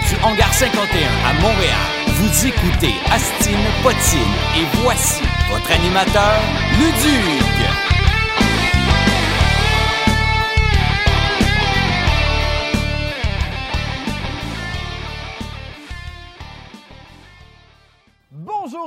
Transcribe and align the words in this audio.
du 0.00 0.16
Hangar 0.22 0.52
51 0.54 1.08
à 1.28 1.32
Montréal, 1.40 1.76
vous 2.06 2.46
écoutez 2.46 2.94
Astine 3.10 3.56
Potine 3.82 4.20
et 4.56 4.64
voici 4.82 5.22
votre 5.50 5.70
animateur. 5.70 6.40
Bonjour 6.78 7.91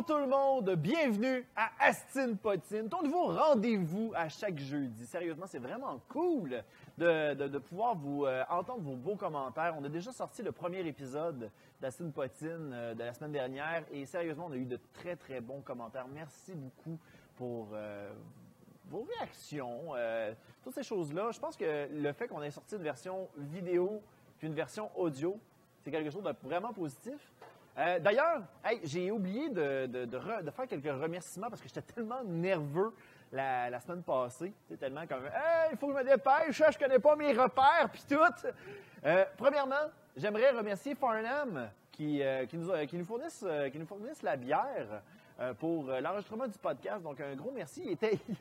tout 0.08 0.18
le 0.18 0.28
monde, 0.28 0.70
bienvenue 0.76 1.46
à 1.56 1.70
Astine 1.80 2.38
Potine, 2.38 2.90
ton 2.90 3.02
nouveau 3.02 3.28
rendez-vous 3.28 4.12
à 4.16 4.30
chaque 4.30 4.60
jeudi. 4.60 5.06
Sérieusement, 5.08 5.48
c'est 5.48 5.58
vraiment 5.60 6.00
cool 6.10 6.64
de, 6.98 7.34
de- 7.34 7.58
pouvoir 7.58 7.96
vous 7.96 8.26
euh, 8.26 8.44
entendre 8.50 8.82
vos 8.82 8.96
beaux 8.96 9.16
commentaires. 9.16 9.74
On 9.80 9.84
a 9.84 9.90
déjà 9.90 10.12
sorti 10.12 10.44
le 10.44 10.52
premier 10.52 10.86
épisode 10.86 11.50
d'Astine 11.82 12.12
Potine 12.12 12.72
euh, 12.72 12.94
de 12.94 13.00
la 13.00 13.14
semaine 13.14 13.32
dernière 13.32 13.84
et 13.92 14.06
sérieusement, 14.06 14.46
on 14.48 14.52
a 14.52 14.58
eu 14.58 14.66
de 14.66 14.80
très 14.94 15.16
très 15.16 15.42
bons 15.42 15.62
commentaires. 15.62 16.06
Merci 16.14 16.54
beaucoup 16.54 17.00
pour 17.36 17.70
euh, 17.74 18.12
vos 18.88 19.08
réactions, 19.18 19.94
toutes 20.64 20.76
ces 20.76 20.84
choses-là. 20.84 21.32
Je 21.32 21.40
pense 21.40 21.58
que 21.58 21.88
le 21.92 22.14
fait 22.14 22.28
qu'on 22.28 22.44
ait 22.44 22.52
sorti 22.52 22.76
une 22.76 22.84
version 22.84 23.28
vidéo 23.38 24.04
puis 24.38 24.48
une 24.48 24.54
version 24.54 24.92
audio, 24.96 25.40
c'est 25.84 25.90
quelque 25.90 26.12
chose 26.12 26.24
de 26.24 26.34
vraiment 26.44 26.72
positif. 26.74 27.32
Euh, 27.78 28.00
D'ailleurs, 28.00 28.42
j'ai 28.84 29.12
oublié 29.12 29.50
de, 29.50 29.86
de- 29.88 30.06
de 30.06 30.18
re- 30.18 30.44
de 30.44 30.50
faire 30.52 30.68
quelques 30.68 30.86
remerciements 31.02 31.50
parce 31.50 31.62
que 31.62 31.68
j'étais 31.68 31.82
tellement 31.82 32.24
nerveux 32.24 32.94
la, 33.32 33.70
semaine 33.82 34.02
passée. 34.02 34.54
C'est 34.70 34.78
tellement 34.78 35.06
comme 35.06 35.24
il 35.72 35.78
faut 35.78 35.88
que 35.88 35.94
je 35.94 35.98
me 35.98 36.04
dépêche, 36.04 36.64
je 36.72 36.78
connais 36.80 37.00
pas 37.00 37.16
mes 37.16 37.34
repères, 37.34 37.90
puis 37.92 38.04
tout. 38.08 38.16
Euh, 39.06 39.26
premièrement, 39.38 39.90
j'aimerais 40.16 40.52
remercier 40.52 40.96
Farnham 40.96 41.70
qui, 41.92 42.24
euh, 42.24 42.46
nous, 42.54 42.72
qui 42.88 42.98
la 44.24 44.36
bière 44.38 45.02
pour 45.60 45.88
l'enregistrement 45.88 46.48
du 46.48 46.58
podcast. 46.58 47.04
Donc, 47.04 47.20
un 47.20 47.36
gros 47.36 47.52
merci. 47.52 47.84
Il 47.86 47.92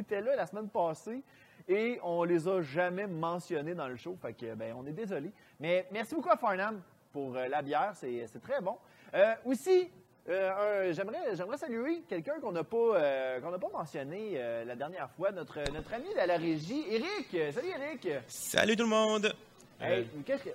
était, 0.01 0.21
là 0.21 0.37
la 0.37 0.47
semaine 0.47 0.69
passée 0.69 1.23
et 1.67 1.99
on 2.05 2.23
les 2.23 2.47
a 2.47 2.61
jamais 2.63 3.09
mentionnés 3.09 3.75
dans 3.75 3.89
le 3.89 3.97
show. 3.97 4.17
Fait 4.23 4.33
que, 4.33 4.55
ben, 4.55 4.75
on 4.77 4.87
est 4.87 4.93
désolé. 4.93 5.33
Mais 5.59 5.89
merci 5.91 6.15
beaucoup 6.15 6.31
à 6.31 6.37
Farnham 6.37 6.81
pour 7.13 7.35
la 7.35 7.63
bière. 7.63 7.93
C'est 7.95 8.41
très 8.41 8.61
bon. 8.61 8.77
Euh, 9.15 9.35
aussi, 9.45 9.89
euh, 10.29 10.93
j'aimerais, 10.93 11.37
j'aimerais 11.37 11.59
saluer 11.59 12.03
quelqu'un 12.09 12.41
qu'on 12.41 12.53
n'a 12.53 12.65
pas, 12.65 12.77
euh, 12.77 13.41
qu'on 13.41 13.51
n'a 13.51 13.59
pas 13.59 13.69
mentionné 13.73 14.33
euh, 14.35 14.65
la 14.65 14.75
dernière 14.75 15.09
fois, 15.11 15.31
notre, 15.31 15.59
notre 15.73 15.93
ami 15.95 16.09
de 16.11 16.27
la 16.27 16.37
régie, 16.37 16.85
Eric. 16.91 17.53
Salut 17.55 17.69
Eric. 17.69 18.09
Salut 18.27 18.77
tout 18.77 18.83
le 18.85 18.89
monde! 18.89 19.35
Hey, 19.81 20.07
qu'est-ce 20.27 20.45
que. 20.45 20.51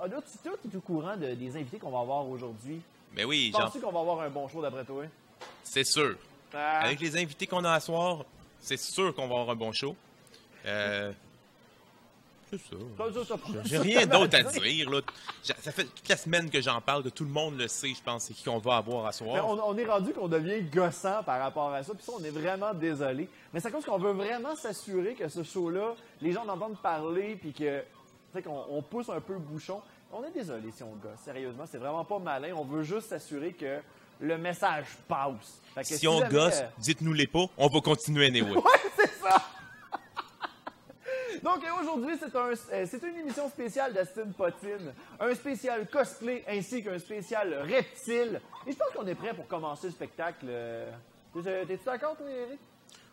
Ah, 0.00 0.06
tu 0.08 0.38
toi, 0.42 0.52
es 0.72 0.76
au 0.76 0.80
courant 0.80 1.16
de- 1.16 1.34
des 1.34 1.56
invités 1.56 1.78
qu'on 1.78 1.90
va 1.90 2.00
avoir 2.00 2.26
aujourd'hui? 2.28 2.80
ben 3.12 3.26
oui, 3.26 3.50
j'en- 3.52 3.64
Penses-tu 3.64 3.80
qu'on 3.80 3.92
va 3.92 4.00
avoir 4.00 4.20
un 4.20 4.30
bon 4.30 4.48
show 4.48 4.62
d'après 4.62 4.84
toi? 4.84 5.04
c'est 5.62 5.84
sûr. 5.84 6.16
Ah, 6.52 6.80
Avec 6.84 7.00
les 7.00 7.16
invités 7.16 7.46
qu'on 7.46 7.64
a 7.64 7.72
à 7.72 7.80
soir, 7.80 8.24
c'est 8.60 8.76
sûr 8.78 9.14
qu'on 9.14 9.26
va 9.28 9.34
avoir 9.40 9.50
un 9.50 9.54
bon 9.56 9.72
show. 9.72 9.94
C'est 12.58 12.74
ça. 12.76 12.82
J'ai 13.64 13.78
rien 13.78 14.06
d'autre 14.06 14.36
à 14.36 14.42
dire. 14.42 14.90
Là. 14.90 15.00
Ça 15.42 15.72
fait 15.72 15.84
toute 15.84 16.08
la 16.08 16.16
semaine 16.16 16.50
que 16.50 16.60
j'en 16.60 16.80
parle, 16.80 17.02
que 17.02 17.08
tout 17.08 17.24
le 17.24 17.30
monde 17.30 17.58
le 17.58 17.68
sait, 17.68 17.92
je 17.96 18.02
pense, 18.02 18.24
c'est 18.24 18.34
qui 18.34 18.44
qu'on 18.44 18.58
va 18.58 18.76
avoir 18.76 19.04
à 19.06 19.08
Mais 19.08 19.12
soir. 19.12 19.48
on, 19.48 19.60
on 19.60 19.76
est 19.76 19.84
rendu 19.84 20.12
qu'on 20.12 20.28
devient 20.28 20.62
gossant 20.62 21.22
par 21.24 21.40
rapport 21.40 21.72
à 21.72 21.82
ça, 21.82 21.94
puis 21.94 22.04
ça, 22.04 22.12
on 22.18 22.24
est 22.24 22.30
vraiment 22.30 22.74
désolé. 22.74 23.28
Mais 23.52 23.60
c'est 23.60 23.70
cause 23.70 23.84
qu'on 23.84 23.98
veut 23.98 24.12
vraiment 24.12 24.54
s'assurer 24.56 25.14
que 25.14 25.28
ce 25.28 25.42
show-là, 25.42 25.94
les 26.20 26.32
gens 26.32 26.44
en 26.44 26.48
entendent 26.50 26.78
parler, 26.78 27.36
puis 27.40 27.52
que, 27.52 27.82
qu'on 28.42 28.64
on 28.70 28.82
pousse 28.82 29.08
un 29.08 29.20
peu 29.20 29.34
le 29.34 29.38
bouchon. 29.38 29.80
On 30.12 30.22
est 30.24 30.30
désolé 30.32 30.70
si 30.70 30.82
on 30.82 30.94
gosse, 30.94 31.20
sérieusement, 31.24 31.64
c'est 31.70 31.78
vraiment 31.78 32.04
pas 32.04 32.18
malin. 32.18 32.52
On 32.56 32.64
veut 32.64 32.82
juste 32.84 33.08
s'assurer 33.08 33.52
que 33.52 33.80
le 34.20 34.38
message 34.38 34.86
passe. 35.08 35.60
Fait 35.74 35.82
que 35.82 35.88
Si 35.88 36.06
on 36.06 36.20
jamais, 36.20 36.30
gosse, 36.32 36.62
dites-nous 36.78 37.12
les 37.12 37.26
pas, 37.26 37.46
on 37.58 37.68
va 37.68 37.80
continuer 37.80 38.26
anyway. 38.26 38.50
Ouais, 38.54 38.62
c'est 38.96 39.10
ça! 39.20 39.42
Donc 41.42 41.64
euh, 41.64 41.80
aujourd'hui, 41.82 42.14
c'est 42.18 42.34
un, 42.36 42.50
euh, 42.72 42.86
c'est 42.88 43.02
une 43.02 43.16
émission 43.16 43.48
spéciale 43.48 43.92
d'Astine 43.92 44.32
Potine, 44.32 44.92
un 45.20 45.34
spécial 45.34 45.86
cosplay 45.88 46.44
ainsi 46.48 46.82
qu'un 46.82 46.98
spécial 46.98 47.54
reptile. 47.62 48.40
Et 48.66 48.72
je 48.72 48.76
pense 48.76 48.88
qu'on 48.94 49.06
est 49.06 49.14
prêt 49.14 49.34
pour 49.34 49.46
commencer 49.46 49.88
le 49.88 49.92
spectacle. 49.92 50.46
euh. 50.48 50.90
T'es- 51.42 51.66
T'es-tu 51.66 51.84
d'accord, 51.84 52.16
toi, 52.16 52.26
Eric? 52.30 52.60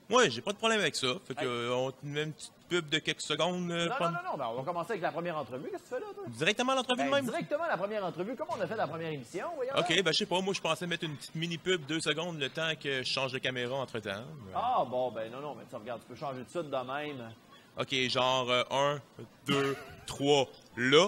Moi, 0.09 0.27
j'ai 0.27 0.41
pas 0.41 0.51
de 0.51 0.57
problème 0.57 0.81
avec 0.81 0.95
ça. 0.95 1.07
Fait 1.25 1.35
que, 1.35 1.45
euh, 1.45 1.73
on 1.73 1.91
te 1.91 2.05
met 2.05 2.23
une 2.23 2.33
petite 2.33 2.51
pub 2.67 2.89
de 2.89 2.99
quelques 2.99 3.21
secondes. 3.21 3.71
euh, 3.71 3.87
Non, 3.87 3.95
non, 3.99 4.11
non, 4.11 4.31
non, 4.31 4.37
ben, 4.37 4.47
on 4.51 4.55
va 4.55 4.63
commencer 4.63 4.91
avec 4.91 5.01
la 5.03 5.11
première 5.11 5.37
entrevue. 5.37 5.69
Qu'est-ce 5.71 5.83
que 5.83 5.87
tu 5.87 5.95
fais 5.95 5.99
là, 6.01 6.07
toi? 6.13 6.23
Directement 6.27 6.73
à 6.73 6.75
l'entrevue 6.75 6.97
Ben, 6.99 7.05
de 7.05 7.11
même? 7.15 7.25
directement 7.25 7.65
la 7.65 7.77
première 7.77 8.05
entrevue, 8.05 8.35
comme 8.35 8.47
on 8.57 8.59
a 8.61 8.67
fait 8.67 8.75
la 8.75 8.87
première 8.87 9.09
émission, 9.11 9.45
voyons. 9.55 9.71
Ok, 9.77 9.87
ben 10.03 10.11
je 10.11 10.17
sais 10.17 10.25
pas, 10.25 10.41
moi 10.41 10.53
je 10.53 10.59
pensais 10.61 10.85
mettre 10.85 11.05
une 11.05 11.15
petite 11.15 11.35
mini 11.35 11.57
pub 11.57 11.85
deux 11.85 12.01
secondes 12.01 12.39
le 12.39 12.49
temps 12.49 12.71
que 12.81 13.03
je 13.03 13.09
change 13.09 13.31
de 13.31 13.37
caméra 13.39 13.73
entre 13.75 13.99
temps. 13.99 14.23
Ah, 14.53 14.83
bon, 14.89 15.11
ben 15.11 15.31
non, 15.31 15.39
non, 15.39 15.55
mais 15.55 15.63
tu 15.69 15.75
regardes, 15.77 16.01
tu 16.01 16.07
peux 16.07 16.15
changer 16.15 16.43
de 16.43 16.49
suite 16.49 16.69
de 16.69 16.75
même. 16.75 17.31
Ok, 17.79 17.93
genre 18.09 18.49
euh, 18.49 18.63
un, 18.71 19.01
deux, 19.45 19.75
trois, 20.05 20.47
là. 20.77 21.07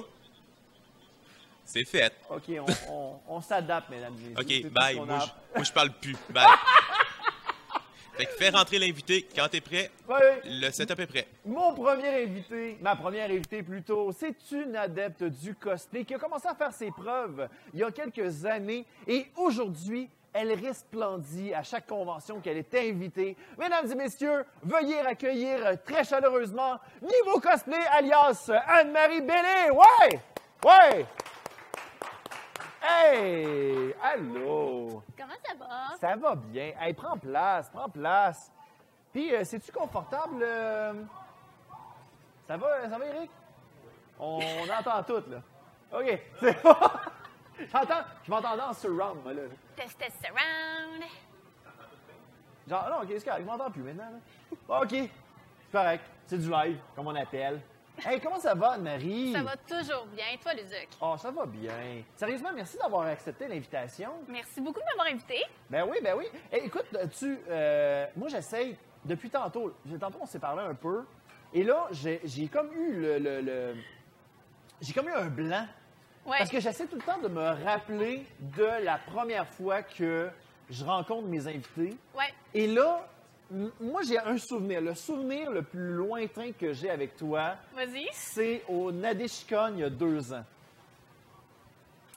C'est 1.66 1.85
fait. 1.85 2.13
OK, 2.29 2.44
on, 2.59 2.91
on- 2.94 3.19
on 3.28 3.41
s'adapte, 3.41 3.90
mesdames 3.90 4.16
et 4.19 4.29
messieurs. 4.40 4.66
Ok, 4.68 4.72
bye. 4.72 4.96
Moi 4.96 5.06
je, 5.19 5.56
moi, 5.56 5.63
je 5.63 5.72
parle 5.72 5.91
plus. 5.94 6.16
Bye. 6.29 6.46
fait 8.18 8.25
que 8.25 8.31
fais 8.34 8.50
rentrer 8.50 8.79
l'invité. 8.79 9.28
Quand 9.35 9.47
t'es 9.50 9.62
prêt, 9.62 9.90
Ouais. 10.07 10.41
le 10.46 10.69
setup 10.72 11.00
est 11.00 11.07
prêt. 11.07 11.28
Mon 11.46 11.74
premier 11.74 12.24
invité, 12.24 12.78
ma 12.81 12.95
première 12.95 13.30
invitée 13.30 13.63
plutôt, 13.63 14.12
c'est 14.12 14.35
une 14.51 14.75
adepte 14.75 15.24
du 15.24 15.56
cosplay 15.56 16.06
qui 16.06 16.13
a 16.13 16.19
commencé 16.19 16.47
à 16.47 16.53
faire 16.56 16.74
ses 16.74 16.91
preuves 16.91 17.47
il 17.74 17.80
y 17.80 17.84
a 17.84 17.91
quelques 17.91 18.45
années 18.45 18.85
et 19.07 19.28
aujourd'hui, 19.35 20.09
elle 20.34 20.54
resplendit 20.54 21.54
à 21.54 21.64
chaque 21.64 21.88
convention 21.88 22.40
qu'elle 22.40 22.58
est 22.58 22.74
invitée. 22.76 23.38
Mesdames 23.58 23.92
et 23.92 23.96
messieurs, 23.96 24.46
veuillez 24.64 25.00
accueillir 25.00 25.82
très 25.84 26.04
chaleureusement 26.04 26.80
Niveau 27.02 27.40
Cosplay 27.40 27.86
alias 27.92 28.50
Anne-Marie 28.68 29.22
Bellé. 29.22 29.70
Ouais! 29.72 30.20
Ouais! 30.66 31.06
Hey! 32.82 33.96
Allô! 34.02 35.04
Comment 35.18 35.34
ça 35.46 35.54
va? 35.58 35.98
Ça 36.02 36.16
va 36.16 36.36
bien. 36.36 36.74
Hey, 36.80 36.94
prends 36.94 37.18
place, 37.18 37.70
prends 37.70 37.90
place. 37.90 38.52
Puis, 39.14 39.34
euh, 39.34 39.44
c'est-tu 39.44 39.72
confortable? 39.72 40.42
euh? 40.42 40.94
Ça 42.48 42.58
va, 42.58 42.90
ça 42.90 42.98
va, 42.98 43.06
Eric? 43.06 43.32
On, 44.20 44.40
on 44.40 44.80
entend 44.80 45.04
tout, 45.04 45.24
là. 45.30 45.42
OK, 45.98 46.20
c'est 46.40 46.64
bon. 46.64 46.76
J'entends, 47.72 48.01
je 48.24 48.31
m'entendais 48.31 48.62
en 48.62 48.74
surround, 48.74 49.22
moi, 49.24 49.34
là. 49.34 49.41
Testosterone. 49.75 51.03
Genre, 52.68 52.90
non, 52.90 52.97
OK, 53.03 53.07
c'est 53.09 53.24
correct, 53.25 53.41
je 53.41 53.46
m'entends 53.46 53.72
plus 53.72 53.81
maintenant, 53.84 54.09
là. 54.69 54.79
OK, 54.81 54.90
c'est 54.90 55.72
correct. 55.72 56.03
C'est 56.25 56.38
du 56.38 56.50
live, 56.50 56.78
comme 56.96 57.07
on 57.07 57.16
appelle. 57.16 57.62
Hey, 58.06 58.19
comment 58.19 58.40
ça 58.40 58.56
va, 58.56 58.72
Anne-Marie? 58.72 59.34
Ça 59.34 59.44
va 59.44 59.56
toujours 59.57 60.07
bien. 60.07 60.25
Toi, 60.41 60.53
Luduc? 60.53 60.88
Oh, 61.00 61.16
ça 61.18 61.29
va 61.29 61.46
bien. 61.46 62.01
Sérieusement, 62.16 62.50
merci 62.56 62.78
d'avoir 62.78 63.03
accepté 63.07 63.47
l'invitation. 63.47 64.13
Merci 64.28 64.62
beaucoup 64.62 64.80
de 64.80 64.85
m'avoir 64.85 65.07
invité. 65.13 65.44
Ben 65.69 65.85
oui, 65.88 65.97
ben 66.01 66.16
oui. 66.18 66.25
Hey, 66.51 66.66
écoute, 66.66 66.85
tu, 67.19 67.38
euh, 67.50 68.07
moi 68.16 68.30
j'essaye 68.30 68.78
depuis 69.06 69.30
tantôt. 69.30 69.75
Tantôt 70.00 70.18
on 70.22 70.25
s'est 70.25 70.40
parlé 70.40 70.63
un 70.63 70.74
peu, 70.74 71.06
et 71.53 71.63
là 71.63 71.88
j'ai 71.91 72.19
j'ai 72.24 72.47
comme 72.47 72.72
eu 72.74 73.00
le, 73.00 73.19
le- 73.19 73.41
le- 73.41 73.75
j'ai 74.81 74.94
comme 74.94 75.09
eu 75.09 75.13
un 75.13 75.28
blanc 75.28 75.68
Ouais. 76.26 76.38
parce 76.38 76.50
que 76.50 76.60
j'essaie 76.60 76.86
tout 76.88 76.96
le 76.96 77.02
temps 77.02 77.20
de 77.20 77.28
me 77.28 77.64
rappeler 77.66 78.26
de 78.40 78.84
la 78.84 78.98
première 78.98 79.48
fois 79.48 79.82
que 79.82 80.30
je 80.70 80.84
rencontre 80.86 81.28
mes 81.28 81.46
invités. 81.48 81.98
Ouais. 82.16 82.34
Et 82.54 82.68
là, 82.68 83.06
moi 83.80 84.02
j'ai 84.08 84.18
un 84.20 84.38
souvenir. 84.38 84.82
Le 84.82 84.96
souvenir 84.96 85.52
le 85.52 85.62
plus 85.64 85.92
lointain 85.94 86.52
que 86.54 86.72
j'ai 86.74 86.90
avec 86.90 87.18
toi, 87.18 87.56
Vas-y. 87.75 88.08
c'est 88.14 88.64
au 88.70 88.92
Nadeshikon 88.92 89.74
il 89.75 89.80
y 89.80 89.84
a 89.84 89.90
deux 89.90 90.34
ans. 90.34 90.46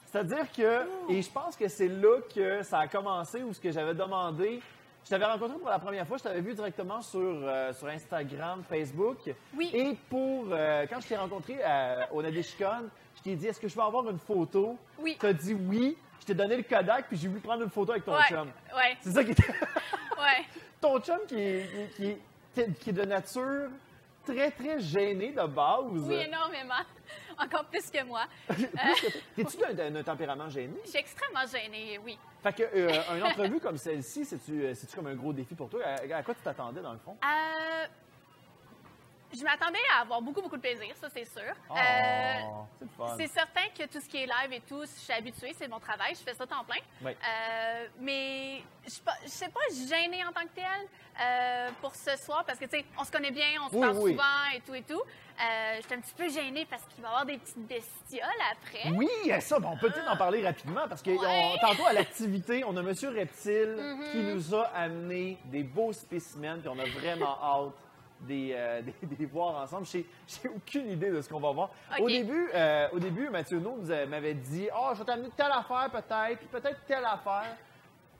C'est-à-dire 0.05 0.51
que, 0.51 1.11
et 1.11 1.21
je 1.21 1.29
pense 1.29 1.55
que 1.57 1.67
c'est 1.67 1.89
là 1.89 2.21
que 2.33 2.63
ça 2.63 2.79
a 2.79 2.87
commencé, 2.87 3.43
où 3.43 3.53
ce 3.53 3.59
que 3.59 3.71
j'avais 3.71 3.93
demandé, 3.93 4.61
je 5.03 5.09
t'avais 5.09 5.25
rencontré 5.25 5.57
pour 5.59 5.69
la 5.69 5.79
première 5.79 6.07
fois, 6.07 6.17
je 6.17 6.23
t'avais 6.23 6.41
vu 6.41 6.53
directement 6.53 7.01
sur, 7.01 7.19
euh, 7.21 7.73
sur 7.73 7.87
Instagram, 7.87 8.63
Facebook. 8.67 9.17
Oui. 9.55 9.69
Et 9.73 9.97
pour, 10.09 10.45
euh, 10.51 10.85
quand 10.89 11.01
je 11.01 11.07
t'ai 11.07 11.17
rencontré 11.17 11.57
euh, 11.63 12.03
au 12.13 12.21
Nadeshikon, 12.23 12.89
je 13.17 13.21
t'ai 13.23 13.35
dit, 13.35 13.47
est-ce 13.47 13.59
que 13.59 13.67
je 13.67 13.75
peux 13.75 13.81
avoir 13.81 14.09
une 14.09 14.19
photo? 14.19 14.77
Oui. 14.99 15.17
Tu 15.19 15.25
as 15.25 15.33
dit 15.33 15.53
oui. 15.53 15.97
Je 16.21 16.25
t'ai 16.25 16.33
donné 16.33 16.57
le 16.57 16.63
Kodak, 16.63 17.07
puis 17.07 17.17
j'ai 17.17 17.27
voulu 17.27 17.39
prendre 17.39 17.63
une 17.63 17.69
photo 17.69 17.91
avec 17.91 18.03
ton 18.05 18.13
Ouais. 18.15 18.23
chum. 18.29 18.51
Ouais. 18.75 18.97
C'est 19.01 19.11
ça 19.11 19.23
qui 19.23 19.31
était... 19.31 19.43
Ouais. 20.17 20.45
ton 20.81 20.99
chum 20.99 21.19
qui 21.27 21.35
est, 21.39 21.91
qui, 21.95 22.05
est- 22.07 22.73
qui 22.79 22.89
est- 22.89 22.93
de 22.93 23.03
nature 23.03 23.69
très, 24.25 24.49
très 24.51 24.79
gêné 24.79 25.31
de 25.31 25.45
base. 25.45 25.85
Oui, 25.91 26.15
énormément. 26.15 26.73
Encore 27.39 27.65
plus 27.65 27.89
que 27.91 28.03
moi. 28.03 28.23
Toi. 28.47 28.55
T'es-tu 29.35 29.57
d'un- 29.75 30.03
tempérament 30.03 30.49
gêné? 30.49 30.73
Je 30.83 30.89
suis 30.89 30.99
extrêmement 30.99 31.45
gênée, 31.45 31.99
oui. 32.03 32.17
Fait 32.41 32.53
que, 32.53 32.63
euh, 32.63 33.15
une 33.15 33.23
entrevue 33.23 33.59
comme 33.59 33.77
celle-ci, 33.77 34.25
c'est-tu 34.25 34.63
euh, 34.63 34.73
c'est-tu 34.73 34.95
comme 34.95 35.07
un 35.07 35.15
gros 35.15 35.31
défi 35.33 35.53
pour 35.55 35.69
toi? 35.69 35.81
À, 35.85 36.15
à 36.17 36.23
quoi 36.23 36.33
tu 36.33 36.41
t'attendais, 36.41 36.81
dans 36.81 36.93
le 36.93 36.99
fond? 36.99 37.15
Euh, 37.23 37.85
je 39.35 39.43
m'attendais 39.43 39.79
à 39.97 40.01
avoir 40.01 40.21
beaucoup, 40.21 40.41
beaucoup 40.41 40.55
de 40.57 40.61
plaisir, 40.61 40.93
ça, 40.99 41.07
c'est 41.13 41.25
sûr. 41.25 41.53
Oh, 41.69 41.73
Euh, 41.75 43.13
c'est 43.17 43.27
certain 43.27 43.67
que 43.77 43.83
tout 43.85 43.99
ce 44.01 44.07
qui 44.07 44.17
est 44.17 44.25
live 44.25 44.53
et 44.53 44.61
tout, 44.61 44.81
je 44.83 44.87
suis 45.01 45.13
habituée, 45.13 45.53
c'est 45.57 45.67
mon 45.67 45.79
travail, 45.79 46.13
je 46.15 46.19
fais 46.21 46.33
ça 46.33 46.45
temps 46.47 46.63
plein. 46.63 46.81
Oui. 47.03 47.11
Euh, 47.11 47.87
mais 47.99 48.61
je 48.85 48.91
suis 48.91 49.01
pas- 49.01 49.17
je 49.23 49.29
sais 49.29 49.49
pas 49.49 49.59
gênée 49.87 50.23
en 50.25 50.31
tant 50.31 50.41
que 50.41 50.55
telle 50.55 50.87
euh, 51.19 51.69
pour 51.81 51.95
ce 51.95 52.15
soir 52.17 52.43
parce 52.45 52.59
que, 52.59 52.65
tu 52.65 52.77
sais, 52.77 52.85
on 52.97 53.03
se 53.03 53.11
connaît 53.11 53.31
bien, 53.31 53.47
on 53.65 53.69
se 53.69 53.75
Oui, 53.75 53.81
parle 53.81 53.97
oui. 53.97 54.11
souvent 54.11 54.55
et 54.55 54.61
tout 54.61 54.75
et 54.75 54.83
tout. 54.83 55.01
Euh, 55.01 55.75
J'étais 55.81 55.95
un 55.95 55.99
petit 56.01 56.13
peu 56.15 56.29
gênée 56.29 56.65
parce 56.69 56.83
qu'il 56.85 57.01
va 57.03 57.09
y 57.09 57.11
avoir 57.11 57.25
des 57.25 57.37
petites 57.37 57.67
bestioles 57.67 58.21
après. 58.51 58.89
Oui, 58.91 59.07
ça, 59.41 59.59
bon, 59.59 59.69
on 59.73 59.77
peut 59.77 59.89
peut-être 59.91 60.09
en 60.11 60.17
parler 60.17 60.43
rapidement 60.43 60.87
parce 60.87 61.01
que 61.01 61.11
Ouais. 61.11 61.17
Mm-hmm. 61.17 61.55
on- 61.55 61.67
tantôt 61.67 61.85
à 61.85 61.93
l'activité, 61.93 62.63
on 62.63 62.75
a 62.77 62.81
Monsieur 62.81 63.09
Reptile 63.09 63.75
qui 64.11 64.17
nous 64.19 64.55
a 64.55 64.63
amené 64.75 65.37
des 65.45 65.63
beaux 65.63 65.93
spécimens, 65.93 66.59
puis 66.59 66.69
on 66.69 66.79
a 66.79 66.85
vraiment 66.85 67.37
hâte 67.41 67.73
des, 68.21 68.51
euh, 68.53 68.81
des, 69.01 69.15
des 69.15 69.25
voir 69.25 69.55
ensemble. 69.61 69.85
J'ai 69.85 70.05
aucune 70.55 70.89
idée 70.91 71.11
de 71.11 71.21
ce 71.21 71.29
qu'on 71.29 71.39
va 71.39 71.51
voir. 71.51 71.69
Au 71.99 72.07
début, 72.07 72.49
euh, 72.53 72.87
au 72.91 72.99
début, 72.99 73.29
Mathieu 73.29 73.59
nous 73.59 73.91
a- 73.91 74.05
m'avait 74.05 74.33
dit, 74.33 74.67
oh, 74.75 74.89
je 74.93 74.99
vais 74.99 75.05
t'amener 75.05 75.29
telle 75.35 75.51
affaire 75.51 75.89
peut-être, 75.91 76.37
puis 76.39 76.47
peut-être 76.47 76.79
telle 76.85 77.05
affaire. 77.05 77.55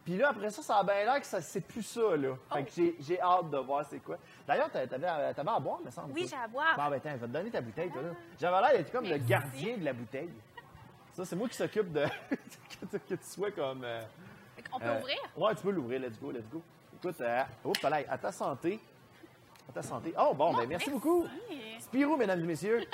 Puis 0.06 0.16
là, 0.18 0.30
après 0.30 0.50
ça, 0.52 0.62
ça 0.62 0.78
a 0.78 0.84
bien 0.86 1.04
l'air 1.04 1.20
que 1.20 1.26
ça 1.26 1.42
c'est 1.42 1.60
plus 1.60 1.84
ça, 1.84 2.16
là. 2.16 2.30
Fait 2.54 2.62
Oh. 2.62 2.64
que 2.64 3.04
j'ai- 3.04 3.20
hâte 3.22 3.50
de 3.50 3.58
voir 3.58 3.86
c'est 3.90 4.00
quoi. 4.00 4.18
D'ailleurs, 4.48 4.70
t'a- 4.72 4.88
t'avais 4.88 5.06
à 5.06 5.60
boire, 5.60 5.80
me 5.84 5.92
semble. 5.92 6.14
Oui, 6.14 6.26
j'ai 6.30 6.38
à 6.38 6.48
boire. 6.48 6.76
Bon, 6.78 6.90
ben, 6.90 6.94
attends, 6.96 7.10
je 7.12 7.18
vais 7.18 7.28
te 7.28 7.32
donner 7.34 7.50
ta 7.52 7.60
bouteille, 7.60 7.92
toi, 7.92 8.02
là. 8.02 8.10
J'avais 8.40 8.62
l'air 8.62 8.72
d'être 8.78 8.92
comme 8.92 9.04
le 9.06 9.18
gardien 9.18 9.78
de 9.78 9.84
la 9.84 9.92
bouteille. 9.92 10.30
Ça, 11.12 11.26
c'est 11.26 11.36
moi 11.36 11.50
qui 11.50 11.56
s'occupe 11.56 11.92
de. 11.92 12.06
que, 12.30 13.16
tu- 13.16 13.18
sois 13.24 13.52
comme. 13.52 13.84
euh, 13.84 14.02
Fait 14.56 14.62
qu'on 14.70 14.80
peut 14.80 14.86
euh, 14.86 15.00
ouvrir? 15.00 15.18
Ouais, 15.36 15.56
tu 15.56 15.64
peux 15.64 15.72
l'ouvrir. 15.72 16.00
Let's 16.00 16.18
go, 16.20 16.32
let's 16.32 16.48
go. 16.50 16.62
Écoute, 16.96 17.20
euh, 17.22 17.44
oups, 17.66 17.82
là, 17.82 17.98
à 18.08 18.18
ta 18.18 18.32
santé. 18.32 18.80
À 19.70 19.74
ta 19.74 19.82
santé. 19.82 20.14
Oh, 20.20 20.34
bon, 20.34 20.54
ben, 20.56 20.68
merci, 20.68 20.90
beaucoup. 20.90 21.26
Spirou, 21.80 22.16
mesdames 22.18 22.40
et 22.42 22.44
messieurs. 22.48 22.86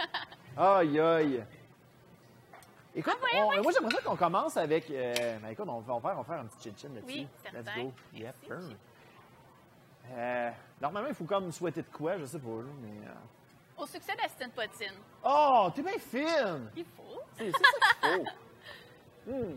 Aïe, 0.58 1.00
aïe. 1.00 1.44
Écoute, 2.96 3.18
Ah, 3.20 3.24
ouais, 3.25 3.42
on- 3.42 3.50
ouais. 3.50 3.62
moi, 3.62 3.72
j'aimerais 3.72 3.96
ça 3.96 4.02
qu'on 4.02 4.16
commence 4.16 4.58
avec. 4.58 4.90
euh, 4.92 5.38
ben, 5.40 5.50
écoute, 5.50 5.66
on 5.68 5.80
va, 5.80 5.94
on 5.94 6.00
va 6.00 6.10
faire, 6.10 6.20
on 6.20 6.22
va 6.22 6.34
faire 6.36 6.44
un 6.44 6.46
petit 6.46 6.70
chin-chin 6.70 6.90
là-dessus. 6.94 7.20
Oui, 7.20 7.28
Let's 7.54 7.75
go. 7.75 7.94
Yep. 8.14 8.36
Euh, 10.12 10.52
normalement, 10.81 11.10
il 11.10 11.16
faut 11.16 11.24
comme 11.24 11.52
souhaiter 11.52 11.81
de 11.81 11.88
quoi, 11.88 12.18
je 12.18 12.25
sais 12.25 12.40
pas, 12.40 12.48
mais. 12.81 13.08
euh, 13.08 13.81
Au 13.81 13.86
succès 13.88 14.14
d'Aston 14.16 14.50
Potine. 14.54 14.94
Oh, 15.24 15.70
t'es 15.74 15.81
bien 15.81 15.98
fine! 15.98 16.70
Il 16.75 16.86
faut. 16.86 17.20
C'est 17.38 17.46
c'est 17.46 17.52
ça 17.52 18.10
qu'il 18.10 18.20
faut. 18.20 18.25
Hmm. 19.25 19.56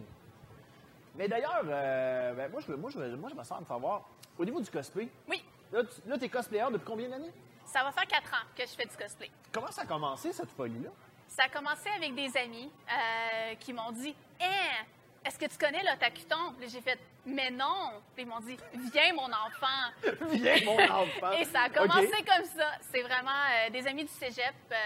Mais 1.16 1.26
d'ailleurs, 1.26 1.64
euh, 1.66 2.34
ben, 2.34 2.48
moi, 2.52 2.60
je, 2.64 2.72
moi, 2.74 2.88
je, 2.88 2.98
moi, 3.16 3.28
je 3.28 3.34
me 3.34 3.42
sens 3.42 3.60
de 3.62 3.66
savoir, 3.66 4.02
au 4.38 4.44
niveau 4.44 4.60
du 4.60 4.70
cosplay, 4.70 5.08
Oui. 5.28 5.42
Là, 5.72 5.82
tu 5.84 6.18
t'es 6.18 6.28
cosplayer 6.28 6.64
depuis 6.70 6.84
combien 6.86 7.08
d'années? 7.08 7.32
Ça 7.64 7.82
va 7.82 7.90
faire 7.92 8.06
quatre 8.06 8.32
ans 8.32 8.46
que 8.56 8.62
je 8.62 8.68
fais 8.72 8.86
du 8.86 8.96
cosplay. 8.96 9.30
Comment 9.52 9.70
ça 9.70 9.82
a 9.82 9.86
commencé, 9.86 10.32
cette 10.32 10.50
folie-là? 10.50 10.90
Ça 11.28 11.44
a 11.44 11.48
commencé 11.48 11.88
avec 11.96 12.14
des 12.14 12.36
amis 12.38 12.70
euh, 12.88 13.54
qui 13.58 13.72
m'ont 13.72 13.90
dit 13.92 14.14
Hein, 14.40 14.84
est-ce 15.24 15.36
que 15.38 15.46
tu 15.46 15.58
connais 15.58 15.82
l'Otakuton 15.82 16.54
J'ai 16.68 16.80
fait 16.80 16.98
Mais 17.26 17.50
non 17.50 17.90
Puis 18.14 18.22
ils 18.22 18.28
m'ont 18.28 18.38
dit 18.40 18.56
Viens, 18.92 19.12
mon 19.14 19.26
enfant. 19.26 19.90
Viens, 20.30 20.64
mon 20.64 20.78
enfant! 20.78 21.32
Et 21.38 21.44
ça 21.46 21.62
a 21.62 21.68
commencé 21.68 22.08
comme 22.24 22.44
ça. 22.56 22.70
C'est 22.92 23.02
vraiment 23.02 23.30
euh, 23.66 23.70
des 23.70 23.86
amis 23.88 24.04
du 24.04 24.12
cégep. 24.12 24.54
euh, 24.70 24.76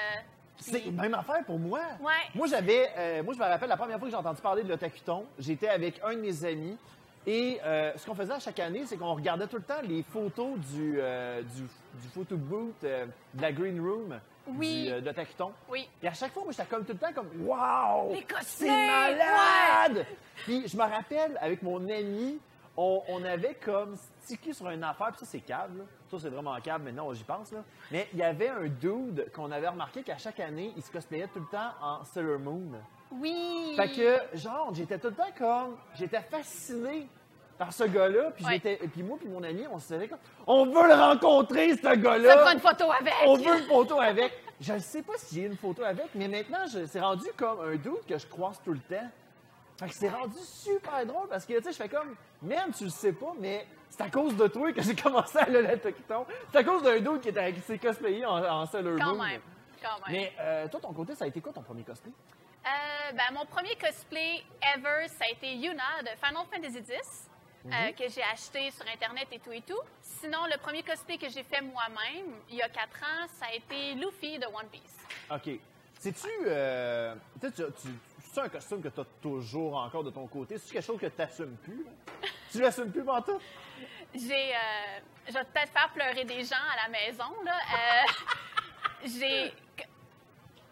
qui- 0.56 0.70
C'est 0.70 0.84
la 0.86 0.90
même 1.02 1.14
affaire 1.14 1.44
pour 1.44 1.58
moi. 1.58 1.80
Ouais. 2.00 2.12
Moi, 2.34 2.46
j'avais. 2.46 2.90
euh, 2.96 3.22
moi, 3.22 3.34
je 3.34 3.38
me 3.38 3.44
rappelle 3.44 3.68
la 3.68 3.76
première 3.76 3.98
fois 3.98 4.06
que 4.08 4.10
j'ai 4.12 4.16
entendu 4.16 4.40
parler 4.40 4.62
de 4.62 4.68
l'Otakuton, 4.70 5.26
j'étais 5.38 5.68
avec 5.68 6.00
un 6.02 6.14
de 6.14 6.20
mes 6.20 6.44
amis. 6.46 6.78
Et 7.26 7.60
euh, 7.64 7.92
ce 7.96 8.06
qu'on 8.06 8.14
faisait 8.14 8.32
à 8.32 8.38
chaque 8.38 8.58
année, 8.60 8.84
c'est 8.86 8.96
qu'on 8.96 9.14
regardait 9.14 9.46
tout 9.46 9.56
le 9.56 9.62
temps 9.62 9.82
les 9.82 10.02
photos 10.02 10.58
du, 10.72 10.94
euh, 10.98 11.42
du, 11.42 11.62
du 11.62 12.08
photo 12.14 12.36
booth 12.36 12.82
euh, 12.84 13.06
de 13.34 13.42
la 13.42 13.52
Green 13.52 13.78
Room 13.78 14.18
Oui. 14.46 14.84
du, 14.86 15.00
de 15.00 15.06
l'Otakuton. 15.06 15.52
Oui. 15.68 15.86
Et 16.02 16.08
à 16.08 16.14
chaque 16.14 16.32
fois, 16.32 16.44
moi, 16.44 16.52
j'étais 16.52 16.68
comme 16.68 16.84
tout 16.84 16.92
le 16.94 16.98
temps 16.98 17.12
comme 17.12 17.28
Waouh! 17.46 18.16
C'est 18.42 18.66
malade! 18.68 20.06
Puis 20.44 20.66
je 20.66 20.76
me 20.76 20.82
rappelle, 20.82 21.36
avec 21.42 21.62
mon 21.62 21.76
ami, 21.90 22.38
on, 22.76 23.02
on 23.08 23.22
avait 23.24 23.54
comme 23.62 23.96
stické 24.22 24.54
sur 24.54 24.70
une 24.70 24.82
affaire, 24.82 25.08
puis 25.08 25.18
ça, 25.20 25.26
c'est 25.26 25.40
câble, 25.40 25.80
là. 25.80 25.84
Ça, 26.10 26.16
c'est 26.20 26.30
vraiment 26.30 26.58
câble, 26.60 26.84
maintenant, 26.86 27.12
j'y 27.12 27.24
pense, 27.24 27.52
là. 27.52 27.62
Mais 27.90 28.08
il 28.14 28.18
y 28.18 28.22
avait 28.22 28.48
un 28.48 28.66
dude 28.66 29.30
qu'on 29.34 29.50
avait 29.52 29.68
remarqué 29.68 30.02
qu'à 30.02 30.16
chaque 30.16 30.40
année, 30.40 30.72
il 30.74 30.82
se 30.82 30.90
cosplayait 30.90 31.28
tout 31.28 31.40
le 31.40 31.46
temps 31.46 31.72
en 31.82 32.02
Sailor 32.04 32.38
Moon. 32.38 32.72
Oui. 33.12 33.74
Fait 33.76 33.90
que, 33.90 34.38
genre, 34.38 34.70
j'étais 34.74 34.98
tout 34.98 35.08
le 35.08 35.14
temps 35.14 35.32
comme. 35.36 35.76
J'étais 35.94 36.20
fasciné 36.20 37.08
par 37.58 37.72
ce 37.72 37.84
gars-là, 37.84 38.30
puis 38.30 38.44
Ouais. 38.44 38.52
j'étais. 38.54 38.74
et 38.84 38.88
Puis 38.88 39.02
moi, 39.02 39.16
puis 39.18 39.28
mon 39.28 39.42
ami, 39.42 39.64
on 39.70 39.78
se 39.78 39.92
disait 39.94 40.08
comme. 40.08 40.18
On 40.46 40.64
veut 40.66 40.86
le 40.88 40.94
rencontrer, 40.94 41.76
ce 41.76 41.94
gars-là! 41.96 42.36
prend 42.38 42.52
une 42.52 42.60
photo 42.60 42.90
avec. 42.92 43.12
On 43.26 43.34
veut 43.36 43.58
une 43.58 43.66
photo 43.66 44.00
avec. 44.00 44.32
Je 44.60 44.72
ne 44.74 44.78
sais 44.78 45.02
pas 45.02 45.14
si 45.16 45.36
j'ai 45.36 45.46
une 45.46 45.56
photo 45.56 45.82
avec, 45.82 46.06
mais 46.14 46.28
maintenant, 46.28 46.64
c'est 46.86 47.00
rendu 47.00 47.24
comme 47.36 47.60
un 47.60 47.76
doute 47.76 48.06
que 48.06 48.18
je 48.18 48.26
croise 48.26 48.60
tout 48.64 48.72
le 48.72 48.78
temps. 48.80 49.08
Fait 49.78 49.88
que 49.88 49.94
c'est 49.94 50.10
rendu 50.10 50.36
super 50.42 51.06
drôle 51.06 51.26
parce 51.28 51.46
que, 51.46 51.54
tu 51.54 51.62
sais, 51.64 51.72
je 51.72 51.76
fais 51.78 51.88
comme, 51.88 52.14
man, 52.42 52.70
tu 52.76 52.84
le 52.84 52.90
sais 52.90 53.14
pas, 53.14 53.32
mais 53.40 53.66
c'est 53.88 54.02
à 54.02 54.10
cause 54.10 54.36
de 54.36 54.46
toi 54.46 54.70
que 54.72 54.82
j'ai 54.82 54.94
commencé 54.94 55.38
à 55.38 55.48
la 55.48 55.78
Tokiton. 55.78 56.26
C'est 56.52 56.58
à 56.58 56.64
cause 56.64 56.82
d'un 56.82 57.00
doute 57.00 57.22
qui, 57.22 57.30
était- 57.30 57.50
qui 57.54 57.60
s'est 57.60 57.78
cosplayé 57.78 58.26
en, 58.26 58.36
en 58.44 58.66
Sailor 58.66 58.98
Quand 58.98 59.14
même. 59.14 59.40
Quand 59.82 60.06
même. 60.06 60.10
Mais 60.10 60.32
euh, 60.38 60.68
toi, 60.68 60.78
ton 60.80 60.92
côté, 60.92 61.14
ça 61.14 61.24
a 61.24 61.28
été 61.28 61.40
quoi 61.40 61.54
ton 61.54 61.62
premier 61.62 61.82
cosplay? 61.82 62.12
Euh, 62.66 63.12
ben, 63.12 63.32
mon 63.32 63.46
premier 63.46 63.74
cosplay 63.76 64.44
ever, 64.76 65.08
ça 65.08 65.24
a 65.24 65.30
été 65.30 65.54
Yuna 65.54 66.02
de 66.02 66.08
Final 66.24 66.44
Fantasy 66.52 66.78
X, 66.92 67.26
Mhm. 67.64 67.72
euh, 67.72 67.92
que 67.92 68.08
j'ai 68.08 68.22
acheté 68.22 68.70
sur 68.70 68.86
Internet 68.86 69.28
et 69.32 69.38
tout 69.38 69.52
et 69.52 69.62
tout. 69.62 69.80
Sinon, 70.02 70.44
le 70.46 70.58
premier 70.58 70.82
cosplay 70.82 71.16
que 71.18 71.28
j'ai 71.28 71.42
fait 71.42 71.60
moi-même, 71.62 72.34
il 72.48 72.56
y 72.56 72.62
a 72.62 72.68
quatre 72.68 73.02
ans, 73.02 73.26
ça 73.38 73.46
a 73.46 73.54
été 73.54 73.94
Luffy 73.94 74.38
de 74.38 74.46
One 74.46 74.68
Piece. 74.70 74.96
OK. 75.30 75.58
C'est-tu. 75.98 76.28
Euh, 76.46 77.14
un 78.36 78.48
costume 78.48 78.80
que 78.82 78.88
tu 78.88 79.00
as 79.00 79.04
toujours 79.20 79.76
encore 79.76 80.04
de 80.04 80.10
ton 80.10 80.26
côté? 80.26 80.56
C'est 80.56 80.72
quelque 80.72 80.84
chose 80.84 80.98
que 81.00 81.06
tu 81.06 81.18
n'assumes 81.18 81.56
plus? 81.56 81.84
tu 82.50 82.60
l'assumes 82.60 82.90
plus, 82.90 83.04
tout? 83.26 83.40
J'ai, 84.14 84.54
euh, 84.54 84.98
je 85.28 85.32
vais 85.34 85.44
peut-être 85.44 85.72
faire 85.72 85.90
pleurer 85.92 86.24
des 86.24 86.42
gens 86.44 86.56
à 86.56 86.84
la 86.84 86.88
maison, 86.88 87.30
là. 87.44 87.52
Euh, 87.54 88.06
j'ai, 89.04 89.52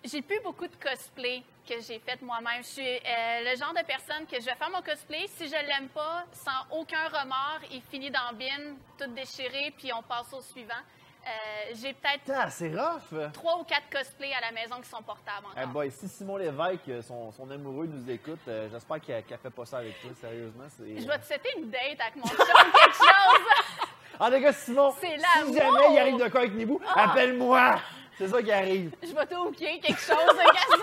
j'ai 0.04 0.22
plus 0.22 0.40
beaucoup 0.40 0.66
de 0.66 0.76
cosplay 0.76 1.42
que 1.68 1.80
j'ai 1.80 1.98
fait 1.98 2.20
moi-même. 2.22 2.62
Je 2.62 2.68
suis 2.68 2.86
euh, 2.96 3.50
le 3.52 3.56
genre 3.56 3.74
de 3.74 3.84
personne 3.84 4.26
que 4.26 4.40
je 4.40 4.46
vais 4.46 4.54
faire 4.54 4.70
mon 4.70 4.80
cosplay. 4.82 5.26
Si 5.36 5.46
je 5.46 5.52
l'aime 5.52 5.88
pas, 5.88 6.24
sans 6.32 6.76
aucun 6.78 7.08
remords, 7.08 7.60
il 7.70 7.82
finit 7.82 8.10
dans 8.10 8.32
bin, 8.32 8.74
tout 8.98 9.10
déchiré, 9.12 9.72
puis 9.76 9.92
on 9.92 10.02
passe 10.02 10.32
au 10.32 10.40
suivant. 10.40 10.82
Euh, 11.26 11.74
j'ai 11.74 11.92
peut-être 11.92 13.32
trois 13.32 13.58
ou 13.58 13.64
quatre 13.64 13.90
cosplays 13.92 14.32
à 14.32 14.40
la 14.40 14.52
maison 14.52 14.80
qui 14.80 14.88
sont 14.88 15.02
portables 15.02 15.46
encore. 15.46 15.62
Eh 15.62 15.66
boy, 15.66 15.90
si 15.90 16.08
Simon 16.08 16.36
Lévesque, 16.38 16.88
euh, 16.88 17.02
son, 17.02 17.30
son 17.32 17.50
amoureux, 17.50 17.86
nous 17.86 18.10
écoute, 18.10 18.38
euh, 18.48 18.68
j'espère 18.72 19.00
qu'il 19.00 19.14
ne 19.14 19.36
fait 19.36 19.50
pas 19.50 19.66
ça 19.66 19.78
avec 19.78 20.00
toi, 20.00 20.10
sérieusement. 20.18 20.64
Je 20.78 21.06
vais 21.06 21.18
te 21.18 21.26
setter 21.26 21.50
une 21.58 21.68
date 21.70 22.00
avec 22.00 22.16
mon 22.16 22.24
chum 22.26 22.36
quelque 22.38 22.94
chose. 22.96 23.44
Ah, 24.20 24.28
les 24.30 24.40
gars, 24.40 24.52
Simon, 24.52 24.92
si 24.98 25.06
jamais 25.54 25.92
il 25.92 25.98
arrive 26.00 26.16
de 26.16 26.28
quoi 26.28 26.40
avec 26.40 26.52
Nibou, 26.54 26.80
Ah! 26.88 27.10
appelle-moi! 27.10 27.78
C'est 28.16 28.26
ça 28.26 28.42
qui 28.42 28.50
arrive. 28.50 28.92
Je 29.00 29.14
vais 29.14 29.26
te 29.26 29.34
hooker 29.36 29.78
quelque 29.78 30.00
chose. 30.00 30.16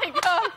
c'est 0.01 0.11
comme... 0.11 0.51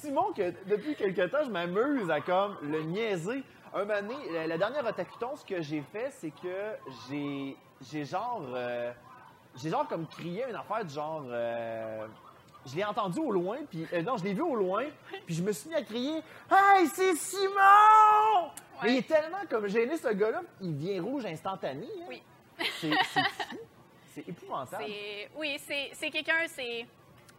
Simon, 0.00 0.32
que 0.34 0.52
depuis 0.66 0.94
quelque 0.94 1.22
temps, 1.26 1.44
je 1.44 1.50
m'amuse 1.50 2.10
à 2.10 2.20
comme 2.20 2.56
le 2.62 2.82
niaiser. 2.82 3.42
Un 3.72 3.84
moment 3.84 4.00
donné, 4.02 4.14
la, 4.32 4.46
la 4.48 4.58
dernière 4.58 4.84
Otakuton, 4.86 5.36
ce 5.36 5.44
que 5.44 5.60
j'ai 5.62 5.82
fait, 5.92 6.10
c'est 6.18 6.30
que 6.30 6.72
j'ai, 7.08 7.56
j'ai 7.90 8.04
genre, 8.04 8.42
euh, 8.54 8.92
j'ai 9.56 9.70
genre 9.70 9.86
comme 9.86 10.06
crié 10.08 10.44
une 10.48 10.56
affaire 10.56 10.84
du 10.84 10.92
genre, 10.92 11.22
euh, 11.28 12.06
je 12.66 12.74
l'ai 12.76 12.84
entendu 12.84 13.20
au 13.20 13.30
loin, 13.30 13.58
puis 13.70 13.86
euh, 13.92 14.02
non, 14.02 14.16
je 14.16 14.24
l'ai 14.24 14.34
vu 14.34 14.42
au 14.42 14.56
loin, 14.56 14.84
puis 15.24 15.34
je 15.34 15.42
me 15.42 15.52
suis 15.52 15.68
mis 15.68 15.76
à 15.76 15.82
crier, 15.82 16.16
hey, 16.50 16.86
c'est 16.88 17.14
Simon! 17.14 18.50
Mais 18.82 18.92
il 18.94 18.98
est 18.98 19.06
tellement 19.08 19.38
comme 19.48 19.68
gêné 19.68 19.96
ce 19.96 20.08
gars-là, 20.08 20.42
il 20.60 20.76
devient 20.76 20.98
rouge 21.00 21.26
instantané. 21.26 21.86
hein. 22.00 22.06
Oui. 22.08 22.22
C'est, 22.80 22.90
c'est 23.12 23.22
fou, 23.22 23.56
c'est 24.14 24.28
épouvantable. 24.28 24.84
C'est- 24.86 25.30
Oui, 25.36 25.58
c'est 25.66 25.90
c'est 25.94 26.10
quelqu'un, 26.10 26.46
c'est 26.48 26.86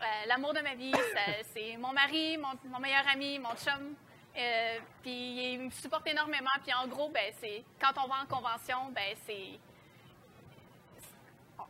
euh, 0.01 0.27
l'amour 0.27 0.53
de 0.53 0.59
ma 0.61 0.75
vie. 0.75 0.93
C'est 1.53 1.77
mon 1.77 1.93
mari, 1.93 2.37
mon, 2.37 2.49
mon 2.69 2.79
meilleur 2.79 3.03
ami, 3.11 3.39
mon 3.39 3.55
chum. 3.55 3.95
Euh, 4.37 4.77
puis 5.03 5.53
il 5.53 5.59
me 5.59 5.69
supporte 5.71 6.07
énormément. 6.07 6.49
Puis 6.63 6.73
en 6.73 6.87
gros, 6.87 7.09
ben, 7.09 7.33
c'est 7.39 7.63
quand 7.81 7.91
on 8.01 8.07
va 8.07 8.15
en 8.23 8.25
convention, 8.33 8.89
ben, 8.95 9.13
c'est. 9.25 9.59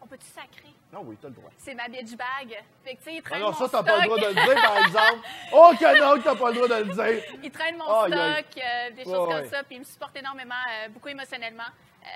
On 0.04 0.08
peut-tu 0.08 0.28
sacrer? 0.28 0.74
Non, 0.92 1.02
oui, 1.04 1.18
t'as 1.22 1.28
le 1.28 1.34
droit. 1.36 1.50
C'est 1.58 1.74
ma 1.76 1.88
bitch 1.88 2.16
bag. 2.16 2.64
Fait 2.84 2.96
que, 2.96 2.98
tu 3.00 3.04
sais, 3.04 3.14
il 3.16 3.18
Ah 3.20 3.30
traîne 3.30 3.42
non, 3.42 3.52
mon 3.52 3.54
ça, 3.54 3.70
t'as 3.70 3.84
pas 3.84 3.98
le 3.98 4.04
droit 4.06 4.18
de 4.18 4.26
le 4.26 4.34
dire, 4.34 4.62
par 4.62 4.78
exemple. 4.86 5.28
Oh, 5.54 5.72
que 5.80 6.00
non, 6.00 6.22
t'as 6.22 6.36
pas 6.36 6.50
le 6.50 6.56
droit 6.56 6.68
de 6.68 6.84
le 6.84 6.94
dire. 6.94 7.24
il 7.44 7.52
traîne 7.52 7.78
mon 7.78 7.86
stock, 7.86 8.12
euh, 8.14 8.90
des 8.92 9.04
choses 9.04 9.28
Ouais, 9.28 9.34
comme 9.36 9.50
ça, 9.50 9.64
puis 9.64 9.76
il 9.76 9.80
me 9.80 9.84
supporte 9.84 10.16
énormément, 10.18 10.56
euh, 10.70 10.90
beaucoup 10.90 11.10
émotionnellement. 11.10 11.70
Euh, 12.04 12.08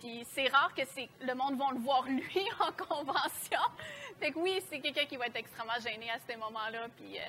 puis 0.00 0.26
c'est 0.32 0.48
rare 0.48 0.72
que 0.74 0.82
le 1.20 1.34
monde 1.34 1.58
va 1.58 1.66
le 1.72 1.78
voir 1.80 2.04
lui 2.04 2.22
en 2.60 2.72
convention. 2.72 3.60
Fait 4.20 4.32
que 4.32 4.38
oui, 4.38 4.62
c'est 4.70 4.80
quelqu'un 4.80 5.04
qui 5.06 5.16
va 5.16 5.26
être 5.26 5.36
extrêmement 5.36 5.78
gêné 5.82 6.10
à 6.10 6.18
ces 6.26 6.36
moments-là, 6.36 6.86
puis 6.96 7.18
euh, 7.18 7.22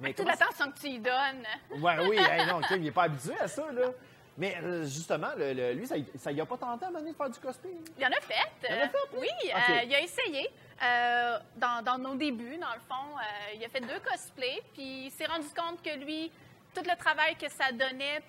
Mais 0.00 0.12
toute 0.12 0.26
l'attention 0.26 0.70
que 0.72 0.78
tu 0.78 0.88
lui 0.88 0.98
donnes. 0.98 1.44
Ouais, 1.78 1.96
oui, 2.08 2.16
hey, 2.30 2.46
non, 2.46 2.60
Kim, 2.62 2.82
il 2.82 2.88
est 2.88 2.92
pas 2.92 3.04
habitué 3.04 3.38
à 3.38 3.48
ça, 3.48 3.70
là. 3.72 3.90
Mais 4.38 4.54
euh, 4.62 4.84
justement, 4.84 5.28
le- 5.36 5.54
le- 5.54 5.72
lui, 5.72 5.86
ça, 5.86 5.94
ça 6.18 6.30
y 6.30 6.40
a 6.40 6.44
pas 6.44 6.58
tenté 6.58 6.84
à 6.84 6.90
donné 6.90 7.10
de 7.12 7.16
faire 7.16 7.30
du 7.30 7.38
cosplay? 7.40 7.70
Il 7.96 8.02
y 8.02 8.06
en 8.06 8.10
a 8.10 8.20
fait. 8.20 8.34
Il 8.68 8.74
en 8.74 8.78
a 8.84 8.88
fait, 8.88 8.96
euh, 8.96 9.18
oui, 9.18 9.28
euh, 9.54 9.82
il 9.84 9.94
a 9.94 10.00
essayé. 10.02 10.50
euh, 10.82 11.38
dans, 11.56 11.82
dans 11.82 11.96
nos 11.98 12.14
débuts, 12.16 12.58
dans 12.58 12.74
le 12.74 12.80
fond, 12.80 13.16
il 13.54 13.64
a 13.64 13.68
fait 13.70 13.80
deux 13.80 13.98
cosplays, 14.00 14.62
puis 14.74 15.06
il 15.06 15.10
s'est 15.10 15.24
rendu 15.24 15.46
compte 15.56 15.82
que 15.82 15.96
lui, 16.04 16.30
tout 16.74 16.82
le 16.86 16.96
travail 16.96 17.34
que 17.36 17.48
ça 17.48 17.72
donnait 17.72 18.20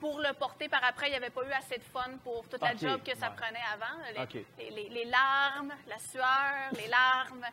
pour 0.00 0.18
le 0.20 0.32
porter 0.34 0.68
par 0.68 0.82
après, 0.84 1.06
il 1.08 1.10
n'y 1.10 1.16
avait 1.16 1.30
pas 1.30 1.42
eu 1.44 1.52
assez 1.52 1.78
de 1.78 1.82
fun 1.84 2.10
pour 2.24 2.46
toute 2.48 2.60
la 2.62 2.74
job 2.76 3.00
que 3.04 3.16
ça 3.16 3.30
ouais. 3.30 3.36
prenait 3.36 3.58
avant. 3.72 4.02
Les, 4.14 4.22
Ok. 4.40 4.46
les- 4.58 4.70
les- 4.70 4.88
les 4.90 5.04
larmes, 5.06 5.72
la 5.88 5.98
sueur, 5.98 6.70
les 6.76 6.88
larmes, 6.88 7.44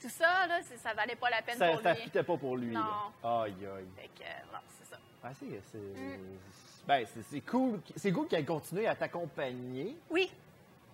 tout 0.00 0.08
ça, 0.08 0.46
là, 0.46 0.60
ça 0.62 0.94
valait 0.94 1.16
pas 1.16 1.30
la 1.30 1.42
peine 1.42 1.56
Ça, 1.58 1.70
pour 1.72 1.80
ça 1.82 1.94
lui. 1.94 2.02
fitait 2.02 2.22
pas 2.22 2.36
pour 2.36 2.56
lui. 2.56 2.72
Non. 2.74 2.80
là. 2.80 3.42
Aïe, 3.42 3.54
aïe. 3.54 3.86
Fait 3.96 4.08
que, 4.08 4.22
euh, 4.22 4.52
non, 4.52 4.58
c'est 4.78 4.90
ça. 4.90 4.98
Ah, 5.24 5.30
c'est, 5.38 5.60
c'est, 5.70 5.78
Mm. 5.78 6.38
ben, 6.86 7.06
c'est, 7.30 7.40
cool. 7.42 7.80
C'est 7.96 8.12
cool 8.12 8.26
qu'elle 8.28 8.44
continue 8.46 8.86
à 8.86 8.94
t'accompagner. 8.94 9.96
Oui, 10.10 10.30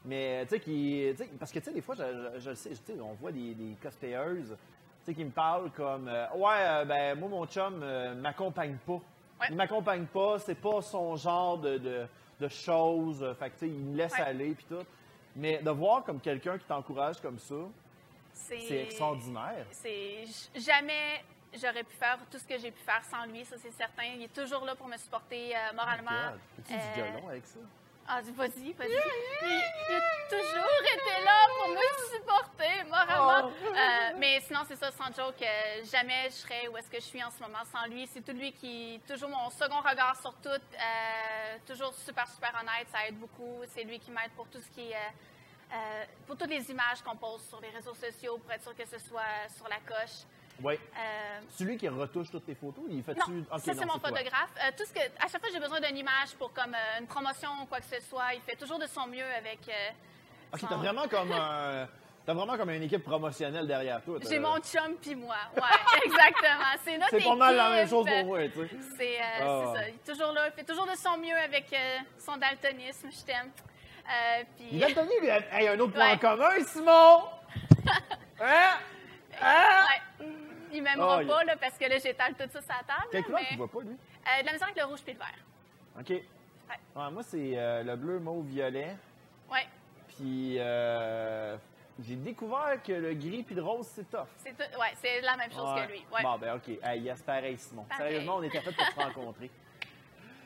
Mais, 0.05 0.47
tu 0.47 0.59
sais, 0.61 1.29
parce 1.39 1.51
que, 1.53 1.59
tu 1.59 1.65
sais, 1.67 1.73
des 1.73 1.81
fois, 1.83 1.95
je, 1.97 2.49
le 2.51 2.55
sais, 2.55 2.71
on 3.03 3.13
voit 3.15 3.33
des, 3.33 3.53
des 3.55 3.75
cosplayeuses, 3.83 4.57
tu 5.05 5.05
sais, 5.05 5.15
qui 5.15 5.25
me 5.25 5.31
parlent 5.31 5.71
comme, 5.73 6.09
euh, 6.09 6.27
ouais, 6.35 6.55
euh, 6.61 6.85
ben, 6.85 7.19
moi, 7.19 7.29
mon 7.29 7.47
chum 7.47 7.81
euh, 7.83 8.15
m'accompagne 8.15 8.77
pas. 8.87 9.01
Ouais. 9.41 9.47
Il 9.51 9.57
m'accompagne 9.57 10.07
pas, 10.07 10.39
c'est 10.39 10.55
pas 10.55 10.83
son 10.83 11.17
genre 11.17 11.59
de, 11.59 11.79
de, 11.79 12.07
de 12.41 12.49
choses. 12.49 13.23
euh, 13.23 13.35
Fait 13.35 13.51
que, 13.51 13.59
tu 13.61 13.67
il 13.67 13.73
me 13.79 13.97
laisse 13.97 14.13
Ouais. 14.15 14.21
aller, 14.23 14.55
puis 14.55 14.65
tout. 14.69 14.85
Mais 15.37 15.59
de 15.59 15.71
voir 15.71 16.03
comme 16.05 16.21
quelqu'un 16.21 16.59
qui 16.59 16.65
t'encourage 16.65 17.21
comme 17.21 17.39
ça, 17.39 17.55
c'est... 18.33 18.83
extraordinaire. 18.83 19.67
C'est 19.71 20.25
jamais 20.57 21.23
j'aurais 21.55 21.85
pu 21.85 21.95
faire 21.97 22.19
tout 22.31 22.39
ce 22.39 22.45
que 22.47 22.59
j'ai 22.59 22.71
pu 22.71 22.81
faire 22.83 23.03
sans 23.05 23.25
lui, 23.27 23.45
ça 23.45 23.57
c'est 23.59 23.71
certain. 23.71 24.05
Il 24.17 24.23
est 24.25 24.33
toujours 24.35 24.65
là 24.65 24.75
pour 24.75 24.87
me 24.89 24.97
supporter 24.97 25.55
euh, 25.57 25.73
moralement. 25.75 26.11
Oh 26.11 26.31
God. 26.33 26.41
Peux-tu 26.57 26.73
du 26.79 26.95
violon 26.95 27.29
avec 27.29 27.47
ça? 27.47 27.59
Ah, 28.11 28.23
vas-y, 28.23 28.73
vas-y. 28.73 28.89
Il, 28.89 29.63
il 29.91 29.95
a 29.95 30.01
toujours 30.31 30.81
été 30.95 31.25
là 31.25 31.47
pour 31.59 31.69
me 31.69 32.17
supporter 32.17 32.85
moralement. 32.89 33.53
Oh. 33.53 33.69
Euh, 33.69 34.17
mais 34.17 34.41
sinon, 34.41 34.61
c'est 34.67 34.77
ça, 34.77 34.91
sans 34.91 35.15
joke, 35.15 35.43
euh, 35.43 35.85
jamais 35.85 36.25
je 36.31 36.37
serais 36.37 36.69
où 36.69 36.77
est-ce 36.79 36.89
que 36.89 36.97
je 36.97 37.05
suis 37.05 37.23
en 37.23 37.31
ce 37.31 37.39
moment 37.43 37.63
sans 37.71 37.87
lui. 37.87 38.07
C'est 38.07 38.23
tout 38.23 38.33
lui 38.33 38.53
qui, 38.53 38.99
toujours 39.07 39.29
mon 39.29 39.51
second 39.51 39.81
regard 39.81 40.19
sur 40.19 40.33
tout, 40.37 40.49
euh, 40.49 41.57
toujours 41.67 41.93
super, 41.93 42.27
super 42.29 42.55
honnête, 42.59 42.89
ça 42.91 43.07
aide 43.07 43.19
beaucoup. 43.19 43.63
C'est 43.75 43.85
lui 43.85 43.99
qui 43.99 44.11
m'aide 44.11 44.31
pour 44.35 44.49
tout 44.49 44.59
ce 44.59 44.71
qui 44.71 44.91
est, 44.91 44.97
euh, 45.75 46.05
pour 46.27 46.39
toutes 46.39 46.49
les 46.49 46.71
images 46.71 47.03
qu'on 47.03 47.17
pose 47.17 47.47
sur 47.47 47.61
les 47.61 47.69
réseaux 47.69 47.95
sociaux, 47.95 48.39
pour 48.39 48.51
être 48.53 48.63
sûr 48.63 48.75
que 48.75 48.87
ce 48.87 48.99
soit 48.99 49.49
sur 49.55 49.69
la 49.69 49.81
coche. 49.87 50.25
Oui. 50.63 50.75
Euh, 50.75 51.41
C'est 51.51 51.65
lui 51.65 51.77
qui 51.77 51.89
retouche 51.89 52.31
toutes 52.31 52.47
tes 52.47 52.55
photos? 52.55 52.85
Il 52.91 53.03
fait 53.03 53.15
non, 53.15 53.45
ça 53.59 53.73
c'est 53.75 53.85
mon 53.87 53.99
photographe. 53.99 54.51
Euh, 54.59 54.71
tout 54.77 54.85
ce 54.85 54.93
que, 54.93 55.01
à 55.01 55.29
chaque 55.29 55.41
fois 55.41 55.49
que 55.49 55.53
j'ai 55.53 55.61
besoin 55.61 55.81
d'une 55.81 55.97
image 55.97 56.35
pour 56.39 56.53
comme 56.53 56.75
euh, 56.75 57.01
une 57.01 57.07
promotion 57.07 57.49
ou 57.63 57.67
quoi 57.67 57.79
que 57.79 57.87
ce 57.87 58.01
soit, 58.01 58.35
il 58.35 58.41
fait 58.43 58.57
toujours 58.57 58.79
de 58.79 58.87
son 58.87 59.07
mieux 59.07 59.25
avec. 59.37 59.61
euh, 59.69 59.91
OK, 60.55 60.61
son- 60.61 60.67
t'as 60.67 60.77
vraiment 60.77 61.07
comme 61.09 61.31
un... 61.33 61.87
T'as 62.27 62.35
vraiment 62.35 62.59
comme 62.59 62.69
une 62.71 62.83
équipe 62.83 63.05
promotionnelle 63.05 63.67
derrière 63.67 64.03
toi. 64.03 64.19
J'ai 64.29 64.39
mon 64.39 64.59
chum 64.59 64.97
puis 65.01 65.15
moi. 65.15 65.37
Ouais, 65.57 65.63
exactement. 66.05 66.75
C'est 66.85 66.99
notre 66.99 67.11
C'est 67.11 67.25
pas 67.25 67.35
mal 67.37 67.57
la 67.57 67.71
même 67.71 67.89
chose 67.89 68.05
pour 68.07 68.25
moi, 68.27 68.41
tu 68.49 68.53
sais. 68.69 68.69
C'est 68.99 69.19
euh, 69.19 69.23
Ah. 69.41 69.63
c'est 69.75 69.81
ça. 69.81 69.89
Il 69.89 69.95
est 69.95 70.13
toujours 70.15 70.33
là. 70.33 70.49
Il 70.49 70.53
fait 70.53 70.65
toujours 70.65 70.87
de 70.87 70.95
son 70.97 71.17
mieux 71.17 71.37
avec 71.37 71.73
euh, 71.73 71.97
son 72.19 72.37
daltonisme. 72.37 73.09
Je 73.11 73.25
t'aime. 73.25 73.51
Euh, 74.07 74.43
puis- 74.57 74.69
Il 74.73 74.85
a 74.85 74.93
donné, 74.93 75.21
lui, 75.21 75.29
hey, 75.29 75.69
un 75.69 75.79
autre 75.81 75.93
point 75.95 76.13
en 76.13 76.19
commun, 76.19 76.51
Simon! 76.67 77.23
Hein? 78.41 78.79
Hein? 79.41 79.85
Ouais. 80.21 80.27
Il 80.73 80.83
m'aimera 80.83 81.19
Ah, 81.21 81.25
pas 81.25 81.45
là, 81.45 81.57
parce 81.57 81.77
que 81.79 81.85
là, 81.87 81.99
j'étale 81.99 82.35
tout 82.35 82.49
ça 82.53 82.61
sur 82.61 82.69
la 82.69 82.85
table. 82.95 83.09
Quelle 83.11 83.25
couleur 83.25 83.41
mais- 83.43 83.49
tu 83.51 83.57
vois 83.57 83.69
pas, 83.69 83.81
lui? 83.81 83.91
Euh, 83.97 84.41
de 84.43 84.47
la 84.47 84.53
misère 84.53 84.69
avec 84.69 84.79
le 84.79 84.85
rouge 84.85 85.01
puis 85.03 85.13
le 85.15 85.19
vert. 85.19 85.35
OK. 86.01 86.11
Ouais, 86.11 87.11
moi, 87.11 87.23
c'est 87.23 87.53
euh, 87.57 87.83
le 87.83 87.97
bleu, 87.97 88.19
mauve, 88.19 88.47
violet. 88.47 88.97
Ouais. 89.51 89.67
Puis, 90.09 90.57
euh, 90.59 91.57
j'ai 92.01 92.17
découvert 92.17 92.83
que 92.85 92.93
le 92.93 93.15
gris 93.15 93.43
puis 93.43 93.55
le 93.55 93.63
rose, 93.63 93.87
c'est 93.95 94.11
tough. 94.11 94.27
C'est 94.39 94.53
tout- 94.57 94.79
ouais, 94.79 94.93
c'est 94.97 95.21
la 95.23 95.37
même 95.37 95.51
chose 95.51 95.73
Ouais. 95.75 95.87
que 95.87 95.93
lui. 95.93 96.05
Ouais. 96.13 96.23
Bon, 96.23 96.37
ben, 96.39 96.57
OK. 96.57 96.69
Hey, 96.83 97.01
yes, 97.01 97.23
pareil, 97.23 97.57
Simon. 97.57 97.85
Pareil. 97.85 98.05
Sérieusement, 98.13 98.37
on 98.37 98.43
était 98.43 98.61
fait 98.61 98.73
pour 98.73 98.85
se 98.87 98.95
rencontrer. 99.01 99.51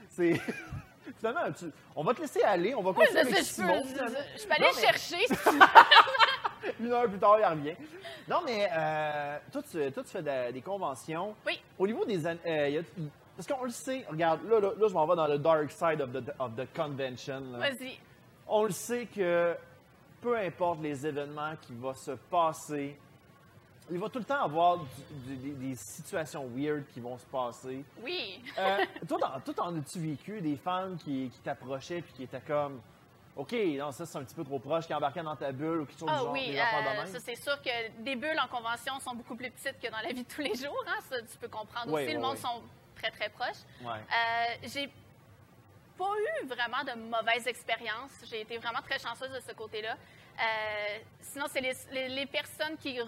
C'est. 0.08 0.32
Finalement, 1.18 1.50
tu- 1.52 1.72
on 1.96 2.04
va 2.04 2.14
te 2.14 2.20
laisser 2.20 2.42
aller. 2.42 2.74
On 2.76 2.82
va 2.82 2.90
Oui, 2.90 2.96
continuer 2.96 3.22
je, 3.24 3.28
avec 3.28 3.44
Simon. 3.44 3.82
je- 3.84 4.40
je 4.40 4.46
peux 4.46 4.52
aller 4.54 4.64
Non, 4.66 4.70
mais- 4.76 4.80
chercher. 4.80 5.26
Une 6.80 6.92
heure 6.92 7.08
plus 7.08 7.18
tard, 7.18 7.36
il 7.38 7.44
revient. 7.44 7.74
Non, 8.28 8.40
mais 8.44 8.68
euh, 8.72 9.38
toi, 9.52 9.62
tu, 9.62 9.92
toi, 9.92 10.02
tu 10.02 10.10
fais 10.10 10.22
de- 10.22 10.52
des 10.52 10.60
conventions. 10.60 11.34
Oui. 11.46 11.60
Au 11.78 11.86
niveau 11.86 12.04
des... 12.04 12.26
an- 12.26 12.36
euh, 12.46 12.68
y 12.68 12.78
a- 12.78 12.82
parce 13.36 13.46
qu'on 13.48 13.64
le 13.64 13.70
sait, 13.70 14.04
regarde, 14.08 14.40
là, 14.48 14.60
là, 14.60 14.70
là, 14.78 14.88
je 14.88 14.92
m'en 14.94 15.06
vais 15.06 15.16
dans 15.16 15.26
le 15.26 15.38
dark 15.38 15.70
side 15.70 16.00
of 16.00 16.12
the, 16.12 16.32
of 16.38 16.54
the 16.56 16.66
convention. 16.76 17.40
là. 17.52 17.58
Vas-y. 17.70 17.98
On 18.46 18.64
le 18.64 18.70
sait 18.70 19.06
que 19.06 19.56
peu 20.20 20.36
importe 20.38 20.80
les 20.82 21.06
événements 21.06 21.54
qui 21.62 21.74
vont 21.74 21.94
se 21.94 22.12
passer, 22.12 22.96
il 23.90 23.98
va 23.98 24.08
tout 24.08 24.18
le 24.20 24.24
temps 24.24 24.42
avoir 24.44 24.78
du- 24.78 24.86
du- 25.34 25.36
des, 25.36 25.68
des 25.68 25.74
situations 25.74 26.46
weird 26.54 26.84
qui 26.94 27.00
vont 27.00 27.18
se 27.18 27.26
passer. 27.26 27.84
Oui. 28.02 28.40
Euh, 28.58 28.78
toi, 29.08 29.18
dans- 29.18 29.52
toi, 29.52 29.64
en 29.66 29.76
as-tu 29.78 29.98
vécu 29.98 30.40
des 30.40 30.56
fans 30.56 30.94
qui, 31.02 31.28
qui 31.30 31.40
t'approchaient 31.40 32.02
puis 32.02 32.12
qui 32.12 32.22
étaient 32.24 32.40
comme 32.46 32.80
OK, 33.34 33.52
non, 33.78 33.92
ça 33.92 34.04
c'est 34.04 34.18
un 34.18 34.24
petit 34.24 34.34
peu 34.34 34.44
trop 34.44 34.58
proche, 34.58 34.86
qui 34.86 34.92
embarquaient 34.92 35.22
dans 35.22 35.36
ta 35.36 35.52
bulle 35.52 35.80
ou 35.80 35.86
qui 35.86 35.96
sont 35.96 36.04
du 36.06 36.12
Ah 36.14 36.18
genre 36.18 36.32
oui, 36.32 36.48
des 36.48 36.52
de 36.52 36.58
euh, 36.58 36.96
même? 36.98 37.06
ça 37.06 37.18
c'est 37.18 37.34
sûr 37.34 37.60
que 37.62 37.90
des 38.02 38.14
bulles 38.14 38.38
en 38.38 38.48
convention 38.48 39.00
sont 39.00 39.14
beaucoup 39.14 39.36
plus 39.36 39.50
petites 39.50 39.80
que 39.80 39.90
dans 39.90 40.00
la 40.00 40.08
vie 40.12 40.22
de 40.22 40.28
tous 40.28 40.42
les 40.42 40.54
jours. 40.54 40.84
Hein? 40.86 40.98
Ça, 41.08 41.16
tu 41.22 41.38
peux 41.38 41.48
comprendre 41.48 41.86
Oui, 41.92 42.02
aussi. 42.02 42.08
oui, 42.08 42.14
le 42.14 42.20
monde 42.20 42.36
sont 42.36 42.62
très, 42.94 43.10
très 43.10 43.30
proches. 43.30 43.62
Euh, 43.82 43.88
j'ai 44.64 44.92
pas 45.96 46.10
eu 46.42 46.46
vraiment 46.46 46.84
de 46.84 46.92
mauvaises 47.00 47.46
expériences. 47.46 48.10
J'ai 48.28 48.42
été 48.42 48.58
vraiment 48.58 48.82
très 48.82 48.98
chanceuse 48.98 49.30
de 49.30 49.40
ce 49.40 49.52
côté-là. 49.54 49.96
Euh, 50.38 50.98
sinon, 51.20 51.44
c'est 51.50 51.60
les, 51.60 51.72
les- 51.92 52.08
les 52.08 52.26
personnes 52.26 52.76
qui 52.78 52.98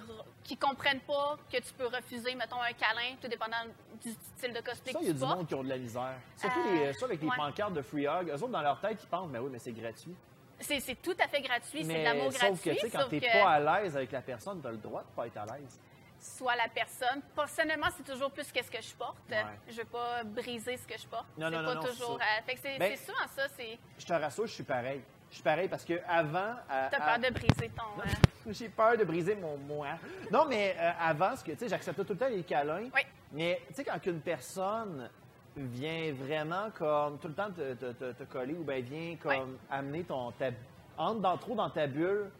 qui 0.42 0.56
comprennent 0.58 1.00
pas 1.00 1.36
que 1.50 1.56
tu 1.56 1.72
peux 1.72 1.86
refuser, 1.86 2.34
mettons, 2.34 2.60
un 2.60 2.72
câlin, 2.72 3.16
tout 3.20 3.28
dépendant 3.28 3.56
du 4.02 4.10
style 4.36 4.52
de 4.52 4.60
cosplay 4.60 4.92
Ça, 4.92 4.98
que 4.98 5.04
il 5.04 5.08
y 5.08 5.10
a 5.10 5.12
tu 5.12 5.14
du 5.14 5.20
portes. 5.20 5.36
monde 5.38 5.48
qui 5.48 5.54
ont 5.54 5.64
de 5.64 5.68
la 5.70 5.78
misère. 5.78 6.14
Surtout 6.36 6.60
Euh, 6.60 6.86
les, 6.86 6.92
ça 6.92 7.06
avec 7.06 7.20
les 7.22 7.28
ouais. 7.28 7.36
pancartes 7.36 7.72
de 7.72 7.82
Free 7.82 8.06
Hug. 8.06 8.28
Eux 8.28 8.34
autres, 8.34 8.48
dans 8.48 8.60
leur 8.62 8.78
tête, 8.80 8.98
ils 9.02 9.06
pensent, 9.06 9.28
mais 9.30 9.38
oui, 9.38 9.48
mais 9.50 9.58
c'est 9.58 9.72
gratuit. 9.72 10.14
C'est 10.60 10.80
c'est 10.80 10.96
tout 10.96 11.16
à 11.18 11.26
fait 11.28 11.40
gratuit, 11.40 11.84
c'est 11.84 11.98
de 11.98 12.04
l'amour 12.04 12.30
sauf 12.32 12.40
gratuit. 12.40 12.70
que, 12.70 12.74
tu 12.74 12.80
sais, 12.80 12.90
quand 12.90 13.00
sauf 13.00 13.10
t'es 13.10 13.20
que 13.20 13.32
pas 13.32 13.50
à 13.50 13.60
l'aise 13.80 13.96
avec 13.96 14.12
la 14.12 14.22
personne, 14.22 14.60
t'as 14.62 14.70
le 14.70 14.76
droit 14.76 15.02
de 15.02 15.08
pas 15.16 15.26
être 15.26 15.36
à 15.38 15.46
l'aise. 15.46 15.80
soit 16.20 16.54
la 16.56 16.68
personne. 16.68 17.20
Personnellement, 17.34 17.88
c'est 17.96 18.04
toujours 18.04 18.30
plus 18.30 18.50
qu'est-ce 18.52 18.70
que 18.70 18.80
je 18.80 18.94
porte. 18.94 19.16
Ouais. 19.30 19.44
Je 19.68 19.76
veux 19.78 19.84
pas 19.84 20.22
briser 20.24 20.76
ce 20.76 20.86
que 20.86 20.96
je 20.98 21.06
porte. 21.06 21.26
Non, 21.36 21.50
non, 21.50 21.60
non, 21.60 21.68
pas 21.68 21.74
non, 21.74 21.82
c'est 21.82 21.88
toujours. 21.90 22.16
euh, 22.20 22.42
fait 22.46 22.54
que 22.54 22.60
c'est 22.62 22.78
c'est 22.78 22.96
souvent 23.06 23.26
ça. 23.34 23.46
C'est 23.56 23.78
Je 23.98 24.06
te 24.06 24.12
rassure, 24.12 24.46
je 24.46 24.52
suis 24.52 24.62
pareil. 24.62 25.02
Je 25.34 25.38
suis 25.38 25.42
pareil 25.42 25.66
parce 25.66 25.84
que 25.84 25.94
avant. 26.08 26.54
t'as 26.68 26.96
à- 26.96 27.18
peur 27.18 27.28
de 27.28 27.34
briser 27.34 27.68
ton. 27.76 28.00
euh, 28.00 28.52
J'ai 28.52 28.68
peur 28.68 28.96
de 28.96 29.02
briser 29.02 29.34
mon 29.34 29.56
moi. 29.56 29.88
Non, 30.30 30.44
mais 30.48 30.76
euh, 30.78 30.90
avant, 31.00 31.34
ce 31.34 31.42
que, 31.42 31.50
tu 31.50 31.58
sais, 31.58 31.68
j'acceptais 31.68 32.04
tout 32.04 32.12
le 32.12 32.18
temps 32.20 32.28
les 32.28 32.44
câlins. 32.44 32.88
Oui. 32.94 33.00
Mais 33.32 33.60
tu 33.66 33.74
sais, 33.74 33.84
quand 33.84 33.98
une 34.06 34.20
personne 34.20 35.10
vient 35.56 36.12
vraiment 36.12 36.70
comme 36.78 37.18
tout 37.18 37.26
le 37.26 37.34
temps 37.34 37.50
te, 37.50 37.74
te- 37.74 37.92
te- 37.92 38.12
te 38.12 38.22
coller 38.24 38.54
ou 38.54 38.62
bien 38.62 38.78
vient 38.78 39.16
comme 39.20 39.58
amener 39.68 40.04
ton 40.04 40.30
ta, 40.30 40.50
entre 40.96 41.18
dans 41.20 41.36
trop 41.36 41.56
dans 41.56 41.68
ta 41.70 41.88
bulle, 41.88 42.30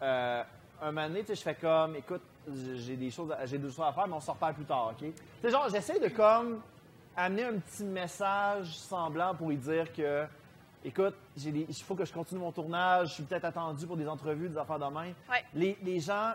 euh, 0.00 0.42
un 0.80 0.92
moment 0.92 1.08
donné, 1.08 1.20
tu 1.20 1.26
sais, 1.26 1.34
je 1.34 1.42
fais 1.42 1.54
comme, 1.56 1.94
écoute, 1.96 2.22
j'ai 2.74 2.96
des 2.96 3.10
choses, 3.10 3.30
à- 3.32 3.44
j'ai 3.44 3.58
choses 3.70 3.84
à 3.84 3.92
faire, 3.92 4.06
mais 4.08 4.14
on 4.14 4.20
s'en 4.20 4.32
reparle 4.32 4.54
plus 4.54 4.64
tard, 4.64 4.92
ok? 4.92 5.08
Tu 5.08 5.12
sais, 5.42 5.50
genre, 5.50 5.68
j'essaie 5.68 6.00
de 6.00 6.08
comme 6.08 6.62
amener 7.14 7.44
un 7.44 7.58
petit 7.58 7.84
message 7.84 8.78
semblant 8.78 9.34
pour 9.34 9.50
lui 9.50 9.58
dire 9.58 9.92
que, 9.92 10.24
écoute, 10.84 11.14
il 11.36 11.74
faut 11.84 11.94
que 11.94 12.04
je 12.04 12.12
continue 12.12 12.40
mon 12.40 12.52
tournage, 12.52 13.08
je 13.08 13.14
suis 13.14 13.22
peut-être 13.24 13.44
attendu 13.44 13.86
pour 13.86 13.96
des 13.96 14.08
entrevues, 14.08 14.48
des 14.48 14.56
affaires 14.58 14.78
de 14.78 14.84
même. 14.86 15.14
Ouais. 15.30 15.44
Les, 15.54 15.78
les 15.82 16.00
gens 16.00 16.32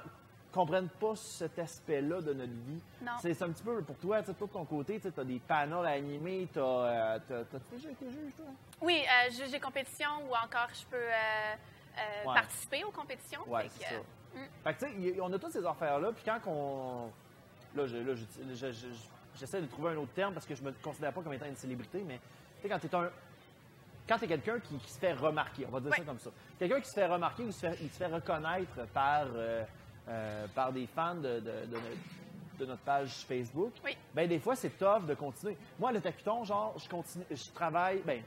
comprennent 0.52 0.88
pas 0.90 1.16
cet 1.16 1.60
aspect-là 1.60 2.22
de 2.22 2.34
notre 2.34 2.52
vie. 2.54 2.82
C'est 3.22 3.42
un 3.42 3.50
petit 3.50 3.64
peu 3.64 3.82
pour 3.82 3.98
toi, 3.98 4.22
tu 4.22 4.28
sais, 4.28 4.34
toi 4.34 4.48
de 4.48 4.54
ton 4.54 4.64
côté, 4.66 5.00
tu 5.02 5.08
as 5.20 5.24
des 5.24 5.40
panels 5.40 5.86
animés, 5.86 6.48
tu 6.54 6.60
as. 6.60 6.64
Euh, 6.64 7.20
t'as- 7.28 7.44
T'as-tu 7.44 7.76
déjà 7.76 7.90
été 7.92 8.06
juge, 8.10 8.34
toi? 8.38 8.46
Oui, 8.82 9.02
euh, 9.04 9.32
juge 9.32 9.52
des 9.52 9.60
compétitions 9.60 10.10
ou 10.30 10.34
encore 10.34 10.70
je 10.74 10.86
peux 10.86 10.96
euh, 10.96 11.56
euh, 11.98 12.28
Ouais. 12.30 12.34
participer 12.36 12.84
aux 12.86 12.92
compétitions. 12.92 13.42
Fait 13.44 13.70
c'est 13.70 13.84
ça. 13.86 13.96
mm. 14.34 14.40
Fait 14.64 14.74
que, 14.76 14.86
tu 14.86 15.12
sais, 15.14 15.20
on 15.22 15.34
a 15.34 15.40
toutes 15.40 15.52
ces 15.52 15.66
affaires-là, 15.66 16.12
puis 16.14 16.24
quand 16.24 16.40
on. 16.48 17.12
Là, 17.76 17.86
je- 17.88 17.98
là, 17.98 18.16
je- 18.16 18.54
je- 18.56 18.72
je- 18.72 18.88
j'essaie 19.38 19.60
de 19.62 19.66
trouver 19.68 19.92
un 19.92 19.98
autre 19.98 20.14
terme 20.14 20.34
parce 20.34 20.46
que 20.46 20.56
je 20.56 20.64
me 20.64 20.72
considère 20.72 21.12
pas 21.12 21.22
comme 21.22 21.34
étant 21.34 21.46
une 21.48 21.58
célébrité, 21.58 22.02
mais 22.08 22.20
tu 22.58 22.62
sais, 22.62 22.70
quand 22.70 22.80
tu 22.80 22.88
es 22.88 22.96
un. 22.96 23.10
Quand 24.08 24.18
tu 24.20 24.26
es 24.26 24.28
quelqu'un 24.28 24.60
qui, 24.60 24.78
qui 24.78 24.92
se 24.92 25.00
fait 25.00 25.14
remarquer, 25.14 25.66
on 25.68 25.72
va 25.72 25.80
dire 25.80 25.90
Ouais. 25.92 25.98
ça 25.98 26.04
comme 26.04 26.20
ça. 26.20 26.30
Quelqu'un 26.60 26.80
qui 26.80 26.88
se 26.90 26.94
fait 26.94 27.08
remarquer 27.08 27.44
ou 27.44 27.52
se 27.52 27.60
fait, 27.60 27.78
il 27.82 27.90
se 27.90 27.98
fait 27.98 28.06
reconnaître 28.08 28.86
par, 28.94 29.26
euh, 29.36 29.64
euh, 30.08 30.46
par 30.54 30.72
des 30.72 30.86
fans 30.88 31.16
de, 31.16 31.40
de- 31.40 31.66
de 31.66 31.74
notre, 31.74 32.58
de 32.60 32.66
notre 32.66 32.82
page 32.84 33.26
Facebook, 33.28 33.72
Oui. 33.84 33.98
ben 34.14 34.28
des 34.30 34.40
fois, 34.40 34.56
c'est 34.56 34.78
tough 34.78 35.06
de 35.08 35.14
continuer. 35.16 35.58
Moi, 35.80 35.92
le 35.92 36.02
tapiton, 36.02 36.44
genre, 36.44 36.74
je 36.78 36.88
continue, 36.88 37.26
je 37.32 37.50
travaille, 37.54 38.02
ben, 38.06 38.22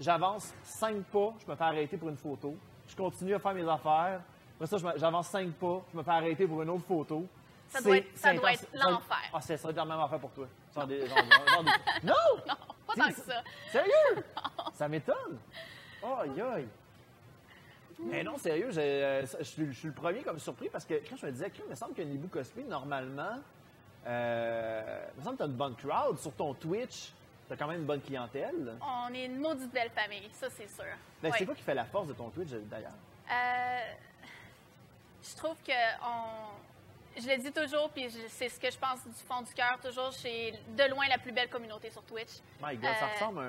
j'avance 0.00 0.54
cinq 0.62 1.02
pas, 1.06 1.34
je 1.44 1.50
me 1.50 1.56
fais 1.56 1.64
arrêter 1.64 1.96
pour 1.96 2.08
une 2.08 2.16
photo. 2.16 2.56
Je 2.88 2.94
continue 2.94 3.34
à 3.34 3.38
faire 3.40 3.54
mes 3.54 3.68
affaires. 3.68 4.20
Après 4.54 4.66
ça, 4.68 4.76
j'avance 4.96 5.26
cinq 5.28 5.50
pas, 5.54 5.82
je 5.92 5.98
me 5.98 6.02
fais 6.04 6.10
arrêter 6.10 6.46
pour 6.46 6.62
une 6.62 6.70
autre 6.70 6.84
photo. 6.86 7.26
Ça 7.68 7.80
doit 7.80 7.96
être- 7.96 8.16
ça 8.16 8.32
doit 8.32 8.52
être 8.52 8.66
l'enfer. 8.72 9.16
Ah, 9.32 9.40
ça 9.40 9.56
doit 9.56 9.70
être 9.70 9.76
la 9.76 9.84
même 9.84 9.98
affaire 10.00 10.20
pour 10.20 10.30
toi. 10.30 10.46
Genre 10.74 10.86
des- 10.86 11.04
genre- 11.06 11.18
genre 11.52 11.64
des- 11.64 12.06
Non! 12.06 12.14
Non, 12.46 12.54
pas 12.86 12.94
tant 12.94 13.08
que 13.08 13.14
ça. 13.20 13.42
Sérieux? 13.72 14.24
Ça 14.76 14.88
m'étonne. 14.88 15.38
Aïe, 16.04 16.40
aïe. 16.40 16.68
Mais 17.98 18.22
non, 18.22 18.36
sérieux, 18.36 18.70
j'ai, 18.70 18.80
euh, 18.82 19.26
je 19.38 19.42
suis- 19.42 19.66
je 19.72 19.72
suis 19.78 19.88
le 19.88 19.94
premier 19.94 20.20
comme 20.22 20.38
surpris 20.38 20.68
parce 20.68 20.84
que 20.84 20.94
quand 21.08 21.16
je 21.16 21.24
me 21.26 21.32
disais, 21.32 21.50
il 21.64 21.70
me 21.70 21.74
semble 21.74 21.94
que 21.94 22.02
Nibou 22.02 22.28
Cosplay, 22.28 22.64
normalement, 22.64 23.38
euh, 24.06 25.06
il 25.14 25.18
me 25.20 25.24
semble 25.24 25.36
que 25.38 25.42
tu 25.42 25.48
as 25.48 25.50
une 25.50 25.56
bonne 25.56 25.76
crowd 25.76 26.18
sur 26.18 26.32
ton 26.34 26.52
Twitch. 26.52 27.12
Tu 27.48 27.52
as 27.54 27.56
quand 27.56 27.68
même 27.68 27.80
une 27.80 27.86
bonne 27.86 28.02
clientèle. 28.02 28.74
On 28.82 29.14
est 29.14 29.24
une 29.24 29.38
maudite 29.38 29.72
belle 29.72 29.90
famille, 29.90 30.28
ça, 30.32 30.48
c'est 30.50 30.68
sûr. 30.68 30.84
Ben, 31.22 31.30
Ouais. 31.30 31.36
C'est 31.38 31.46
quoi 31.46 31.54
qui 31.54 31.62
fait 31.62 31.74
la 31.74 31.84
force 31.86 32.08
de 32.08 32.12
ton 32.12 32.28
Twitch 32.28 32.50
d'ailleurs? 32.50 32.92
Euh, 33.32 33.78
je 35.22 35.36
trouve 35.36 35.56
que 35.66 35.72
on, 36.04 36.50
je 37.18 37.26
le 37.28 37.36
dis 37.38 37.52
toujours, 37.52 37.88
puis 37.90 38.08
c'est 38.28 38.48
ce 38.48 38.58
que 38.60 38.70
je 38.70 38.78
pense 38.78 39.02
du 39.04 39.12
fond 39.26 39.42
du 39.42 39.52
cœur 39.54 39.78
toujours. 39.82 40.12
C'est 40.12 40.52
de 40.68 40.84
loin 40.90 41.06
la 41.08 41.18
plus 41.18 41.32
belle 41.32 41.48
communauté 41.48 41.90
sur 41.90 42.02
Twitch. 42.04 42.32
My 42.62 42.76
God, 42.76 42.90
ça 42.98 43.06
Euh, 43.06 43.12
ressemble 43.14 43.38
à 43.40 43.42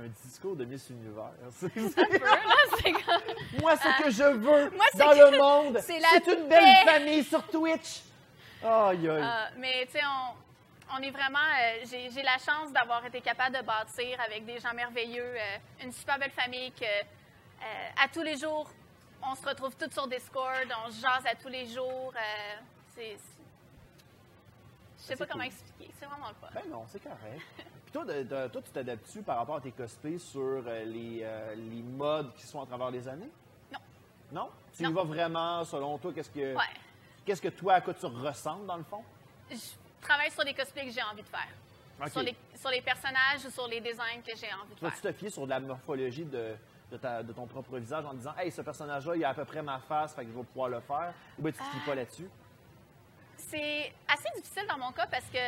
un, 0.00 0.04
un 0.04 0.08
discours 0.24 0.56
de 0.56 0.64
Miss 0.64 0.88
Univers. 0.90 1.32
Là, 1.62 2.38
Moi, 3.60 3.76
ce 3.76 4.02
que 4.02 4.10
je 4.10 4.22
veux 4.24 4.70
Moi, 4.76 4.86
dans 4.94 5.10
que- 5.10 5.30
le 5.30 5.38
monde, 5.38 5.78
c'est 5.82 5.98
la 5.98 6.08
c'est 6.12 6.26
une 6.32 6.48
belle 6.48 6.76
famille 6.86 7.24
sur 7.24 7.42
Twitch. 7.48 8.02
Euh, 8.64 9.22
mais 9.58 9.84
tu 9.86 9.92
sais, 9.92 10.00
on, 10.04 10.96
on 10.96 11.02
est 11.02 11.10
vraiment. 11.10 11.38
euh, 11.38 11.84
J'ai 11.90 12.10
j'ai 12.10 12.22
la 12.22 12.38
chance 12.38 12.72
d'avoir 12.72 13.04
été 13.04 13.20
capable 13.20 13.56
de 13.56 13.62
bâtir 13.62 14.18
avec 14.20 14.44
des 14.46 14.58
gens 14.58 14.72
merveilleux, 14.72 15.34
euh, 15.36 15.56
une 15.82 15.92
super 15.92 16.18
belle 16.18 16.30
famille 16.30 16.72
que 16.72 16.84
à 18.02 18.08
tous 18.12 18.22
les 18.22 18.36
jours, 18.36 18.68
on 19.22 19.34
se 19.34 19.46
retrouve 19.46 19.74
tous 19.76 19.90
sur 19.90 20.06
Discord, 20.06 20.66
on 20.86 20.90
se 20.90 21.00
jase 21.00 21.24
à 21.26 21.34
tous 21.34 21.48
les 21.48 21.66
jours. 21.66 22.12
euh, 22.14 22.60
c'est. 22.94 23.16
Je 24.96 25.08
sais 25.08 25.12
C'est 25.12 25.16
pas 25.16 25.26
comment 25.26 25.44
expliquer, 25.44 25.90
c'est 25.98 26.06
vraiment 26.06 26.28
le 26.28 26.34
fun. 26.34 26.48
Ben 26.54 26.70
non, 26.70 26.84
c'est 26.88 27.02
correct. 27.02 27.42
Puis 27.56 27.92
toi, 27.92 28.04
de- 28.06 28.22
de- 28.22 28.48
toi 28.48 28.62
tu 28.62 28.70
t'adaptes-tu 28.70 29.22
par 29.22 29.36
rapport 29.38 29.56
à 29.56 29.60
tes 29.60 29.72
cosplays 29.72 30.18
sur 30.18 30.40
euh, 30.40 30.84
les, 30.84 31.20
euh, 31.22 31.54
les 31.54 31.82
modes 31.82 32.34
qui 32.36 32.46
sont 32.46 32.62
à 32.62 32.66
travers 32.66 32.90
les 32.90 33.06
années? 33.06 33.28
Non. 33.72 33.78
Non? 34.32 34.50
Tu 34.74 34.82
Non. 34.82 34.90
y 34.90 34.92
vas 34.94 35.02
vraiment, 35.04 35.62
selon 35.64 35.98
toi, 35.98 36.12
qu'est-ce 36.14 36.30
que, 36.30 36.54
Ouais. 36.54 36.62
qu'est-ce 37.26 37.42
que 37.42 37.48
toi, 37.48 37.74
à 37.74 37.80
quoi 37.82 37.92
tu 37.92 38.06
ressembles, 38.06 38.66
dans 38.66 38.78
le 38.78 38.84
fond? 38.84 39.04
Je 39.50 39.56
travaille 40.00 40.30
sur 40.30 40.44
des 40.44 40.54
cosplays 40.54 40.86
que 40.86 40.92
j'ai 40.92 41.02
envie 41.02 41.22
de 41.22 41.28
faire. 41.28 42.08
Sur, 42.10 42.22
les, 42.22 42.34
sur 42.56 42.70
les 42.70 42.80
personnages 42.82 43.44
ou 43.46 43.50
sur 43.50 43.68
les 43.68 43.80
designs 43.80 44.20
que 44.26 44.34
j'ai 44.36 44.52
envie 44.52 44.70
de 44.74 44.78
Tu 44.80 44.90
faire. 44.90 45.00
te 45.00 45.12
fier 45.12 45.30
sur 45.30 45.44
de 45.44 45.50
la 45.50 45.60
morphologie 45.60 46.24
de, 46.24 46.56
de, 46.90 46.96
ta- 46.96 47.22
de 47.22 47.32
ton 47.32 47.46
propre 47.46 47.78
visage 47.78 48.04
en 48.04 48.14
disant 48.14 48.34
Hey, 48.36 48.50
ce 48.50 48.62
personnage-là, 48.62 49.14
il 49.16 49.24
a 49.24 49.28
à 49.28 49.34
peu 49.34 49.44
près 49.44 49.62
ma 49.62 49.78
face, 49.78 50.12
fait 50.14 50.24
que 50.24 50.32
je 50.32 50.36
vais 50.36 50.42
pouvoir 50.44 50.70
le 50.70 50.80
faire? 50.80 51.12
Ou 51.38 51.42
bien 51.42 51.52
tu 51.52 51.58
ne 51.60 51.64
te 51.66 51.70
fies 51.70 51.78
Ah. 51.82 51.86
pas 51.86 51.94
là-dessus? 51.94 52.28
C'est 53.54 53.92
assez 54.08 54.28
difficile 54.34 54.66
dans 54.66 54.78
mon 54.78 54.90
cas 54.90 55.06
parce 55.06 55.26
que 55.26 55.38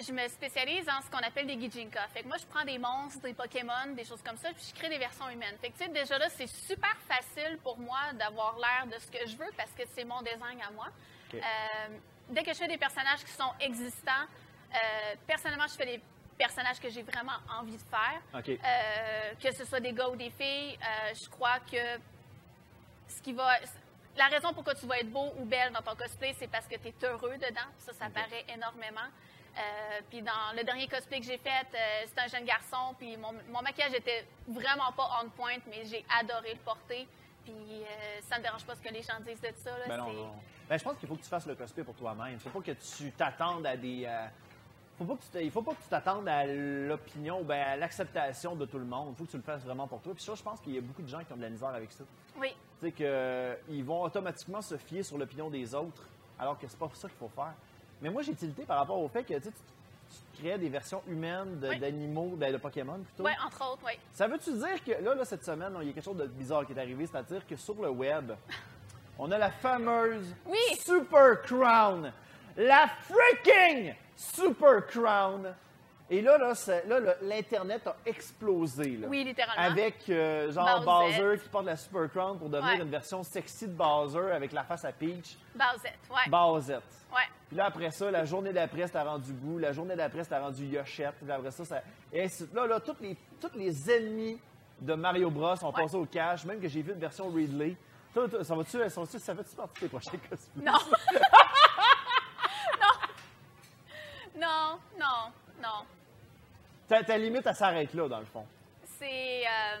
je 0.00 0.12
me 0.12 0.28
spécialise 0.28 0.88
en 0.88 1.02
ce 1.02 1.10
qu'on 1.10 1.18
appelle 1.18 1.46
des 1.46 1.58
Gijinka. 1.58 2.06
Fait 2.08 2.22
que 2.22 2.28
moi, 2.28 2.36
je 2.36 2.46
prends 2.46 2.64
des 2.64 2.78
monstres, 2.78 3.20
des 3.20 3.34
Pokémon, 3.34 3.94
des 3.96 4.04
choses 4.04 4.22
comme 4.22 4.36
ça, 4.36 4.50
puis 4.52 4.64
je 4.68 4.78
crée 4.78 4.88
des 4.88 4.98
versions 4.98 5.28
humaines. 5.28 5.56
Fait 5.60 5.70
que, 5.70 5.76
tu 5.76 5.84
sais, 5.84 5.90
déjà 5.90 6.18
là, 6.18 6.28
c'est 6.28 6.46
super 6.46 6.96
facile 7.08 7.58
pour 7.64 7.76
moi 7.78 8.12
d'avoir 8.14 8.56
l'air 8.58 8.86
de 8.86 8.96
ce 9.00 9.10
que 9.10 9.26
je 9.26 9.36
veux 9.36 9.50
parce 9.56 9.72
que 9.72 9.82
c'est 9.92 10.04
mon 10.04 10.20
design 10.22 10.60
à 10.68 10.70
moi. 10.70 10.86
Euh, 11.34 11.40
dès 12.28 12.44
que 12.44 12.52
je 12.52 12.58
fais 12.58 12.68
des 12.68 12.78
personnages 12.78 13.24
qui 13.24 13.32
sont 13.32 13.52
existants, 13.58 14.26
euh, 14.72 15.14
personnellement, 15.26 15.66
je 15.66 15.74
fais 15.74 15.96
des 15.96 16.02
personnages 16.38 16.78
que 16.78 16.88
j'ai 16.90 17.02
vraiment 17.02 17.38
envie 17.58 17.76
de 17.76 17.82
faire. 17.82 18.20
OK. 18.34 18.50
Euh, 18.50 19.34
que 19.42 19.52
ce 19.52 19.64
soit 19.64 19.80
des 19.80 19.92
gars 19.92 20.08
ou 20.08 20.14
des 20.14 20.30
filles, 20.30 20.78
je 21.12 21.28
crois 21.28 21.58
que 21.58 21.98
ce 23.08 23.20
qui 23.20 23.32
va. 23.32 23.56
La 24.18 24.26
raison 24.26 24.52
pourquoi 24.52 24.74
tu 24.74 24.84
vas 24.86 24.98
être 24.98 25.10
beau 25.10 25.32
ou 25.38 25.44
belle 25.44 25.72
dans 25.72 25.80
ton 25.82 25.94
cosplay, 25.94 26.34
c'est 26.38 26.48
parce 26.48 26.66
que 26.66 26.74
tu 26.76 26.88
es 26.88 26.94
heureux 27.06 27.36
dedans. 27.36 27.68
Ça, 27.78 27.92
ça 27.92 28.10
paraît 28.10 28.44
énormément. 28.52 29.08
Euh, 29.56 30.00
puis 30.10 30.22
dans 30.22 30.54
le 30.56 30.62
dernier 30.64 30.86
cosplay 30.88 31.20
que 31.20 31.26
j'ai 31.26 31.38
fait, 31.38 31.66
euh, 31.74 32.02
c'était 32.06 32.20
un 32.22 32.26
jeune 32.28 32.44
garçon, 32.44 32.94
puis 32.98 33.16
mon, 33.16 33.32
mon 33.48 33.62
maquillage 33.62 33.94
était 33.94 34.26
vraiment 34.46 34.92
pas 34.96 35.08
on 35.24 35.28
point, 35.30 35.56
mais 35.68 35.84
j'ai 35.84 36.04
adoré 36.20 36.52
le 36.54 36.60
porter. 36.60 37.06
Puis 37.44 37.54
euh, 37.54 38.20
ça 38.28 38.38
me 38.38 38.42
dérange 38.42 38.64
pas 38.64 38.74
ce 38.74 38.80
que 38.80 38.92
les 38.92 39.02
gens 39.02 39.18
disent 39.20 39.40
de 39.40 39.50
ça. 39.56 39.70
là. 39.78 39.84
Ben 39.88 39.96
non, 39.96 40.12
non. 40.12 40.32
Ben, 40.68 40.78
je 40.78 40.84
pense 40.84 40.98
qu'il 40.98 41.08
faut 41.08 41.16
que 41.16 41.22
tu 41.22 41.28
fasses 41.28 41.46
le 41.46 41.54
cosplay 41.54 41.82
pour 41.84 41.94
toi-même. 41.94 42.34
Il 42.34 42.40
faut 42.40 42.50
pas 42.50 42.60
que 42.60 42.72
tu 42.72 43.10
t'attendes 43.12 43.66
à 43.66 43.76
des. 43.76 44.04
euh, 44.04 44.26
faut 44.98 45.04
pas 45.04 45.14
que 45.16 45.22
tu 45.38 45.44
il 45.44 45.50
faut 45.50 45.62
pas 45.62 45.72
que 45.74 45.82
tu 45.82 45.88
t'attendes 45.88 46.28
à 46.28 46.44
l'opinion, 46.44 47.42
ben, 47.42 47.60
à 47.60 47.76
l'acceptation 47.76 48.54
de 48.56 48.66
tout 48.66 48.78
le 48.78 48.84
monde. 48.84 49.14
Il 49.14 49.16
faut 49.16 49.24
que 49.24 49.30
tu 49.30 49.36
le 49.38 49.42
fasses 49.44 49.62
vraiment 49.62 49.86
pour 49.86 50.02
toi. 50.02 50.12
Puis 50.14 50.24
ça, 50.24 50.34
je 50.34 50.42
pense 50.42 50.60
qu'il 50.60 50.74
y 50.74 50.78
a 50.78 50.80
beaucoup 50.82 51.02
de 51.02 51.08
gens 51.08 51.22
qui 51.24 51.32
ont 51.32 51.36
de 51.36 51.42
la 51.42 51.50
misère 51.50 51.68
avec 51.68 51.90
ça. 51.92 52.04
Oui, 52.36 52.54
Sais 52.80 52.92
qu'ils 52.92 53.84
vont 53.84 54.02
automatiquement 54.02 54.62
se 54.62 54.76
fier 54.76 55.02
sur 55.02 55.18
l'opinion 55.18 55.50
des 55.50 55.74
autres, 55.74 56.02
alors 56.38 56.58
que 56.58 56.66
c'est 56.68 56.78
pas 56.78 56.88
ça 56.94 57.08
qu'il 57.08 57.18
faut 57.18 57.30
faire. 57.34 57.54
Mais 58.00 58.08
moi, 58.10 58.22
j'ai 58.22 58.34
tilté 58.34 58.62
par 58.62 58.78
rapport 58.78 58.98
au 59.00 59.08
fait 59.08 59.24
que 59.24 59.34
tu, 59.34 59.40
tu- 59.50 60.40
créais 60.40 60.56
des 60.58 60.68
versions 60.68 61.02
humaines 61.08 61.58
de- 61.58 61.68
Oui. 61.70 61.78
d'animaux, 61.80 62.34
ben, 62.36 62.52
de 62.52 62.58
Pokémon 62.58 62.98
plutôt. 63.00 63.24
ouais, 63.24 63.34
entre 63.44 63.72
autres, 63.72 63.82
oui. 63.84 63.94
Ça 64.12 64.28
veut-tu 64.28 64.52
dire 64.52 64.84
que 64.84 65.02
là, 65.02 65.14
là, 65.16 65.24
cette 65.24 65.44
semaine, 65.44 65.76
il 65.82 65.88
y 65.88 65.90
a 65.90 65.92
quelque 65.92 66.04
chose 66.04 66.16
de 66.16 66.26
bizarre 66.28 66.64
qui 66.64 66.72
est 66.72 66.78
arrivé, 66.78 67.06
c'est-à-dire 67.06 67.44
que 67.44 67.56
sur 67.56 67.74
le 67.82 67.90
web, 67.90 68.30
on 69.18 69.30
a 69.32 69.38
la 69.38 69.50
fameuse 69.50 70.32
Oui. 70.46 70.58
Super 70.78 71.42
Crown. 71.42 72.12
La 72.56 72.86
freaking 72.88 73.94
Super 74.14 74.86
Crown. 74.86 75.52
Et 76.10 76.22
là, 76.22 76.38
là, 76.38 76.52
là, 76.86 77.00
là, 77.00 77.14
l'Internet 77.20 77.86
a 77.86 77.94
explosé. 78.06 78.96
Là, 78.96 79.08
Oui, 79.08 79.24
littéralement. 79.24 79.62
Avec 79.62 80.08
euh, 80.08 80.50
genre 80.50 80.82
Bowsette. 80.82 81.18
Bowser 81.20 81.42
qui 81.42 81.48
porte 81.50 81.66
la 81.66 81.76
Super 81.76 82.10
Crown 82.10 82.38
pour 82.38 82.48
devenir 82.48 82.72
Ouais. 82.76 82.80
une 82.80 82.88
version 82.90 83.22
sexy 83.22 83.66
de 83.68 83.72
Bowser 83.74 84.32
avec 84.32 84.52
la 84.52 84.64
face 84.64 84.84
à 84.86 84.92
Peach. 84.92 85.36
Bowsette, 85.54 85.98
ouais. 86.10 86.30
Bowsette. 86.30 86.82
ouais. 87.12 87.22
Puis 87.48 87.56
là, 87.58 87.66
après 87.66 87.90
ça, 87.90 88.10
la 88.10 88.24
journée 88.24 88.52
d'après, 88.54 88.86
c'était 88.86 89.02
rendu 89.02 89.32
Boo. 89.34 89.58
La 89.58 89.72
journée 89.72 89.96
d'après, 89.96 90.24
c'était 90.24 90.38
rendu 90.38 90.64
Yochette. 90.64 91.14
Puis 91.20 91.30
après 91.30 91.50
ça, 91.50 91.64
ça... 91.66 91.82
Et 92.12 92.26
là, 92.54 92.66
là, 92.66 92.80
tous 92.80 92.96
les, 93.02 93.14
tous 93.40 93.54
les 93.54 93.90
ennemis 93.90 94.40
de 94.80 94.94
Mario 94.94 95.28
Bros 95.30 95.56
sont 95.56 95.66
Ouais. 95.74 95.82
passés 95.82 95.96
au 95.96 96.06
cash. 96.06 96.44
Même 96.46 96.60
que 96.60 96.68
j'ai 96.68 96.80
vu 96.80 96.92
une 96.92 97.00
version 97.00 97.28
Ridley. 97.28 97.76
Ça 98.14 98.22
va-tu, 98.22 98.42
ça 98.44 98.54
va-tu, 99.00 99.18
ça 99.18 99.34
fait-tu 99.34 99.54
partie 99.54 99.74
de 99.74 99.80
tes 99.80 99.88
prochains 99.88 100.10
cosplays? 100.30 100.64
Non. 100.64 100.72
non. 102.80 104.40
Non, 104.40 104.78
non, 104.98 105.32
non. 105.62 105.84
Ta, 106.88 107.02
ta 107.04 107.18
limite, 107.18 107.46
elle 107.46 107.54
s'arrête 107.54 107.92
là, 107.94 108.08
dans 108.08 108.20
le 108.20 108.26
fond. 108.26 108.46
C'est. 108.98 109.44
euh, 109.46 109.80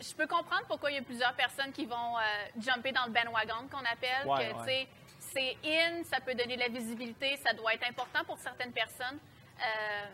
je 0.00 0.12
peux 0.14 0.26
comprendre 0.26 0.64
pourquoi 0.66 0.90
il 0.90 0.96
y 0.96 0.98
a 0.98 1.02
plusieurs 1.02 1.34
personnes 1.34 1.72
qui 1.72 1.86
vont 1.86 2.18
euh, 2.18 2.22
jumper 2.58 2.92
dans 2.92 3.04
le 3.06 3.12
bandwagon 3.12 3.68
qu'on 3.70 3.84
appelle. 3.84 4.26
Ouais, 4.26 4.52
que, 4.52 4.88
c'est 5.20 5.56
in, 5.64 6.02
ça 6.04 6.20
peut 6.20 6.34
donner 6.34 6.56
de 6.56 6.60
la 6.60 6.68
visibilité, 6.68 7.36
ça 7.36 7.52
doit 7.54 7.74
être 7.74 7.88
important 7.88 8.24
pour 8.24 8.38
certaines 8.38 8.72
personnes. 8.72 9.18
Euh, 9.58 10.06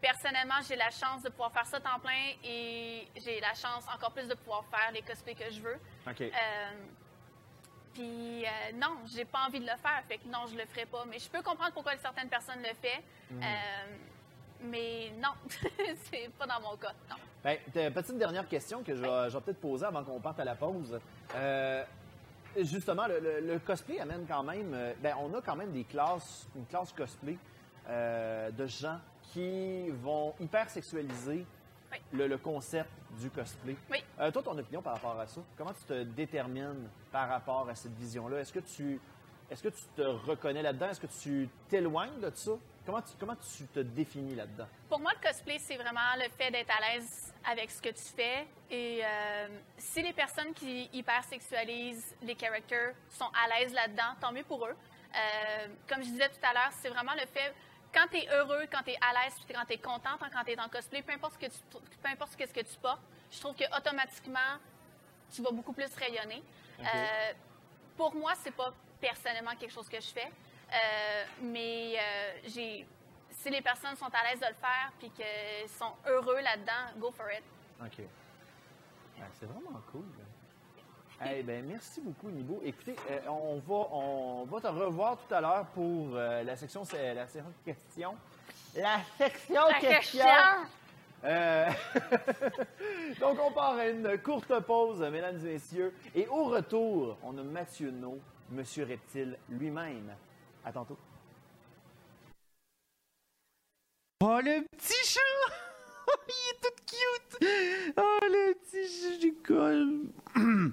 personnellement, 0.00 0.60
j'ai 0.66 0.76
la 0.76 0.90
chance 0.90 1.22
de 1.22 1.28
pouvoir 1.28 1.52
faire 1.52 1.66
ça 1.66 1.80
temps 1.80 1.98
plein 2.00 2.32
et 2.44 3.08
j'ai 3.16 3.40
la 3.40 3.54
chance 3.54 3.84
encore 3.92 4.12
plus 4.12 4.28
de 4.28 4.34
pouvoir 4.34 4.64
faire 4.66 4.90
les 4.92 5.02
cosplays 5.02 5.34
que 5.34 5.50
je 5.50 5.60
veux. 5.60 5.78
OK. 6.06 6.32
Puis 7.94 8.44
euh, 8.44 8.72
non, 8.74 8.98
j'ai 9.06 9.24
pas 9.24 9.46
envie 9.46 9.60
de 9.60 9.64
le 9.64 9.76
faire, 9.78 10.02
fait 10.06 10.18
que 10.18 10.28
non, 10.28 10.46
je 10.46 10.56
le 10.56 10.66
ferai 10.66 10.86
pas. 10.86 11.04
Mais 11.06 11.18
je 11.18 11.28
peux 11.30 11.42
comprendre 11.42 11.72
pourquoi 11.72 11.96
certaines 11.96 12.28
personnes 12.28 12.62
le 12.62 12.74
font. 12.74 13.02
Euh, 13.32 13.96
mais 14.62 15.12
non, 15.22 15.30
c'est 16.10 16.30
pas 16.38 16.46
dans 16.46 16.60
mon 16.60 16.76
cas. 16.76 16.92
Non. 17.10 17.16
Ben, 17.44 17.58
t'as- 17.72 17.90
petite 17.90 18.18
dernière 18.18 18.48
question 18.48 18.82
que 18.82 18.94
je 18.94 19.00
vais, 19.02 19.30
je 19.30 19.34
vais 19.36 19.40
peut-être 19.42 19.60
poser 19.60 19.84
avant 19.86 20.02
qu'on 20.02 20.20
parte 20.20 20.40
à 20.40 20.44
la 20.44 20.54
pause. 20.54 20.98
Euh, 21.34 21.84
justement, 22.60 23.06
le, 23.06 23.20
le- 23.20 23.40
le 23.54 23.58
cosplay 23.58 24.00
amène 24.00 24.26
quand 24.26 24.42
même. 24.42 24.72
euh, 24.74 24.92
ben, 25.00 25.14
on 25.20 25.32
a 25.34 25.40
quand 25.42 25.56
même 25.56 25.72
des 25.72 25.84
classes, 25.84 26.46
une 26.56 26.66
classe 26.66 26.92
cosplay 26.92 27.36
euh, 27.88 28.50
de 28.50 28.66
gens 28.66 28.98
qui 29.32 29.88
vont 29.90 30.34
hyper 30.40 30.68
sexualiser 30.70 31.46
Oui. 31.92 31.98
le, 32.12 32.26
le 32.26 32.38
concept 32.38 32.90
du 33.20 33.30
cosplay. 33.30 33.76
Oui. 33.90 34.02
Euh, 34.20 34.30
toi, 34.30 34.42
ton 34.42 34.58
opinion 34.58 34.82
par 34.82 34.94
rapport 34.94 35.18
à 35.20 35.26
ça, 35.26 35.40
comment 35.56 35.72
tu 35.72 35.84
te 35.84 36.02
détermines 36.02 36.88
par 37.12 37.28
rapport 37.28 37.68
à 37.68 37.74
cette 37.74 37.94
vision-là? 37.96 38.40
Est-ce 38.40 38.52
que 38.52 38.60
tu 38.60 39.00
est-ce 39.50 39.62
que 39.62 39.68
tu 39.68 39.84
te 39.94 40.02
reconnais 40.02 40.62
là-dedans? 40.62 40.88
Est-ce 40.88 41.00
que 41.00 41.06
tu 41.06 41.48
t'éloignes 41.68 42.18
de 42.20 42.30
ça? 42.34 42.52
Comment 42.84 43.02
tu, 43.02 43.12
comment 43.18 43.36
tu 43.36 43.66
te 43.66 43.80
définis 43.80 44.34
là-dedans? 44.34 44.66
Pour 44.88 45.00
moi, 45.00 45.12
le 45.14 45.28
cosplay, 45.28 45.58
c'est 45.58 45.76
vraiment 45.76 46.14
le 46.16 46.28
fait 46.30 46.50
d'être 46.50 46.70
à 46.70 46.80
l'aise 46.80 47.34
avec 47.44 47.70
ce 47.70 47.82
que 47.82 47.88
tu 47.88 48.02
fais. 48.14 48.46
Et 48.70 49.00
euh, 49.04 49.48
si 49.76 50.02
les 50.02 50.12
personnes 50.12 50.52
qui 50.54 50.88
hypersexualisent 50.92 52.14
les 52.22 52.36
characters 52.36 52.94
sont 53.08 53.30
à 53.34 53.48
l'aise 53.48 53.72
là-dedans, 53.72 54.14
tant 54.20 54.32
mieux 54.32 54.44
pour 54.44 54.66
eux. 54.66 54.74
Euh, 55.14 55.66
comme 55.88 56.02
je 56.02 56.10
disais 56.10 56.28
tout 56.28 56.44
à 56.44 56.52
l'heure, 56.52 56.72
c'est 56.72 56.88
vraiment 56.88 57.14
le 57.14 57.26
fait, 57.26 57.54
quand 57.92 58.06
tu 58.10 58.18
es 58.18 58.28
heureux, 58.28 58.66
quand 58.70 58.82
tu 58.84 58.90
es 58.90 58.98
à 59.00 59.12
l'aise, 59.14 59.34
puis 59.44 59.54
quand 59.54 59.64
tu 59.64 59.72
es 59.74 59.78
contente, 59.78 60.20
quand 60.20 60.44
tu 60.44 60.52
es 60.52 60.60
en 60.60 60.68
cosplay, 60.68 61.02
peu 61.02 61.12
importe, 61.12 61.34
ce 61.34 61.46
que 61.46 61.52
tu, 61.52 61.58
peu 62.02 62.08
importe 62.08 62.32
ce 62.32 62.36
que 62.36 62.60
tu 62.60 62.76
portes, 62.80 63.02
je 63.30 63.40
trouve 63.40 63.54
que 63.54 63.64
automatiquement, 63.76 64.58
tu 65.34 65.42
vas 65.42 65.50
beaucoup 65.50 65.72
plus 65.72 65.92
rayonner. 65.94 66.42
Euh, 66.80 67.32
pour 67.96 68.14
moi, 68.14 68.34
c'est 68.42 68.54
pas 68.54 68.72
personnellement 69.00 69.54
quelque 69.58 69.72
chose 69.72 69.88
que 69.88 70.00
je 70.00 70.08
fais, 70.08 70.26
euh, 70.72 71.24
mais 71.42 71.94
euh, 71.96 72.32
j'ai. 72.46 72.86
Si 73.30 73.50
les 73.50 73.60
personnes 73.60 73.94
sont 73.96 74.06
à 74.06 74.28
l'aise 74.30 74.40
de 74.40 74.46
le 74.46 74.54
faire 74.54 74.90
puis 74.98 75.10
qu'ils 75.10 75.68
sont 75.68 75.92
heureux 76.06 76.40
là-dedans, 76.40 76.98
go 76.98 77.10
for 77.12 77.26
it. 77.30 77.42
OK. 77.80 78.04
Ben, 79.18 79.26
c'est 79.38 79.46
vraiment 79.46 79.80
cool. 79.92 80.04
Eh 81.24 81.42
ben, 81.42 81.64
merci 81.66 82.00
beaucoup, 82.00 82.28
Nibo. 82.30 82.60
Écoutez, 82.64 82.96
euh, 83.10 83.20
on, 83.28 83.56
va, 83.56 83.88
on 83.92 84.44
va 84.44 84.60
te 84.60 84.66
revoir 84.66 85.16
tout 85.18 85.34
à 85.34 85.40
l'heure 85.40 85.66
pour 85.74 86.14
euh, 86.14 86.42
la 86.42 86.56
section 86.56 86.84
c'est 86.84 87.14
la 87.14 87.26
section 87.26 87.52
questions. 87.64 88.16
La 88.74 88.98
section 89.16 89.66
La 89.66 89.78
questions. 89.80 90.18
question! 90.24 90.68
Euh, 91.24 91.68
Donc, 93.20 93.38
on 93.42 93.50
part 93.50 93.76
à 93.76 93.88
une 93.88 94.18
courte 94.18 94.58
pause, 94.60 95.00
mesdames 95.00 95.38
et 95.46 95.52
messieurs. 95.54 95.94
Et 96.14 96.26
au 96.28 96.44
retour, 96.44 97.16
on 97.22 97.36
a 97.38 97.42
Mathieu 97.42 97.90
No, 97.90 98.18
Monsieur 98.50 98.84
Reptile 98.84 99.38
lui-même? 99.48 100.14
À 100.64 100.72
tantôt. 100.72 100.96
Oh, 104.22 104.38
le 104.42 104.62
petit 104.76 104.94
chat! 105.04 105.20
Il 106.28 106.50
est 106.50 106.60
tout 106.62 106.76
cute! 106.86 107.48
Oh, 107.96 108.18
le 108.22 108.54
petit 108.54 108.88
chat 108.88 109.18
du 109.18 109.34
col! 109.34 110.10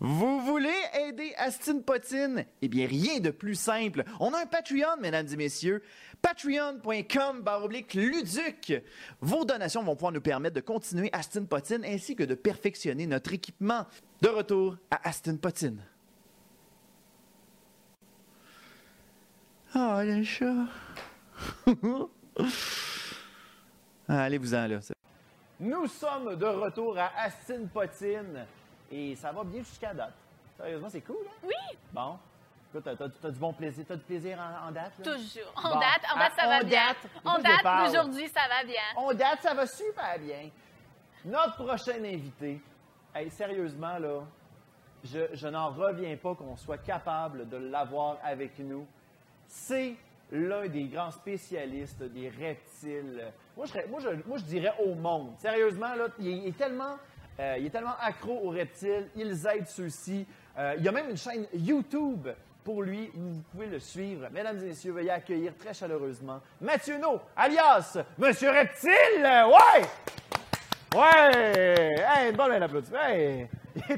Vous 0.00 0.40
voulez 0.40 0.70
aider 0.94 1.34
Astin 1.36 1.80
Potine? 1.80 2.44
Eh 2.62 2.68
bien, 2.68 2.86
rien 2.86 3.18
de 3.18 3.30
plus 3.30 3.56
simple. 3.56 4.04
On 4.20 4.32
a 4.32 4.42
un 4.42 4.46
Patreon, 4.46 4.96
mesdames 5.00 5.26
et 5.32 5.36
messieurs. 5.36 5.82
Patreon.com 6.22 7.42
baroblique 7.42 7.94
Luduc. 7.94 8.80
Vos 9.20 9.44
donations 9.44 9.82
vont 9.82 9.96
pouvoir 9.96 10.12
nous 10.12 10.20
permettre 10.20 10.54
de 10.54 10.60
continuer 10.60 11.10
Astin 11.12 11.44
Potine 11.46 11.84
ainsi 11.84 12.14
que 12.14 12.22
de 12.22 12.36
perfectionner 12.36 13.06
notre 13.06 13.32
équipement. 13.32 13.86
De 14.22 14.28
retour 14.28 14.76
à 14.90 15.08
Astin 15.08 15.36
Potine. 15.36 15.82
Oh, 19.74 19.98
le 20.02 20.22
chat! 20.24 20.66
Ah, 24.08 24.22
Allez-vous-en 24.24 24.66
là. 24.66 24.80
c'est- 24.80 24.94
Nous 25.60 25.86
sommes 25.86 26.36
de 26.36 26.46
retour 26.46 26.96
à 26.98 27.10
Astin 27.18 27.66
Potine 27.72 28.46
et 28.90 29.14
ça 29.16 29.32
va 29.32 29.44
bien 29.44 29.60
jusqu'à 29.62 29.92
date. 29.92 30.14
Sérieusement, 30.56 30.88
c'est 30.88 31.00
cool, 31.02 31.16
hein? 31.26 31.36
Oui, 31.42 31.78
Bon. 31.92 32.18
Écoute, 32.70 32.84
t'as, 32.84 32.96
t'as- 32.96 33.08
t'as 33.08 33.30
du 33.30 33.38
bon 33.38 33.52
plaisir. 33.52 33.84
T'as 33.88 33.96
du 33.96 34.02
plaisir 34.02 34.38
en, 34.38 34.68
en 34.68 34.70
date, 34.72 34.92
là? 34.98 35.04
toujours. 35.04 35.52
En 35.56 35.74
Bon. 35.74 35.80
date, 35.80 36.02
en 36.14 36.18
date, 36.18 36.32
Ah, 36.36 36.40
ça 36.42 36.48
va 36.48 36.58
on 36.62 36.66
bien. 36.66 36.86
date. 36.86 36.96
En 37.24 37.38
date, 37.38 37.62
parle. 37.62 37.88
aujourd'hui, 37.88 38.28
ça 38.28 38.40
va 38.48 38.64
bien. 38.64 38.82
On 38.96 39.12
date, 39.14 39.40
ça 39.42 39.54
va 39.54 39.66
super 39.66 40.18
bien. 40.18 40.50
Notre 41.24 41.56
prochain 41.64 42.02
invité, 42.04 42.60
hey, 43.14 43.30
sérieusement, 43.30 43.98
là, 43.98 44.20
je, 45.04 45.20
je 45.32 45.48
n'en 45.48 45.70
reviens 45.70 46.16
pas 46.18 46.34
qu'on 46.34 46.56
soit 46.56 46.78
capable 46.78 47.48
de 47.48 47.56
l'avoir 47.56 48.18
avec 48.22 48.58
nous. 48.58 48.86
C'est 49.48 49.94
l'un 50.30 50.66
des 50.68 50.84
grands 50.84 51.10
spécialistes 51.10 52.02
des 52.02 52.28
reptiles. 52.28 53.24
Moi, 53.56 53.66
je, 53.66 53.72
serais- 53.72 53.86
moi, 53.88 53.98
je, 54.00 54.08
moi, 54.28 54.36
je 54.38 54.44
dirais 54.44 54.72
au 54.84 54.94
monde. 54.94 55.32
Sérieusement, 55.38 55.94
là, 55.94 56.08
il, 56.18 56.28
est- 56.28 56.36
il 56.36 56.46
est 56.48 56.56
tellement, 56.58 56.96
euh, 57.40 57.56
il 57.58 57.66
est 57.66 57.70
tellement 57.70 57.96
accro 58.00 58.38
aux 58.44 58.50
reptiles. 58.50 59.08
Ils 59.16 59.46
aident 59.46 59.66
ceux-ci. 59.66 60.26
Euh, 60.58 60.74
il 60.78 60.84
y 60.84 60.88
a 60.88 60.92
même 60.92 61.08
une 61.10 61.16
chaîne 61.16 61.46
YouTube 61.54 62.28
pour 62.62 62.82
lui. 62.82 63.10
Vous 63.14 63.42
pouvez 63.52 63.66
le 63.66 63.78
suivre. 63.80 64.28
Mesdames 64.30 64.58
et 64.62 64.66
messieurs, 64.66 64.92
veuillez 64.92 65.10
accueillir 65.10 65.56
très 65.56 65.72
chaleureusement 65.72 66.40
Mathieu 66.60 66.98
No, 66.98 67.20
alias 67.34 67.96
Monsieur 68.18 68.50
Reptile. 68.50 68.90
Ouais! 69.24 69.86
Ouais! 70.94 71.96
Hey, 72.06 72.32
bon, 72.32 72.44
un 72.50 72.60
applaudissement. 72.62 72.98
Hey! 73.08 73.48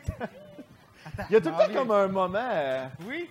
Il 1.29 1.33
y 1.33 1.37
a 1.37 1.41
tout 1.41 1.49
le 1.49 1.67
temps 1.67 1.73
comme 1.75 1.91
un 1.91 2.09
moment. 2.09 2.39
euh, 2.53 2.87
Oui? 3.07 3.29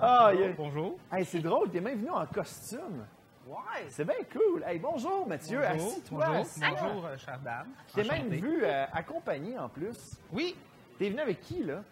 Ah, 0.00 0.26
a- 0.28 0.48
Bonjour. 0.56 0.98
Hey, 1.12 1.24
c'est 1.24 1.40
drôle, 1.40 1.70
t'es 1.70 1.80
même 1.80 1.98
venu 1.98 2.10
en 2.10 2.26
costume. 2.26 3.06
Ouais. 3.46 3.86
C'est 3.88 4.04
bien 4.04 4.14
cool. 4.32 4.62
Hey, 4.66 4.78
bonjour 4.78 5.26
Mathieu, 5.26 5.60
Bonjour, 5.60 5.86
assis-toi. 5.88 6.24
bonjour, 6.26 6.46
bonjour, 6.70 7.06
euh, 7.06 7.16
chère 7.16 7.38
dame. 7.40 7.68
Je 7.88 7.94
t'ai 8.02 8.08
même 8.08 8.28
vu 8.28 8.60
euh, 8.64 8.84
accompagné 8.92 9.58
en 9.58 9.68
plus. 9.68 10.18
Oui, 10.32 10.56
T'es 10.98 11.08
venu 11.08 11.20
avec 11.20 11.40
qui, 11.40 11.64
là? 11.64 11.82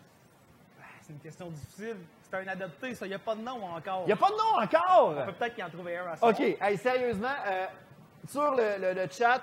c'est 1.00 1.14
une 1.14 1.18
question 1.20 1.48
difficile. 1.48 1.96
C'est 2.22 2.36
un 2.36 2.46
adopté, 2.48 2.94
ça. 2.94 3.06
Il 3.06 3.08
n'y 3.08 3.14
a 3.14 3.18
pas 3.18 3.34
de 3.34 3.40
nom 3.40 3.64
encore. 3.64 4.02
Il 4.02 4.06
n'y 4.08 4.12
a 4.12 4.16
pas 4.16 4.28
de 4.28 4.34
nom 4.36 4.62
encore! 4.62 5.14
On 5.18 5.24
peut 5.26 5.32
peut-être 5.32 5.54
qu'il 5.54 5.64
en 5.64 5.70
trouver 5.70 5.96
un 5.96 6.06
à 6.08 6.16
ça. 6.16 6.26
OK, 6.28 6.40
hey, 6.40 6.76
sérieusement, 6.76 7.28
euh, 7.46 7.66
sur 8.28 8.54
le, 8.54 8.76
le- 8.78 8.92
le 8.92 9.08
chat, 9.10 9.40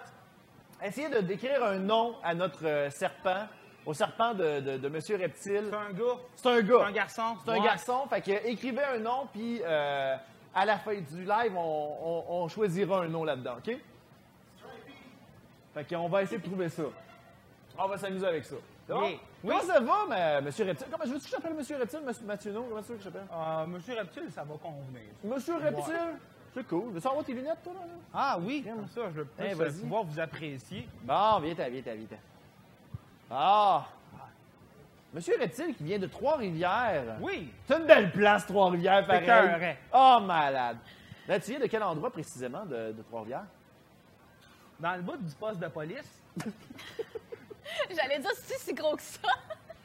essayez 0.83 1.09
de 1.09 1.19
décrire 1.21 1.63
un 1.65 1.79
nom 1.79 2.15
à 2.23 2.35
notre 2.35 2.63
euh, 2.67 2.89
serpent, 2.91 3.47
au 3.85 3.93
serpent 3.93 4.33
de, 4.33 4.59
de, 4.59 4.77
de 4.77 4.89
Monsieur 4.89 5.15
Reptile. 5.17 5.67
C'est 5.69 5.75
un 5.75 5.91
gars. 5.91 6.03
C'est 6.35 6.49
un 6.49 6.55
C'est 6.57 6.63
gars. 6.67 6.85
un 6.87 6.91
garçon. 6.91 7.35
C'est 7.43 7.51
un 7.51 7.53
Ouais. 7.59 7.61
garçon, 7.65 8.07
fait 8.09 8.21
que 8.21 8.47
écrivez 8.47 8.83
un 8.83 8.99
nom, 8.99 9.27
puis 9.31 9.61
euh, 9.63 10.15
à 10.53 10.65
la 10.65 10.77
fin 10.77 10.95
du 10.95 11.23
live, 11.23 11.55
on, 11.55 11.97
on- 12.03 12.25
on 12.43 12.47
choisira 12.47 13.01
un 13.01 13.07
nom 13.07 13.23
là-dedans, 13.23 13.57
OK? 13.57 13.77
Fait 15.73 15.83
qu'on 15.83 16.07
va 16.07 16.23
essayer 16.23 16.37
de 16.39 16.43
trouver 16.45 16.69
ça. 16.69 16.83
On 17.77 17.87
va 17.87 17.97
s'amuser 17.97 18.25
avec 18.25 18.45
ça. 18.45 18.55
C'est? 18.87 18.93
Oui. 18.93 19.19
Comment 19.45 19.61
ça 19.61 19.79
va, 19.79 20.05
ma- 20.07 20.41
Monsieur 20.41 20.63
Reptile? 20.65 20.87
Comment, 20.89 21.03
je 21.05 21.09
veux 21.11 21.19
que 21.19 21.25
je 21.25 21.31
t'appelle 21.31 21.53
Monsieur 21.53 21.75
Reptile, 21.77 21.99
Monsieur 22.05 22.25
Mathieu 22.25 22.51
No? 22.53 22.63
Comment 22.69 22.81
tu 22.81 22.91
veux 22.91 22.97
que 22.97 23.03
je 23.03 23.09
t'appelle? 23.09 23.27
Euh, 23.33 23.65
Monsieur 23.67 23.95
Reptile, 23.95 24.31
ça 24.31 24.43
va 24.43 24.55
convenir. 24.55 25.09
Monsieur 25.23 25.55
Reptile? 25.57 26.17
C'est 26.53 26.65
cool. 26.67 26.93
Veux-tu 26.93 27.07
avoir 27.07 27.25
tes 27.25 27.33
lunettes, 27.33 27.61
toi, 27.63 27.73
là? 27.73 27.81
Ah 28.13 28.37
oui, 28.41 28.63
comme 28.65 28.87
ça, 28.87 29.01
je 29.09 29.19
veux 29.19 29.25
plus 29.25 29.45
Eh, 29.45 29.61
euh, 29.61 29.69
pouvoir 29.81 30.03
vous 30.03 30.19
apprécier. 30.19 30.87
Bon, 31.03 31.39
viens, 31.39 31.53
t'as, 31.53 31.67
viens, 31.67 31.81
viens. 31.81 32.17
Ah! 33.29 33.85
Monsieur 35.13 35.37
Reptile 35.39 35.73
qui 35.75 35.83
vient 35.85 35.97
de 35.99 36.07
Trois-Rivières. 36.07 37.15
Oui. 37.21 37.51
C'est 37.67 37.77
une 37.77 37.85
belle 37.85 38.11
place, 38.11 38.45
Trois-Rivières, 38.45 39.05
pareil. 39.07 39.23
écœurant. 39.23 39.75
Oh, 39.93 40.19
malade. 40.25 40.77
Là, 41.27 41.39
tu 41.39 41.51
viens 41.51 41.59
de 41.59 41.67
quel 41.67 41.81
endroit 41.83 42.11
précisément 42.11 42.65
de, 42.65 42.91
de 42.91 43.01
Trois-Rivières? 43.03 43.45
Dans 44.79 44.95
le 44.95 45.01
bout 45.01 45.15
du 45.17 45.33
poste 45.35 45.59
de 45.59 45.67
police. 45.67 46.21
J'allais 47.95 48.19
dire, 48.19 48.29
c'est 48.35 48.59
si 48.59 48.73
gros 48.73 48.95
que 48.95 49.01
ça. 49.01 49.29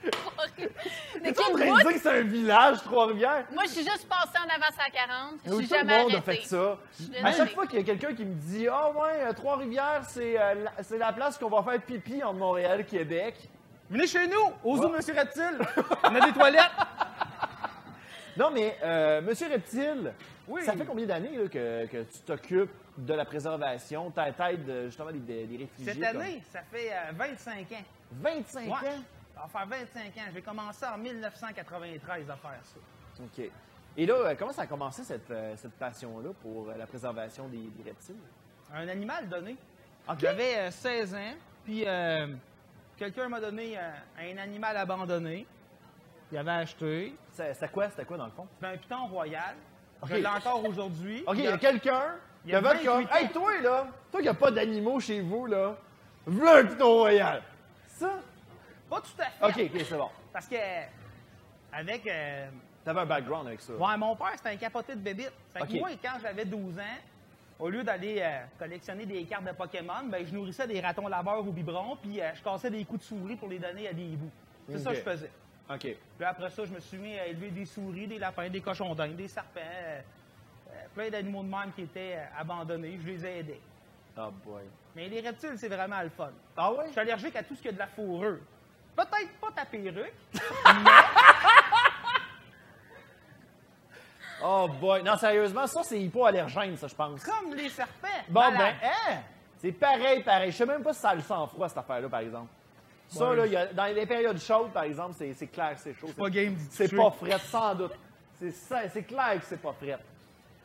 De 0.03 1.21
T'es 1.23 1.39
en 1.41 1.53
train 1.53 1.53
de 1.53 1.81
dire 1.83 1.93
que 1.93 1.99
c'est 1.99 2.19
un 2.21 2.23
village, 2.23 2.79
Trois-Rivières? 2.85 3.45
Moi, 3.53 3.65
je 3.67 3.71
suis 3.71 3.85
juste 3.85 4.09
passée 4.09 4.39
en 4.39 4.49
avant 4.49 4.65
à 4.79 4.91
40. 4.91 5.35
Je 5.45 5.51
tout 5.51 5.59
le 5.59 5.85
monde 5.87 6.15
a 6.15 6.23
fait 6.23 6.43
ça. 6.45 6.79
À 7.23 7.33
chaque 7.33 7.51
fois 7.53 7.67
qu'il 7.67 7.79
y 7.79 7.83
a 7.83 7.85
quelqu'un 7.85 8.15
qui 8.15 8.25
me 8.25 8.35
dit 8.35 8.67
«Ah 8.73 8.91
ouais, 8.91 9.25
euh, 9.29 9.33
Trois-Rivières, 9.35 10.03
c'est 10.09 10.41
euh, 10.41 10.55
la, 10.65 10.83
c'est 10.83 10.99
la 10.99 11.13
place 11.13 11.37
qu'on 11.39 11.51
va 11.51 11.63
faire 11.63 11.81
pipi 11.83 12.23
entre 12.23 12.35
Montréal 12.39 12.81
et 12.81 12.85
Québec. 12.85 13.35
Venez 13.91 14.07
chez 14.07 14.27
nous, 14.27 14.53
au 14.65 14.77
zoo 14.77 14.89
Ouais. 14.89 14.97
Monsieur 14.99 15.15
Reptile. 15.15 15.59
On 16.05 16.15
a 16.15 16.21
des 16.27 16.33
toilettes.» 16.33 16.71
Non, 18.37 18.51
mais 18.51 18.79
euh, 18.83 19.21
Monsieur 19.21 19.49
Reptile, 19.49 20.13
Oui. 20.49 20.63
ça 20.65 20.73
fait 20.73 20.85
combien 20.87 21.05
d'années 21.07 21.33
que, 21.53 21.87
que 21.87 22.03
tu 22.05 22.19
t'occupes 22.25 22.71
de 22.97 23.13
la 23.15 23.25
préservation, 23.25 24.11
ta 24.11 24.33
tête 24.33 24.65
de, 24.65 24.87
justement 24.87 25.11
des, 25.13 25.47
réfugiés? 25.59 25.93
Cette 25.93 26.03
année, 26.03 26.43
ça 26.53 26.61
fait 26.73 26.91
euh, 26.91 27.13
25 27.15 27.53
ans. 27.61 27.65
comme- 27.69 28.33
25 28.33 28.67
Ouais. 28.67 28.73
ans? 28.89 29.03
Ça 29.41 29.47
va 29.47 29.67
faire 29.67 29.79
25 29.79 30.17
ans. 30.19 30.31
J'ai 30.35 30.43
commencé 30.43 30.85
en 30.85 30.99
1993 30.99 32.31
à 32.31 32.37
faire 32.37 32.61
ça. 32.63 33.23
OK. 33.23 33.51
Et 33.97 34.07
là, 34.07 34.15
euh, 34.15 34.35
comment 34.39 34.53
ça 34.53 34.63
a 34.63 34.67
commencé 34.67 35.03
cette, 35.03 35.31
euh, 35.31 35.55
cette 35.57 35.73
passion-là 35.73 36.31
pour 36.43 36.69
euh, 36.69 36.75
la 36.77 36.87
préservation 36.87 37.49
des, 37.49 37.57
des 37.57 37.83
reptiles? 37.91 38.17
Un 38.75 38.87
animal 38.89 39.29
donné. 39.29 39.57
J'avais 40.19 40.57
euh, 40.59 40.71
16 40.71 41.15
ans, 41.15 41.35
puis 41.65 41.85
euh, 41.87 42.27
quelqu'un 42.99 43.29
m'a 43.29 43.41
donné 43.41 43.79
un 43.79 44.37
animal 44.37 44.77
abandonné. 44.77 45.47
Il 46.31 46.39
avait 46.39 46.51
acheté. 46.51 47.15
C'était 47.33 47.69
quoi, 47.69 47.89
c'était 47.89 48.05
quoi 48.05 48.17
dans 48.19 48.27
le 48.27 48.33
fond? 48.33 48.47
C'était 48.55 48.75
un 48.75 48.77
piton 48.77 49.07
royal. 49.07 49.57
OK. 50.03 50.09
Je 50.11 50.15
l'ai 50.17 50.27
encore 50.27 50.65
aujourd'hui. 50.65 51.25
OK, 51.27 51.37
il 51.39 51.45
y 51.45 51.49
a 51.49 51.59
quelqu'un 51.59 52.15
il 52.45 52.51
y 52.51 52.55
a 52.55 52.59
avait 52.59 52.85
comme 52.85 53.05
28 53.05 53.07
ans. 53.07 53.17
Hey, 53.17 53.29
toi, 53.31 53.61
là, 53.63 53.87
toi 54.13 54.21
qui 54.21 54.27
n'as 54.27 54.35
pas 54.35 54.51
d'animaux 54.51 55.01
chez 55.01 55.21
vous, 55.21 55.47
là, 55.47 55.77
v'là 56.27 56.59
un 56.59 56.65
piton 56.67 56.93
royal. 56.99 57.43
Ça? 57.89 58.21
Pas 58.91 59.01
tout 59.01 59.23
à 59.23 59.25
fait. 59.51 59.63
OK, 59.67 59.71
OK, 59.75 59.83
c'est 59.89 59.97
bon. 59.97 60.11
Parce 60.33 60.47
que, 60.49 60.57
avec. 61.73 62.07
euh, 62.07 62.49
T'avais 62.85 63.01
un 63.01 63.07
background 63.07 63.47
avec 63.47 63.61
ça. 63.61 63.73
ouais, 63.75 63.97
mon 63.99 64.17
père, 64.17 64.33
c'était 64.37 64.49
un 64.51 64.57
capoté 64.57 64.95
de 64.95 65.01
bébite. 65.01 65.33
Fait 65.53 65.67
que 65.67 65.79
moi, 65.79 65.91
quand 66.03 66.19
j'avais 66.21 66.45
12 66.47 66.79
ans, 66.79 66.83
au 67.59 67.69
lieu 67.69 67.85
d'aller 67.85 68.21
euh, 68.21 68.41
collectionner 68.59 69.05
des 69.05 69.23
cartes 69.25 69.45
de 69.45 69.53
Pokémon, 69.53 70.05
ben, 70.07 70.27
je 70.27 70.35
nourrissais 70.35 70.67
des 70.67 70.81
ratons 70.81 71.07
laveurs 71.07 71.41
au 71.47 71.53
biberon, 71.53 71.97
puis 71.97 72.21
euh, 72.21 72.31
je 72.35 72.43
cassais 72.43 72.71
des 72.71 72.85
coups 72.87 73.01
de 73.01 73.05
souris 73.05 73.37
pour 73.37 73.49
les 73.49 73.59
donner 73.59 73.87
à 73.87 73.93
des 73.93 74.03
hiboux. 74.05 74.31
C'est 74.69 74.79
ça 74.79 74.91
que 74.91 74.97
je 74.97 75.03
faisais. 75.03 75.31
OK. 75.69 75.79
Puis 75.81 76.25
après 76.25 76.51
ça, 76.51 76.65
je 76.65 76.73
me 76.73 76.81
suis 76.81 76.97
mis 76.97 77.19
à 77.19 77.27
élever 77.27 77.51
des 77.51 77.67
souris, 77.67 78.07
des 78.07 78.19
lapins, 78.19 78.49
des 78.49 78.61
cochons 78.63 78.95
d'Inde, 78.95 79.15
des 79.17 79.29
serpents, 79.29 79.61
euh, 79.61 80.01
euh, 80.71 80.73
plein 80.95 81.11
d'animaux 81.11 81.43
de 81.43 81.49
même 81.49 81.73
qui 81.77 81.83
étaient 81.83 82.17
euh, 82.17 82.41
abandonnés. 82.41 82.99
Je 83.03 83.07
les 83.07 83.27
ai 83.27 83.39
aidés. 83.41 83.61
Oh 84.19 84.31
boy. 84.45 84.63
Mais 84.97 85.09
les 85.09 85.21
reptiles, 85.21 85.57
c'est 85.59 85.69
vraiment 85.69 86.01
le 86.03 86.09
fun. 86.09 86.31
Ah 86.57 86.73
ouais? 86.73 86.87
Je 86.87 86.91
suis 86.93 87.01
allergique 87.01 87.37
à 87.37 87.43
tout 87.43 87.55
ce 87.55 87.63
qui 87.63 87.69
a 87.69 87.73
de 87.73 87.79
la 87.79 87.87
fourrure. 87.87 88.39
Peut-être 88.97 89.33
pas 89.41 89.51
ta 89.55 89.65
perruque, 89.65 90.13
Oh 94.43 94.69
boy. 94.81 95.03
Non, 95.03 95.17
sérieusement, 95.19 95.67
ça, 95.67 95.83
c'est 95.83 96.01
hypoallergène, 96.01 96.77
ça, 96.77 96.87
je 96.89 96.95
pense. 96.95 97.23
comme 97.25 97.55
les 97.55 97.69
serpents. 97.69 98.09
Bon, 98.29 98.51
ben, 98.53 98.75
hein? 98.83 99.17
C'est 99.59 99.73
pareil, 99.73 100.23
pareil. 100.23 100.51
Je 100.51 100.57
sais 100.57 100.65
même 100.67 100.83
pas 100.83 100.95
si 100.95 101.01
ça 101.01 101.11
a 101.11 101.15
le 101.15 101.21
sang 101.21 101.47
froid, 101.47 101.69
cette 101.69 101.77
affaire-là, 101.79 102.09
par 102.09 102.21
exemple. 102.21 102.49
Ça, 103.09 103.29
Ouais. 103.29 103.37
là, 103.37 103.47
il 103.47 103.53
y 103.53 103.57
a- 103.57 103.67
dans 103.67 103.85
les 103.85 104.07
périodes 104.07 104.39
chaudes, 104.41 104.71
par 104.73 104.85
exemple, 104.85 105.15
c'est 105.19 105.35
c'est 105.35 105.49
clair 105.49 105.75
que 105.75 105.81
c'est 105.81 105.93
chaud. 105.95 106.09
pas 106.17 106.31
game 106.31 106.55
d'y 106.55 106.65
C'est 106.71 106.85
toucher. 106.89 106.97
pas 106.97 107.11
fret, 107.11 107.39
sans 107.41 107.75
doute. 107.75 107.93
C'est 108.39 108.53
ça- 108.53 108.89
c'est 108.89 109.03
clair 109.03 109.35
que 109.41 109.45
c'est 109.45 109.61
pas 109.61 109.73
fret. 109.75 109.99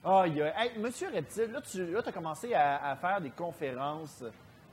Aïe, 0.05 0.41
aïe. 0.41 0.53
Hey, 0.55 0.77
Monsieur 0.77 1.09
Reptile, 1.13 1.51
là, 1.51 1.59
tu 1.61 1.97
as 1.97 2.11
commencé 2.13 2.53
à, 2.53 2.91
à 2.91 2.95
faire 2.95 3.19
des 3.19 3.31
conférences 3.31 4.23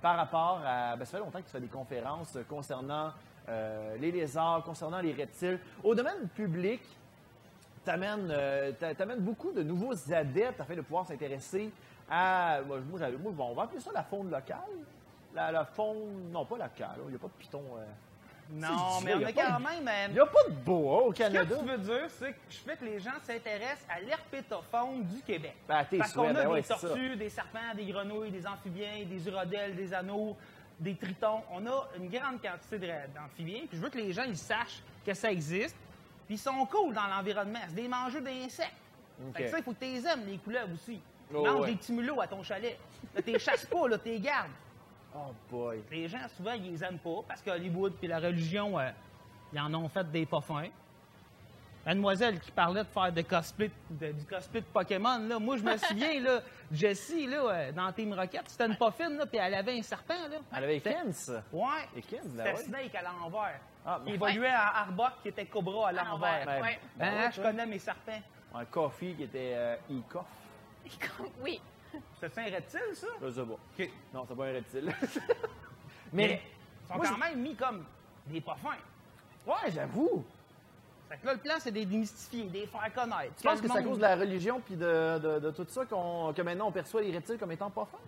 par 0.00 0.16
rapport 0.16 0.60
à... 0.64 0.94
Ben, 0.94 1.04
ça 1.06 1.12
fait 1.12 1.24
longtemps 1.24 1.38
que 1.40 1.46
tu 1.46 1.50
fais 1.52 1.60
des 1.60 1.66
conférences 1.68 2.36
concernant 2.48 3.12
euh, 3.48 3.96
les 3.98 4.12
lézards, 4.12 4.62
concernant 4.64 5.00
les 5.00 5.12
reptiles. 5.12 5.58
Au 5.82 5.94
domaine 5.94 6.28
public, 6.34 6.80
tu 7.84 7.90
amènes, 7.90 8.28
beaucoup 9.18 9.52
de 9.52 9.62
nouveaux 9.62 9.94
adeptes 10.12 10.60
afin 10.60 10.74
de 10.76 10.80
pouvoir 10.82 11.06
s'intéresser 11.06 11.70
à... 12.10 12.60
Moi, 12.66 12.78
moi, 12.88 13.46
on 13.48 13.54
va 13.54 13.62
appeler 13.64 13.80
ça 13.80 13.90
la 13.92 14.02
faune 14.04 14.30
locale. 14.30 14.58
la, 15.34 15.50
la 15.50 15.64
faune. 15.64 16.30
Non, 16.30 16.44
pas 16.44 16.58
la 16.58 16.68
cale, 16.68 16.96
il 17.04 17.10
n'y 17.10 17.16
a 17.16 17.18
pas 17.18 17.26
de 17.28 17.32
python. 17.38 17.62
euh. 17.78 17.84
Non, 18.54 19.00
mais 19.02 19.14
on 19.14 19.24
a 19.24 19.32
quand 19.32 19.60
même. 19.60 19.88
euh, 19.88 20.06
Il 20.08 20.14
n'y 20.14 20.20
a 20.20 20.26
pas 20.26 20.44
de 20.48 20.52
boa 20.54 21.02
au 21.04 21.12
Ce 21.14 21.18
que 21.18 21.22
Canada. 21.22 21.56
tu 21.58 21.64
veux 21.64 21.78
dire, 21.78 22.10
c'est 22.10 22.32
que 22.32 22.38
je 22.50 22.56
fais 22.58 22.76
que 22.76 22.84
les 22.84 23.00
gens 23.00 23.12
s'intéressent 23.22 23.86
à 23.88 24.00
l'herpétofaune 24.00 25.04
du 25.04 25.22
Québec. 25.22 25.54
Ben, 25.66 25.86
Parce 25.96 26.12
qu'on 26.12 26.28
a 26.28 26.32
ben 26.34 26.40
des 26.42 26.46
ouais, 26.52 26.62
tortues, 26.62 27.16
des 27.16 27.30
serpents, 27.30 27.74
des 27.74 27.86
grenouilles, 27.86 28.30
des 28.30 28.46
amphibiens, 28.46 29.04
des 29.08 29.26
urodèles, 29.26 29.74
des 29.74 29.94
anneaux, 29.94 30.36
des 30.82 30.94
tritons. 30.96 31.42
On 31.50 31.64
a 31.66 31.88
une 31.96 32.08
grande 32.08 32.40
quantité 32.42 32.78
d'amphibiens. 33.14 33.62
Puis 33.68 33.76
je 33.76 33.82
veux 33.82 33.90
que 33.90 33.98
les 33.98 34.12
gens 34.12 34.24
ils 34.24 34.36
sachent 34.36 34.82
que 35.06 35.14
ça 35.14 35.30
existe. 35.30 35.76
Puis 36.26 36.34
ils 36.36 36.38
sont 36.38 36.66
cool 36.66 36.94
dans 36.94 37.06
l'environnement. 37.06 37.60
C'est 37.68 37.74
des 37.74 37.88
mangeurs 37.88 38.22
d'insectes. 38.22 38.74
OK. 39.20 39.36
Fait 39.36 39.44
que 39.44 39.50
ça, 39.50 39.58
il 39.58 39.64
faut 39.64 39.72
que 39.72 39.84
tu 39.84 39.86
les 39.86 40.06
aimes, 40.06 40.26
les 40.26 40.38
couleuvres 40.38 40.74
aussi. 40.74 41.00
Oh, 41.34 41.44
Mange 41.44 41.60
ouais. 41.60 41.70
des 41.70 41.76
petits 41.76 41.92
mulots 41.92 42.20
à 42.20 42.26
ton 42.26 42.42
chalet. 42.42 42.78
Là, 43.14 43.22
t'es 43.22 43.38
chasses 43.38 43.66
pas, 43.70 43.88
là, 43.88 43.98
t'es 43.98 44.18
gardes. 44.18 44.50
Oh 45.14 45.32
boy. 45.50 45.82
Les 45.90 46.08
gens, 46.08 46.26
souvent, 46.36 46.52
ils 46.52 46.72
les 46.72 46.84
aiment 46.84 46.98
pas 46.98 47.22
parce 47.28 47.42
que 47.42 47.50
Hollywood 47.50 47.94
puis 47.98 48.08
la 48.08 48.18
religion, 48.18 48.78
euh, 48.78 48.90
ils 49.52 49.60
en 49.60 49.72
ont 49.74 49.88
fait 49.88 50.10
des 50.10 50.26
pas 50.26 50.40
fins. 50.40 50.68
Mademoiselle 51.84 52.38
qui 52.38 52.50
parlait 52.52 52.84
de 52.84 52.88
faire 52.88 53.12
de 53.12 53.22
cosplay, 53.22 53.70
de- 53.90 54.12
du 54.12 54.24
cosplay 54.24 54.60
de 54.60 54.66
Pokémon, 54.66 55.18
là, 55.18 55.38
moi, 55.40 55.56
je 55.56 55.62
me 55.64 55.76
souviens, 55.76 56.20
là, 56.20 56.40
Jessie, 56.70 57.26
là, 57.26 57.42
euh, 57.48 57.72
dans 57.72 57.90
Team 57.92 58.12
Rocket, 58.12 58.42
c'était 58.46 58.66
une 58.66 58.76
pas 58.76 58.92
fine, 58.92 59.16
là, 59.16 59.26
puis 59.26 59.38
elle 59.38 59.54
avait 59.54 59.76
un 59.78 59.82
serpent, 59.82 60.28
là. 60.30 60.36
Elle 60.56 60.64
avait 60.64 60.78
C'était- 60.78 60.94
Kens. 60.94 61.32
Ouais. 61.52 61.68
Et 61.96 62.02
Kens, 62.02 62.20
ben 62.26 62.44
C'était 62.56 62.76
ouais. 62.76 62.86
Snake 62.88 62.94
à 62.94 63.02
l'envers. 63.02 63.60
Ah, 63.84 64.00
ben- 64.04 64.14
évoluait 64.14 64.48
en 64.54 64.76
Arbok, 64.78 65.12
qui 65.22 65.28
était 65.28 65.44
Cobra 65.46 65.88
à 65.88 65.92
l'envers. 65.92 66.46
Ouais. 66.62 66.78
Ben 66.96 67.04
Hein, 67.14 67.24
ouais, 67.26 67.32
je 67.32 67.40
connais 67.42 67.66
mes 67.66 67.78
serpents. 67.80 68.22
Un 68.54 68.64
coffee 68.66 69.14
qui 69.14 69.24
était 69.24 69.52
euh, 69.56 69.76
e-coff. 69.90 70.26
Oui. 71.40 71.60
C'est 72.20 72.38
un 72.38 72.44
reptile, 72.44 72.80
ça? 72.94 73.06
Je 73.20 73.30
sais 73.30 73.42
pas. 73.42 73.52
OK. 73.52 73.90
Non, 74.14 74.24
c'est 74.28 74.34
pas 74.36 74.44
un 74.46 74.52
reptile. 74.52 74.92
Mais 76.12 76.26
Mais, 76.28 76.42
ils 76.84 76.88
sont 76.88 76.94
moi, 76.96 77.06
quand 77.08 77.18
même 77.18 77.40
mis 77.40 77.54
comme 77.56 77.84
des 78.26 78.40
pas 78.40 78.54
fins. 78.56 78.76
ouais, 79.46 79.70
j'avoue. 79.74 80.24
Là, 81.24 81.32
le 81.34 81.38
plan, 81.38 81.54
c'est 81.58 81.70
de 81.70 81.76
les 81.76 81.84
démystifier, 81.86 82.44
de 82.44 82.52
les 82.52 82.66
faire 82.66 82.92
connaître. 82.94 83.34
Tu 83.36 83.42
penses 83.42 83.60
que 83.60 83.68
c'est 83.68 83.78
à 83.78 83.82
cause 83.82 83.98
de 83.98 84.02
la 84.02 84.16
religion 84.16 84.60
puis 84.64 84.76
de, 84.76 85.18
de, 85.18 85.38
de 85.40 85.50
tout 85.50 85.66
ça 85.68 85.84
qu'on, 85.84 86.32
que 86.34 86.42
maintenant 86.42 86.68
on 86.68 86.72
perçoit 86.72 87.02
les 87.02 87.12
reptiles 87.12 87.38
comme 87.38 87.52
étant 87.52 87.70
pas 87.70 87.86
fins? 87.90 87.98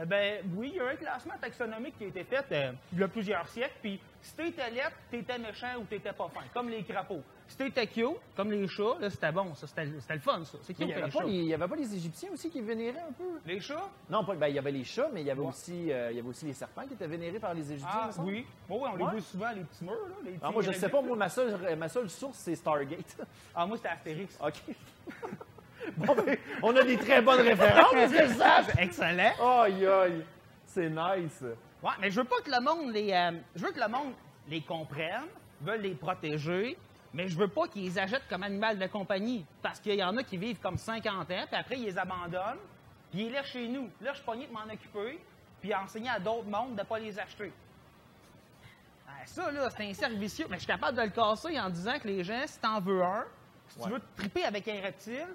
Eh 0.00 0.06
ben 0.06 0.44
oui, 0.56 0.70
il 0.74 0.76
y 0.76 0.80
a 0.80 0.88
un 0.88 0.94
classement 0.96 1.34
taxonomique 1.40 1.98
qui 1.98 2.04
a 2.04 2.06
été 2.08 2.22
fait 2.22 2.44
euh, 2.52 2.72
il 2.92 3.00
y 3.00 3.02
a 3.02 3.08
plusieurs 3.08 3.48
siècles. 3.48 3.74
Puis 3.82 4.00
si 4.22 4.32
t'étais 4.34 4.70
lettre, 4.70 4.92
t'étais 5.10 5.38
méchant 5.38 5.76
ou 5.80 5.84
t'étais 5.84 6.12
pas 6.12 6.28
fin, 6.28 6.40
comme 6.52 6.68
les 6.68 6.82
crapauds. 6.84 7.22
Si 7.46 7.56
t'étais 7.56 7.86
cute, 7.86 8.08
comme 8.36 8.50
les 8.50 8.68
chats, 8.68 8.96
là, 9.00 9.08
c'était 9.08 9.32
bon, 9.32 9.54
ça. 9.54 9.66
C'était 9.66 9.88
c'était 10.00 10.14
le 10.14 10.20
fun, 10.20 10.44
ça. 10.44 10.58
C'est 10.62 10.78
il 10.78 10.86
n'y 10.86 10.92
avait, 10.92 11.02
les 11.06 11.10
pas 11.10 11.18
chats. 11.20 11.24
les- 11.24 11.32
il 11.32 11.44
y 11.46 11.54
avait 11.54 11.68
pas 11.68 11.76
les 11.76 11.94
Égyptiens 11.94 12.28
aussi 12.34 12.50
qui 12.50 12.60
vénéraient 12.60 12.98
un 13.08 13.12
peu? 13.12 13.40
Les 13.46 13.58
chats? 13.60 13.88
Non, 14.10 14.22
pas, 14.24 14.34
ben, 14.34 14.48
il 14.48 14.54
y 14.56 14.58
avait 14.58 14.70
les 14.72 14.84
chats, 14.84 15.08
mais 15.14 15.22
il 15.22 15.26
y 15.26 15.30
avait, 15.30 15.40
aussi, 15.40 15.90
euh, 15.90 16.10
il 16.10 16.16
y 16.16 16.20
avait 16.20 16.28
aussi 16.28 16.44
les 16.44 16.52
serpents 16.52 16.86
qui 16.86 16.92
étaient 16.92 17.06
vénérés 17.06 17.38
par 17.38 17.54
les 17.54 17.72
Égyptiens. 17.72 17.88
Ah 18.02 18.06
me 18.08 18.12
semble. 18.12 18.28
oui. 18.28 18.46
Bon, 18.68 18.82
oui, 18.84 18.90
on 18.92 18.96
les 18.96 19.04
voit 19.04 19.20
souvent, 19.22 19.50
les 19.52 19.62
petits 19.62 19.84
murs, 19.84 19.92
là. 19.94 20.14
Les 20.24 20.32
Ah, 20.42 20.46
petits 20.46 20.52
moi, 20.52 20.62
je 20.62 20.72
sais 20.72 20.88
pas, 20.90 21.00
moi, 21.00 21.16
ma 21.16 21.28
seule, 21.30 21.76
ma 21.76 21.88
seule 21.88 22.10
source, 22.10 22.36
c'est 22.38 22.54
Stargate. 22.54 23.16
Ah, 23.54 23.64
moi, 23.66 23.76
c'était 23.78 23.88
Astérix. 23.88 24.36
OK. 24.44 24.74
bon, 25.96 26.14
ben, 26.16 26.36
on 26.62 26.76
a 26.76 26.82
des 26.84 26.98
très 26.98 27.22
bonnes 27.22 27.40
références, 27.40 27.92
que 27.92 28.08
je 28.28 28.34
sache? 28.34 28.66
Excellent. 28.78 29.32
Aïe, 29.62 29.86
aïe. 29.86 30.24
C'est 30.66 30.90
nice. 30.90 31.42
Ouais, 31.82 31.92
mais 32.00 32.10
je 32.10 32.20
veux 32.20 32.26
pas 32.26 32.40
que 32.40 32.50
le 32.50 32.60
monde 32.60 32.92
les. 32.92 33.12
euh, 33.12 33.32
je 33.54 33.64
veux 33.64 33.72
que 33.72 33.80
le 33.80 33.88
monde 33.88 34.12
les 34.48 34.60
comprenne, 34.62 35.26
veulent 35.60 35.80
les 35.82 35.94
protéger, 35.94 36.76
mais 37.12 37.28
je 37.28 37.36
veux 37.38 37.48
pas 37.48 37.68
qu'ils 37.68 37.84
les 37.84 37.98
achètent 37.98 38.26
comme 38.28 38.42
animal 38.42 38.78
de 38.78 38.86
compagnie. 38.86 39.44
Parce 39.62 39.78
qu'il 39.80 39.94
y 39.94 40.02
en 40.02 40.16
a 40.16 40.22
qui 40.22 40.36
vivent 40.36 40.58
comme 40.60 40.76
50 40.76 41.30
ans, 41.30 41.44
puis 41.46 41.56
après, 41.56 41.76
ils 41.78 41.84
les 41.84 41.98
abandonnent, 41.98 42.58
puis 43.10 43.26
ils 43.26 43.32
les 43.32 43.42
chez 43.44 43.68
nous. 43.68 43.88
Là, 44.00 44.10
je 44.12 44.16
suis 44.16 44.24
pogné 44.26 44.46
de 44.48 44.52
m'en 44.52 44.64
occuper, 44.64 45.20
puis 45.60 45.74
enseigner 45.74 46.10
à 46.10 46.18
d'autres 46.18 46.48
mondes 46.48 46.74
de 46.76 46.82
pas 46.82 46.98
les 46.98 47.18
acheter. 47.18 47.52
Ah, 49.06 49.24
ça, 49.26 49.50
là, 49.50 49.68
c'est 49.70 49.84
un 49.88 49.94
cercle 49.94 50.16
vicieux. 50.16 50.46
Mais 50.50 50.56
je 50.56 50.60
suis 50.62 50.66
capable 50.72 50.96
de 50.96 51.02
le 51.02 51.10
casser 51.10 51.58
en 51.60 51.70
disant 51.70 51.98
que 51.98 52.08
les 52.08 52.24
gens, 52.24 52.42
si 52.46 52.58
t'en 52.58 52.80
veux 52.80 53.02
un, 53.02 53.24
si 53.68 53.78
Ouais. 53.78 53.84
tu 53.86 53.90
veux 53.92 54.00
te 54.00 54.16
triper 54.16 54.44
avec 54.44 54.66
un 54.68 54.80
reptile, 54.80 55.26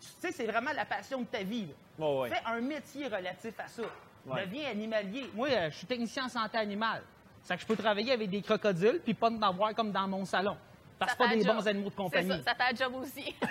tu 0.00 0.06
sais, 0.20 0.32
c'est 0.32 0.46
vraiment 0.46 0.72
la 0.72 0.84
passion 0.84 1.20
de 1.20 1.26
ta 1.26 1.42
vie. 1.42 1.68
Oh, 1.98 2.22
ouais. 2.22 2.30
Fais 2.30 2.42
un 2.46 2.60
métier 2.60 3.06
relatif 3.06 3.58
à 3.60 3.68
ça. 3.68 3.82
Ouais. 4.26 4.46
Deviens 4.46 4.70
animalier. 4.70 5.30
Moi, 5.34 5.48
euh, 5.50 5.70
je 5.70 5.76
suis 5.76 5.86
technicien 5.86 6.24
en 6.26 6.28
santé 6.28 6.56
animale. 6.58 7.02
C'est 7.42 7.56
que 7.56 7.62
je 7.62 7.66
peux 7.66 7.76
travailler 7.76 8.12
avec 8.12 8.30
des 8.30 8.40
crocodiles 8.40 9.00
puis 9.04 9.12
pas 9.14 9.30
en 9.30 9.42
avoir 9.42 9.74
comme 9.74 9.92
dans 9.92 10.08
mon 10.08 10.24
salon. 10.24 10.56
Parce 10.98 11.12
que 11.12 11.18
Ça 11.18 11.24
pas 11.24 11.30
fait 11.30 11.38
des 11.40 11.46
un 11.48 11.52
bons 11.54 11.58
job. 11.60 11.68
animaux 11.68 11.90
de 11.90 11.94
compagnie. 11.94 12.28
ça, 12.30 12.42
ça 12.42 12.54
fait 12.54 12.72
un 12.72 12.76
job 12.76 12.94
aussi. 12.94 13.34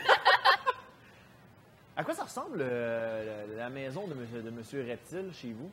À 1.96 2.04
quoi 2.04 2.16
ça 2.16 2.24
ressemble 2.24 2.58
euh, 2.60 3.56
la, 3.56 3.70
maison 3.70 4.08
de, 4.08 4.16
monsieur- 4.16 4.42
de 4.42 4.50
Monsieur 4.50 4.84
Reptile 4.84 5.30
chez 5.32 5.52
vous? 5.54 5.70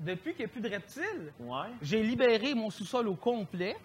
Depuis 0.00 0.32
qu'il 0.32 0.38
n'y 0.46 0.50
a 0.50 0.52
plus 0.52 0.60
de 0.62 0.68
reptiles, 0.70 1.32
Ouais. 1.38 1.68
j'ai 1.82 2.02
libéré 2.02 2.54
mon 2.54 2.70
sous-sol 2.70 3.08
au 3.08 3.14
complet. 3.14 3.76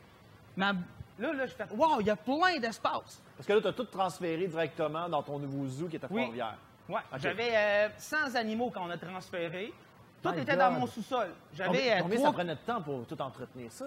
Ma- 0.55 0.73
Là, 1.19 1.33
là, 1.33 1.45
je 1.45 1.51
fais 1.53 1.65
Wow, 1.75 1.99
il 1.99 2.07
y 2.07 2.09
a 2.09 2.15
plein 2.15 2.59
d'espace. 2.61 3.21
Parce 3.35 3.45
que 3.45 3.51
là, 3.51 3.59
tu 3.61 3.67
as 3.67 3.73
tout 3.73 3.83
transféré 3.83 4.47
directement 4.47 5.09
dans 5.09 5.21
ton 5.21 5.37
nouveau 5.37 5.67
zoo 5.67 5.87
qui 5.89 5.97
est 5.97 6.03
à 6.03 6.07
Oui. 6.09 6.21
Trois-Rivières. 6.21 6.57
Ouais, 6.87 7.01
Ok. 7.13 7.19
J'avais 7.19 7.51
euh, 7.53 7.89
100 7.97 8.35
animaux 8.35 8.71
quand 8.73 8.85
on 8.87 8.89
a 8.89 8.97
transféré. 8.97 9.73
Tout 10.21 10.29
My 10.31 10.39
était 10.41 10.51
God. 10.51 10.59
dans 10.59 10.71
mon 10.71 10.87
sous-sol. 10.87 11.29
J'avais 11.53 11.97
Combien, 12.01 12.19
euh, 12.19 12.23
ça 12.23 12.31
prenait 12.31 12.55
de 12.55 12.59
temps 12.59 12.81
pour 12.81 13.05
tout 13.05 13.21
entretenir 13.21 13.71
ça? 13.71 13.85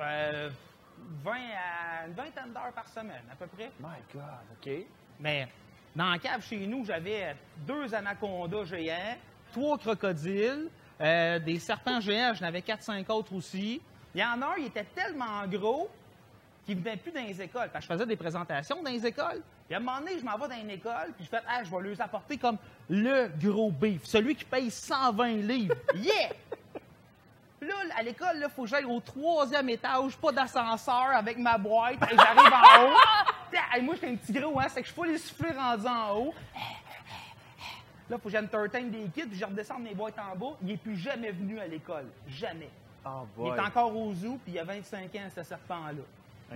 euh, 0.00 0.50
20 1.24 1.32
à 1.32 2.06
une 2.06 2.12
vingtaine 2.12 2.52
d'heures 2.52 2.72
par 2.74 2.86
semaine, 2.88 3.22
à 3.32 3.34
peu 3.36 3.46
près. 3.46 3.70
My 3.80 3.96
God, 4.12 4.22
OK. 4.52 4.70
Mais 5.18 5.48
dans 5.96 6.10
la 6.10 6.18
cave 6.18 6.42
chez 6.44 6.66
nous, 6.66 6.84
j'avais 6.84 7.34
deux 7.66 7.94
anacondas 7.94 8.64
géants, 8.64 9.16
trois 9.52 9.78
crocodiles, 9.78 10.68
euh, 11.00 11.38
des 11.38 11.58
serpents 11.58 12.00
géants, 12.00 12.34
j'en 12.34 12.46
avais 12.46 12.62
quatre, 12.62 12.82
cinq 12.82 13.08
autres 13.10 13.34
aussi. 13.34 13.80
Il 14.14 14.20
y 14.20 14.24
en 14.24 14.42
a 14.42 14.46
un, 14.46 14.56
il 14.58 14.66
était 14.66 14.84
tellement 14.84 15.46
gros 15.46 15.88
qu'il 16.66 16.76
venait 16.78 16.96
plus 16.98 17.10
dans 17.12 17.22
les 17.24 17.40
écoles. 17.40 17.70
Parce 17.72 17.86
que 17.86 17.92
je 17.92 17.98
faisais 17.98 18.06
des 18.06 18.16
présentations 18.16 18.82
dans 18.82 18.90
les 18.90 19.06
écoles. 19.06 19.42
Puis 19.66 19.74
à 19.74 19.78
un 19.78 19.80
moment 19.80 19.98
donné, 20.00 20.18
je 20.18 20.24
m'en 20.24 20.36
vais 20.36 20.48
dans 20.48 20.60
une 20.60 20.70
école, 20.70 21.12
puis 21.16 21.24
je 21.24 21.30
fais 21.30 21.40
Ah, 21.48 21.62
je 21.64 21.70
vais 21.70 21.80
leur 21.88 22.00
apporter 22.02 22.36
comme 22.36 22.58
le 22.90 23.30
gros 23.40 23.70
beef, 23.70 24.04
celui 24.04 24.34
qui 24.34 24.44
paye 24.44 24.70
120 24.70 25.26
livres. 25.36 25.76
Yeah! 25.94 26.30
Là, 27.62 27.74
à 27.96 28.02
l'école, 28.02 28.36
il 28.42 28.48
faut 28.48 28.62
que 28.62 28.68
j'aille 28.68 28.86
au 28.86 29.00
troisième 29.00 29.68
étage, 29.68 30.16
pas 30.16 30.32
d'ascenseur, 30.32 31.10
avec 31.14 31.36
ma 31.36 31.58
boîte, 31.58 32.02
et 32.10 32.16
j'arrive 32.16 32.52
en 32.52 32.84
haut. 32.86 32.96
Tiens, 33.50 33.60
hey, 33.74 33.82
moi, 33.82 33.94
j'étais 33.94 34.08
un 34.08 34.16
petit 34.16 34.32
gros, 34.32 34.58
hein, 34.58 34.66
c'est 34.68 34.80
que 34.82 34.88
je 34.88 34.94
peux 34.94 35.06
les 35.06 35.18
souffler 35.18 35.52
rendus 35.52 35.86
en 35.86 36.16
haut. 36.16 36.34
Là, 38.08 38.16
faut 38.16 38.28
que 38.28 38.30
j'entertain 38.30 38.82
des 38.84 39.04
kids, 39.14 39.26
puis 39.26 39.38
je 39.38 39.44
redescends 39.44 39.78
mes 39.78 39.94
boîtes 39.94 40.18
en 40.18 40.34
bas. 40.36 40.56
Il 40.62 40.68
n'est 40.68 40.76
plus 40.78 40.96
jamais 40.96 41.30
venu 41.30 41.60
à 41.60 41.66
l'école. 41.66 42.06
Jamais. 42.26 42.70
Oh 43.04 43.26
Il 43.38 43.46
est 43.48 43.60
encore 43.60 43.94
au 43.94 44.12
zoo, 44.14 44.38
puis 44.42 44.52
il 44.52 44.54
y 44.54 44.58
a 44.58 44.64
25 44.64 45.14
ans, 45.16 45.28
ce 45.34 45.42
serpent-là. 45.42 46.02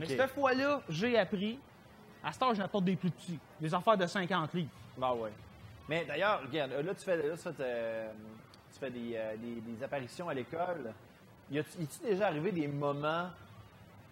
Mais 0.00 0.06
cette 0.06 0.30
fois-là, 0.30 0.80
j'ai 0.88 1.18
appris. 1.18 1.58
À 2.24 2.32
cette 2.32 2.42
heure, 2.42 2.54
je 2.54 2.60
n'apporte 2.60 2.86
des 2.86 2.96
plus 2.96 3.10
petits. 3.10 3.38
Des 3.60 3.72
affaires 3.74 3.98
de 3.98 4.06
50 4.06 4.54
livres. 4.54 4.70
Ben 4.96 5.12
ouais. 5.12 5.30
Mais 5.88 6.04
d'ailleurs, 6.04 6.40
regarde, 6.42 6.72
là, 6.72 6.94
tu 6.94 7.04
fais, 7.04 7.16
là, 7.16 7.36
tu 7.36 7.42
fais, 7.42 8.92
euh, 8.92 9.36
des, 9.36 9.82
apparitions 9.84 10.28
à 10.28 10.34
l'école. 10.34 10.92
Y 11.50 11.58
a-tu 11.58 11.78
déjà 12.02 12.28
arrivé 12.28 12.52
des 12.52 12.66
moments 12.66 13.28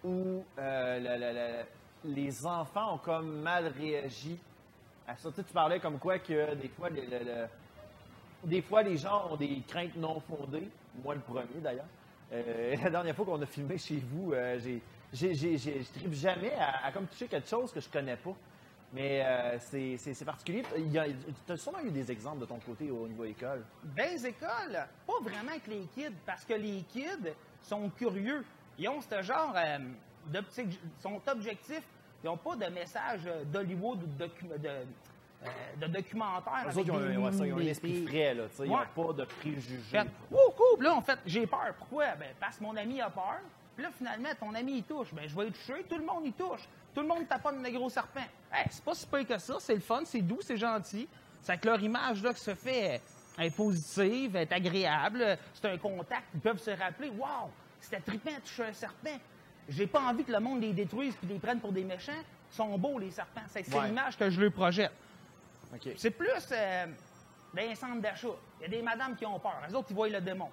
où 0.03 0.43
euh, 0.59 1.63
les 2.05 2.45
enfants 2.45 2.95
ont 2.95 2.97
comme 2.99 3.41
mal 3.41 3.67
réagi 3.67 4.37
à 5.07 5.15
ça? 5.15 5.31
Tu 5.31 5.43
parlais 5.51 5.79
comme 5.79 5.97
quoi 5.97 6.19
que 6.19 6.53
des 6.55 6.69
fois, 6.69 6.89
des 8.43 8.61
fois, 8.61 8.83
les 8.83 8.97
gens 8.97 9.31
ont 9.31 9.35
des 9.35 9.61
craintes 9.67 9.95
non 9.95 10.19
fondées. 10.19 10.69
Moi, 11.03 11.15
le 11.15 11.21
premier, 11.21 11.59
d'ailleurs. 11.61 11.85
Euh, 12.31 12.75
la 12.83 12.89
dernière 12.91 13.15
fois 13.15 13.25
qu'on 13.25 13.41
a 13.41 13.47
filmé 13.47 13.79
chez 13.79 13.97
vous, 13.97 14.33
j'ai, 14.59 14.79
j'ai, 15.11 15.57
j'ai- 15.57 15.81
je 15.81 15.91
tripe 15.91 16.13
jamais 16.13 16.53
à, 16.53 16.85
à 16.85 16.91
comme 16.91 17.07
toucher 17.07 17.27
quelque 17.27 17.49
chose 17.49 17.71
que 17.71 17.79
je 17.79 17.89
connais 17.89 18.17
pas. 18.17 18.35
Mais 18.93 19.23
euh, 19.25 19.57
c'est, 19.59 20.25
particulier. 20.25 20.63
Tu 21.45 21.51
as 21.51 21.57
sûrement 21.57 21.79
eu 21.79 21.89
des 21.89 22.11
exemples 22.11 22.39
de 22.41 22.45
ton 22.45 22.59
côté 22.59 22.91
au 22.91 23.07
niveau 23.07 23.25
école. 23.25 23.63
Dans 23.83 24.03
les 24.03 24.25
écoles, 24.27 24.87
pas 25.07 25.19
vraiment 25.21 25.49
avec 25.51 25.65
les 25.67 25.87
kids, 25.95 26.13
parce 26.25 26.45
que 26.45 26.53
les 26.53 26.83
kids 26.89 27.31
sont 27.63 27.89
curieux. 27.89 28.45
Ils 28.77 28.87
ont 28.89 29.01
ce 29.01 29.21
genre 29.23 29.53
euh, 29.55 29.79
d'objectif, 30.27 30.79
sont 31.01 31.19
objectifs. 31.27 31.83
Ils 32.23 32.27
n'ont 32.27 32.37
pas 32.37 32.55
de 32.55 32.65
message 32.67 33.21
euh, 33.25 33.43
d'Hollywood 33.45 34.03
ou 34.03 34.05
de, 34.07 34.25
docu- 34.25 34.59
de, 34.61 34.67
euh, 34.69 35.47
de 35.81 35.87
documentaire. 35.87 36.53
Eux 36.65 36.69
avec 36.69 36.77
autres, 36.77 36.87
ils 36.87 36.91
ont, 36.91 36.99
des 36.99 37.15
un- 37.15 37.19
ouais, 37.19 37.31
ça, 37.31 37.45
ils 37.47 37.53
ont 37.53 37.57
un 37.57 37.59
des- 37.61 37.69
esprit 37.69 38.05
frais, 38.05 38.33
là. 38.35 38.43
Ils 38.59 38.69
n'ont 38.69 38.77
pas 39.07 39.13
de 39.13 39.25
préjugés. 39.25 39.77
Fait, 39.89 40.07
oh, 40.31 40.53
cool. 40.55 40.83
Là, 40.83 40.93
en 40.95 41.01
fait, 41.01 41.17
j'ai 41.25 41.47
peur. 41.47 41.73
Pourquoi? 41.79 42.15
Ben, 42.15 42.29
parce 42.39 42.57
que 42.57 42.63
mon 42.63 42.75
ami 42.77 43.01
a 43.01 43.09
peur. 43.09 43.39
Puis 43.75 43.83
là, 43.83 43.89
finalement, 43.97 44.29
ton 44.39 44.53
ami, 44.53 44.77
il 44.77 44.83
touche. 44.83 45.11
Ben, 45.13 45.27
je 45.27 45.35
vais 45.35 45.47
y 45.47 45.51
toucher. 45.51 45.83
Tout 45.89 45.97
le 45.97 46.05
monde, 46.05 46.21
il 46.25 46.33
touche. 46.33 46.67
Tout 46.93 47.01
le 47.01 47.07
monde 47.07 47.27
taponne 47.27 47.63
le 47.63 47.71
gros 47.71 47.89
serpent. 47.89 48.21
Hey, 48.51 48.65
c'est 48.69 48.83
pas 48.83 48.93
si 48.93 49.05
pire 49.07 49.27
que 49.27 49.37
ça. 49.37 49.55
C'est 49.59 49.73
le 49.75 49.79
fun, 49.81 50.01
c'est 50.05 50.21
doux, 50.21 50.39
c'est 50.41 50.57
gentil. 50.57 51.07
C'est 51.41 51.57
que 51.59 51.67
leur 51.67 51.81
image, 51.81 52.21
là, 52.23 52.33
qui 52.33 52.39
se 52.41 52.53
fait 52.55 53.01
euh, 53.39 53.43
est 53.43 53.55
positive, 53.55 54.35
est 54.35 54.51
agréable. 54.51 55.37
C'est 55.53 55.69
un 55.69 55.77
contact. 55.77 56.23
Ils 56.35 56.39
peuvent 56.39 56.59
se 56.61 56.71
rappeler. 56.71 57.09
Wow! 57.09 57.49
C'était 57.81 57.99
trippant 57.99 58.31
de 58.31 58.39
toucher 58.41 58.65
un 58.65 58.73
serpent. 58.73 59.19
J'ai 59.67 59.87
pas 59.87 60.01
envie 60.01 60.23
que 60.23 60.31
le 60.31 60.39
monde 60.39 60.61
les 60.61 60.73
détruise 60.73 61.15
puis 61.15 61.27
les 61.27 61.39
prenne 61.39 61.59
pour 61.59 61.71
des 61.71 61.83
méchants. 61.83 62.11
Ils 62.51 62.55
sont 62.55 62.77
beaux, 62.77 62.99
les 62.99 63.11
serpents. 63.11 63.41
C'est 63.49 63.67
Ouais. 63.73 63.87
l'image 63.87 64.17
que 64.17 64.29
je 64.29 64.39
leur 64.41 64.51
projette. 64.51 64.91
C'est 65.97 66.11
plus 66.11 66.29
euh, 66.51 66.85
dans 67.53 67.61
les 67.61 67.75
centres 67.75 68.01
d'achat. 68.01 68.27
Il 68.59 68.63
y 68.63 68.65
a 68.65 68.77
des 68.77 68.81
madames 68.83 69.15
qui 69.15 69.25
ont 69.25 69.39
peur. 69.39 69.55
Les 69.67 69.73
autres, 69.73 69.87
ils 69.89 69.95
voient 69.95 70.07
le 70.09 70.21
démon. 70.21 70.49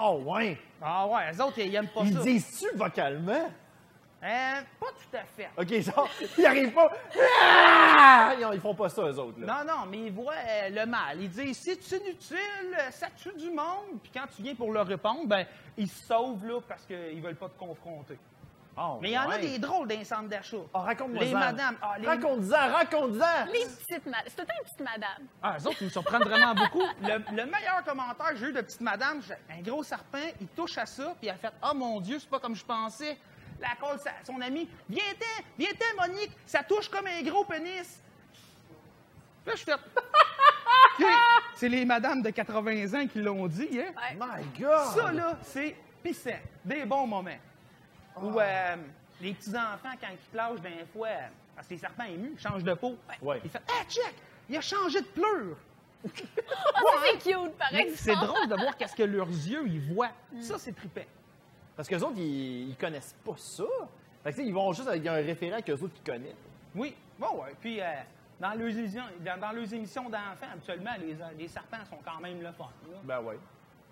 Oh, 0.00 0.22
ouais. 0.26 0.56
Ah 0.80 1.06
ouais, 1.08 1.32
les 1.32 1.40
autres, 1.40 1.58
ils 1.58 1.74
aiment 1.74 1.88
pas 1.88 2.02
Ils 2.04 2.14
ça. 2.14 2.22
disent-tu 2.22 2.76
vocalement? 2.76 3.50
Euh, 4.22 4.26
pas 4.78 4.86
tout 4.88 5.16
à 5.16 5.24
fait. 5.24 5.48
OK, 5.56 5.80
genre, 5.80 6.08
ils 6.38 6.44
arrivent 6.46 6.72
pas. 6.72 6.90
Ah! 7.42 8.32
Ils, 8.38 8.46
ils 8.54 8.60
font 8.60 8.74
pas 8.74 8.88
ça, 8.88 9.02
eux 9.02 9.18
autres, 9.18 9.40
là. 9.40 9.46
Non, 9.64 9.72
non, 9.72 9.86
mais 9.90 9.98
ils 10.06 10.12
voient 10.12 10.34
euh, 10.34 10.68
le 10.68 10.86
mal. 10.86 11.20
Ils 11.22 11.30
disent 11.30 11.58
c'est 11.58 11.96
inutile, 11.96 12.76
ça 12.90 13.06
tue 13.16 13.32
du 13.32 13.48
monde. 13.50 13.98
Puis 14.02 14.12
quand 14.14 14.26
tu 14.34 14.42
viens 14.42 14.54
pour 14.54 14.72
leur 14.72 14.86
répondre, 14.86 15.26
ben 15.26 15.46
ils 15.76 15.88
se 15.88 16.06
sauvent 16.06 16.44
là 16.46 16.60
parce 16.68 16.84
qu'ils 16.84 17.20
veulent 17.22 17.36
pas 17.36 17.48
te 17.48 17.58
confronter. 17.58 18.18
Oh, 18.78 18.98
Mais 19.02 19.10
il 19.10 19.14
y 19.14 19.18
en 19.18 19.28
a 19.28 19.36
des 19.38 19.58
drôles 19.58 19.88
dans 19.88 19.98
les 19.98 20.04
centres 20.04 20.28
d'achat. 20.28 20.56
Oh, 20.72 20.78
raconte-moi 20.78 21.22
Les 21.24 21.32
ça. 21.32 21.38
madames. 21.38 21.76
ah, 21.82 21.94
les- 21.98 22.06
Raconte-en, 22.06 22.72
raconte-en. 22.72 23.44
Les 23.52 23.64
petites 23.66 24.06
madames. 24.06 24.22
C'est 24.28 24.36
tout 24.36 24.42
une 24.58 24.64
petite 24.64 24.80
madame. 24.80 25.26
Ah, 25.42 25.56
eux 25.60 25.66
autres, 25.66 25.76
ils 25.80 25.84
me 25.86 25.90
surprennent 25.90 26.22
vraiment 26.22 26.54
beaucoup. 26.54 26.82
Le, 27.02 27.18
le 27.36 27.46
meilleur 27.46 27.82
commentaire 27.84 28.30
que 28.30 28.36
j'ai 28.36 28.46
eu 28.46 28.52
de 28.52 28.60
petite 28.60 28.80
madame, 28.80 29.20
j'ai- 29.26 29.54
un 29.54 29.60
gros 29.60 29.82
serpent, 29.82 30.18
il 30.40 30.46
touche 30.48 30.78
à 30.78 30.86
ça, 30.86 31.14
puis 31.18 31.28
elle 31.28 31.34
a 31.34 31.38
fait 31.38 31.52
Oh 31.68 31.74
mon 31.74 32.00
Dieu, 32.00 32.18
c'est 32.20 32.30
pas 32.30 32.38
comme 32.38 32.54
je 32.54 32.64
pensais. 32.64 33.18
La 33.60 33.74
colle, 33.78 33.98
sa- 33.98 34.12
son 34.24 34.40
ami, 34.40 34.68
viens-t'en, 34.88 35.44
viens-t'en, 35.58 36.02
Monique, 36.08 36.30
ça 36.46 36.62
touche 36.62 36.88
comme 36.88 37.06
un 37.06 37.22
gros 37.22 37.44
pénis. 37.44 38.00
Là, 39.46 39.52
je 39.54 39.62
fais. 39.64 39.72
C'est 41.54 41.68
les 41.68 41.84
madames 41.84 42.22
de 42.22 42.30
80 42.30 42.94
ans 43.02 43.06
qui 43.06 43.20
l'ont 43.20 43.46
dit, 43.46 43.68
hein? 43.80 43.92
Ouais. 43.96 44.16
My 44.18 44.60
God. 44.60 44.94
Ça, 44.94 45.12
là, 45.12 45.38
c'est 45.42 45.76
pissant. 46.02 46.30
Des 46.64 46.84
bons 46.84 47.06
moments. 47.06 47.30
Ou 48.20 48.38
euh, 48.40 48.76
les 49.20 49.34
petits-enfants, 49.34 49.92
quand 50.00 50.08
ils 50.10 50.30
plagent 50.32 50.60
d'un 50.60 50.84
fois, 50.92 51.08
euh, 51.08 51.26
parce 51.54 51.68
que 51.68 51.74
les 51.74 51.80
serpents 51.80 52.04
émus 52.04 52.34
changent 52.38 52.64
de 52.64 52.74
peau, 52.74 52.96
Ouais. 53.22 53.40
ils 53.44 53.50
font 53.50 53.58
Ah, 53.68 53.84
check, 53.88 54.14
il 54.48 54.56
a 54.56 54.60
changé 54.60 55.00
de 55.00 55.06
pleure. 55.06 55.56
Ça, 56.04 56.82
c'est 57.04 57.18
cute, 57.30 57.52
par 57.58 57.68
Mais 57.72 57.82
exemple. 57.82 57.98
c'est 57.98 58.16
drôle 58.16 58.48
de 58.48 58.54
voir 58.56 58.76
qu'est-ce 58.76 58.96
que 58.96 59.02
leurs 59.02 59.28
yeux 59.28 59.64
ils 59.66 59.92
voient. 59.92 60.12
Ça, 60.40 60.58
c'est 60.58 60.72
trippant. 60.72 61.02
Parce 61.80 61.88
qu'eux 61.88 62.06
autres, 62.06 62.18
ils, 62.18 62.68
ils 62.68 62.76
connaissent 62.76 63.16
pas 63.24 63.32
ça. 63.38 63.64
Fait 64.22 64.34
que, 64.34 64.42
ils 64.42 64.52
vont 64.52 64.70
juste 64.74 64.86
avec 64.86 65.06
un 65.06 65.14
référent 65.14 65.62
qu'eux 65.62 65.72
autres, 65.72 65.94
connaissent. 66.04 66.34
Oui, 66.74 66.94
bon, 67.18 67.40
ouais. 67.40 67.54
Puis, 67.58 67.80
euh, 67.80 67.84
dans, 68.38 68.52
leurs 68.52 68.68
émissions, 68.68 69.04
dans, 69.20 69.40
dans 69.40 69.52
leurs 69.52 69.72
émissions 69.72 70.10
d'enfants, 70.10 70.52
habituellement, 70.52 70.90
les, 71.00 71.16
les 71.38 71.48
serpents 71.48 71.82
sont 71.88 71.96
quand 72.04 72.20
même 72.20 72.42
le 72.42 72.52
fun. 72.52 72.68
là. 72.92 72.98
Ben 73.02 73.22
ouais. 73.22 73.38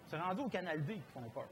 C'est 0.07 0.19
rendu 0.19 0.43
au 0.43 0.49
Canal 0.49 0.85
D 0.85 0.97
qui 0.97 1.01
font 1.15 1.23
peur. 1.33 1.47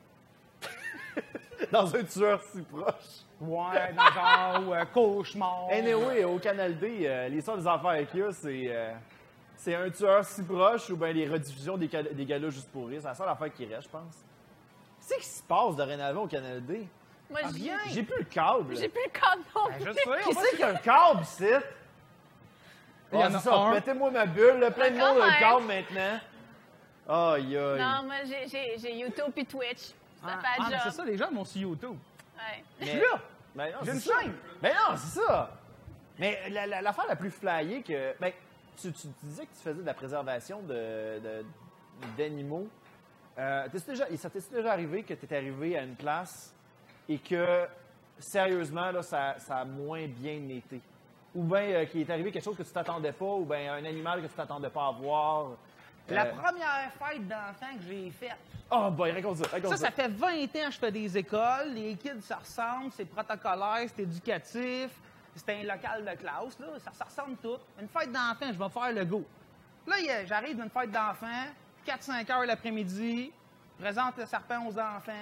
Dans 1.73 1.97
un 1.97 2.05
tueur 2.05 2.43
si 2.43 2.61
proche. 2.61 3.25
Ouais, 3.41 3.95
dans 3.95 4.61
genre 4.61 4.75
euh, 4.75 4.85
cauchemar. 4.93 5.69
Anyway, 5.71 6.23
au 6.25 6.39
Canal 6.39 6.79
D, 6.79 7.07
euh, 7.07 7.29
les 7.29 7.41
seules 7.41 7.67
affaires 7.67 8.07
qu'il 8.11 8.21
y 8.21 8.23
a, 8.23 8.33
c'est, 8.33 8.67
euh, 8.69 8.93
c'est 9.57 9.75
un 9.75 9.89
tueur 9.89 10.23
si 10.23 10.43
proche 10.43 10.91
ou 10.91 10.99
bien 10.99 11.15
les 11.15 11.27
rediffusions 11.27 11.79
des, 11.79 11.89
des 11.89 12.27
galas 12.27 12.51
juste 12.51 12.71
pour 12.71 12.89
rire. 12.89 13.01
C'est 13.01 13.09
la 13.09 13.15
seule 13.15 13.29
affaire 13.31 13.51
qui 13.55 13.65
reste, 13.65 13.85
je 13.85 13.89
pense. 13.89 14.27
Qu'est-ce 15.09 15.19
qui 15.21 15.27
se 15.39 15.43
passe 15.43 15.77
dorénavant 15.77 16.23
au 16.23 16.27
Canal 16.27 16.65
D? 16.65 16.87
Moi, 17.31 17.41
Ah, 17.45 17.49
j'ai- 17.89 18.03
plus 18.03 18.19
le 18.19 18.25
câble. 18.25 18.77
j'ai 18.77 18.89
plus 18.89 19.03
le 19.05 19.11
cadre 19.11 19.43
non 19.55 19.67
Ben, 19.69 19.75
je 19.81 19.85
plus. 19.85 19.95
sais, 19.95 20.01
on 20.09 20.29
Qui 20.31 20.35
c'est 20.35 20.57
qui 20.57 20.63
a 20.63 20.69
un 20.69 20.75
câble, 20.77 21.23
ici? 21.23 21.45
Il 23.13 23.19
y 23.19 23.23
en 23.23 23.23
Ah, 23.23 23.27
a 23.27 23.31
c'est 23.41 23.49
ça, 23.49 23.55
un. 23.55 23.71
mettez-moi 23.73 24.11
ma 24.11 24.27
bulle, 24.27 24.59
là, 24.61 24.71
plein 24.71 24.91
de 24.91 24.97
Encore 24.97 25.15
monde 25.15 25.23
a 25.23 25.25
un. 25.27 25.31
le 25.31 25.39
câble 25.39 25.65
maintenant. 25.67 26.21
Aïe, 27.09 27.57
aïe. 27.57 27.81
Non, 27.81 28.03
moi, 28.05 28.15
j'ai- 28.25 28.99
YouTube 28.99 29.33
puis 29.35 29.47
Twitch. 29.47 29.79
Ça 29.79 29.95
Ah, 30.25 30.39
fait 30.41 30.47
ah, 30.59 30.67
mais 30.69 30.71
job. 30.73 30.81
c'est 30.85 30.91
ça, 30.91 31.05
les 31.05 31.17
gens 31.17 31.31
vont 31.31 31.45
sur 31.45 31.61
YouTube. 31.61 31.97
Ouais. 32.37 32.65
Je 32.81 32.87
suis 32.87 32.99
là. 33.01 33.21
Ben 33.55 33.73
non, 33.73 33.79
J'ai 33.85 33.93
une 33.93 34.01
c'est 34.01 34.09
ça. 34.11 34.21
chaîne. 34.21 34.33
Ben 34.61 34.75
non, 34.75 34.97
c'est 34.97 35.21
ça. 35.21 35.51
Mais 36.19 36.49
la- 36.51 36.67
la- 36.67 36.83
l'affaire 36.83 37.07
la, 37.09 37.17
plus 37.17 37.31
flyée 37.31 37.83
que. 37.83 38.15
Ben, 38.19 38.33
tu, 38.81 38.93
tu 38.93 39.07
disais 39.23 39.47
que 39.47 39.53
tu 39.53 39.63
faisais 39.63 39.81
de 39.81 39.87
la 39.87 39.95
préservation 39.95 40.61
de- 40.63 41.19
de- 41.21 41.45
d'animaux. 42.19 42.69
Euh, 43.39 43.69
déjà, 43.69 44.05
ça 44.17 44.31
t'est 44.31 44.51
déjà 44.53 44.73
arrivé 44.73 45.03
que 45.03 45.15
tu 45.15 45.25
étais 45.25 45.37
arrivé 45.37 45.77
à 45.79 45.83
une 45.83 45.95
place 45.97 46.55
et 47.09 47.19
que, 47.19 47.67
sérieusement, 48.19 48.91
là, 48.91 49.03
ça, 49.03 49.35
ça 49.39 49.59
a 49.59 49.65
moins 49.65 50.07
bien 50.07 50.41
été? 50.49 50.81
Ou 51.35 51.43
bien 51.43 51.61
euh, 51.63 51.85
qu'il 51.85 52.01
est 52.01 52.11
arrivé 52.11 52.33
quelque 52.33 52.45
chose 52.45 52.57
que 52.57 52.63
tu 52.63 52.71
t'attendais 52.73 53.13
pas, 53.13 53.25
ou 53.27 53.45
bien 53.45 53.75
un 53.75 53.85
animal 53.85 54.23
que 54.23 54.27
tu 54.27 54.33
t'attendais 54.33 54.71
pas 54.71 54.89
à 54.89 54.91
voir? 54.93 55.49
La 56.09 56.25
Euh, 56.27 56.33
première 56.33 56.91
fête 56.99 57.27
d'enfant 57.29 57.77
que 57.77 57.83
j'ai 57.89 58.11
faite, 58.11 58.37
Oh, 58.71 58.91
boy, 58.91 59.13
raconte 59.13 59.37
ça, 59.39 59.49
raconte 59.49 59.71
Ça, 59.73 59.77
ça. 59.77 59.87
ça 59.87 59.91
fait 59.93 60.09
20 60.09 60.29
ans 60.29 60.67
que 60.67 60.71
je 60.73 60.79
fais 60.79 60.91
des 60.91 61.19
écoles. 61.19 61.73
Les 61.75 61.95
kids, 61.95 62.21
ça 62.23 62.37
ressemble. 62.37 62.91
C'est 62.93 63.05
protocolaire, 63.05 63.89
c'est 63.95 64.03
éducatif. 64.03 64.91
C'est 65.37 65.51
un 65.51 65.63
local 65.63 66.05
de 66.05 66.17
classe, 66.21 66.59
là. 66.59 66.67
Ça, 66.79 66.91
ça 66.93 67.05
ressemble 67.05 67.37
tout. 67.37 67.59
Une 67.81 67.89
fête 67.89 68.11
d'enfant, 68.11 68.47
je 68.53 68.59
vais 68.59 68.69
faire 68.71 68.93
le 68.93 69.05
go. 69.05 69.25
Là, 69.87 69.97
j'arrive 70.25 70.57
d'une 70.57 70.71
fête 70.71 70.91
d'enfant, 70.91 71.45
4-5 71.87 72.33
heures 72.33 72.47
l'après-midi, 72.47 73.33
présente 73.81 74.17
le 74.19 74.27
serpent 74.27 74.67
aux 74.67 74.79
enfants. 74.79 75.13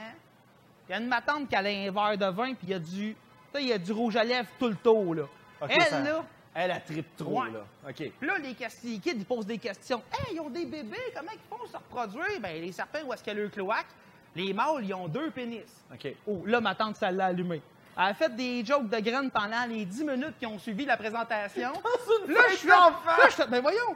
Il 0.88 0.92
y 0.92 0.94
a 0.94 0.98
une 0.98 1.08
matante 1.08 1.48
qui 1.48 1.56
a 1.56 1.60
un 1.60 1.90
verre 1.90 2.18
de 2.18 2.26
vin, 2.26 2.54
puis 2.54 2.64
il 2.64 2.70
y 2.70 2.74
a 2.74 2.78
du... 2.78 3.16
il 3.58 3.66
y 3.66 3.72
a 3.72 3.78
du 3.78 3.92
rouge 3.92 4.16
à 4.16 4.24
lèvres 4.24 4.48
tout 4.58 4.68
le 4.68 4.76
tour, 4.76 5.14
là. 5.14 5.22
Elle, 5.68 5.82
ça- 5.82 6.00
là... 6.00 6.24
Elle 6.56 6.70
a 6.70 6.78
trip 6.78 7.16
trop, 7.16 7.42
Ouais. 7.42 7.50
là. 7.50 7.64
OK. 7.90 8.12
Là, 8.22 8.38
les, 8.38 8.48
les 8.84 8.98
kids, 8.98 9.10
ils 9.16 9.24
posent 9.24 9.46
des 9.46 9.58
questions. 9.58 10.00
Hey, 10.12 10.36
ils 10.36 10.40
ont 10.40 10.50
des 10.50 10.64
bébés, 10.66 10.96
comment 11.14 11.32
ils 11.32 11.40
font 11.50 11.56
pour 11.56 11.66
se 11.68 11.76
reproduire? 11.76 12.40
Ben, 12.40 12.60
les 12.62 12.70
serpents, 12.70 13.00
où 13.04 13.12
est-ce 13.12 13.24
qu'il 13.24 13.32
y 13.34 13.36
a 13.36 13.40
leur 13.42 13.50
cloaque? 13.50 13.86
Les 14.36 14.52
mâles, 14.52 14.84
ils 14.84 14.94
ont 14.94 15.08
deux 15.08 15.30
pénis. 15.30 15.64
OK. 15.92 16.14
Oh, 16.28 16.42
là, 16.46 16.60
ma 16.60 16.74
tante, 16.76 16.94
ça 16.96 17.10
l'a 17.10 17.26
allumé. 17.26 17.60
Elle 17.96 18.04
a 18.04 18.14
fait 18.14 18.34
des 18.36 18.64
jokes 18.64 18.88
de 18.88 18.98
graines 19.00 19.30
pendant 19.32 19.64
les 19.68 19.84
10 19.84 20.04
minutes 20.04 20.38
qui 20.38 20.46
ont 20.46 20.58
suivi 20.58 20.84
la 20.84 20.96
présentation. 20.96 21.72
là, 22.28 22.40
je 22.50 22.56
suis 22.56 22.68
là, 22.68 22.92
là, 23.04 23.24
je 23.28 23.34
fais, 23.34 23.46
ben 23.46 23.60
voyons, 23.60 23.94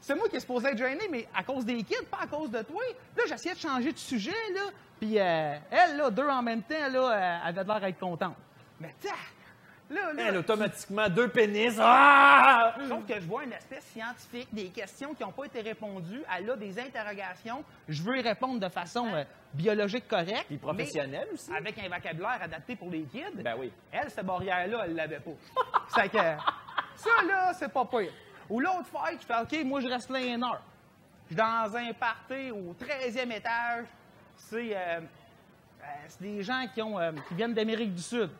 c'est 0.00 0.14
moi 0.14 0.28
qui 0.28 0.36
est 0.36 0.40
supposé 0.40 0.68
être 0.68 0.78
gêné, 0.78 1.08
mais 1.10 1.26
à 1.34 1.42
cause 1.42 1.64
des 1.64 1.82
kids, 1.82 2.06
pas 2.10 2.20
à 2.22 2.26
cause 2.26 2.50
de 2.50 2.62
toi. 2.62 2.82
Là, 3.16 3.22
j'essayais 3.28 3.54
de 3.54 3.60
changer 3.60 3.92
de 3.92 3.98
sujet, 3.98 4.30
là. 4.54 4.70
Puis 4.98 5.18
euh, 5.18 5.56
elle, 5.70 5.96
là, 5.96 6.10
deux 6.10 6.28
en 6.28 6.42
même 6.42 6.62
temps, 6.62 6.88
là, 6.90 7.12
euh, 7.12 7.48
avait 7.48 7.64
l'air 7.64 7.80
d'être 7.80 7.98
contente. 7.98 8.36
Mais 8.80 8.94
tiens, 9.00 9.12
là, 9.90 10.12
là... 10.12 10.22
Elle, 10.28 10.38
automatiquement, 10.38 11.08
deux 11.08 11.28
pénis. 11.28 11.76
Ah! 11.80 12.74
Sauf 12.88 13.06
que 13.06 13.14
je 13.14 13.26
vois 13.26 13.42
un 13.42 13.52
aspect 13.52 13.80
scientifique, 13.80 14.48
des 14.52 14.68
questions 14.68 15.14
qui 15.14 15.22
n'ont 15.22 15.32
pas 15.32 15.46
été 15.46 15.60
répondues. 15.60 16.22
Elle 16.36 16.50
a 16.50 16.56
des 16.56 16.78
interrogations. 16.78 17.64
Je 17.88 18.02
veux 18.02 18.18
y 18.18 18.22
répondre 18.22 18.60
de 18.60 18.68
façon 18.68 19.06
euh, 19.14 19.24
biologique 19.54 20.08
correcte. 20.08 20.46
Puis 20.48 20.58
professionnelle 20.58 21.28
aussi. 21.32 21.52
Avec 21.54 21.78
un 21.78 21.88
vocabulaire 21.88 22.38
adapté 22.42 22.76
pour 22.76 22.90
les 22.90 23.02
kids. 23.02 23.42
Ben 23.42 23.54
oui. 23.58 23.72
Elle, 23.92 24.10
cette 24.10 24.26
barrière-là, 24.26 24.82
elle 24.84 24.94
l'avait 24.94 25.20
pas. 25.20 25.30
C'est 25.94 26.08
que, 26.08 26.18
ça, 26.96 27.10
là, 27.26 27.52
c'est 27.54 27.72
pas 27.72 27.84
pire. 27.84 28.12
Ou 28.50 28.60
l'autre 28.60 28.86
fête, 28.86 29.20
je 29.20 29.26
fais 29.26 29.40
OK, 29.40 29.64
moi, 29.64 29.80
je 29.80 29.88
reste 29.88 30.10
là 30.10 30.20
une 30.20 30.42
heure. 30.42 30.62
Je 31.24 31.34
suis 31.34 31.36
dans 31.36 31.76
un 31.76 31.92
party 31.92 32.50
au 32.50 32.74
13e 32.74 33.30
étage. 33.32 33.84
C'est 34.36 34.74
euh, 34.74 35.00
euh, 35.00 35.84
des 36.20 36.42
gens 36.42 36.64
euh, 36.78 37.12
qui 37.28 37.34
viennent 37.34 37.54
d'Amérique 37.54 37.94
du 37.94 38.02
Sud. 38.02 38.30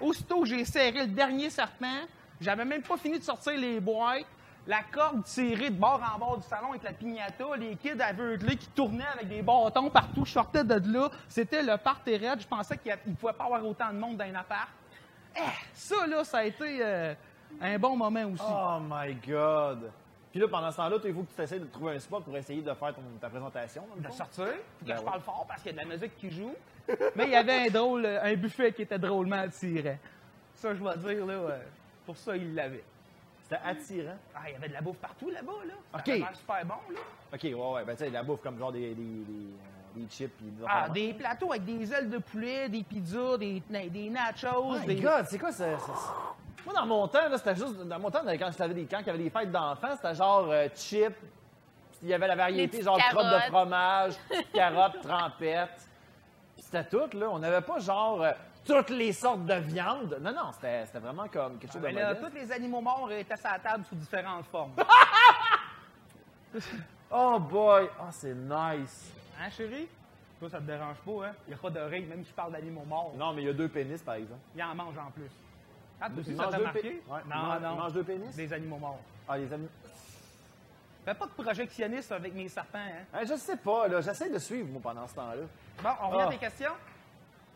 Aussitôt 0.00 0.44
j'ai 0.44 0.64
serré 0.64 1.06
le 1.06 1.12
dernier 1.12 1.50
serpent, 1.50 2.04
j'avais 2.40 2.64
même 2.64 2.82
pas 2.82 2.96
fini 2.96 3.18
de 3.18 3.24
sortir 3.24 3.54
les 3.54 3.80
boîtes. 3.80 4.26
La 4.66 4.82
corde 4.82 5.22
tirée 5.22 5.70
de 5.70 5.76
bord 5.76 6.02
en 6.12 6.18
bord 6.18 6.38
du 6.38 6.46
salon 6.48 6.70
avec 6.70 6.82
la 6.82 6.92
pignata, 6.92 7.44
les 7.56 7.76
kids 7.76 8.00
aveuglés 8.00 8.56
qui 8.56 8.66
tournaient 8.68 9.06
avec 9.14 9.28
des 9.28 9.40
bâtons 9.40 9.88
partout. 9.90 10.24
Je 10.24 10.32
sortais 10.32 10.64
de 10.64 10.92
là. 10.92 11.08
C'était 11.28 11.62
le 11.62 11.76
party 11.76 12.16
raid. 12.16 12.40
Je 12.40 12.48
pensais 12.48 12.76
qu'il 12.76 12.92
ne 13.06 13.14
pouvait 13.14 13.32
pas 13.32 13.44
avoir 13.44 13.64
autant 13.64 13.92
de 13.92 13.98
monde 13.98 14.16
dans 14.16 14.24
un 14.24 14.34
appart. 14.34 14.68
Eh, 15.36 15.40
ça, 15.72 16.06
là, 16.08 16.24
ça 16.24 16.38
a 16.38 16.44
été 16.44 16.78
euh, 16.80 17.14
un 17.60 17.78
bon 17.78 17.96
moment 17.96 18.24
aussi. 18.24 18.42
Oh 18.46 18.78
my 18.80 19.14
God! 19.26 19.90
Puis 20.30 20.40
là, 20.40 20.48
pendant 20.48 20.70
ce 20.70 20.76
temps-là, 20.76 20.96
il 21.04 21.14
faut 21.14 21.22
que 21.22 21.34
tu 21.34 21.40
essaies 21.42 21.58
de 21.58 21.64
trouver 21.66 21.96
un 21.96 21.98
spot 21.98 22.22
pour 22.24 22.36
essayer 22.36 22.60
de 22.60 22.74
faire 22.74 22.94
ton- 22.94 23.00
ta 23.20 23.30
présentation. 23.30 23.84
de 23.96 24.10
sortir. 24.10 24.46
Faut 24.46 24.84
que 24.84 24.90
Ben 24.90 24.96
je 24.98 25.02
parle 25.02 25.20
fort 25.20 25.44
parce 25.48 25.62
qu'il 25.62 25.74
y 25.74 25.78
a 25.78 25.82
de 25.84 25.88
la 25.88 25.94
musique 25.94 26.16
qui 26.16 26.30
joue. 26.30 26.54
Mais 27.16 27.24
il 27.24 27.30
y 27.30 27.36
avait 27.36 27.66
un 27.66 27.70
drôle, 27.70 28.04
un 28.06 28.34
buffet 28.34 28.72
qui 28.72 28.82
était 28.82 28.98
drôlement 28.98 29.36
attirant. 29.36 29.96
Ça, 30.54 30.74
je 30.74 30.82
vais 30.84 30.96
dire, 31.14 31.26
là, 31.26 31.32
euh, 31.34 31.58
pour 32.04 32.16
ça, 32.16 32.36
il 32.36 32.54
l'avait. 32.54 32.84
C'était 33.42 33.60
attirant. 33.64 34.16
Ah, 34.34 34.40
il 34.48 34.52
y 34.52 34.56
avait 34.56 34.68
de 34.68 34.72
la 34.74 34.80
bouffe 34.82 34.98
partout 34.98 35.30
là-bas, 35.30 35.52
là. 35.66 35.74
Ça 35.94 35.98
OK. 36.00 36.06
l'air 36.18 36.36
super 36.36 36.66
bon, 36.66 36.74
là. 36.94 37.00
OK, 37.32 37.42
ouais, 37.42 37.54
ouais. 37.54 37.84
Ben, 37.84 37.92
tu 37.96 37.98
sais, 38.04 38.08
de 38.08 38.14
la 38.14 38.22
bouffe 38.22 38.42
comme 38.42 38.58
genre 38.58 38.72
des, 38.72 38.94
des, 38.94 38.94
des, 38.94 39.00
euh, 39.00 39.94
des 39.96 40.06
chips 40.10 40.32
des 40.42 40.52
Ah, 40.66 40.80
affaires. 40.82 40.92
des 40.92 41.14
plateaux 41.14 41.50
avec 41.52 41.64
des 41.64 41.92
ailes 41.92 42.10
de 42.10 42.18
poulet, 42.18 42.68
des 42.68 42.82
pizzas, 42.82 43.38
des, 43.38 43.62
des 43.90 44.10
nachos, 44.10 44.48
Oh 44.56 44.74
my 44.80 44.86
des... 44.86 44.96
God, 45.00 45.24
c'est 45.28 45.38
quoi 45.38 45.52
ça- 45.52 45.78
Moi, 46.66 46.74
dans 46.74 46.84
mon 46.86 47.08
temps, 47.08 47.28
là, 47.30 47.38
c'était 47.38 47.54
juste. 47.56 47.76
Dans 47.86 47.98
mon 47.98 48.10
temps, 48.10 48.20
quand 48.26 48.50
j'avais 48.58 48.74
des, 48.74 48.84
quand 48.86 48.98
il 49.00 49.06
y 49.06 49.10
avait 49.10 49.18
des 49.22 49.30
fêtes 49.30 49.50
d'enfants, 49.52 49.94
c'était 49.96 50.14
genre 50.14 50.46
euh, 50.50 50.68
chips. 50.74 51.14
puis 51.16 51.98
Il 52.02 52.08
y 52.08 52.14
avait 52.14 52.26
la 52.28 52.36
variété, 52.36 52.82
genre 52.82 52.96
petites 52.96 53.10
crotte 53.10 53.24
de 53.26 53.30
carottes. 53.30 53.48
fromage, 53.48 54.12
carottes, 54.52 55.00
trempettes. 55.00 55.88
Puis 56.56 56.64
C'était 56.64 56.84
tout, 56.84 57.16
là. 57.16 57.28
On 57.30 57.38
n'avait 57.38 57.60
pas 57.60 57.78
genre 57.78 58.20
euh, 58.22 58.32
toutes 58.66 58.90
les 58.90 59.12
sortes 59.12 59.46
de 59.46 59.54
viande. 59.54 60.18
Non, 60.20 60.32
non, 60.32 60.50
c'était 60.52 60.84
c'était 60.86 60.98
vraiment 60.98 61.28
comme 61.28 61.58
quelque 61.58 61.72
chose 61.72 61.80
de 61.82 61.86
Mais 61.86 61.92
là, 61.92 62.14
modeste. 62.14 62.26
tous 62.26 62.34
les 62.34 62.50
animaux 62.52 62.80
morts 62.80 63.10
étaient 63.12 63.36
sur 63.36 63.48
la 63.50 63.58
table 63.60 63.84
sous 63.88 63.94
différentes 63.94 64.46
formes. 64.46 64.72
Oh 67.10 67.38
boy! 67.38 67.88
Oh, 68.00 68.04
c'est 68.10 68.34
nice! 68.34 69.12
hein, 69.40 69.48
chérie? 69.50 69.88
Toi, 70.40 70.50
ça 70.50 70.58
te 70.58 70.64
dérange 70.64 70.96
pas, 70.98 71.26
hein? 71.28 71.32
Il 71.46 71.50
n'y 71.50 71.54
a 71.54 71.56
pas 71.58 71.70
d'oreille, 71.70 72.04
même 72.04 72.22
si 72.24 72.30
je 72.30 72.34
parle 72.34 72.52
d'animaux 72.52 72.84
morts. 72.86 73.12
Non, 73.16 73.32
mais 73.32 73.42
il 73.42 73.46
y 73.46 73.50
a 73.50 73.52
deux 73.52 73.68
pénis, 73.68 74.02
par 74.02 74.14
exemple. 74.16 74.40
Il 74.54 74.62
en 74.62 74.74
mange 74.74 74.96
en 74.98 75.10
plus. 75.12 75.30
Ah, 76.00 76.10
toi 76.10 76.20
aussi, 76.20 76.30
Il 76.30 76.36
ça 76.36 76.42
mange 76.42 76.50
t'a 76.52 76.58
deux 76.58 76.64
marqué? 76.64 77.02
Ouais, 77.08 77.18
Non, 77.28 77.36
mange- 77.36 77.60
non. 77.62 77.74
mange 77.76 77.92
deux 77.94 78.02
pénis? 78.04 78.36
Des 78.36 78.52
animaux 78.52 78.76
morts. 78.76 79.00
Ah, 79.28 79.38
les 79.38 79.52
amis. 79.52 79.68
Fais 81.04 81.14
pas 81.14 81.26
de 81.26 81.30
projectionniste 81.30 82.12
avec 82.12 82.34
mes 82.34 82.48
serpents, 82.48 82.78
hein. 82.78 83.04
Hein, 83.14 83.20
je 83.28 83.34
sais 83.36 83.56
pas, 83.56 83.88
là. 83.88 84.00
J'essaie 84.00 84.28
de 84.28 84.38
suivre, 84.38 84.68
moi, 84.70 84.80
pendant 84.82 85.06
ce 85.06 85.14
temps-là. 85.14 85.42
Bon, 85.82 85.88
on 86.02 86.08
revient 86.08 86.22
Ah. 86.24 86.28
à 86.28 86.30
tes 86.32 86.38
questions? 86.38 86.72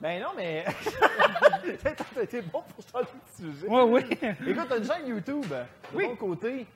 Ben 0.01 0.23
non, 0.23 0.29
mais. 0.37 0.65
T'as 2.15 2.23
été 2.23 2.41
bon 2.43 2.63
pour 2.63 2.85
changer 2.91 3.11
de 3.13 3.53
sujet. 3.53 3.67
Oui, 3.69 3.83
oui. 3.83 4.19
Écoute, 4.47 4.67
t'as 4.69 4.79
une 4.79 4.85
chaîne 4.85 5.07
YouTube, 5.07 5.47
de 5.49 5.57
Oui. 5.95 6.07
ton 6.09 6.17
côté. 6.17 6.67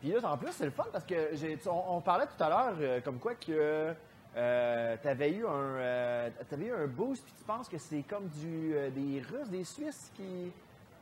Puis 0.00 0.12
là, 0.12 0.30
en 0.30 0.36
plus, 0.36 0.52
c'est 0.52 0.66
le 0.66 0.70
fun 0.70 0.84
parce 0.92 1.04
que 1.04 1.34
tu- 1.34 1.68
on 1.68 2.00
parlait 2.00 2.26
tout 2.26 2.42
à 2.44 2.48
l'heure 2.48 2.74
euh, 2.80 3.00
comme 3.00 3.18
quoi 3.18 3.34
que 3.34 3.94
euh, 4.36 4.96
t'avais 5.02 5.30
eu 5.32 5.46
un, 5.46 5.50
euh, 5.50 6.28
eu 6.58 6.72
un 6.72 6.86
boost, 6.86 7.24
puis 7.24 7.32
tu 7.38 7.44
penses 7.44 7.68
que 7.68 7.78
c'est 7.78 8.02
comme 8.02 8.28
du, 8.28 8.74
euh, 8.74 8.90
des 8.90 9.20
Russes, 9.22 9.48
des 9.50 9.64
Suisses 9.64 10.10
qui, 10.16 10.52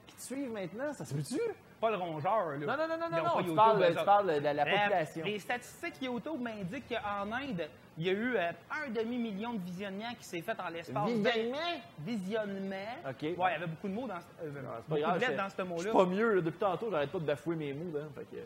qui 0.06 0.14
te 0.16 0.22
suivent 0.22 0.52
maintenant? 0.52 0.92
Ça 0.92 1.04
se 1.04 1.14
peut-tu? 1.14 1.40
Pas 1.80 1.90
le 1.90 1.96
rongeur, 1.96 2.50
là. 2.50 2.56
Non, 2.58 2.66
non, 2.66 2.76
non, 2.88 2.96
non, 2.98 3.10
non, 3.10 3.24
non. 3.24 3.30
Tu 3.32 3.38
YouTube, 3.40 3.56
parles, 3.56 3.86
tu 3.96 4.04
parles 4.04 4.34
de 4.36 4.40
la, 4.40 4.54
la 4.54 4.64
population. 4.64 5.24
les 5.24 5.38
statistiques 5.38 6.00
YouTube 6.00 6.40
m'indiquent 6.40 6.88
qu'en 6.88 7.30
Inde, 7.32 7.68
il 7.98 8.06
y 8.06 8.08
a 8.08 8.12
eu 8.12 8.36
euh, 8.36 8.50
un 8.70 8.90
demi-million 8.90 9.52
de 9.54 9.60
visionnements 9.60 10.14
qui 10.18 10.24
s'est 10.24 10.40
fait 10.40 10.58
en 10.58 10.68
l'espace. 10.68 11.08
Visionnement? 11.10 11.58
Visionnement. 11.98 12.76
OK. 13.10 13.22
Ouais, 13.22 13.34
il 13.36 13.36
y 13.36 13.42
avait 13.42 13.66
beaucoup 13.66 13.88
de 13.88 13.92
mots 13.92 14.06
dans 14.06 14.20
ce, 14.20 14.24
euh, 14.46 14.50
c'est 14.88 15.00
grave, 15.00 15.18
de 15.20 15.24
je- 15.24 15.32
dans 15.32 15.50
ce 15.50 15.62
mot-là. 15.62 15.82
suis 15.82 15.90
pas 15.92 16.06
mieux, 16.06 16.34
là. 16.36 16.40
Depuis 16.40 16.58
tantôt, 16.58 16.90
j'arrête 16.90 17.10
pas 17.10 17.18
de 17.18 17.24
bafouer 17.26 17.56
mes 17.56 17.72
mots, 17.74 17.98
là. 17.98 18.04
Fait 18.14 18.22
que- 18.36 18.42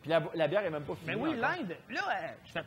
Puis 0.00 0.10
la, 0.10 0.22
la 0.34 0.48
bière 0.48 0.64
est 0.64 0.70
même 0.70 0.82
pas 0.82 0.94
finie. 0.94 1.06
Mais 1.08 1.14
oui, 1.22 1.36
l'Inde, 1.36 1.76
là, 1.90 2.00
je 2.46 2.52
fais, 2.52 2.64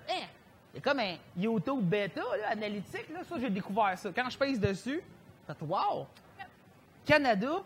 hein, 0.76 0.82
c'est 0.82 0.82
comme 0.84 1.00
un 1.00 1.16
YouTube 1.38 1.82
bêta, 1.84 2.22
là, 2.22 2.50
analytique, 2.50 3.10
là, 3.14 3.24
ça, 3.24 3.36
j'ai 3.40 3.50
découvert 3.50 3.98
ça. 3.98 4.10
Quand 4.16 4.30
je 4.30 4.38
pèse 4.38 4.60
dessus, 4.60 5.02
je 5.48 5.54
fais, 5.54 5.66
wow! 5.66 6.06
Canada, 7.06 7.62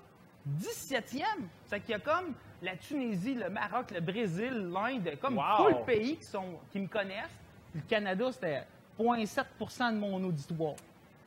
17e. 0.59 1.23
C'est 1.65 1.79
qu'il 1.81 1.91
y 1.91 1.93
a 1.93 1.99
comme 1.99 2.33
la 2.61 2.75
Tunisie, 2.75 3.35
le 3.35 3.49
Maroc, 3.49 3.91
le 3.91 4.01
Brésil, 4.01 4.69
l'Inde, 4.73 5.17
comme 5.21 5.37
Wow! 5.37 5.43
tout 5.57 5.77
le 5.79 5.85
pays 5.85 6.17
qui, 6.17 6.25
sont, 6.25 6.59
qui 6.71 6.79
me 6.79 6.87
connaissent. 6.87 7.29
Puis 7.71 7.81
le 7.81 7.87
Canada, 7.89 8.31
c'était 8.31 8.63
0,7% 8.99 9.93
de 9.93 9.97
mon 9.99 10.23
auditoire. 10.23 10.75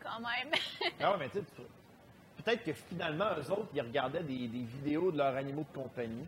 Quand 0.02 0.20
même. 0.20 0.52
Ah 1.00 1.12
ouais, 1.12 1.16
mais 1.20 1.28
tu 1.30 1.38
sais, 1.38 1.44
tu- 1.56 2.42
peut-être 2.42 2.64
que 2.64 2.72
finalement, 2.72 3.26
eux 3.38 3.50
autres, 3.50 3.68
ils 3.74 3.80
regardaient 3.80 4.22
des, 4.22 4.46
des 4.48 4.62
vidéos 4.64 5.10
de 5.10 5.18
leurs 5.18 5.34
animaux 5.36 5.64
de 5.72 5.78
compagnie. 5.80 6.24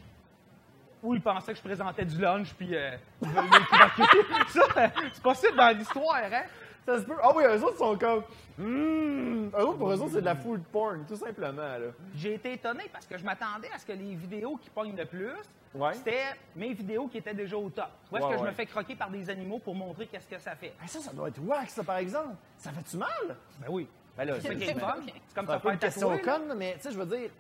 Ou 1.05 1.15
ils 1.15 1.21
pensaient 1.21 1.53
que 1.53 1.59
je 1.59 1.63
présentais 1.63 2.05
du 2.05 2.19
lunch, 2.19 2.53
puis 2.55 2.75
euh, 2.75 2.97
ils 3.23 3.29
veulent 3.29 3.45
m'écraquer. 3.45 4.03
Ça, 4.49 4.63
euh, 4.79 4.89
c'est 5.13 5.23
possible 5.23 5.57
dans 5.57 5.77
l'histoire, 5.77 6.17
hein? 6.33 6.43
Ça 6.87 6.99
se 6.99 7.05
peut. 7.05 7.15
Ah 7.23 7.31
oui, 7.35 7.45
eux 7.47 7.63
autres 7.65 7.79
sont 7.79 7.97
comme. 7.97 8.25
Hum. 8.59 9.51
Eux 9.57 9.63
autres, 9.65 9.79
pour 9.79 9.91
eux 9.91 10.01
autres, 10.01 10.13
c'est 10.15 10.21
de 10.21 10.25
la 10.27 10.35
food 10.35 10.63
porn, 10.73 11.05
tout 11.07 11.17
simplement, 11.17 11.63
là. 11.63 11.87
J'ai 12.15 12.35
été 12.35 12.55
étonné 12.55 12.85
parce 12.93 13.07
que 13.07 13.17
je 13.19 13.25
m'attendais 13.25 13.71
à 13.75 13.79
ce 13.79 13.87
que 13.87 13.93
les 13.93 14.15
vidéos 14.15 14.57
qui 14.57 14.71
pognent 14.71 14.97
le 14.97 15.05
plus, 15.07 15.31
Ouais. 15.75 15.93
c'était 15.95 16.23
mes 16.55 16.73
vidéos 16.73 17.09
qui 17.09 17.19
étaient 17.19 17.35
déjà 17.35 17.57
au 17.57 17.69
top. 17.69 17.87
Où 18.13 18.17
est-ce 18.17 18.25
Ouais, 18.25 18.33
que 18.33 18.39
je 18.39 18.43
ouais. 18.45 18.49
me 18.51 18.55
fais 18.55 18.67
croquer 18.67 18.95
par 18.95 19.11
des 19.11 19.29
animaux 19.29 19.59
pour 19.59 19.75
montrer 19.75 20.07
qu'est-ce 20.07 20.29
que 20.29 20.39
ça 20.39 20.55
fait? 20.55 20.73
Ah, 20.83 20.87
ça, 20.87 21.01
ça 21.01 21.13
doit 21.13 21.29
être 21.29 21.41
wax, 21.45 21.73
ça, 21.75 21.83
par 21.85 21.97
exemple. 21.97 22.35
Ça 22.59 22.71
fait-tu 22.71 22.97
mal? 22.97 23.37
Ben 23.61 23.67
oui. 23.71 23.89
Ben 24.17 24.25
là, 24.27 24.35
C'est 24.41 24.57
c'est 24.59 24.75
fun. 24.79 24.95
C'est 25.05 25.35
comme 25.35 25.45
un 25.47 25.49
ça 25.49 25.55
peu 25.59 25.63
faire 25.63 25.73
une 25.73 25.79
question 25.79 26.19
conne, 26.19 26.55
mais 26.57 26.75
tu 26.77 26.83
sais, 26.83 26.93
je 26.93 26.99
veux 26.99 27.07
dire. 27.17 27.31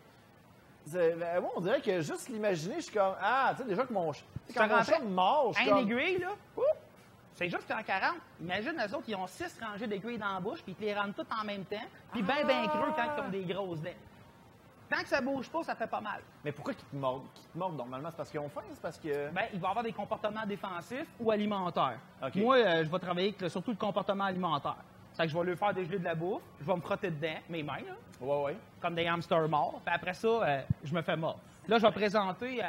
C'est- 0.86 1.14
ben, 1.14 1.40
moi, 1.40 1.50
on 1.56 1.60
dirait 1.60 1.80
que 1.80 2.00
juste 2.00 2.28
l'imaginer, 2.28 2.76
je 2.76 2.80
suis 2.82 2.92
comme. 2.94 3.14
Ah, 3.20 3.52
tu 3.56 3.62
sais, 3.62 3.68
déjà 3.68 3.84
que 3.84 3.92
mon, 3.92 4.12
quand 4.54 4.68
mon 4.68 4.82
chat 4.82 4.98
me 5.00 5.08
mord, 5.08 5.52
je 5.52 5.60
suis 5.60 5.70
Un 5.70 5.74
comme. 5.74 5.90
aiguille, 5.90 6.18
là, 6.18 6.30
c'est 7.34 7.48
juste 7.48 7.70
en 7.70 7.82
40. 7.82 8.16
Imagine, 8.40 8.72
eux 8.78 8.94
autres, 8.94 9.04
ils 9.08 9.16
ont 9.16 9.26
six 9.26 9.58
rangées 9.60 9.86
d'aiguilles 9.86 10.18
dans 10.18 10.34
la 10.34 10.40
bouche, 10.40 10.62
puis 10.62 10.72
ils 10.72 10.76
te 10.76 10.82
les 10.82 10.94
rendent 10.94 11.14
toutes 11.14 11.32
en 11.32 11.44
même 11.44 11.64
temps, 11.64 11.76
puis 12.12 12.22
ben, 12.22 12.46
ben 12.46 12.68
creux 12.68 12.92
quand 12.94 13.06
ils 13.16 13.20
ont 13.22 13.28
des 13.30 13.44
grosses 13.44 13.80
dents. 13.80 13.90
Tant 14.88 15.02
que 15.02 15.08
ça 15.08 15.20
bouge 15.20 15.48
pas, 15.48 15.62
ça 15.64 15.74
fait 15.74 15.86
pas 15.86 16.00
mal. 16.00 16.20
Mais 16.44 16.52
pourquoi 16.52 16.74
qu'ils 16.74 16.84
te 16.86 16.94
mordent? 16.94 17.24
Qu'ils 17.34 17.48
te 17.50 17.58
mordent 17.58 17.76
normalement? 17.76 18.10
C'est 18.10 18.16
parce 18.18 18.30
qu'ils 18.30 18.38
ont 18.40 18.50
faim? 18.50 18.60
C'est 18.72 18.82
parce 18.82 18.98
que. 18.98 19.30
Ben, 19.30 19.46
il 19.52 19.58
va 19.58 19.70
avoir 19.70 19.82
des 19.82 19.92
comportements 19.92 20.44
défensifs 20.46 21.06
ou 21.18 21.30
alimentaires. 21.30 21.98
Moi, 22.36 22.56
euh, 22.58 22.84
je 22.84 22.90
vais 22.90 22.98
travailler 22.98 23.34
avec 23.36 23.50
surtout 23.50 23.70
le 23.70 23.76
comportement 23.78 24.24
alimentaire. 24.24 24.76
C'est 25.14 25.22
que 25.24 25.28
je 25.28 25.38
vais 25.38 25.44
lui 25.44 25.56
faire 25.56 25.72
dégeler 25.72 25.98
de 25.98 26.04
la 26.04 26.14
bouffe, 26.14 26.42
je 26.60 26.66
vais 26.66 26.74
me 26.76 26.80
frotter 26.80 27.10
dedans, 27.10 27.38
mes 27.48 27.62
mains, 27.62 27.76
là, 27.78 27.94
Ouais, 28.20 28.42
ouais. 28.44 28.56
comme 28.80 28.94
des 28.96 29.06
hamsters 29.06 29.48
morts. 29.48 29.80
Puis 29.84 29.94
après 29.94 30.12
ça, 30.14 30.28
euh, 30.28 30.62
je 30.82 30.92
me 30.94 31.02
fais 31.02 31.16
mort. 31.16 31.38
Là, 31.68 31.78
je 31.78 31.86
vais 31.86 31.92
présenter 31.92 32.62
euh, 32.62 32.66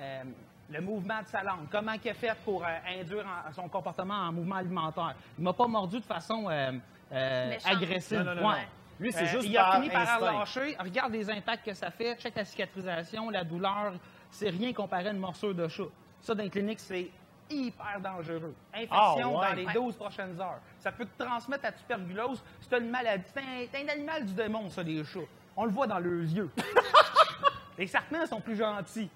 euh, 0.00 0.22
le 0.70 0.80
mouvement 0.80 1.20
de 1.20 1.26
sa 1.26 1.42
langue. 1.42 1.68
Comment 1.70 1.92
il 2.02 2.10
a 2.10 2.14
fait 2.14 2.34
pour 2.44 2.64
euh, 2.64 2.68
induire 2.98 3.26
en- 3.26 3.52
son 3.52 3.68
comportement 3.68 4.14
en 4.14 4.32
mouvement 4.32 4.56
alimentaire. 4.56 5.14
Il 5.38 5.44
m'a 5.44 5.52
pas 5.52 5.66
mordu 5.68 6.00
de 6.00 6.04
façon 6.04 6.48
euh, 6.48 6.72
euh, 7.12 7.56
agressive. 7.66 8.18
Non, 8.20 8.24
non, 8.24 8.34
non, 8.40 8.48
Ouais. 8.48 8.54
non. 8.56 8.66
Lui, 9.00 9.12
c'est 9.12 9.24
Euh, 9.24 9.26
juste 9.26 9.46
il 9.48 9.58
a 9.58 9.64
par 9.64 9.74
fini 9.76 9.90
par 9.90 10.20
lâcher. 10.20 10.76
Regarde 10.80 11.12
les 11.12 11.28
impacts 11.30 11.66
que 11.66 11.74
ça 11.74 11.90
fait. 11.90 12.16
Check 12.18 12.34
la 12.36 12.44
cicatrisation, 12.44 13.28
la 13.30 13.44
douleur. 13.44 13.92
C'est 14.30 14.48
rien 14.50 14.72
comparé 14.72 15.08
à 15.08 15.12
une 15.12 15.18
morsure 15.18 15.54
de 15.54 15.68
chat. 15.68 15.84
Ça, 16.20 16.34
dans 16.34 16.42
les 16.42 16.50
cliniques, 16.50 16.80
c'est 16.80 17.10
hyper 17.52 18.00
dangereux. 18.00 18.54
Infection 18.72 18.96
Ah, 18.96 19.16
ouais. 19.16 19.48
dans 19.48 19.54
les 19.54 19.66
12 19.74 19.96
prochaines 19.96 20.40
heures. 20.40 20.60
Ça 20.78 20.90
peut 20.92 21.04
te 21.06 21.22
transmettre 21.24 21.64
la 21.64 21.72
tuberculose. 21.72 22.42
C'est 22.60 22.78
une 22.78 22.90
maladie. 22.90 23.24
C'est 23.32 23.40
un, 23.40 23.66
c'est 23.70 23.84
un 23.84 23.88
animal 23.88 24.24
du 24.24 24.34
démon, 24.34 24.68
ça, 24.68 24.82
les 24.82 25.04
chats. 25.04 25.20
On 25.56 25.64
le 25.66 25.70
voit 25.70 25.86
dans 25.86 25.98
leurs 25.98 26.22
yeux. 26.22 26.50
les 27.78 27.86
serpents 27.86 28.26
sont 28.26 28.40
plus 28.40 28.56
gentils. 28.56 29.10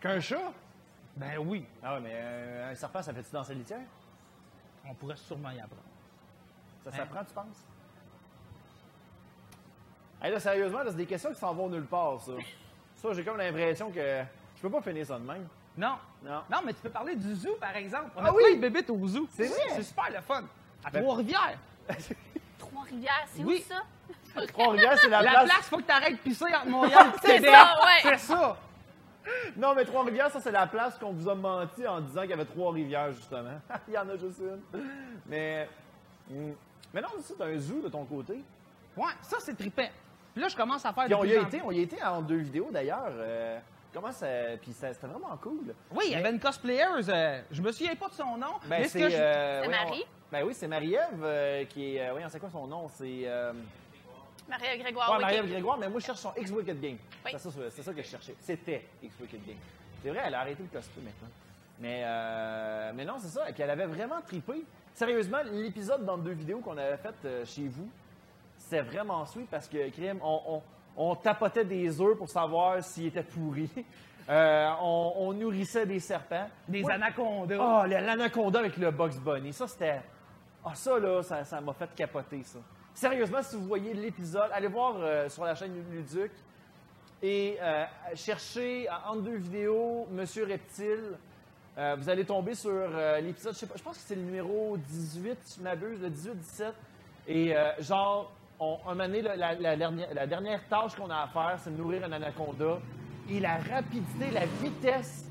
Qu'un 0.00 0.18
chat? 0.20 0.52
Ben 1.16 1.36
oui, 1.38 1.64
Ah 1.82 1.94
ouais, 1.94 2.00
mais 2.00 2.12
euh, 2.14 2.70
un 2.70 2.74
serpent, 2.74 3.02
ça 3.02 3.12
fait-tu 3.12 3.30
dans 3.32 3.44
sa 3.44 3.52
litière? 3.54 3.80
on 4.88 4.94
pourrait 4.94 5.14
sûrement 5.16 5.50
y 5.50 5.60
apprendre. 5.60 5.82
Ça 6.82 6.90
Hein? 6.90 6.96
s'apprend, 6.96 7.24
tu 7.24 7.32
penses? 7.34 7.64
Hey, 10.20 10.30
là, 10.32 10.40
sérieusement, 10.40 10.80
c'est 10.86 10.96
des 10.96 11.06
questions 11.06 11.30
qui 11.32 11.38
s'en 11.38 11.52
vont 11.54 11.68
nulle 11.68 11.86
part, 11.86 12.20
ça. 12.20 12.32
Ça, 12.96 13.12
j'ai 13.12 13.24
comme 13.24 13.36
l'impression 13.36 13.90
que 13.90 14.22
je 14.56 14.62
peux 14.62 14.70
pas 14.70 14.80
finir 14.80 15.04
ça 15.06 15.18
de 15.18 15.24
même. 15.24 15.46
Non. 15.76 15.94
Non. 16.24 16.42
Non, 16.50 16.58
mais 16.64 16.72
tu 16.72 16.80
peux 16.80 16.90
parler 16.90 17.16
du 17.16 17.34
zoo, 17.34 17.56
par 17.60 17.74
exemple. 17.76 18.10
On 18.16 18.24
Ah 18.24 18.28
a 18.28 18.32
oui! 18.32 18.42
plein 18.44 18.54
de 18.56 18.60
bébites 18.60 18.90
au 18.90 19.06
zoo. 19.08 19.26
C'est 19.34 19.46
vrai? 19.46 19.56
C'est 19.76 19.82
super 19.82 20.10
le 20.14 20.20
fun. 20.20 20.42
À 20.84 20.90
Ben- 20.90 21.02
Trois-Rivières. 21.02 21.58
Trois-Rivières, 22.58 23.26
c'est 23.34 23.42
Oui. 23.42 23.64
où 23.66 23.72
ça? 23.72 24.46
Trois-Rivières, 24.48 24.98
c'est 24.98 25.08
la, 25.08 25.22
La 25.22 25.30
place... 25.30 25.44
place, 25.44 25.68
faut 25.68 25.76
que 25.78 25.82
tu 25.82 25.90
arrêtes 25.92 26.12
de 26.12 26.18
pisser 26.18 26.44
entre 26.54 26.66
Montréal 26.68 27.06
et 27.14 27.18
C'est 27.26 27.34
Québec. 27.36 27.50
ça, 27.50 27.74
ouais. 27.84 28.00
C'est 28.02 28.18
ça. 28.18 28.56
Non, 29.56 29.74
mais 29.74 29.84
Trois-Rivières, 29.84 30.30
ça, 30.30 30.40
c'est 30.40 30.50
la 30.50 30.66
place 30.66 30.98
qu'on 30.98 31.12
vous 31.12 31.28
a 31.28 31.34
menti 31.34 31.86
en 31.86 32.00
disant 32.00 32.22
qu'il 32.22 32.30
y 32.30 32.34
avait 32.34 32.44
Trois-Rivières, 32.44 33.12
justement. 33.12 33.60
Il 33.88 33.94
y 33.94 33.98
en 33.98 34.08
a 34.08 34.16
juste 34.16 34.40
une. 34.40 34.60
Mais... 35.26 35.68
hum, 36.30 36.54
Mais 36.92 37.00
non, 37.00 37.08
c'est 37.22 37.40
un 37.40 37.58
zoo 37.58 37.80
de 37.80 37.88
ton 37.88 38.04
côté. 38.04 38.42
Ouais, 38.96 39.12
ça, 39.22 39.36
c'est 39.40 39.56
trippant. 39.56 39.88
Puis 40.34 40.42
là, 40.42 40.48
je 40.48 40.56
commence 40.56 40.84
à 40.84 40.92
faire 40.92 41.04
Puis 41.04 41.10
de 41.10 41.14
on 41.14 41.24
y 41.24 41.28
plus 41.28 41.36
a 41.38 41.42
en 41.42 41.46
été, 41.46 41.62
on 41.64 41.70
y 41.70 41.78
a 41.78 41.82
été 41.82 42.02
en 42.02 42.22
deux 42.22 42.38
vidéos, 42.38 42.68
d'ailleurs. 42.72 43.10
Euh, 43.10 43.58
comment 43.92 44.12
ça... 44.12 44.26
Puis 44.60 44.72
ça- 44.72 44.92
c'était 44.92 45.06
vraiment 45.06 45.36
cool. 45.38 45.74
Oui, 45.92 46.04
il 46.06 46.12
y 46.12 46.14
avait 46.14 46.30
une 46.30 46.40
cosplayer, 46.40 46.84
euh, 47.08 47.42
je 47.50 47.62
me 47.62 47.72
souviens 47.72 47.94
pas 47.96 48.08
de 48.08 48.14
son 48.14 48.36
nom. 48.36 48.54
Ben, 48.66 48.84
ce 48.84 48.90
c'est... 48.90 49.14
euh, 49.14 49.62
C'est 49.62 49.68
Marie? 49.68 50.04
Ben 50.30 50.44
oui, 50.44 50.54
c'est 50.54 50.68
Marie-Ève 50.68 51.22
euh, 51.22 51.64
qui 51.66 51.96
est... 51.96 52.08
Euh, 52.08 52.12
voyons, 52.12 52.28
c'est 52.30 52.40
quoi 52.40 52.50
son 52.50 52.66
nom? 52.66 52.88
C'est... 52.88 53.22
euh, 53.26 53.52
Maria 54.48 54.76
Grégoire. 54.76 55.10
Ouais, 55.10 55.16
oui, 55.16 55.22
Marie-Ève. 55.22 55.50
Grégoire, 55.50 55.78
mais 55.78 55.88
moi, 55.88 56.00
je 56.00 56.06
cherche 56.06 56.18
son 56.20 56.32
X-Wicked 56.36 56.80
Game. 56.80 56.96
Oui. 57.24 57.30
C'est 57.32 57.38
ça, 57.38 57.50
c'est 57.70 57.82
ça 57.82 57.92
que 57.92 58.02
je 58.02 58.08
cherchais. 58.08 58.34
C'était 58.40 58.86
X-Wicked 59.02 59.46
Game. 59.46 59.56
C'est 60.02 60.10
vrai, 60.10 60.22
elle 60.26 60.34
a 60.34 60.40
arrêté 60.40 60.62
le 60.62 60.68
cosplay 60.68 61.02
maintenant. 61.02 61.28
Mais, 61.78 62.02
euh, 62.04 62.92
mais 62.94 63.04
non, 63.04 63.14
c'est 63.18 63.28
ça. 63.28 63.48
Et 63.48 63.52
puis 63.52 63.62
elle 63.62 63.70
avait 63.70 63.86
vraiment 63.86 64.20
tripé. 64.20 64.64
Sérieusement, 64.94 65.38
l'épisode 65.50 66.04
dans 66.04 66.18
deux 66.18 66.32
vidéos 66.32 66.58
qu'on 66.58 66.76
avait 66.76 66.96
fait 66.98 67.14
euh, 67.24 67.44
chez 67.46 67.66
vous, 67.68 67.88
c'était 68.58 68.82
vraiment 68.82 69.24
sweet 69.26 69.48
parce 69.48 69.68
que, 69.68 69.88
crime, 69.90 70.18
on, 70.22 70.40
on- 70.46 70.62
on 70.96 71.14
tapotait 71.16 71.64
des 71.64 72.00
œufs 72.00 72.16
pour 72.16 72.28
savoir 72.28 72.82
s'ils 72.82 73.06
étaient 73.06 73.22
pourris. 73.22 73.70
Euh, 74.28 74.70
on, 74.80 75.14
on 75.16 75.32
nourrissait 75.32 75.84
des 75.84 75.98
serpents. 75.98 76.46
Des 76.68 76.88
anacondas. 76.88 77.56
ah, 77.60 77.84
le- 77.88 77.96
l'anaconda 78.06 78.60
avec 78.60 78.76
le 78.76 78.92
Box 78.92 79.16
Bunny. 79.16 79.52
Ça, 79.52 79.66
c'était. 79.66 80.00
Ah, 80.64 80.76
ça, 80.76 80.96
là, 81.00 81.24
ça 81.24 81.44
ça 81.44 81.60
m'a 81.60 81.72
fait 81.72 81.92
capoter, 81.96 82.40
ça. 82.44 82.60
Sérieusement, 82.94 83.42
si 83.42 83.56
vous 83.56 83.66
voyez 83.66 83.92
l'épisode, 83.94 84.48
allez 84.52 84.68
voir 84.68 84.94
euh, 85.00 85.28
sur 85.28 85.44
la 85.44 85.56
chaîne 85.56 85.74
Luduc 85.90 86.30
et 87.20 87.58
euh, 87.60 87.84
cherchez 88.14 88.86
entre 89.08 89.22
deux 89.22 89.36
vidéos 89.38 90.06
Monsieur 90.12 90.44
Reptile. 90.46 91.18
Euh, 91.76 91.96
vous 91.98 92.08
allez 92.08 92.24
tomber 92.24 92.54
sur 92.54 92.70
euh, 92.70 93.18
l'épisode, 93.20 93.54
je 93.54 93.58
sais 93.58 93.66
pas, 93.66 93.74
je 93.76 93.82
pense 93.82 93.96
que 93.96 94.04
c'est 94.06 94.14
le 94.14 94.22
numéro 94.22 94.76
18, 94.76 95.36
si 95.42 95.58
je 95.58 95.64
m'abuse, 95.64 96.00
le 96.00 96.10
18-17. 96.10 96.72
Et 97.26 97.56
euh, 97.56 97.72
genre, 97.80 98.30
on, 98.62 98.78
un 98.86 98.94
moment 98.94 99.04
donné, 99.08 99.22
la, 99.22 99.54
la 99.54 99.76
dernière, 99.76 100.08
la 100.14 100.26
dernière 100.26 100.68
tâche 100.68 100.94
qu'on 100.94 101.10
a 101.10 101.22
à 101.22 101.26
faire, 101.26 101.58
c'est 101.58 101.70
de 101.70 101.76
nourrir 101.76 102.04
un 102.04 102.12
anaconda. 102.12 102.78
Et 103.30 103.40
la 103.40 103.56
rapidité, 103.56 104.30
la 104.32 104.46
vitesse 104.46 105.26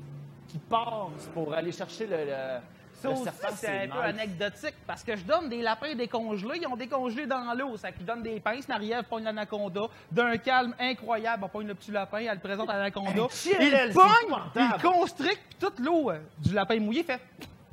qui 0.48 0.58
passe 0.58 1.28
pour 1.32 1.52
aller 1.54 1.72
chercher 1.72 2.06
le, 2.06 2.16
le, 2.16 2.58
Ça 2.94 3.10
aussi, 3.10 3.24
c'est 3.54 3.84
un 3.84 3.88
peu 3.88 4.00
anecdotique 4.00 4.74
parce 4.86 5.02
que 5.02 5.16
je 5.16 5.24
donne 5.24 5.48
des 5.48 5.62
lapins 5.62 5.94
décongelés. 5.94 6.58
Ils 6.60 6.66
ont 6.66 6.76
décongelé 6.76 7.26
dans 7.26 7.54
l'eau. 7.54 7.76
Ça 7.76 7.90
qui 7.90 8.04
donne 8.04 8.22
des 8.22 8.38
pinces. 8.38 8.68
Marie-Ève 8.68 9.04
pogne 9.04 9.24
l'anaconda. 9.24 9.82
D'un 10.10 10.36
calme 10.36 10.74
incroyable, 10.78 11.44
elle 11.44 11.50
pogne 11.50 11.66
le 11.68 11.74
petit 11.74 11.90
lapin. 11.90 12.18
Elle 12.18 12.34
le 12.34 12.40
présente 12.40 12.68
à 12.68 12.74
l'anaconda. 12.74 13.26
Il 13.46 13.92
pogne, 13.94 14.38
il 14.56 14.82
constricte 14.82 15.56
toute 15.58 15.78
l'eau 15.80 16.10
euh, 16.10 16.18
du 16.38 16.52
lapin 16.52 16.78
mouillé 16.80 17.02
fait 17.02 17.20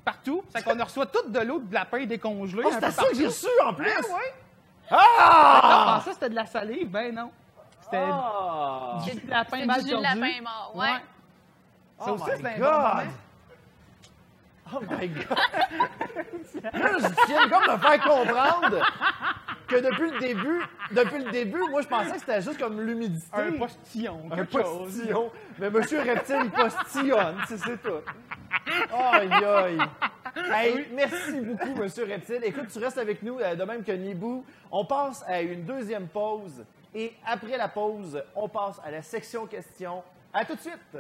partout. 0.05 0.43
C'est 0.49 0.63
qu'on 0.63 0.81
reçoit 0.81 1.05
toute 1.05 1.31
de 1.31 1.39
l'eau 1.39 1.59
de 1.59 1.73
lapin 1.73 2.05
décongelé. 2.05 2.63
Oh, 2.65 2.69
c'est 2.71 2.91
ça 2.91 3.03
que 3.03 3.15
j'ai 3.15 3.27
reçu 3.27 3.47
en 3.65 3.73
plus! 3.73 3.91
Ah, 3.91 4.13
ouais. 4.13 4.33
Ah! 4.91 5.61
Je 5.61 5.93
pensais 5.95 6.09
que 6.09 6.13
c'était 6.15 6.29
de 6.29 6.35
la 6.35 6.45
salive. 6.45 6.89
Ben 6.89 7.13
non. 7.15 7.31
C'était 7.81 8.03
Ah! 8.11 8.97
du 9.03 9.27
lapin 9.27 9.65
mal 9.65 9.83
du 9.83 9.89
jus 9.89 9.95
de 9.95 10.01
tordu. 10.01 10.19
lapin 10.19 10.41
mort, 10.43 10.71
ouais. 10.75 10.87
Ça 11.99 12.05
Oh 12.07 12.11
aussi, 12.11 12.23
my 12.23 12.37
c'est 12.41 12.47
un 12.47 12.57
God! 12.59 12.71
bon 12.71 12.71
moment. 12.71 13.11
Oh 14.71 14.79
my 14.81 15.07
God! 15.09 15.37
Là, 16.73 16.89
je 16.99 17.27
viens 17.27 17.49
comme 17.49 17.75
de 17.75 17.81
faire 17.81 18.01
comprendre 18.03 18.85
que 19.67 19.75
depuis 19.77 20.11
le 20.11 20.19
début, 20.19 20.61
depuis 20.91 21.23
le 21.23 21.31
début, 21.31 21.61
moi, 21.69 21.81
je 21.81 21.87
pensais 21.87 22.11
que 22.11 22.19
c'était 22.19 22.41
juste 22.41 22.59
comme 22.59 22.79
l'humidité. 22.81 23.27
Un 23.35 23.51
postillon, 23.53 24.29
Un 24.31 24.37
chose. 24.45 24.47
postillon. 24.85 25.31
Mais 25.57 25.69
Monsieur 25.71 26.01
Reptile, 26.01 26.41
il 26.45 26.51
postillonne, 26.51 27.37
c'est 27.47 27.57
c'est 27.57 27.81
tout. 27.81 28.01
Aïe, 29.11 29.31
aïe. 29.33 29.79
Hey, 30.51 30.87
merci 30.93 31.41
beaucoup, 31.41 31.75
Monsieur 31.75 32.05
Reptile. 32.05 32.41
Écoute, 32.43 32.67
tu 32.71 32.79
restes 32.79 32.97
avec 32.97 33.21
nous, 33.23 33.39
euh, 33.39 33.55
de 33.55 33.63
même 33.63 33.83
que 33.83 33.91
Nibou. 33.91 34.45
On 34.71 34.85
passe 34.85 35.23
à 35.27 35.41
une 35.41 35.63
deuxième 35.63 36.07
pause. 36.07 36.65
Et 36.93 37.13
après 37.25 37.57
la 37.57 37.67
pause, 37.67 38.21
on 38.35 38.47
passe 38.47 38.79
à 38.83 38.91
la 38.91 39.01
section 39.01 39.45
questions. 39.45 40.03
À 40.33 40.45
tout 40.45 40.55
de 40.55 40.61
suite! 40.61 40.97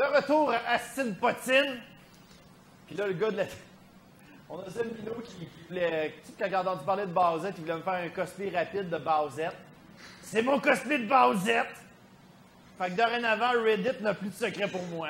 De 0.00 0.16
retour 0.16 0.50
à 0.50 0.72
Astine 0.72 1.14
Potine. 1.14 1.78
Puis 2.86 2.96
là, 2.96 3.06
le 3.06 3.12
gars 3.12 3.30
de 3.30 3.36
la. 3.36 3.44
On 4.48 4.58
a 4.60 4.70
Zelmino 4.70 5.12
qui, 5.22 5.34
qui 5.34 5.48
voulait. 5.68 6.14
Tu 6.24 6.28
sais, 6.28 6.32
quand 6.38 6.46
j'ai 6.48 6.56
entendu 6.56 6.84
parler 6.86 7.04
de 7.04 7.12
Bowsette, 7.12 7.54
il 7.58 7.64
voulait 7.64 7.76
me 7.76 7.82
faire 7.82 7.92
un 7.92 8.08
cosplay 8.08 8.48
rapide 8.48 8.88
de 8.88 8.96
Bowsette. 8.96 9.56
C'est 10.22 10.40
mon 10.40 10.58
cosplay 10.58 11.00
de 11.00 11.06
Bowsette! 11.06 11.76
Fait 12.78 12.88
que 12.88 12.96
dorénavant, 12.96 13.62
Reddit 13.62 14.00
n'a 14.02 14.14
plus 14.14 14.30
de 14.30 14.34
secret 14.34 14.68
pour 14.68 14.82
moi. 14.84 15.08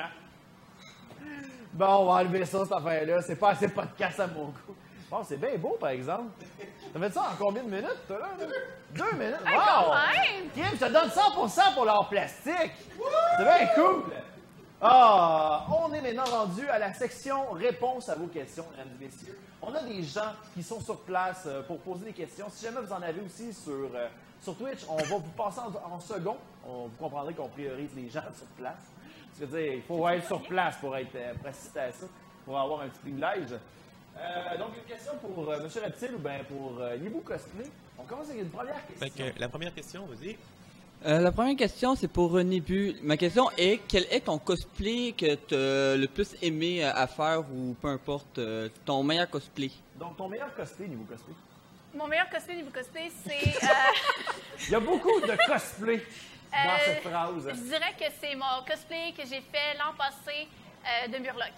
Bon, 1.71 1.85
on 1.85 2.05
va 2.07 2.11
enlever 2.15 2.43
ça, 2.45 2.63
cette 2.65 2.73
affaire-là. 2.73 3.21
C'est 3.21 3.37
pas 3.37 3.51
assez 3.51 3.69
podcast 3.69 4.19
à 4.19 4.27
mon 4.27 4.47
goût. 4.47 4.75
Bon, 5.09 5.23
c'est 5.23 5.37
bien 5.37 5.55
beau, 5.57 5.77
par 5.79 5.91
exemple. 5.91 6.31
T'as 6.93 6.99
fait 6.99 7.13
ça 7.13 7.21
en 7.21 7.35
combien 7.37 7.63
de 7.63 7.69
minutes, 7.69 8.07
toi, 8.07 8.19
là? 8.19 8.45
Deux 8.93 9.17
minutes? 9.17 9.39
Hey, 9.45 9.55
Wow! 9.57 9.95
Kim, 10.53 10.65
je 10.73 10.85
te 10.85 10.91
donne 10.91 11.07
100% 11.09 11.73
pour 11.75 11.85
l'art 11.85 12.09
plastique. 12.09 12.73
C'est 13.37 13.43
bien 13.43 13.67
cool. 13.73 14.03
Ah, 14.83 15.67
on 15.69 15.93
est 15.93 16.01
maintenant 16.01 16.23
rendu 16.25 16.67
à 16.67 16.79
la 16.79 16.91
section 16.93 17.51
réponse 17.51 18.09
à 18.09 18.15
vos 18.15 18.25
questions, 18.27 18.65
mesdames 18.71 18.87
et 18.99 19.05
messieurs. 19.05 19.37
On 19.61 19.73
a 19.75 19.83
des 19.83 20.01
gens 20.01 20.31
qui 20.55 20.63
sont 20.63 20.81
sur 20.81 20.99
place 21.01 21.43
euh, 21.45 21.61
pour 21.61 21.77
poser 21.81 22.05
des 22.05 22.13
questions. 22.13 22.47
Si 22.49 22.65
jamais 22.65 22.81
vous 22.81 22.91
en 22.91 23.01
avez 23.01 23.21
aussi 23.21 23.53
sur, 23.53 23.71
euh, 23.93 24.07
sur 24.41 24.55
Twitch, 24.55 24.79
on 24.89 24.95
va 24.95 25.03
vous 25.03 25.19
passer 25.37 25.59
en, 25.59 25.93
en 25.93 25.99
second. 25.99 26.35
On, 26.67 26.85
vous 26.87 26.95
comprendrez 26.97 27.35
qu'on 27.35 27.47
priorise 27.49 27.91
les 27.95 28.09
gens 28.09 28.23
sur 28.35 28.47
place. 28.57 28.73
Parce 29.29 29.51
que, 29.51 29.55
dire, 29.55 29.73
il 29.73 29.81
faut 29.83 30.07
être 30.09 30.25
sur 30.25 30.41
place 30.41 30.75
pour, 30.77 30.97
être, 30.97 31.13
euh, 31.15 31.33
pour 31.35 31.47
assister 31.47 31.79
à 31.79 31.91
ça, 31.91 32.07
pour 32.43 32.59
avoir 32.59 32.81
un 32.81 32.87
petit 32.87 32.99
privilège. 33.01 33.59
Euh, 34.17 34.57
donc, 34.57 34.69
une 34.77 34.83
question 34.91 35.13
pour 35.21 35.47
euh, 35.49 35.59
M. 35.59 35.69
Reptile 35.83 36.15
ou 36.15 36.19
bien 36.19 36.39
pour 36.49 36.79
euh, 36.81 36.95
Yibou 36.95 37.19
Cosplay. 37.21 37.65
On 37.99 38.03
commence 38.03 38.29
avec 38.29 38.41
une 38.41 38.49
première 38.49 38.75
Fait 38.97 39.09
question. 39.11 39.25
que 39.35 39.39
la 39.39 39.47
première 39.47 39.73
question, 39.75 40.05
vas-y. 40.07 40.37
Euh, 41.03 41.19
la 41.19 41.31
première 41.31 41.55
question, 41.57 41.95
c'est 41.95 42.07
pour 42.07 42.31
René 42.31 42.59
Bu. 42.59 42.95
Ma 43.01 43.17
question 43.17 43.49
est 43.57 43.79
quel 43.87 44.03
est 44.11 44.21
ton 44.21 44.37
cosplay 44.37 45.13
que 45.17 45.33
tu 45.35 45.55
as 45.55 45.95
le 45.97 46.05
plus 46.07 46.35
aimé 46.43 46.83
à 46.83 46.91
à 46.97 47.07
faire 47.07 47.39
ou 47.51 47.75
peu 47.81 47.87
importe, 47.87 48.37
euh, 48.37 48.69
ton 48.85 49.01
meilleur 49.01 49.27
cosplay? 49.29 49.71
Donc, 49.95 50.15
ton 50.17 50.27
meilleur 50.29 50.53
cosplay, 50.55 50.87
Niveau 50.87 51.03
Cosplay? 51.05 51.33
Mon 51.95 52.07
meilleur 52.07 52.29
cosplay 52.29 52.55
niveau 52.55 52.69
cosplay, 52.71 53.09
c'est. 53.25 53.47
euh, 53.63 53.67
Il 54.67 54.71
y 54.71 54.75
a 54.75 54.79
beaucoup 54.79 55.19
de 55.21 55.35
cosplay 55.47 55.97
dans 56.51 56.57
Euh, 56.57 56.85
cette 56.85 57.01
phrase. 57.03 57.47
je 57.49 57.61
dirais 57.71 57.93
que 57.99 58.05
c'est 58.21 58.35
mon 58.35 58.63
cosplay 58.67 59.11
que 59.17 59.23
j'ai 59.23 59.41
fait 59.51 59.73
l'an 59.79 59.93
passé 59.97 60.47
euh, 60.85 61.07
de 61.07 61.17
Murloc. 61.17 61.57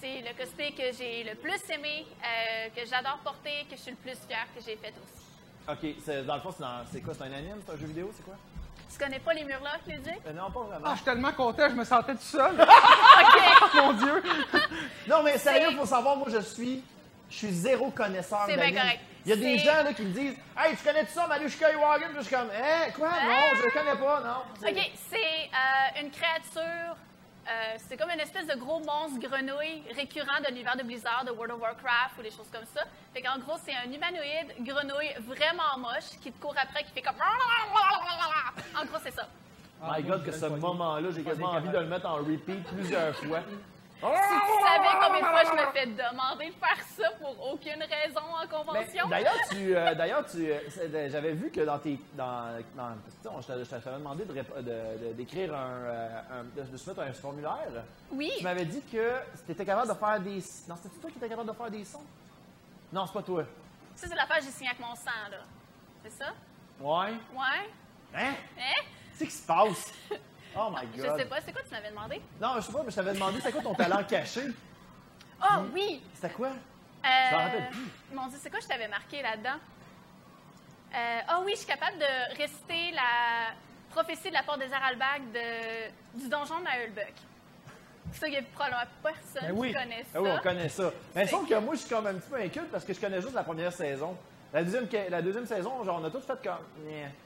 C'est 0.00 0.20
le 0.20 0.36
cosplay 0.36 0.72
que 0.72 0.92
j'ai 0.98 1.22
le 1.24 1.34
plus 1.36 1.60
aimé, 1.72 2.04
euh, 2.06 2.68
que 2.74 2.86
j'adore 2.90 3.18
porter, 3.24 3.64
que 3.70 3.76
je 3.76 3.82
suis 3.82 3.90
le 3.92 3.96
plus 3.96 4.18
fière 4.28 4.46
que 4.54 4.60
j'ai 4.64 4.76
fait 4.76 4.92
aussi. 5.02 5.24
Ok, 5.68 5.78
c'est- 6.04 6.22
dans 6.24 6.34
le 6.36 6.40
fond, 6.40 6.50
c'est 6.56 6.62
dans- 6.62 6.84
c'est 6.90 7.00
quoi? 7.00 7.14
C'est 7.16 7.24
un 7.24 7.32
anime? 7.32 7.60
C'est 7.66 7.72
un 7.74 7.76
jeu 7.76 7.86
vidéo? 7.86 8.10
C'est 8.16 8.24
quoi? 8.24 8.34
Tu 8.90 8.98
connais 8.98 9.18
pas 9.18 9.34
les 9.34 9.44
Murlocs, 9.44 9.86
Ludic? 9.86 10.14
Euh, 10.26 10.32
non, 10.32 10.50
pas 10.50 10.60
vraiment. 10.60 10.84
Ah, 10.86 10.90
je 10.92 10.96
suis 10.96 11.04
tellement 11.04 11.32
content, 11.32 11.68
je 11.68 11.74
me 11.74 11.84
sentais 11.84 12.14
tout 12.14 12.22
seul. 12.22 12.52
OK! 12.60 13.74
Mon 13.74 13.92
Dieu! 13.92 14.22
non, 15.08 15.22
mais 15.22 15.36
sérieux, 15.38 15.68
c'est- 15.70 15.76
faut 15.76 15.86
savoir, 15.86 16.16
moi, 16.16 16.28
je 16.30 16.40
suis, 16.40 16.82
je 17.30 17.36
suis 17.36 17.50
zéro 17.52 17.90
connaisseur 17.90 18.44
C'est 18.46 18.54
bien 18.54 18.64
d'anime. 18.64 18.80
correct. 18.80 19.00
Il 19.26 19.30
y 19.30 19.32
a 19.32 19.36
des 19.36 19.58
C'est- 19.58 19.64
gens 19.64 19.82
là, 19.84 19.92
qui 19.92 20.02
me 20.02 20.12
disent 20.12 20.36
Hey, 20.56 20.74
tu 20.76 20.82
connais 20.84 21.04
tout 21.04 21.12
ça, 21.12 21.26
Manu 21.26 21.50
Skywalker? 21.50 22.06
Puis 22.06 22.14
je 22.16 22.22
suis 22.22 22.34
comme 22.34 22.48
Hein, 22.50 22.90
quoi? 22.96 23.08
Non, 23.10 23.56
je 23.56 23.62
le 23.64 23.70
connais 23.70 23.96
pas, 24.00 24.20
non. 24.20 24.42
C'est- 24.58 24.70
OK, 24.70 24.90
c'est 25.10 25.16
euh, 25.16 26.00
une 26.02 26.10
créature, 26.10 26.96
euh, 27.48 27.76
c'est 27.88 27.96
comme 27.96 28.10
une 28.10 28.20
espèce 28.20 28.46
de 28.46 28.54
gros 28.56 28.78
monstre 28.80 29.18
grenouille 29.20 29.82
récurrent 29.96 30.40
de 30.44 30.48
l'univers 30.48 30.76
de 30.76 30.82
Blizzard, 30.82 31.24
de 31.24 31.30
World 31.30 31.52
of 31.52 31.60
Warcraft 31.60 32.18
ou 32.18 32.22
des 32.22 32.30
choses 32.30 32.48
comme 32.52 32.66
ça. 32.74 32.82
Fait 33.14 33.22
qu'en 33.22 33.38
gros, 33.38 33.56
c'est 33.64 33.72
un 33.74 33.90
humanoïde 33.90 34.52
grenouille 34.60 35.14
vraiment 35.26 35.78
moche 35.78 36.10
qui 36.20 36.30
te 36.30 36.40
court 36.40 36.54
après, 36.60 36.84
qui 36.84 36.92
fait 36.92 37.00
comme... 37.02 37.14
En 38.80 38.84
gros, 38.84 38.98
c'est 39.02 39.12
ça. 39.12 39.26
My 39.82 40.02
God, 40.02 40.24
que 40.24 40.32
ce 40.32 40.46
moment-là, 40.46 41.08
j'ai 41.14 41.22
quasiment 41.22 41.52
envie 41.52 41.68
de 41.70 41.78
le 41.78 41.86
mettre 41.86 42.06
en 42.06 42.16
repeat 42.16 42.62
plusieurs 42.64 43.14
fois. 43.16 43.40
Si 44.00 44.04
tu 44.06 44.64
savais 44.64 44.88
combien 45.00 45.20
de 45.20 45.26
fois 45.26 45.42
je 45.44 45.52
me 45.66 45.72
fais 45.72 45.86
demander 45.86 46.46
de 46.46 46.54
faire 46.54 46.84
ça 46.96 47.10
pour 47.20 47.52
aucune 47.52 47.82
raison 47.82 48.20
en 48.20 48.46
convention. 48.46 49.08
D'ailleurs, 49.08 49.34
tu, 49.50 49.76
euh, 49.76 49.94
d'ailleurs, 49.94 50.24
tu, 50.24 50.50
euh, 50.50 50.58
c'est- 50.70 50.94
euh, 50.94 51.08
j'avais 51.10 51.32
vu 51.32 51.50
que 51.50 51.62
dans 51.62 51.78
tes, 51.80 51.98
dans, 52.14 52.58
dans 52.76 52.90
je 53.42 53.64
t'avais 53.64 53.96
demandé 53.98 54.24
de, 54.24 54.32
rép- 54.32 54.56
de- 54.58 55.08
de- 55.08 55.12
d'écrire 55.14 55.52
un, 55.54 56.38
un- 56.40 56.44
de, 56.56 56.62
de 56.70 56.76
soumettre 56.76 57.02
un 57.02 57.12
formulaire. 57.12 57.84
Oui, 58.12 58.30
Tu 58.38 58.44
m'avais 58.44 58.64
dit 58.66 58.82
que 58.82 59.14
tu 59.44 59.52
étais 59.52 59.64
capable 59.64 59.88
de 59.88 59.94
faire 59.94 60.20
des, 60.20 60.42
non, 60.68 60.76
c'était 60.80 60.96
toi 61.00 61.10
qui 61.10 61.18
étais 61.18 61.28
capable 61.28 61.48
de 61.48 61.54
faire 61.56 61.70
des 61.70 61.84
sons? 61.84 62.04
Non, 62.92 63.04
c'est 63.06 63.12
pas 63.14 63.22
toi. 63.22 63.44
ça, 63.96 64.06
c'est 64.06 64.14
l'affaire 64.14 64.38
que 64.38 64.44
j'ai 64.44 64.50
signé 64.50 64.68
avec 64.70 64.80
mon 64.80 64.94
sang, 64.94 65.10
là. 65.30 65.38
C'est 66.04 66.10
ça? 66.12 66.32
Ouais. 66.80 67.10
Ouais? 67.34 67.68
Hein? 68.14 68.32
Hein? 68.58 68.82
Qu'est-ce 69.18 69.24
qui 69.24 69.36
se 69.36 69.46
passe? 69.46 69.92
Oh 70.58 70.70
my 70.70 70.88
Je 70.96 71.02
God. 71.02 71.18
sais 71.18 71.24
pas. 71.26 71.40
C'est 71.40 71.52
quoi 71.52 71.62
tu 71.62 71.70
m'avais 71.70 71.90
demandé? 71.90 72.20
Non, 72.40 72.54
je 72.56 72.60
sais 72.62 72.72
pas, 72.72 72.82
mais 72.84 72.90
je 72.90 72.96
t'avais 72.96 73.12
demandé 73.14 73.40
c'est 73.40 73.52
quoi 73.52 73.62
ton 73.62 73.74
talent 73.74 74.02
caché? 74.04 74.42
Oh, 75.40 75.62
oui! 75.72 76.02
C'était 76.14 76.30
quoi? 76.34 76.48
Euh, 76.48 77.30
m'en 77.32 77.38
rappelle 77.44 77.68
plus. 77.70 77.88
Mon 78.12 78.26
Dieu, 78.26 78.38
c'est 78.42 78.50
quoi 78.50 78.58
je 78.60 78.66
t'avais 78.66 78.88
marqué 78.88 79.22
là-dedans? 79.22 79.58
Euh, 80.94 81.20
Ah 81.28 81.40
oui, 81.44 81.52
je 81.52 81.58
suis 81.58 81.66
capable 81.66 81.98
de 81.98 82.36
réciter 82.36 82.90
la 82.92 83.52
prophétie 83.90 84.28
de 84.30 84.34
la 84.34 84.42
porte 84.42 84.58
des 84.58 84.72
Aralbag 84.72 85.22
de, 85.32 86.18
du 86.20 86.28
donjon 86.28 86.58
de 86.58 86.64
Naheulbeuk. 86.64 87.14
Ça, 88.12 88.26
il 88.26 88.34
y 88.34 88.36
a 88.38 88.42
probablement 88.54 88.82
personne 89.02 89.42
Ben 89.48 89.52
oui. 89.54 89.68
qui 89.68 89.74
connaît 89.74 90.02
ça. 90.02 90.08
Ah 90.14 90.20
oui, 90.22 90.30
on 90.34 90.38
connaît 90.40 90.68
ça. 90.68 90.90
Mais 91.14 91.24
C'est 91.26 91.30
sauf 91.30 91.48
que 91.48 91.54
moi, 91.58 91.74
je 91.74 91.80
suis 91.80 91.88
comme 91.90 92.06
un 92.06 92.14
petit 92.14 92.28
peu 92.30 92.36
inculte 92.40 92.70
parce 92.72 92.84
que 92.84 92.94
je 92.94 93.00
connais 93.00 93.20
juste 93.20 93.34
la 93.34 93.44
première 93.44 93.72
saison. 93.72 94.16
La 94.52 94.64
deuxième, 94.64 94.88
que- 94.88 95.10
la 95.10 95.20
deuxième 95.20 95.46
saison, 95.46 95.84
genre, 95.84 96.00
on 96.00 96.04
a 96.06 96.10
tout 96.10 96.20
fait 96.20 96.42
comme. 96.42 96.64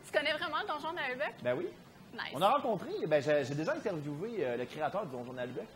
Tu 0.04 0.12
connais 0.12 0.32
vraiment 0.32 0.58
le 0.60 0.66
donjon 0.66 0.90
de 0.90 0.96
Naheulbeuk? 0.96 1.34
Ben 1.42 1.54
oui. 1.56 1.68
Nice. 2.12 2.32
On 2.34 2.42
a 2.42 2.50
rencontré, 2.50 2.90
ben, 3.06 3.22
j'ai 3.22 3.54
déjà 3.54 3.72
interviewé 3.72 4.36
euh, 4.40 4.56
le 4.58 4.64
créateur 4.66 5.06
du 5.06 5.12
Donjon 5.12 5.32
d'Albec. 5.32 5.66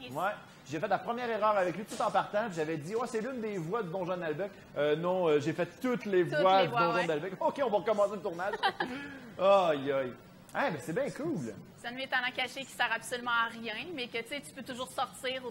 Nice. 0.00 0.10
Ouais. 0.12 0.32
J'ai 0.68 0.78
fait 0.78 0.88
la 0.88 0.98
première 0.98 1.28
erreur 1.28 1.56
avec 1.56 1.76
lui 1.76 1.84
tout 1.84 2.00
en 2.00 2.10
partant. 2.10 2.44
J'avais 2.54 2.76
dit, 2.76 2.94
ouais, 2.94 3.06
c'est 3.06 3.20
l'une 3.20 3.40
des 3.40 3.56
voix 3.58 3.82
du 3.82 3.90
Donjon 3.90 4.16
d'Albec. 4.16 4.52
Euh, 4.76 4.94
non, 4.96 5.26
euh, 5.28 5.40
j'ai 5.40 5.52
fait 5.52 5.66
toutes 5.80 6.04
les 6.04 6.24
Toutes 6.28 6.38
voix 6.40 6.60
les 6.60 6.66
du 6.66 6.70
voix, 6.72 6.80
Donjon 6.82 6.96
ouais. 6.96 7.06
d'Albec. 7.06 7.32
OK, 7.40 7.60
on 7.64 7.70
va 7.70 7.76
recommencer 7.78 8.14
le 8.16 8.20
tournage. 8.20 8.54
aïe, 9.38 9.92
aïe. 9.92 10.12
Ah, 10.52 10.70
ben 10.70 10.78
c'est 10.80 10.92
bien 10.92 11.08
cool. 11.10 11.54
C'est 11.78 11.88
un 11.88 11.92
de 11.92 11.96
mes 11.96 12.08
talents 12.08 12.32
cachés 12.36 12.60
qui 12.60 12.72
sert 12.72 12.92
absolument 12.92 13.30
à 13.30 13.48
rien, 13.50 13.86
mais 13.94 14.08
que 14.08 14.18
tu 14.18 14.40
tu 14.40 14.52
peux 14.54 14.62
toujours 14.62 14.90
sortir 14.90 15.42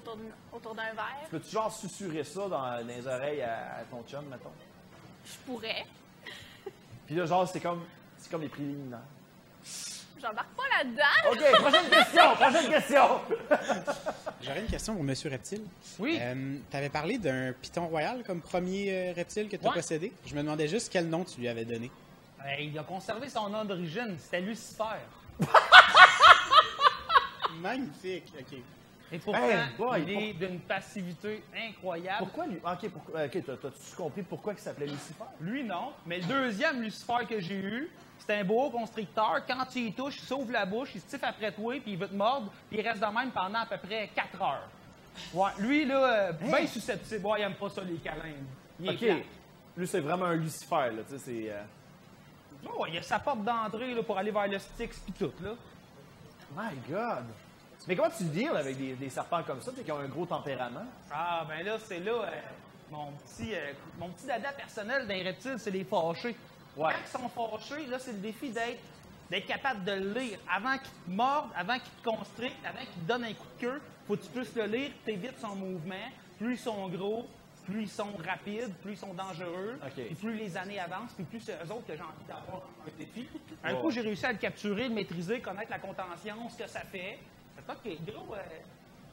autour 0.54 0.76
d'un 0.76 0.94
verre. 0.94 1.28
Peux-tu 1.32 1.50
genre 1.50 1.72
susurrer 1.74 2.24
ça 2.24 2.42
dans, 2.42 2.50
dans 2.50 2.86
les 2.86 3.08
oreilles 3.08 3.42
à, 3.42 3.78
à 3.80 3.84
ton 3.90 4.04
chum, 4.04 4.26
mettons? 4.30 4.52
Je 5.26 5.38
pourrais. 5.46 5.86
Puis 7.08 7.16
là, 7.16 7.26
genre, 7.26 7.48
c'est 7.48 7.60
comme, 7.60 7.84
c'est 8.18 8.30
comme 8.30 8.42
les 8.42 8.50
préliminaires. 8.50 9.00
J'embarque 10.22 10.50
pas 10.50 10.64
là-dedans. 10.78 11.32
OK, 11.32 11.62
prochaine 11.62 11.90
question, 11.90 12.36
prochaine 12.40 12.70
question! 12.70 13.22
J'aurais 14.42 14.60
une 14.62 14.68
question 14.68 14.94
pour 14.96 15.04
Monsieur 15.04 15.30
Reptile. 15.30 15.62
Oui. 15.98 16.20
tu 16.70 16.78
avais 16.78 16.90
parlé 16.90 17.18
d'un 17.18 17.54
python 17.54 17.88
royal 17.88 18.24
comme 18.26 18.42
premier 18.42 18.92
euh, 18.92 19.14
reptile 19.16 19.48
que 19.50 19.56
tu 19.56 19.66
as 19.66 19.70
Ouais. 19.70 19.76
possédé. 19.76 20.12
Je 20.26 20.36
me 20.36 20.42
demandais 20.42 20.68
juste 20.68 20.90
quel 20.92 21.08
nom 21.08 21.24
tu 21.24 21.40
lui 21.40 21.48
avais 21.48 21.66
donné. 21.66 21.90
Euh, 22.46 22.56
il 22.60 22.78
a 22.78 22.84
conservé 22.84 23.30
son 23.30 23.50
nom 23.50 23.64
d'origine, 23.66 24.16
c'était 24.20 24.42
Lucifer. 24.42 24.84
Magnifique. 27.62 28.32
OK. 28.40 28.58
Et 29.12 29.18
pourtant, 29.20 29.42
Hey, 29.44 29.58
boy, 29.78 30.04
il 30.04 30.10
est 30.12 30.34
d'une 30.34 30.60
passivité 30.60 31.44
incroyable. 31.56 32.18
Pourquoi 32.20 32.46
lui? 32.46 32.58
OK, 32.64 32.90
pourquoi, 32.92 33.26
OK, 33.26 33.44
t'as- 33.46 33.58
t'as-tu 33.58 33.96
compris 33.98 34.22
pourquoi 34.24 34.54
il 34.54 34.60
s'appelait 34.60 34.86
Lucifer? 34.88 35.24
Lui, 35.42 35.64
non. 35.64 35.94
Mais 36.06 36.20
le 36.20 36.26
deuxième 36.26 36.82
Lucifer 36.82 37.26
que 37.28 37.40
j'ai 37.40 37.56
eu, 37.56 37.90
c'est 38.20 38.36
un 38.40 38.44
beau 38.44 38.70
constricteur. 38.70 39.42
Quand 39.48 39.66
tu 39.66 39.80
y 39.80 39.94
touches, 39.94 40.18
il 40.18 40.26
s'ouvre 40.26 40.52
la 40.52 40.66
bouche, 40.66 40.92
il 40.94 41.02
se 41.02 41.08
tiffe 41.08 41.24
après 41.24 41.52
toi, 41.52 41.74
puis 41.82 41.94
il 41.94 41.98
veut 41.98 42.08
te 42.08 42.14
mordre, 42.14 42.52
puis 42.70 42.80
il 42.80 42.88
reste 42.88 43.02
de 43.02 43.06
même 43.08 43.32
pendant 43.32 43.60
à 43.60 43.66
peu 43.66 43.78
près 43.78 44.10
4 44.14 44.42
heures. 44.42 44.68
Ouais, 45.34 45.50
lui, 45.58 45.86
là, 45.86 46.30
euh, 46.30 46.32
bien 46.34 46.68
susceptible. 46.68 47.26
Ouais, 47.26 47.40
il 47.40 47.44
aime 47.44 47.56
pas 47.56 47.70
ça, 47.70 47.82
les 47.84 47.96
câlins. 47.96 48.34
Il 48.80 48.90
est 48.90 48.94
OK. 49.18 49.26
Lui, 49.76 49.88
c'est 49.88 50.00
vraiment 50.02 50.26
un 50.26 50.36
Lucifer, 50.36 50.92
là, 50.96 51.02
tu 51.10 51.18
sais, 51.18 51.20
c'est... 51.20 51.52
euh, 51.52 51.62
Oh, 52.78 52.86
il 52.88 52.98
a 52.98 53.02
sa 53.02 53.18
porte 53.20 53.44
d'entrée 53.44 53.94
là, 53.94 54.04
pour 54.04 54.18
aller 54.18 54.32
vers 54.32 54.48
le 54.48 54.60
Styx 54.60 55.00
puis 55.00 55.14
tout, 55.14 55.32
là. 55.42 55.52
My 56.56 56.76
God! 56.90 57.26
Mais 57.90 57.96
comment 57.96 58.12
tu 58.16 58.24
deals 58.26 58.56
avec 58.56 58.78
des, 58.78 58.94
des 58.94 59.10
serpents 59.10 59.42
comme 59.42 59.62
ça, 59.62 59.72
qui 59.72 59.92
ont 59.92 59.98
un 59.98 60.08
gros 60.08 60.28
tempérament? 60.28 60.86
Ah, 61.12 61.44
ben 61.50 61.66
là, 61.66 61.80
c'est 61.84 61.98
là, 62.00 62.12
euh, 62.12 62.28
mon 62.92 63.08
petit 63.14 63.56
euh, 63.56 63.74
mon 64.00 64.10
petit 64.10 64.28
dada 64.28 64.52
personnel 64.52 65.08
d'un 65.08 65.24
reptile, 65.24 65.56
c'est 65.58 65.72
les 65.72 65.84
fâchés. 65.84 66.36
Ouais. 66.78 66.94
Quand 66.94 67.00
ils 67.04 67.20
sont 67.20 67.30
fâchés, 67.30 67.88
là, 67.88 67.98
c'est 67.98 68.12
le 68.12 68.20
défi 68.20 68.52
d'être 68.52 68.80
d'être 69.32 69.48
capable 69.48 69.84
de 69.86 69.92
le 69.94 70.20
lire. 70.20 70.40
Avant 70.48 70.78
qu'il 70.78 70.92
te 70.92 71.10
morde, 71.10 71.50
avant 71.56 71.80
qu'il 71.80 71.92
te 71.92 72.04
constricte, 72.04 72.64
avant 72.64 72.78
qu'il 72.78 73.02
te 73.02 73.08
donne 73.08 73.24
un 73.24 73.34
coup 73.34 73.48
de 73.58 73.62
queue, 73.66 73.82
faut 74.08 74.16
que 74.16 74.22
tu 74.22 74.30
puisses 74.30 74.56
le 74.56 74.66
lire, 74.66 74.92
t'évites 75.04 75.40
son 75.40 75.56
mouvement. 75.56 75.96
Plus 76.38 76.54
ils 76.54 76.60
sont 76.60 76.88
gros, 76.90 77.26
plus 77.66 77.82
ils 77.82 77.90
sont 77.90 78.16
rapides, 78.24 78.74
plus 78.84 78.94
ils 78.94 78.98
sont 78.98 79.16
dangereux, 79.16 79.80
OK. 79.84 79.94
puis 79.94 80.16
plus 80.16 80.36
les 80.36 80.56
années 80.56 80.80
avancent, 80.80 81.14
puis 81.14 81.26
plus 81.26 81.40
c'est 81.40 81.54
eux 81.54 81.72
autres 81.72 81.88
que 81.88 81.96
j'ai 81.96 82.04
envie 82.04 82.26
d'avoir 82.28 82.62
un 82.86 82.98
défi. 83.00 83.28
Un 83.64 83.76
coup, 83.76 83.90
j'ai 83.90 84.02
réussi 84.02 84.28
à 84.28 84.32
le 84.32 84.38
capturer, 84.38 84.88
le 84.88 84.94
maîtriser, 84.94 85.40
connaître 85.40 85.72
la 85.72 85.80
contention, 85.80 86.50
ce 86.50 86.58
que 86.64 86.70
ça 86.70 86.82
fait. 86.82 87.18
Que, 87.84 87.90
gros, 88.12 88.34
euh, 88.34 88.38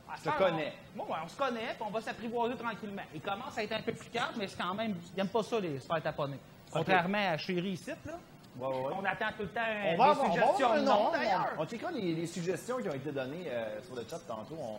à 0.09 0.29
heure, 0.29 0.37
connais. 0.39 0.73
on- 0.95 0.99
Bon, 0.99 1.13
ouais, 1.13 1.19
on 1.25 1.29
se 1.29 1.37
connaît, 1.37 1.75
puis 1.75 1.83
on 1.87 1.91
va 1.91 2.01
s'apprivoiser 2.01 2.57
tranquillement. 2.57 3.03
Il 3.15 3.21
commence 3.21 3.57
à 3.59 3.63
être 3.65 3.73
un 3.73 3.83
peu 3.83 3.93
plus 3.93 4.09
calme, 4.11 4.35
mais 4.39 4.49
c'est 4.49 4.57
quand 4.57 4.75
même, 4.75 4.95
il 5.13 5.17
n'aime 5.17 5.29
pas 5.29 5.43
ça, 5.43 5.61
les 5.61 5.79
se 5.81 5.87
faire 5.87 6.03
taponner. 6.03 6.39
Contrairement 6.73 7.33
à 7.33 7.37
Chéri 7.39 7.71
ici, 7.71 7.91
là. 8.05 8.13
Ouais. 8.59 8.67
On 8.99 9.05
attend 9.05 9.27
tout 9.37 9.43
le 9.43 9.49
temps 9.49 9.61
On 9.85 9.91
des 9.91 9.97
va 9.97 10.05
avoir, 10.05 10.21
on 10.31 10.33
suggestions 10.33 10.67
avoir 10.67 10.73
un 10.73 10.81
de 10.81 10.87
nom. 10.87 11.11
On, 11.59 11.63
on 11.63 11.67
checkera 11.67 11.91
les, 11.93 12.15
les 12.15 12.27
suggestions 12.27 12.79
qui 12.79 12.89
ont 12.89 12.95
été 12.95 13.13
données 13.13 13.45
euh, 13.49 13.83
sur 13.83 13.95
le 13.95 14.03
chat 14.09 14.19
tantôt. 14.27 14.57
On, 14.59 14.79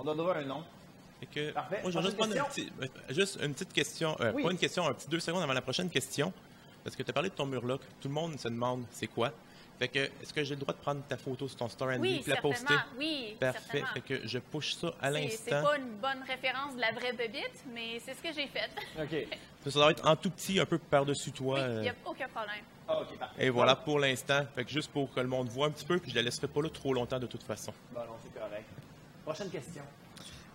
on 0.00 0.04
donnera 0.04 0.36
un 0.38 0.44
nom. 0.44 0.64
Que, 1.30 1.50
Parfait. 1.52 1.80
moi, 1.82 1.90
je 1.90 1.98
vais 1.98 2.04
juste 2.04 2.16
Prochaine 2.16 2.34
prendre 2.38 2.48
un 2.48 2.50
petit- 2.50 2.72
juste 3.10 3.38
une 3.42 3.52
petite 3.52 3.74
question. 3.74 4.16
euh, 4.20 4.32
Oui. 4.34 4.42
Pas 4.42 4.50
une 4.52 4.56
question, 4.58 4.86
un 4.86 4.94
petit 4.94 5.06
deux 5.10 5.20
secondes 5.20 5.42
avant 5.42 5.52
la 5.52 5.60
prochaine 5.60 5.90
question. 5.90 6.32
Parce 6.82 6.96
que 6.96 7.02
tu 7.02 7.10
as 7.10 7.12
parlé 7.12 7.28
de 7.28 7.34
ton 7.34 7.44
murloc. 7.44 7.82
Tout 8.00 8.08
le 8.08 8.14
monde 8.14 8.38
se 8.40 8.48
demande 8.48 8.84
c'est 8.90 9.06
quoi? 9.08 9.30
Fait 9.80 9.88
que, 9.88 9.98
est-ce 9.98 10.34
que 10.34 10.44
j'ai 10.44 10.54
le 10.56 10.60
droit 10.60 10.74
de 10.74 10.78
prendre 10.78 11.02
ta 11.08 11.16
photo 11.16 11.48
sur 11.48 11.56
ton 11.56 11.68
store 11.70 11.88
and 11.92 12.00
Oui, 12.00 12.20
puis 12.22 12.30
la 12.30 12.36
poster? 12.42 12.74
Oui, 12.98 13.34
Parfait. 13.40 13.60
certainement. 13.62 13.86
Fait 13.94 14.00
que 14.02 14.28
je 14.28 14.38
push 14.38 14.74
ça 14.74 14.88
à 15.00 15.10
C'est- 15.10 15.28
C'est 15.30 15.50
l'instant. 15.50 15.68
pas 15.70 15.78
une 15.78 15.96
bonne 15.96 16.22
référence 16.28 16.76
de 16.76 16.80
la 16.82 16.92
vraie 16.92 17.14
bébite, 17.14 17.64
mais 17.72 17.98
c'est 18.04 18.12
ce 18.12 18.20
que 18.22 18.30
j'ai 18.30 18.46
fait. 18.46 18.68
OK. 19.02 19.26
Ça 19.64 19.70
doit 19.78 19.90
être 19.90 20.06
en 20.06 20.16
tout 20.16 20.28
petit, 20.30 20.60
un 20.60 20.66
peu 20.66 20.76
par-dessus 20.78 21.32
toi. 21.32 21.54
Oui, 21.54 21.60
euh, 21.62 21.76
il 21.78 21.82
n'y 21.82 21.88
a 21.88 21.94
aucun 22.04 22.28
problème. 22.28 22.62
Ah, 22.86 23.00
OK, 23.00 23.18
parfait. 23.18 23.46
Et 23.46 23.48
voilà 23.48 23.74
pour 23.74 23.98
l'instant. 23.98 24.44
Fait 24.54 24.64
que 24.64 24.70
juste 24.70 24.90
pour 24.90 25.10
que 25.14 25.20
le 25.20 25.28
monde 25.28 25.48
voit 25.48 25.66
un 25.66 25.70
petit 25.70 25.86
peu, 25.86 25.98
puis 25.98 26.10
je 26.10 26.16
la 26.16 26.22
laisserai 26.22 26.46
pas 26.48 26.60
là 26.60 26.68
trop 26.68 26.92
longtemps 26.92 27.18
de 27.18 27.26
toute 27.26 27.42
façon. 27.42 27.72
Bon, 27.92 28.00
non, 28.00 28.16
c'est 28.22 28.38
correct. 28.38 28.64
Prochaine 29.24 29.48
question. 29.50 29.82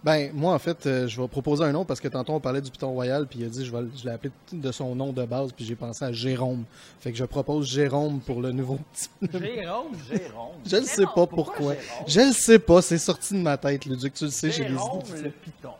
Ben, 0.05 0.29
moi, 0.35 0.53
en 0.53 0.59
fait, 0.59 0.85
euh, 0.85 1.07
je 1.07 1.19
vais 1.19 1.27
proposer 1.27 1.63
un 1.63 1.71
nom 1.71 1.83
parce 1.83 1.99
que 1.99 2.07
tantôt, 2.07 2.33
on 2.33 2.39
parlait 2.39 2.61
du 2.61 2.69
Python 2.69 2.91
Royal, 2.91 3.25
puis 3.25 3.39
il 3.39 3.45
a 3.45 3.49
dit, 3.49 3.65
je, 3.65 3.75
vais, 3.75 3.83
je 3.97 4.05
l'ai 4.05 4.11
appelé 4.11 4.31
de 4.51 4.71
son 4.71 4.93
nom 4.93 5.11
de 5.11 5.25
base, 5.25 5.51
puis 5.51 5.65
j'ai 5.65 5.75
pensé 5.75 6.05
à 6.05 6.11
Jérôme. 6.11 6.63
Fait 6.99 7.11
que 7.11 7.17
je 7.17 7.25
propose 7.25 7.67
Jérôme 7.67 8.19
pour 8.19 8.39
le 8.39 8.51
nouveau 8.51 8.77
petit. 8.93 9.09
Jérôme, 9.33 9.93
Jérôme. 10.07 10.51
Je 10.63 10.75
le 10.77 10.83
sais 10.83 11.05
pas 11.05 11.25
pourquoi? 11.25 11.73
Je 12.05 12.19
le 12.21 12.31
sais 12.33 12.59
pas, 12.59 12.83
c'est 12.83 12.99
sorti 12.99 13.33
de 13.33 13.39
ma 13.39 13.57
tête, 13.57 13.85
Luduc. 13.85 14.13
Tu 14.13 14.25
le 14.25 14.29
sais, 14.29 14.51
j'ai 14.51 14.63
les 14.65 14.69
Jérôme 14.69 15.01
le 15.23 15.29
python. 15.31 15.71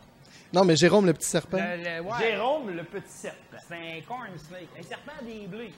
Non, 0.52 0.64
mais 0.64 0.74
Jérôme, 0.74 1.06
le 1.06 1.12
petit 1.12 1.28
serpent. 1.28 1.58
le- 1.58 1.76
le- 1.98 2.02
ouais, 2.02 2.18
Jérôme 2.20 2.70
le 2.70 2.82
petit 2.82 3.02
serpent. 3.08 3.56
c'est 3.68 3.74
un 3.74 4.00
corn 4.08 4.26
snake, 4.48 4.68
un 4.78 4.82
serpent 4.82 5.24
des 5.24 5.46
blés. 5.46 5.72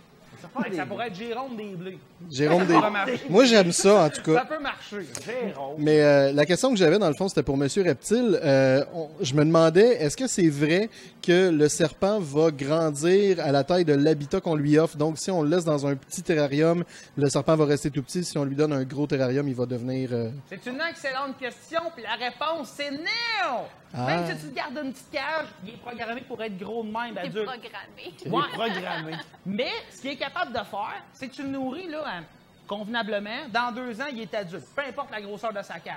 Ça 0.76 0.86
pourrait 0.86 1.06
être 1.08 1.14
Jérôme 1.14 1.56
des 1.56 1.74
blés. 1.74 1.98
Jérôme 2.30 2.66
Ça 2.66 3.04
des. 3.06 3.20
Moi, 3.30 3.44
j'aime 3.44 3.72
ça, 3.72 4.04
en 4.04 4.08
tout 4.10 4.16
Ça 4.16 4.40
cas. 4.40 4.44
peut 4.44 4.62
marcher. 4.62 5.06
Jérôme. 5.24 5.74
Mais 5.78 6.00
euh, 6.02 6.32
la 6.32 6.46
question 6.46 6.70
que 6.70 6.76
j'avais, 6.76 6.98
dans 6.98 7.08
le 7.08 7.14
fond, 7.14 7.28
c'était 7.28 7.42
pour 7.42 7.56
Monsieur 7.56 7.82
Reptile. 7.82 8.38
Euh, 8.42 8.84
on- 8.94 9.08
je 9.20 9.34
me 9.34 9.44
demandais, 9.44 9.96
est-ce 10.02 10.16
que 10.16 10.26
c'est 10.26 10.48
vrai 10.48 10.90
que 11.22 11.50
le 11.50 11.68
serpent 11.68 12.18
va 12.20 12.50
grandir 12.50 13.40
à 13.40 13.52
la 13.52 13.64
taille 13.64 13.84
de 13.84 13.94
l'habitat 13.94 14.40
qu'on 14.40 14.54
lui 14.56 14.78
offre? 14.78 14.96
Donc, 14.96 15.18
si 15.18 15.30
on 15.30 15.42
le 15.42 15.48
laisse 15.50 15.64
dans 15.64 15.86
un 15.86 15.94
petit 15.96 16.22
terrarium, 16.22 16.84
le 17.16 17.28
serpent 17.28 17.56
va 17.56 17.64
rester 17.64 17.90
tout 17.90 18.02
petit. 18.02 18.24
Si 18.24 18.36
on 18.38 18.44
lui 18.44 18.56
donne 18.56 18.72
un 18.72 18.84
gros 18.84 19.06
terrarium, 19.06 19.46
il 19.48 19.54
va 19.54 19.66
devenir... 19.66 20.10
euh, 20.12 20.30
C'est 20.48 20.66
une 20.66 20.80
excellente 20.90 21.38
question, 21.38 21.80
puis 21.94 22.04
la 22.04 22.14
réponse, 22.26 22.72
c'est 22.76 22.90
non! 22.90 23.64
Ah. 23.94 24.04
Même 24.06 24.26
si 24.26 24.40
tu 24.42 24.46
le 24.48 24.52
gardes 24.52 24.78
une 24.84 24.92
petite 24.92 25.10
cage, 25.10 25.46
il 25.64 25.70
est 25.70 25.76
programmé 25.78 26.20
pour 26.20 26.42
être 26.42 26.58
gros 26.58 26.82
de 26.84 26.90
même, 26.90 27.16
adulte. 27.16 27.46
programmé. 27.46 28.14
Il 28.24 28.32
Ouais. 28.32 28.40
est 28.44 28.52
programmé. 28.52 29.12
Mais 29.46 29.70
ce 29.90 30.00
qu'il 30.02 30.10
est 30.10 30.16
capable 30.16 30.52
de 30.52 30.58
faire, 30.64 31.02
c'est 31.12 31.28
que 31.28 31.34
tu 31.34 31.42
le 31.42 31.48
nourris 31.48 31.88
là, 31.88 32.04
hein, 32.06 32.24
convenablement. 32.66 33.48
Dans 33.48 33.72
deux 33.72 34.00
ans, 34.00 34.06
il 34.12 34.20
est 34.20 34.34
adulte, 34.34 34.66
peu 34.74 34.82
importe 34.82 35.10
la 35.10 35.20
grosseur 35.22 35.52
de 35.52 35.62
sa 35.62 35.78
cage. 35.80 35.94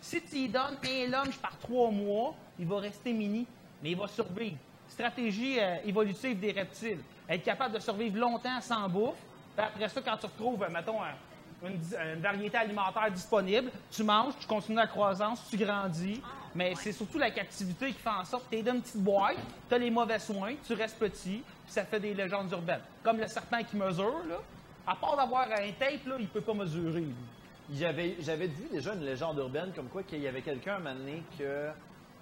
Si 0.00 0.22
tu 0.22 0.36
lui 0.36 0.48
donnes 0.48 0.76
un 0.84 1.08
lunch 1.08 1.36
par 1.38 1.56
trois 1.58 1.90
mois, 1.90 2.34
il 2.58 2.66
va 2.66 2.78
rester 2.78 3.12
mini, 3.12 3.46
mais 3.82 3.90
il 3.92 3.96
va 3.96 4.06
survivre. 4.06 4.56
Stratégie 4.88 5.58
euh, 5.58 5.76
évolutive 5.84 6.38
des 6.38 6.52
reptiles. 6.52 7.00
Être 7.28 7.42
capable 7.42 7.74
de 7.74 7.80
survivre 7.80 8.18
longtemps 8.18 8.60
sans 8.60 8.88
bouffe. 8.88 9.14
Puis 9.56 9.64
après 9.66 9.88
ça, 9.88 10.00
quand 10.04 10.16
tu 10.18 10.26
retrouves, 10.26 10.62
euh, 10.62 10.68
mettons, 10.68 11.02
un- 11.02 11.14
une, 11.68 12.20
variété 12.20 12.56
alimentaire 12.56 13.10
disponible, 13.10 13.70
tu 13.90 14.02
manges, 14.02 14.34
tu 14.40 14.46
continues 14.46 14.76
la 14.76 14.86
croissance, 14.86 15.40
tu 15.50 15.56
grandis. 15.56 16.20
Mais 16.54 16.74
c'est 16.76 16.92
surtout 16.92 17.18
la 17.18 17.30
captivité 17.30 17.88
qui 17.88 17.98
fait 17.98 18.08
en 18.08 18.24
sorte 18.24 18.48
que 18.48 18.56
tu 18.56 18.62
donnes 18.62 18.76
une 18.76 18.82
petite 18.82 19.02
boîte, 19.02 19.36
tu 19.68 19.74
as 19.74 19.78
les 19.78 19.90
mauvais 19.90 20.20
soins, 20.20 20.54
tu 20.64 20.74
restes 20.74 20.98
petit, 20.98 21.42
puis 21.42 21.72
ça 21.72 21.84
fait 21.84 21.98
des 21.98 22.14
légendes 22.14 22.50
urbaines. 22.52 22.82
Comme 23.02 23.18
le 23.18 23.26
serpent 23.26 23.62
qui 23.68 23.76
mesure, 23.76 24.22
là, 24.28 24.40
à 24.86 24.94
part 24.94 25.16
d'avoir 25.16 25.48
un 25.50 25.72
tape, 25.78 26.06
là, 26.06 26.16
il 26.18 26.28
peut 26.28 26.40
pas 26.40 26.54
mesurer. 26.54 27.00
lui. 27.00 27.14
J'avais, 27.72 28.16
j'avais 28.20 28.46
vu 28.46 28.68
déjà 28.70 28.92
une 28.94 29.04
légende 29.04 29.38
urbaine 29.38 29.72
comme 29.74 29.88
quoi 29.88 30.02
qu'il 30.02 30.20
y 30.20 30.28
avait 30.28 30.42
quelqu'un 30.42 30.76
un 30.76 30.78
moment 30.78 30.94
donné 30.94 31.22
que, 31.38 31.70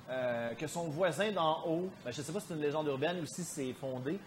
euh, 0.08 0.54
que 0.54 0.66
son 0.66 0.84
voisin 0.84 1.32
d'en 1.32 1.64
haut, 1.66 1.90
ben, 2.04 2.12
je 2.12 2.20
ne 2.20 2.24
sais 2.24 2.32
pas 2.32 2.40
si 2.40 2.46
c'est 2.46 2.54
une 2.54 2.60
légende 2.60 2.86
urbaine 2.86 3.20
ou 3.20 3.26
si 3.26 3.42
c'est 3.42 3.72
fondé, 3.74 4.18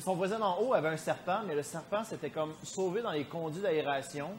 son 0.00 0.14
voisin 0.14 0.38
d'en 0.38 0.58
haut 0.58 0.74
avait 0.74 0.88
un 0.88 0.96
serpent, 0.96 1.40
mais 1.46 1.54
le 1.54 1.62
serpent 1.62 2.02
s'était 2.04 2.30
comme 2.30 2.52
sauvé 2.62 3.02
dans 3.02 3.12
les 3.12 3.24
conduits 3.24 3.62
d'aération. 3.62 4.30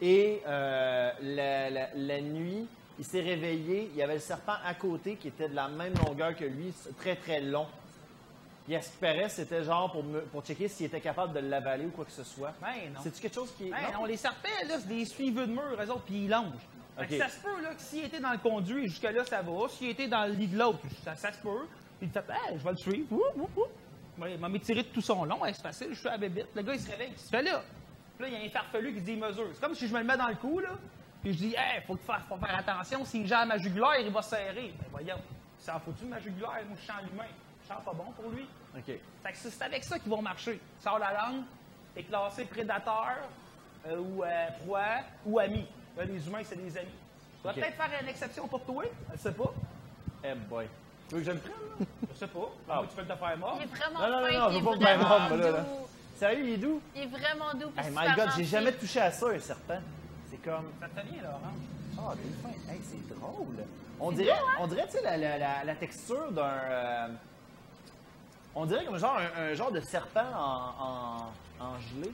Et 0.00 0.42
euh, 0.46 1.10
la, 1.22 1.70
la- 1.70 1.88
la 1.94 2.20
nuit, 2.20 2.66
il 2.98 3.04
s'est 3.04 3.20
réveillé, 3.22 3.90
il 3.92 3.96
y 3.96 4.02
avait 4.02 4.14
le 4.14 4.20
serpent 4.20 4.54
à 4.64 4.74
côté 4.74 5.16
qui 5.16 5.28
était 5.28 5.48
de 5.48 5.54
la 5.54 5.68
même 5.68 5.94
longueur 6.06 6.34
que 6.36 6.44
lui, 6.44 6.72
très 6.98 7.16
très 7.16 7.40
long. 7.40 7.66
Il 8.66 8.74
espérait, 8.74 9.28
c'était 9.28 9.62
genre 9.62 9.92
pour, 9.92 10.02
me- 10.04 10.20
pour 10.22 10.42
checker 10.44 10.68
s'il 10.68 10.86
était 10.86 11.00
capable 11.00 11.32
de 11.34 11.40
l'avaler 11.40 11.84
ou 11.86 11.90
quoi 11.90 12.04
que 12.06 12.10
ce 12.12 12.24
soit. 12.24 12.54
Ben 12.60 12.92
non. 12.94 13.00
C'est-tu 13.02 13.20
quelque 13.20 13.34
chose 13.34 13.52
qui. 13.58 13.70
Ben 13.70 13.76
non? 13.92 14.00
non, 14.00 14.04
les 14.06 14.16
serpents, 14.16 14.48
là, 14.68 14.76
c'est 14.80 14.88
des 14.88 15.04
suiveux 15.04 15.46
de 15.46 15.52
mur, 15.52 15.62
eux 15.78 15.90
autres, 15.90 16.02
puis 16.04 16.24
ils 16.24 16.28
longent. 16.30 16.52
Fait 16.98 17.06
que 17.06 17.14
Ok. 17.14 17.20
ça 17.20 17.28
se 17.28 17.40
peut, 17.40 17.60
là, 17.62 17.74
que 17.74 17.82
s'il 17.82 18.04
était 18.04 18.20
dans 18.20 18.30
le 18.32 18.38
conduit, 18.38 18.88
jusque-là, 18.88 19.24
ça 19.24 19.42
va. 19.42 19.68
S'il 19.68 19.90
était 19.90 20.08
dans 20.08 20.24
le 20.26 20.32
lit 20.32 20.46
de 20.46 20.58
l'autre, 20.58 20.78
ça, 21.04 21.14
ça 21.14 21.32
se 21.32 21.38
peut. 21.38 21.66
Puis 21.98 22.08
il 22.08 22.10
fait, 22.10 22.24
hey, 22.30 22.58
je 22.58 22.64
vais 22.64 22.70
le 22.70 22.76
suivre. 22.76 23.16
Ouais, 24.18 24.32
Il 24.34 24.38
m'a 24.38 24.48
m'étiré 24.48 24.82
de 24.82 24.88
tout 24.88 25.00
son 25.02 25.24
long. 25.24 25.44
Hey, 25.44 25.52
c'est 25.54 25.62
facile, 25.62 25.88
je 25.90 25.98
suis 25.98 26.08
à 26.08 26.16
la. 26.16 26.28
Le 26.28 26.62
gars, 26.62 26.74
il 26.74 26.80
se 26.80 26.90
réveille. 26.90 27.10
Il 27.12 27.18
se 27.20 27.28
fait 27.28 27.42
là. 27.42 27.62
Puis 28.16 28.22
là, 28.24 28.28
il 28.28 28.40
y 28.40 28.42
a 28.42 28.46
un 28.46 28.50
farfelu 28.50 28.92
qui 28.94 29.00
se 29.00 29.04
dit 29.04 29.16
mesure. 29.16 29.48
C'est 29.52 29.60
comme 29.60 29.74
si 29.74 29.88
je 29.88 29.92
me 29.94 29.98
le 29.98 30.04
mets 30.04 30.16
dans 30.16 30.28
le 30.28 30.36
cou, 30.36 30.60
là. 30.60 30.70
Puis 31.22 31.32
je 31.32 31.38
dis, 31.38 31.54
hey, 31.56 31.80
faut, 31.86 31.96
faire, 31.96 32.20
faut 32.28 32.36
faire 32.36 32.58
attention. 32.58 33.04
S'il 33.04 33.26
gère 33.26 33.46
ma 33.46 33.58
jugulaire, 33.58 33.98
il 34.00 34.10
va 34.12 34.22
serrer. 34.22 34.74
Ben 34.78 34.86
voyons. 34.90 35.18
Ça 35.58 35.76
en 35.76 35.80
faut-tu 35.80 36.04
ma 36.04 36.20
jugulaire? 36.20 36.60
Moi, 36.68 36.76
je 36.80 36.86
sens 36.86 36.96
l'humain. 37.10 37.24
Je 37.62 37.68
sens 37.68 37.82
pas 37.82 37.92
bon 37.94 38.12
pour 38.12 38.30
lui. 38.30 38.46
OK. 38.76 38.84
Fait 38.86 39.32
que 39.32 39.36
c'est 39.36 39.62
avec 39.62 39.82
ça 39.84 39.98
qu'ils 39.98 40.10
vont 40.10 40.20
marcher. 40.20 40.60
Sors 40.80 40.98
la 40.98 41.12
langue, 41.12 41.42
t'es 41.94 42.02
classé 42.02 42.44
prédateur, 42.44 43.16
euh, 43.86 43.96
ou 43.98 44.22
euh, 44.22 44.46
proie, 44.64 45.00
ou 45.24 45.38
ami. 45.38 45.66
Là, 45.96 46.04
les 46.04 46.26
humains, 46.26 46.42
c'est 46.44 46.62
des 46.62 46.76
amis. 46.76 46.88
Tu 47.40 47.46
vas 47.46 47.54
peut-être 47.54 47.74
faire 47.74 48.00
une 48.02 48.08
exception 48.08 48.46
pour 48.46 48.62
toi, 48.64 48.84
je 49.12 49.18
sais 49.18 49.32
pas. 49.32 49.52
Eh 50.24 50.34
boy. 50.34 50.66
Tu 51.08 51.14
veux 51.14 51.20
que 51.20 51.26
je 51.26 51.30
le 51.32 51.38
prenne? 51.38 51.52
là? 51.80 51.86
Je 52.12 52.18
sais 52.18 52.26
pas. 52.26 52.50
Ah. 52.68 52.74
Moi, 52.76 52.86
tu 52.90 52.96
peux 52.96 53.02
te 53.04 53.16
faire 53.18 53.38
mort? 53.38 53.58
Il 53.58 53.64
est 53.64 53.66
vraiment 53.66 54.00
Non, 54.00 54.08
non, 54.08 54.20
non, 54.20 54.50
je 54.50 54.56
est 54.56 54.60
veux 54.60 54.64
pas 54.64 54.76
me 54.76 54.80
faire 54.80 55.36
là, 55.36 55.50
là. 55.50 55.64
Sérieux, 56.16 56.44
il 56.46 56.52
est 56.54 56.56
doux? 56.58 56.80
Il 56.94 57.02
est 57.02 57.06
vraiment 57.06 57.52
doux. 57.54 57.70
puis 57.76 57.84
Hey, 57.84 57.90
my 57.90 57.96
super 57.98 58.16
God, 58.16 58.24
j'ai 58.24 58.30
gentil. 58.30 58.44
jamais 58.46 58.72
touché 58.72 59.00
à 59.00 59.10
ça, 59.10 59.26
un 59.28 59.38
serpent. 59.38 59.80
C'est 60.30 60.36
comme. 60.42 60.70
Ça 60.80 60.88
te 60.88 61.00
fait 61.00 61.06
bien, 61.12 61.22
l'orange. 61.22 61.40
Ah, 61.98 62.14
des 62.16 62.30
fins. 62.42 62.72
Hey, 62.72 62.80
c'est 62.82 63.14
drôle. 63.18 63.64
On 64.00 64.12
dirait, 64.12 64.38
on 64.58 64.66
dirait, 64.66 64.86
tu 64.86 64.92
sais, 64.98 65.02
la, 65.02 65.16
la, 65.16 65.38
la, 65.38 65.64
la 65.64 65.74
texture 65.76 66.30
d'un. 66.32 66.42
euh, 66.42 67.08
on 68.54 68.66
dirait 68.66 68.84
comme 68.84 68.98
genre 68.98 69.18
un, 69.18 69.42
un 69.50 69.54
genre 69.54 69.72
de 69.72 69.80
serpent 69.80 70.24
en, 70.36 70.84
en, 70.84 71.64
en 71.64 71.78
gelée. 71.80 72.12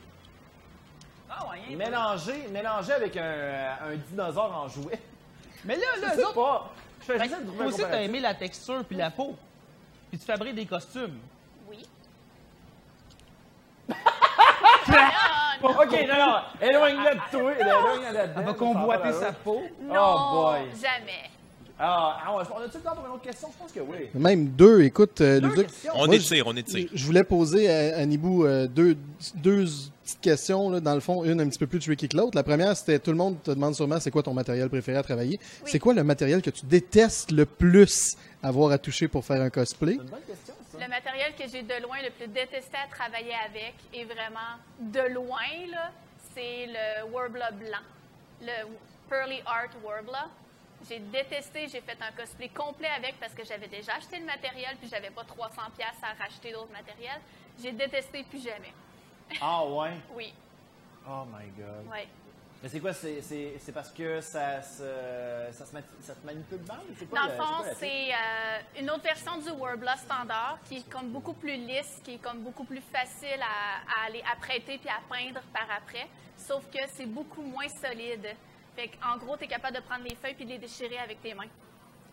Ah, 1.29 1.47
ouais, 1.51 1.59
hein, 1.71 1.77
Mélangé, 1.77 2.49
mélangé 2.51 2.93
avec 2.93 3.17
un, 3.17 3.23
euh, 3.23 3.93
un 3.93 3.97
dinosaure 3.97 4.55
en 4.57 4.69
jouet. 4.69 5.01
Mais 5.65 5.77
là, 5.77 5.83
Je 5.97 6.01
là, 6.03 6.11
sais 6.15 6.21
eux 6.21 6.27
autres, 6.27 6.35
pas. 6.35 6.71
Je 7.01 7.05
fais 7.07 7.19
fait 7.19 7.25
juste 7.29 7.37
que 7.41 7.43
trouver 7.43 7.57
toi 7.57 7.65
un 7.65 7.69
aussi, 7.69 7.77
t'as 7.79 7.83
comparatif. 7.85 8.09
aimé 8.11 8.21
la 8.21 8.35
texture 8.35 8.85
puis 8.85 8.97
la 8.97 9.11
peau. 9.11 9.37
Puis 10.11 10.19
tu 10.19 10.25
fabriques 10.27 10.55
des 10.55 10.67
costumes. 10.67 11.19
Oui. 11.69 11.87
Ok, 15.63 15.93
non, 16.09 16.27
non. 16.27 16.67
Éloigne-le 16.69 17.15
de 17.15 17.39
toi. 17.39 17.53
Éloigne-le 17.59 18.13
de 18.13 18.33
Elle 18.39 18.45
va 18.45 18.53
convoiter 18.55 19.13
sa 19.13 19.33
peau. 19.33 19.61
Non, 19.83 19.95
Oh 19.95 20.53
boy. 20.53 20.61
jamais. 20.81 21.31
Ah, 21.83 22.19
ah 22.27 22.37
ouais, 22.37 22.43
on 22.55 22.61
a-tu 22.61 22.77
le 22.77 22.83
temps 22.83 22.95
pour 22.95 23.07
une 23.07 23.13
autre 23.13 23.23
question? 23.23 23.49
Je 23.55 23.59
pense 23.59 23.73
que 23.73 23.81
oui. 23.81 24.11
Même 24.13 24.49
deux, 24.49 24.83
écoute, 24.83 25.19
euh, 25.23 25.41
Deux. 25.41 25.67
On 25.95 26.05
Moi, 26.07 26.17
étire, 26.17 26.47
on 26.47 26.55
étire. 26.55 26.89
Je 26.93 27.07
voulais 27.07 27.25
poser 27.25 27.71
à, 27.95 27.97
à 28.01 28.05
Nibou 28.05 28.45
euh, 28.45 28.67
deux, 28.67 28.99
deux 29.37 29.65
petites 30.05 30.21
questions, 30.21 30.69
là, 30.69 30.81
dans 30.81 30.93
le 30.95 31.01
fond, 31.01 31.25
une 31.25 31.41
un 31.41 31.49
petit 31.49 31.59
peu 31.59 31.67
plus 31.67 31.79
tricky 31.79 32.07
que 32.07 32.19
l'autre. 32.19 32.33
La 32.35 32.43
première, 32.43 32.77
c'était 32.77 32.99
tout 32.99 33.13
le 33.13 33.17
monde 33.17 33.43
te 33.43 33.51
demande 33.51 33.75
sûrement 33.75 33.99
c'est 33.99 34.11
quoi 34.11 34.23
ton 34.23 34.35
matériel 34.35 34.69
préféré 34.69 34.99
à 34.99 35.03
travailler. 35.03 35.41
C'est 35.65 35.79
quoi 35.79 35.95
le 35.95 36.05
matériel 36.05 36.43
que 36.43 36.51
tu 36.51 36.67
détestes 36.67 37.31
le 37.33 37.47
plus 37.47 38.15
avoir 38.43 38.73
à 38.73 38.77
toucher 38.79 39.09
pour 39.09 39.25
faire 39.25 39.41
un 39.41 39.49
cosplay? 39.49 39.93
C'est 39.97 40.03
une 40.03 40.11
bonne 40.11 40.21
question. 40.27 40.55
Le 40.81 40.89
matériel 40.89 41.35
que 41.37 41.47
j'ai 41.47 41.63
de 41.63 41.75
loin 41.83 42.01
le 42.03 42.09
plus 42.11 42.27
détesté 42.29 42.75
à 42.79 42.87
travailler 42.87 43.35
avec, 43.35 43.75
et 43.93 44.05
vraiment 44.07 44.57
de 44.79 45.13
loin, 45.13 45.67
là, 45.71 45.91
c'est 46.33 46.67
le 46.69 47.05
Warbler 47.13 47.53
blanc, 47.53 47.85
le 48.41 48.67
Pearly 49.11 49.43
Art 49.45 49.69
Warbler. 49.85 50.31
J'ai 50.89 50.99
détesté, 50.99 51.69
j'ai 51.69 51.83
fait 51.83 51.99
un 52.01 52.13
cosplay 52.13 52.49
complet 52.49 52.89
avec 52.97 53.21
parce 53.21 53.35
que 53.35 53.45
j'avais 53.45 53.69
déjà 53.69 53.97
acheté 53.97 54.19
le 54.19 54.25
matériel 54.25 54.75
puis 54.79 54.89
j'avais 54.89 55.11
pas 55.11 55.25
300 55.25 55.61
pièces 55.77 56.01
à 56.03 56.15
racheter 56.15 56.53
d'autres 56.53 56.73
matériels. 56.73 57.21
J'ai 57.63 57.73
détesté 57.73 58.23
plus 58.23 58.43
jamais. 58.43 58.73
Ah 59.43 59.63
ouais? 59.67 59.99
Oui, 60.15 60.33
Oh 61.07 61.25
my 61.27 61.47
god. 61.59 61.85
oui. 61.93 62.09
Mais 62.63 62.69
c'est 62.69 62.81
quoi? 62.81 62.93
C'est, 62.93 63.73
parce 63.73 63.91
que 63.91 64.21
ça 64.21 64.61
se, 64.61 64.83
ça 65.53 65.65
se, 65.65 65.73
mati- 65.75 66.03
ça 66.03 66.15
se 66.15 66.27
manipule 66.27 66.61
mal? 66.69 66.81
Quoi 67.09 67.19
Dans 67.21 67.27
le 67.27 67.33
fond, 67.33 67.65
c'est 67.79 68.13
euh, 68.13 68.81
une 68.81 68.91
autre 68.91 69.03
version 69.03 69.39
du 69.39 69.49
Warbler 69.51 69.95
standard 69.97 70.59
qui 70.69 70.77
est 70.79 70.91
comme 70.91 71.09
beaucoup 71.09 71.33
plus 71.33 71.57
lisse, 71.57 72.01
qui 72.05 72.15
est 72.15 72.19
comme 72.23 72.41
beaucoup 72.41 72.65
plus 72.65 72.83
facile 72.83 73.41
à, 73.41 74.03
à 74.03 74.07
aller 74.07 74.23
apprêter 74.31 74.77
puis 74.77 74.91
à 74.91 75.01
peindre 75.09 75.41
par 75.55 75.67
après. 75.75 76.07
Sauf 76.37 76.65
que 76.71 76.81
c'est 76.93 77.07
beaucoup 77.07 77.43
moins 77.43 77.69
solide. 77.69 78.29
Fait 78.77 78.91
en 79.11 79.17
gros, 79.17 79.37
tu 79.39 79.45
es 79.45 79.49
capable 79.49 79.77
de 79.77 79.83
prendre 79.83 80.05
les 80.05 80.15
feuilles 80.17 80.35
puis 80.35 80.45
de 80.45 80.51
les 80.51 80.59
déchirer 80.59 80.99
avec 80.99 81.23
tes 81.23 81.33
mains. 81.33 81.49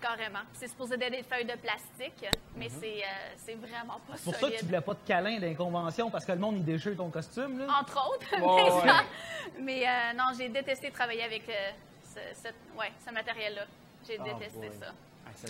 Carrément. 0.02 0.40
C'est 0.54 0.68
supposé 0.68 0.94
être 0.94 1.10
des 1.12 1.24
feuilles 1.24 1.46
de 1.46 1.58
plastique, 1.58 2.26
mais 2.56 2.70
c'est 2.70 3.02
euh, 3.04 3.36
c'est 3.38 3.56
vraiment 3.56 4.00
pas 4.08 4.14
C'est 4.16 4.24
pour 4.26 4.34
ça 4.36 4.40
solide. 4.42 4.56
que 4.56 4.60
tu 4.60 4.66
voulais 4.68 4.82
pas 4.82 4.94
de 4.94 5.00
câlin 5.08 5.40
d'inconvention 5.40 6.10
parce 6.12 6.24
que 6.24 6.32
le 6.34 6.38
monde, 6.38 6.58
il 6.58 6.66
déchire 6.66 6.96
ton 6.96 7.10
costume. 7.10 7.60
Là. 7.60 7.66
Entre 7.82 7.98
autres. 8.08 8.28
Mais 8.40 8.46
ouais. 8.46 8.88
ça- 8.88 9.04
mais, 9.60 9.88
euh, 9.88 10.14
non, 10.16 10.26
j'ai 10.38 10.50
détesté 10.50 10.92
travailler 10.92 11.24
avec 11.24 11.44
euh, 11.50 11.70
ce, 12.04 12.20
ce- 12.44 12.78
ouais, 12.80 12.92
ce 13.08 13.12
matériel-là. 13.14 13.64
J'ai 14.08 14.18
Oh 14.20 14.24
détesté 14.24 14.60
boy. 14.68 14.70
ça. 14.80 14.94
Ah, 15.26 15.30
ça 15.36 15.48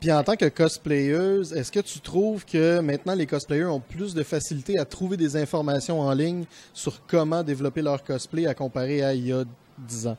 Puis 0.00 0.12
en 0.12 0.22
tant 0.22 0.36
que 0.36 0.48
cosplayeuse, 0.48 1.52
est-ce 1.52 1.72
que 1.72 1.80
tu 1.80 2.00
trouves 2.00 2.44
que 2.46 2.78
maintenant 2.80 3.14
les 3.14 3.26
cosplayers 3.26 3.64
ont 3.66 3.80
plus 3.80 4.14
de 4.14 4.22
facilité 4.22 4.78
à 4.78 4.84
trouver 4.84 5.16
des 5.16 5.36
informations 5.36 6.00
en 6.00 6.12
ligne 6.12 6.44
sur 6.72 7.04
comment 7.06 7.42
développer 7.42 7.82
leur 7.82 8.02
cosplay 8.04 8.46
à 8.46 8.54
comparer 8.54 9.02
à 9.02 9.12
il 9.12 9.26
y 9.26 9.32
a 9.32 9.44
10 9.78 10.06
ans? 10.06 10.16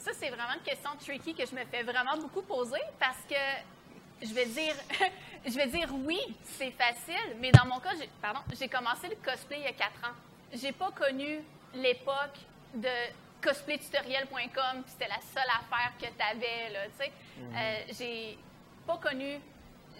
Ça, 0.00 0.12
c'est 0.14 0.30
vraiment 0.30 0.54
une 0.54 0.62
question 0.62 0.90
tricky 0.98 1.34
que 1.34 1.44
je 1.46 1.54
me 1.54 1.64
fais 1.66 1.82
vraiment 1.82 2.16
beaucoup 2.16 2.42
poser 2.42 2.80
parce 2.98 3.18
que 3.28 3.34
je 4.26 4.32
vais 4.34 4.46
dire, 4.46 4.74
je 5.46 5.52
vais 5.52 5.66
dire 5.66 5.88
oui, 5.92 6.18
c'est 6.44 6.70
facile, 6.72 7.36
mais 7.38 7.52
dans 7.52 7.66
mon 7.66 7.78
cas, 7.80 7.90
j'ai, 7.98 8.08
pardon, 8.20 8.40
j'ai 8.58 8.68
commencé 8.68 9.08
le 9.08 9.16
cosplay 9.16 9.58
il 9.58 9.64
y 9.64 9.68
a 9.68 9.72
quatre 9.72 10.02
ans. 10.04 10.14
J'ai 10.52 10.72
pas 10.72 10.90
connu 10.90 11.40
l'époque 11.74 12.38
de 12.74 12.88
cosplaytutoriel.com, 13.42 14.82
puis 14.82 14.92
c'était 14.92 15.08
la 15.08 15.20
seule 15.20 15.48
affaire 15.50 15.92
que 15.98 16.06
tu 16.06 16.22
avais, 16.22 16.70
là, 16.72 16.86
tu 16.86 17.04
sais. 17.04 17.12
Euh, 17.54 17.92
j'ai 17.98 18.38
pas 18.86 18.96
connu 18.98 19.38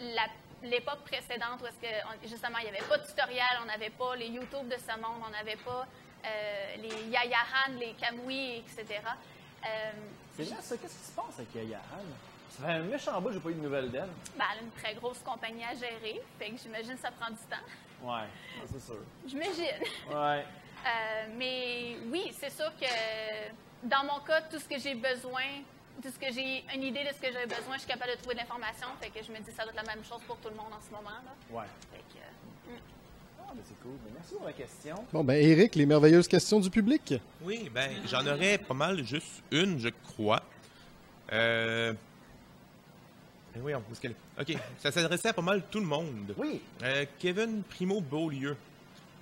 la- 0.00 0.68
l'époque 0.68 1.00
précédente 1.04 1.60
où 1.62 1.66
est-ce 1.66 1.78
que, 1.78 1.86
on- 2.06 2.28
justement, 2.28 2.58
il 2.58 2.64
n'y 2.64 2.76
avait 2.76 2.86
pas 2.88 2.98
de 2.98 3.06
tutoriel, 3.06 3.46
on 3.62 3.66
n'avait 3.66 3.90
pas 3.90 4.16
les 4.16 4.26
YouTube 4.28 4.68
de 4.68 4.76
ce 4.76 4.94
monde, 5.00 5.22
on 5.26 5.30
n'avait 5.30 5.56
pas 5.56 5.86
euh, 6.26 6.76
les 6.76 7.08
Yayahan, 7.08 7.78
les 7.78 7.94
Kamui, 7.94 8.56
etc. 8.58 9.00
Euh, 9.64 9.90
C'est 10.36 10.44
vrai, 10.44 10.62
ça. 10.62 10.76
Qu'est-ce 10.76 10.98
qui 10.98 11.04
se 11.04 11.12
passe 11.12 11.38
avec 11.38 11.54
Yaya 11.54 11.78
Han? 11.78 12.04
Ça 12.50 12.64
fait 12.66 12.72
un 12.72 12.80
méchant 12.80 13.20
bout, 13.20 13.32
j'ai 13.32 13.40
pas 13.40 13.50
eu 13.50 13.54
de 13.54 13.60
nouvelles 13.60 13.90
d'elle. 13.90 14.08
ben, 14.36 14.44
elle 14.52 14.58
a 14.58 14.62
une 14.62 14.70
très 14.72 14.94
grosse 14.94 15.18
compagnie 15.20 15.64
à 15.64 15.74
gérer, 15.74 16.20
fait 16.38 16.50
que 16.50 16.56
j'imagine 16.58 16.94
que 16.94 17.00
ça 17.00 17.10
prend 17.12 17.30
du 17.30 17.36
temps. 17.36 17.56
Ouais, 18.02 18.26
c'est 18.70 18.80
sûr. 18.82 18.96
J'imagine. 19.26 19.84
Ouais. 20.12 20.44
Euh, 20.80 21.26
mais 21.36 21.96
oui, 22.06 22.34
c'est 22.40 22.48
sûr 22.48 22.72
que 22.80 22.86
dans 23.82 24.02
mon 24.02 24.18
cas, 24.20 24.40
tout 24.40 24.58
ce 24.58 24.66
que 24.66 24.78
j'ai 24.78 24.94
besoin, 24.94 25.42
tout 26.02 26.08
ce 26.08 26.18
que 26.18 26.32
j'ai 26.32 26.64
une 26.74 26.82
idée 26.84 27.04
de 27.04 27.08
ce 27.14 27.20
que 27.20 27.26
j'ai 27.30 27.44
besoin, 27.44 27.74
je 27.74 27.80
suis 27.80 27.86
capable 27.88 28.12
de 28.12 28.16
trouver 28.16 28.34
de 28.36 28.40
l'information. 28.40 28.86
Fait 28.98 29.10
que 29.10 29.22
je 29.22 29.30
me 29.30 29.36
dis 29.40 29.44
que 29.44 29.52
ça 29.52 29.64
doit 29.64 29.72
être 29.74 29.86
la 29.86 29.94
même 29.94 30.02
chose 30.02 30.22
pour 30.26 30.38
tout 30.38 30.48
le 30.48 30.54
monde 30.54 30.72
en 30.72 30.80
ce 30.80 30.90
moment. 30.90 31.10
Là. 31.10 31.34
Ouais. 31.50 31.66
Fait 31.92 31.98
que, 31.98 32.16
euh, 32.72 32.78
Ah, 33.50 33.54
mais 33.56 33.62
c'est 33.64 33.80
cool. 33.82 33.96
Mais 34.04 34.12
merci 34.14 34.34
pour 34.34 34.46
la 34.46 34.52
question. 34.52 35.04
Bon, 35.12 35.24
ben 35.24 35.34
Eric, 35.34 35.74
les 35.74 35.86
merveilleuses 35.86 36.28
questions 36.28 36.60
du 36.60 36.70
public. 36.70 37.14
Oui, 37.42 37.68
ben, 37.74 37.90
j'en 38.06 38.24
aurais 38.24 38.58
pas 38.58 38.74
mal, 38.74 39.04
juste 39.04 39.42
une, 39.50 39.80
je 39.80 39.88
crois. 39.88 40.40
Euh... 41.32 41.92
ben 43.52 43.62
oui, 43.64 43.72
est-ce 43.72 44.00
qu'elle? 44.00 44.14
OK, 44.40 44.56
ça 44.78 44.92
s'adressait 44.92 45.28
à 45.28 45.32
pas 45.32 45.42
mal 45.42 45.62
tout 45.68 45.80
le 45.80 45.86
monde. 45.86 46.32
Oui. 46.36 46.60
Euh, 46.82 47.04
Kevin 47.18 47.64
Primo 47.64 48.00
Beaulieu. 48.00 48.56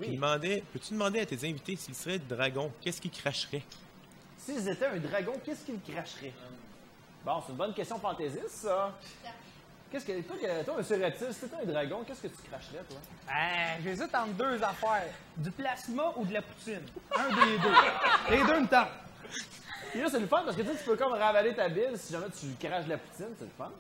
Oui. 0.01 0.09
Il 0.11 0.17
demandait, 0.17 0.63
peux-tu 0.73 0.93
demander 0.93 1.21
à 1.21 1.27
tes 1.27 1.49
invités 1.49 1.77
s'ils 1.77 1.95
seraient 1.95 2.19
dragons, 2.19 2.71
qu'est-ce 2.83 3.01
qu'ils 3.01 3.11
cracheraient? 3.11 3.65
S'ils 4.37 4.69
étaient 4.69 4.87
un 4.87 4.99
dragon, 4.99 5.33
qu'est-ce 5.45 5.65
qu'ils 5.65 5.81
cracherait? 5.81 6.33
Bon, 7.25 7.43
c'est 7.45 7.53
une 7.53 7.59
bonne 7.59 7.75
question 7.75 7.99
fantaisiste, 7.99 8.49
ça. 8.49 8.97
Qu'est-ce 9.91 10.05
que. 10.05 10.21
Toi, 10.23 10.37
que- 10.41 10.65
toi 10.65 10.75
monsieur 10.77 11.03
Reptile, 11.03 11.29
si 11.33 11.47
un 11.63 11.65
dragon, 11.67 12.05
qu'est-ce 12.07 12.23
que 12.23 12.29
tu 12.29 12.43
cracherais, 12.51 12.85
toi? 12.89 12.99
Euh, 13.31 13.83
J'hésite 13.83 14.15
entre 14.15 14.33
deux 14.35 14.63
affaires. 14.63 15.13
Du 15.37 15.51
plasma 15.51 16.13
ou 16.17 16.25
de 16.27 16.35
la 16.35 16.43
poutine? 16.43 16.83
Un 17.17 17.29
des 17.29 17.59
deux. 17.59 18.37
Les 18.37 18.45
deux 18.45 18.61
me 18.61 18.67
tentent. 18.67 18.89
Puis 19.91 20.01
là, 20.03 20.09
c'est 20.11 20.21
le 20.21 20.27
fun 20.27 20.43
parce 20.45 20.57
que 20.57 20.63
tu 20.63 20.69
sais, 20.69 20.77
tu 20.77 20.85
peux 20.85 20.97
comme 20.97 21.13
ravaler 21.15 21.55
ta 21.55 21.69
bile 21.69 21.93
si 21.97 22.13
jamais 22.13 22.27
tu 22.39 22.47
craches 22.67 22.85
de 22.85 22.91
la 22.91 22.99
poutine, 22.99 23.35
c'est 23.39 23.45
le 23.45 23.51
fun. 23.57 23.71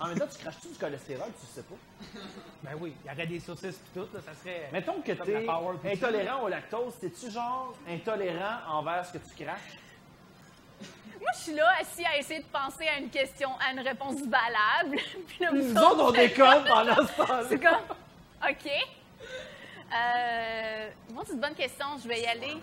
En 0.00 0.06
même 0.08 0.18
temps, 0.18 0.26
tu 0.30 0.38
craches-tu 0.38 0.68
du 0.68 0.74
cholestérol, 0.78 1.28
tu 1.40 1.46
sais 1.46 1.62
pas? 1.62 1.74
Ben 2.62 2.70
oui, 2.78 2.94
il 3.04 3.10
y 3.10 3.12
aurait 3.14 3.26
des 3.26 3.40
saucisses 3.40 3.76
et 3.80 3.98
tout, 3.98 4.06
là, 4.14 4.20
ça 4.24 4.32
serait... 4.34 4.68
Mettons 4.72 5.00
que 5.00 5.10
t'es 5.12 5.46
intolérant 5.92 6.42
au 6.44 6.48
lactose, 6.48 6.94
t'es-tu 7.00 7.30
genre 7.32 7.74
intolérant 7.88 8.58
envers 8.68 9.04
ce 9.06 9.14
que 9.14 9.18
tu 9.18 9.44
craches? 9.44 9.78
Moi, 11.20 11.30
je 11.34 11.38
suis 11.38 11.54
là, 11.54 11.68
assis 11.80 12.04
à 12.04 12.16
essayer 12.16 12.40
de 12.40 12.46
penser 12.46 12.86
à 12.86 12.98
une 12.98 13.10
question, 13.10 13.50
à 13.58 13.72
une 13.72 13.80
réponse 13.80 14.20
valable. 14.22 14.96
Puis 15.28 15.38
là, 15.40 15.50
vous 15.50 15.56
Nous 15.56 15.76
autres, 15.76 16.02
on 16.02 16.14
c'est 16.14 16.28
déconne 16.28 16.64
pendant 16.64 16.94
ce 16.94 17.16
temps-là. 17.16 17.42
C'est 17.48 17.60
comme, 17.60 18.48
OK. 18.48 18.70
Euh, 19.94 20.90
moi, 21.12 21.22
c'est 21.26 21.32
une 21.32 21.40
bonne 21.40 21.54
question. 21.54 21.86
Je 22.02 22.08
vais 22.08 22.20
y 22.20 22.26
aller. 22.26 22.56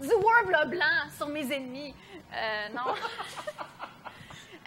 Du 0.00 0.08
Warbler 0.08 0.76
blanc 0.76 1.10
sur 1.16 1.28
mes 1.28 1.52
ennemis. 1.52 1.94
Euh, 2.32 2.68
non. 2.74 2.94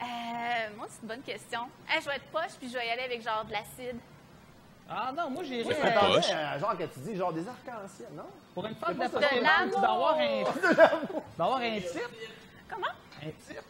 Euh, 0.01 0.69
moi, 0.77 0.87
c'est 0.89 1.03
une 1.03 1.07
bonne 1.09 1.21
question. 1.21 1.59
Hey, 1.87 2.01
je 2.01 2.07
vais 2.07 2.15
être 2.15 2.25
poche, 2.31 2.57
puis 2.59 2.67
je 2.67 2.73
vais 2.73 2.87
y 2.87 2.89
aller 2.89 3.03
avec 3.03 3.21
genre 3.21 3.45
de 3.45 3.51
l'acide. 3.51 3.99
Ah 4.89 5.11
non, 5.15 5.29
moi 5.29 5.43
j'irais... 5.43 5.63
Moi, 5.63 5.73
je 5.73 5.79
euh, 5.79 5.83
m'attendais 5.83 6.15
poche. 6.15 6.31
à 6.31 6.57
genre 6.57 6.77
que 6.77 6.83
tu 6.85 6.99
dis 6.99 7.15
genre 7.15 7.31
des 7.31 7.47
arcs-en-ciel, 7.47 8.09
non? 8.13 8.25
Pour 8.53 8.65
une 8.65 8.75
fête 8.75 8.97
de 8.97 9.17
De 9.37 9.43
l'amour. 9.43 9.75
tu 9.75 9.79
dois 9.79 9.91
avoir 9.91 10.15
un... 10.17 10.43
tu 10.53 11.37
dois 11.37 11.45
avoir 11.45 11.59
un 11.59 11.79
type. 11.79 12.01
Comment? 12.71 12.87
Un 13.21 13.25
type. 13.47 13.61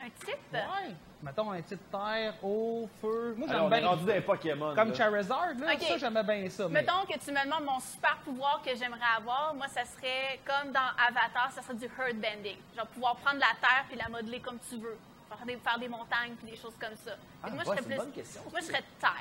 Un 0.00 0.10
type? 0.24 0.52
Ouais. 0.52 0.94
Mettons 1.22 1.50
un 1.50 1.60
type 1.62 1.80
terre, 1.90 2.34
eau, 2.44 2.88
feu. 3.00 3.34
Moi 3.36 3.48
on 3.48 3.52
j'aime 3.52 3.72
est 3.72 3.80
bien... 3.80 3.88
rendu 3.88 4.04
dans 4.04 4.12
les 4.14 4.20
Pokémon. 4.20 4.74
Comme 4.74 4.90
là. 4.90 4.94
Charizard, 4.94 5.54
là, 5.58 5.74
Ok. 5.74 5.82
ça 5.82 5.98
j'aimais 5.98 6.22
bien 6.22 6.48
ça. 6.50 6.68
mais- 6.68 6.80
Mettons 6.82 7.04
que 7.06 7.18
tu 7.18 7.32
me 7.32 7.44
demandes 7.44 7.64
mon 7.64 7.80
super 7.80 8.16
pouvoir 8.18 8.62
que 8.62 8.74
j'aimerais 8.76 9.00
avoir. 9.16 9.52
Moi, 9.54 9.66
ça 9.68 9.84
serait 9.84 10.38
comme 10.46 10.70
dans 10.72 10.90
Avatar, 11.08 11.50
ça 11.52 11.62
serait 11.62 11.74
du 11.74 11.86
herd 11.86 12.16
bending. 12.20 12.56
Genre 12.76 12.86
pouvoir 12.86 13.16
prendre 13.16 13.40
la 13.40 13.52
terre 13.60 13.84
puis 13.88 13.98
la 13.98 14.08
modeler 14.08 14.40
comme 14.40 14.58
tu 14.68 14.76
veux. 14.76 14.96
Faire 15.28 15.44
des, 15.46 15.56
faire 15.56 15.78
des 15.78 15.88
montagnes 15.88 16.34
puis 16.40 16.50
des 16.52 16.56
choses 16.56 16.74
comme 16.80 16.96
ça. 17.04 17.12
Ah, 17.42 17.50
moi, 17.50 17.58
ouais, 17.58 17.60
je 17.60 17.64
serais 17.64 17.76
c'est 17.76 17.82
une 17.82 17.88
plus. 17.88 17.96
bonne 17.96 18.12
question, 18.12 18.40
Moi, 18.50 18.60
je 18.60 18.66
serais 18.66 18.84
terre. 19.00 19.12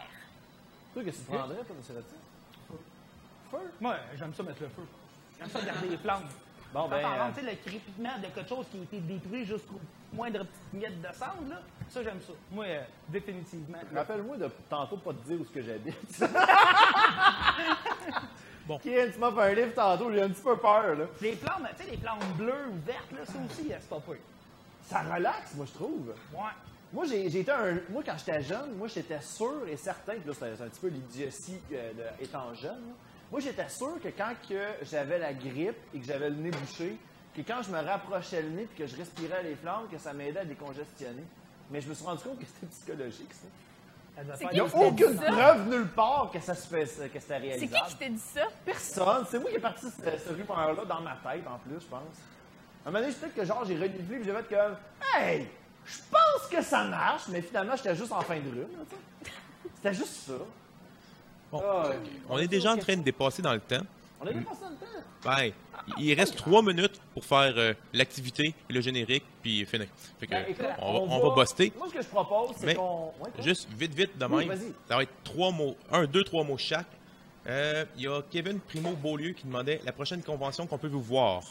Toi, 0.94 1.04
qu'est-ce 1.04 1.18
que 1.20 1.32
tu 1.32 1.38
prendrais, 1.38 1.64
toi, 1.64 1.76
monsieur 1.78 1.96
Reptile? 1.96 2.18
Feu? 3.52 3.58
Moi, 3.82 3.96
j'aime 4.16 4.34
ça 4.34 4.44
mettre 4.44 4.62
le 4.62 4.70
feu. 4.70 4.84
J'aime 5.40 5.50
ça 5.50 5.62
garder 5.62 5.90
les 5.90 5.98
flammes. 5.98 6.28
Bon, 6.74 6.88
ben. 6.88 6.98
on 7.04 7.08
euh, 7.08 7.24
rentre, 7.24 7.36
tu 7.36 7.46
sais, 7.46 7.52
le 7.52 7.58
crépitement 7.58 8.18
de 8.18 8.28
quelque 8.28 8.50
chose 8.50 8.66
qui 8.72 8.80
a 8.80 8.84
été 8.84 9.00
détruit 9.00 9.46
jusqu'au 9.46 9.80
moindre 10.14 10.40
petite 10.40 10.74
miette 10.74 11.02
de 11.02 11.08
cendre, 11.14 11.50
là, 11.50 11.62
ça, 11.90 12.04
j'aime 12.04 12.20
ça. 12.22 12.34
Moi, 12.52 12.66
euh, 12.66 12.84
définitivement. 13.10 13.78
Rappelle-moi 13.94 14.38
de 14.38 14.50
tantôt 14.70 14.98
pas 14.98 15.14
te 15.14 15.28
dire 15.28 15.40
où 15.40 15.46
ce 15.46 15.52
que 15.52 15.62
j'habite. 15.62 16.24
Bon. 18.68 18.78
Kian, 18.80 19.08
tu 19.14 19.18
m'as 19.18 19.32
fait 19.32 19.42
un 19.42 19.54
livre 19.54 19.74
tantôt, 19.74 20.12
j'ai 20.12 20.22
un 20.22 20.28
petit 20.28 20.42
peu 20.42 20.58
peur, 20.58 20.96
là. 20.96 21.06
Les 21.22 21.38
plantes, 21.38 21.62
tu 21.78 21.86
sais, 21.86 21.90
les 21.90 21.96
plantes 21.96 22.20
bleues 22.36 22.68
ou 22.70 22.86
vertes, 22.86 23.14
là, 23.14 23.26
ça 23.26 23.36
aussi, 23.46 23.70
c'est 23.70 23.90
pas 23.90 24.02
pire. 24.02 24.18
Ça 24.84 25.04
relaxe, 25.04 25.54
moi, 25.56 25.66
je 25.66 25.74
trouve. 25.74 26.14
Ouais. 26.34 26.40
Moi, 26.92 27.06
j'ai 27.06 27.30
j'ai 27.30 27.40
été 27.42 27.52
un. 27.52 27.80
Moi, 27.90 28.04
quand 28.06 28.18
j'étais 28.18 28.42
jeune, 28.42 28.76
moi, 28.78 28.90
j'étais 28.90 29.22
sûr 29.22 29.66
et 29.70 29.78
certain, 29.78 30.16
puis 30.16 30.28
là, 30.28 30.34
c'est 30.38 30.64
un 30.64 30.68
petit 30.68 30.82
peu 30.82 30.88
l'idiotie 30.88 31.62
euh, 31.72 31.92
étant 32.20 32.54
jeune. 32.54 32.72
là. 32.72 32.96
Moi, 33.32 33.42
j'étais 33.42 33.68
sûr 33.70 34.00
que 34.02 34.08
quand 34.10 34.34
que 34.48 34.60
j'avais 34.84 35.20
la 35.20 35.34
grippe 35.34 35.76
et 35.94 36.00
que 36.00 36.06
j'avais 36.06 36.30
le 36.30 36.36
nez 36.36 36.52
bouché, 36.52 36.98
que 37.36 37.42
quand 37.42 37.62
je 37.62 37.70
me 37.70 37.80
rapprochais 37.80 38.42
le 38.42 38.50
nez 38.50 38.64
puis 38.66 38.84
que 38.84 38.88
je 38.88 38.96
respirais 38.96 39.44
les 39.44 39.56
flammes, 39.56 39.88
que 39.92 39.98
ça 39.98 40.14
m'aidait 40.14 40.40
à 40.40 40.46
décongestionner. 40.46 41.24
Mais 41.70 41.82
je 41.82 41.90
me 41.90 41.94
suis 41.94 42.06
rendu 42.06 42.24
compte 42.24 42.40
que 42.40 42.46
c'était 42.46 42.68
psychologique, 42.68 43.32
ça. 43.34 43.48
C'est 44.36 44.46
Il 44.46 44.54
n'y 44.54 44.60
a 44.62 44.66
aucune 44.66 45.18
ça? 45.18 45.26
preuve 45.32 45.68
nulle 45.70 45.88
part 45.90 46.32
que 46.34 46.40
ça 46.40 46.56
se 46.56 46.66
fait, 46.68 46.86
que 46.86 47.20
c'était 47.20 47.20
C'est 47.20 47.38
réalisable. 47.38 47.72
qui 47.86 47.90
qui 47.94 47.96
t'a 47.98 48.10
dit 48.10 48.20
ça? 48.34 48.42
Personne. 48.66 49.26
C'est 49.30 49.38
moi 49.40 49.50
qui 49.52 49.58
ai 49.58 49.60
parti 49.60 49.86
ce, 49.86 50.18
ce 50.28 50.34
rumeur-là 50.34 50.86
dans 50.86 51.02
ma 51.02 51.18
tête, 51.18 51.44
en 51.48 51.60
plus, 51.60 51.80
je 51.80 51.86
pense. 51.86 52.02
À 52.84 52.90
un 52.90 52.92
moment 52.92 53.04
donné, 53.04 53.14
peut-être 53.14 53.36
que 53.36 53.46
genre, 53.46 53.64
j'ai 53.66 53.76
reniflé 53.76 54.18
puis 54.18 54.24
j'ai 54.24 54.32
fait 54.34 54.56
comme 54.56 54.78
Hey, 55.14 55.48
je 55.86 55.98
pense 56.10 56.50
que 56.50 56.62
ça 56.64 56.86
marche, 56.86 57.24
mais 57.28 57.42
finalement, 57.44 57.76
j'étais 57.76 57.96
juste 57.96 58.12
en 58.12 58.22
fin 58.22 58.40
de 58.40 58.50
rhume. 58.50 58.70
C'était 59.76 59.94
juste 59.94 60.26
ça. 60.28 60.34
Bon, 61.52 61.62
Ah, 61.64 61.92
on 62.30 62.38
est 62.38 62.48
déjà 62.48 62.74
en 62.74 62.78
train 62.78 62.96
de 62.98 63.04
dépasser 63.04 63.42
dans 63.42 63.54
le 63.54 63.60
temps. 63.60 63.84
On 64.22 64.26
a 64.28 64.34
dépassé 64.34 64.62
le 64.70 64.76
temps. 64.76 64.86
Ben, 65.24 65.52
il 65.98 66.14
reste 66.14 66.36
trois 66.36 66.62
minutes 66.62 67.00
pour 67.14 67.24
faire 67.26 67.54
euh, 67.58 67.74
l'activité 67.94 68.54
et 68.70 68.74
le 68.74 68.82
générique, 68.82 69.24
puis 69.42 69.66
finir. 69.66 69.88
Fait 70.20 70.28
que, 70.28 70.32
Ben, 70.32 70.46
écoute, 70.48 70.66
on, 70.80 70.94
va, 70.94 71.00
on 71.16 71.30
va 71.30 71.42
buster. 71.42 71.72
Moi, 71.78 71.88
ce 71.90 71.94
que 71.94 72.02
je 72.02 72.08
propose, 72.08 72.56
c'est 72.58 72.76
qu'on. 72.76 73.12
Ouais? 73.20 73.30
Juste 73.40 73.68
vite, 73.78 73.94
vite, 73.94 74.18
de 74.18 74.26
Oui, 74.26 74.46
même. 74.46 74.58
vas-y. 74.58 74.74
ça 74.88 74.96
va 74.98 75.04
être 75.04 75.14
trois 75.24 75.52
mots, 75.52 75.76
un, 75.92 76.06
deux, 76.06 76.24
trois 76.24 76.44
mots 76.44 76.58
chaque. 76.58 76.88
Euh, 77.48 77.86
Il 77.96 78.04
y 78.04 78.08
a 78.08 78.22
Kevin 78.30 78.60
Primo 78.60 78.92
Beaulieu 78.92 79.32
qui 79.32 79.46
demandait 79.46 79.80
la 79.86 79.94
prochaine 79.94 80.22
convention 80.22 80.68
qu'on 80.68 80.78
peut 80.78 80.90
vous 80.90 81.02
voir. 81.02 81.42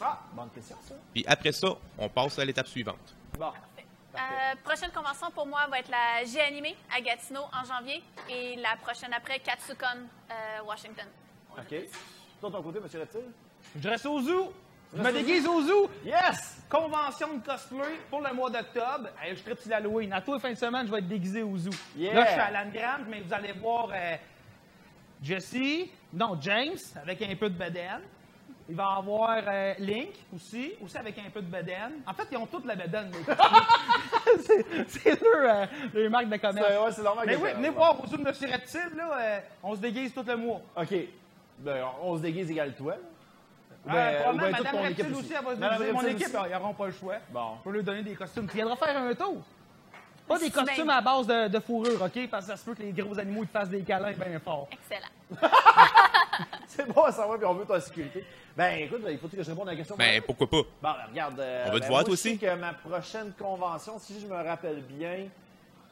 Ah, 0.00 0.20
bonne 0.34 0.48
question, 0.54 0.76
ça. 0.88 0.94
Puis 1.12 1.24
après 1.26 1.52
ça, 1.52 1.74
on 1.98 2.08
passe 2.08 2.38
à 2.38 2.44
l'étape 2.44 2.68
suivante. 2.68 3.14
Bon. 3.38 3.50
Euh, 4.14 4.54
prochaine 4.64 4.90
convention 4.90 5.30
pour 5.30 5.46
moi 5.46 5.66
va 5.70 5.78
être 5.78 5.90
la 5.90 6.24
G 6.24 6.40
Animé 6.40 6.76
à 6.94 7.00
Gatineau 7.00 7.42
en 7.52 7.64
janvier 7.64 8.02
et 8.28 8.56
la 8.56 8.76
prochaine 8.76 9.12
après, 9.12 9.38
Katsucon, 9.38 9.86
euh, 10.30 10.34
Washington. 10.66 11.06
OK. 11.56 11.70
De 11.70 12.48
ton 12.48 12.62
côté, 12.62 12.78
M. 12.78 13.00
Reptile? 13.00 13.20
Je 13.78 13.88
reste 13.88 14.06
au 14.06 14.20
zoo. 14.20 14.52
Je 14.96 15.00
me 15.00 15.12
déguise 15.12 15.46
au 15.46 15.62
zoo. 15.62 15.90
Yes! 16.04 16.62
Convention 16.68 17.34
de 17.34 17.46
cosplay 17.46 18.00
pour 18.08 18.20
le 18.20 18.34
mois 18.34 18.50
d'octobre. 18.50 19.10
Hey, 19.22 19.36
je 19.36 19.42
tripe 19.42 19.60
sur 19.60 19.70
l'Halloween. 19.70 20.12
À 20.12 20.20
tous 20.20 20.34
les 20.34 20.40
fins 20.40 20.50
de 20.50 20.58
semaine, 20.58 20.86
je 20.86 20.90
vais 20.90 20.98
être 20.98 21.08
déguisé 21.08 21.42
au 21.42 21.56
zoo. 21.56 21.70
Yeah. 21.96 22.14
Là, 22.14 22.24
je 22.24 22.30
suis 22.32 22.40
à 22.40 22.50
Landgram, 22.50 23.04
mais 23.08 23.20
vous 23.20 23.32
allez 23.32 23.52
voir 23.52 23.88
euh, 23.92 24.16
Jesse, 25.22 25.88
non, 26.12 26.36
James, 26.40 26.78
avec 27.00 27.22
un 27.22 27.36
peu 27.36 27.48
de 27.48 27.56
bedaine. 27.56 28.02
Il 28.70 28.76
va 28.76 28.84
y 28.94 28.98
avoir 28.98 29.38
euh, 29.48 29.74
Link 29.80 30.10
aussi, 30.34 30.72
aussi 30.82 30.96
avec 30.96 31.18
un 31.18 31.28
peu 31.30 31.42
de 31.42 31.50
bedaine. 31.50 32.02
En 32.06 32.14
fait, 32.14 32.28
ils 32.30 32.36
ont 32.38 32.46
toute 32.46 32.64
la 32.64 32.76
bedaine. 32.76 33.10
C'est- 34.86 35.20
leur, 35.20 35.54
euh, 35.62 35.66
leur 35.92 36.10
marque 36.10 36.28
de 36.28 36.36
commerce. 36.36 36.68
Ouais, 36.84 36.92
c'est 36.92 37.02
normal 37.02 37.24
Mais 37.26 37.34
que 37.36 37.40
oui, 37.42 37.48
venez 37.56 37.70
voir 37.70 38.02
au 38.02 38.06
zoo 38.06 38.16
de 38.16 38.22
Monsieur 38.22 38.48
Reptile, 38.48 38.92
là, 38.96 39.10
euh, 39.20 39.40
on 39.62 39.74
se 39.74 39.80
déguise 39.80 40.14
tout 40.14 40.24
le 40.26 40.36
mois. 40.36 40.60
OK. 40.76 40.94
Ben, 41.58 41.84
on 42.02 42.16
se 42.16 42.22
déguise 42.22 42.50
égal 42.50 42.74
toi, 42.74 42.92
là. 42.94 42.98
Ou 43.86 43.88
Euh, 43.88 43.92
ben- 43.92 44.12
ou 44.12 44.22
probablement, 44.22 44.42
ben 44.42 44.52
toute 44.56 44.64
Madame 44.64 44.76
ton 44.76 44.82
Reptile 44.82 45.04
équipe 45.06 45.16
aussi, 45.16 45.32
elle 45.38 45.44
va 45.44 45.54
se 45.54 45.60
Madame 45.60 45.78
déguiser. 45.78 45.92
Mon 45.92 45.98
Reptile 45.98 46.16
équipe, 46.16 46.34
aussi. 46.34 46.44
ils 46.48 46.52
n'auront 46.52 46.74
pas 46.74 46.86
le 46.86 46.92
choix. 46.92 47.14
Bon. 47.32 47.46
Peux 47.64 47.70
lui 47.72 47.82
donner 47.82 48.02
des 48.02 48.14
costumes. 48.14 48.46
Tu 48.48 48.56
viendras 48.56 48.76
faire 48.76 48.96
un 48.96 49.14
tour. 49.14 49.42
Pas 50.30 50.38
des 50.38 50.50
costumes 50.50 50.90
à 50.90 51.00
base 51.00 51.26
de, 51.26 51.48
de 51.48 51.58
fourrure, 51.60 52.00
OK? 52.02 52.28
Parce 52.30 52.46
que 52.46 52.52
ça 52.52 52.56
se 52.56 52.64
peut 52.64 52.74
que 52.74 52.82
les 52.82 52.92
gros 52.92 53.18
animaux 53.18 53.42
ils 53.42 53.48
te 53.48 53.52
fassent 53.52 53.68
des 53.68 53.82
câlins 53.82 54.12
bien 54.12 54.38
forts. 54.38 54.68
Excellent. 54.72 55.40
C'est 56.68 56.86
bon 56.92 57.02
à 57.02 57.12
savoir, 57.12 57.36
puis 57.36 57.46
on 57.46 57.54
veut 57.54 57.64
ta 57.66 57.80
sécurité. 57.80 58.24
Ben, 58.56 58.80
écoute, 58.84 59.02
il 59.08 59.18
faut 59.18 59.28
que 59.28 59.42
je 59.42 59.50
réponde 59.50 59.68
à 59.68 59.72
la 59.72 59.76
question? 59.76 59.96
Ben, 59.96 60.22
pourquoi 60.22 60.48
pas? 60.48 60.56
Bon, 60.62 60.66
ben, 60.82 60.94
regarde. 61.10 61.40
euh, 61.40 61.64
On 61.68 61.72
va 61.72 61.74
te 61.76 61.80
ben, 61.80 61.88
voir, 61.88 61.90
moi, 62.00 62.04
toi 62.04 62.14
je 62.14 62.20
sais 62.20 62.28
aussi. 62.30 62.38
que 62.38 62.54
ma 62.54 62.72
prochaine 62.74 63.32
convention, 63.38 63.98
si 63.98 64.20
je 64.20 64.26
me 64.26 64.34
rappelle 64.36 64.82
bien, 64.82 65.26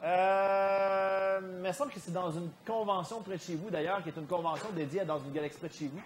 euh, 0.03 1.39
il 1.41 1.67
me 1.67 1.71
semble 1.73 1.91
que 1.91 1.99
c'est 1.99 2.13
dans 2.13 2.31
une 2.31 2.49
convention 2.65 3.21
près 3.21 3.35
de 3.37 3.41
chez 3.41 3.55
vous, 3.55 3.69
d'ailleurs, 3.69 4.01
qui 4.03 4.09
est 4.09 4.17
une 4.17 4.27
convention 4.27 4.69
dédiée 4.75 5.01
à 5.01 5.05
dans 5.05 5.19
une 5.19 5.31
galaxie 5.33 5.59
près 5.59 5.67
de 5.69 5.73
chez 5.73 5.87
vous. 5.87 6.01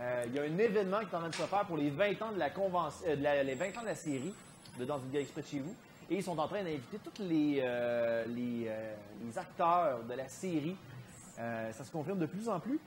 Euh, 0.00 0.22
il 0.26 0.34
y 0.34 0.38
a 0.38 0.42
un 0.42 0.58
événement 0.58 0.98
qui 1.00 1.06
est 1.12 1.14
en 1.16 1.20
train 1.20 1.28
de 1.28 1.34
se 1.34 1.42
faire 1.42 1.64
pour 1.66 1.76
les 1.76 1.90
20 1.90 2.22
ans 2.22 2.32
de 2.32 2.38
la 2.38 2.50
convention, 2.50 3.04
euh, 3.08 3.16
de 3.16 3.22
la- 3.22 3.42
les 3.42 3.54
20 3.54 3.76
ans 3.78 3.82
de 3.82 3.86
la 3.86 3.94
série 3.94 4.32
de 4.78 4.84
Dans 4.86 4.98
une 4.98 5.10
galaxie 5.10 5.32
près 5.32 5.42
de 5.42 5.46
chez 5.46 5.58
vous. 5.58 5.74
Et 6.12 6.16
ils 6.16 6.22
sont 6.22 6.38
en 6.38 6.46
train 6.46 6.62
d'inviter 6.62 6.98
tous 6.98 7.22
les, 7.22 7.60
euh, 7.62 8.24
les, 8.26 8.66
euh, 8.68 8.94
les 9.24 9.38
acteurs 9.38 10.02
de 10.04 10.12
la 10.12 10.28
série. 10.28 10.76
Euh, 11.38 11.72
ça 11.72 11.84
se 11.84 11.90
confirme 11.90 12.18
de 12.18 12.26
plus 12.26 12.50
en 12.50 12.60
plus. 12.60 12.78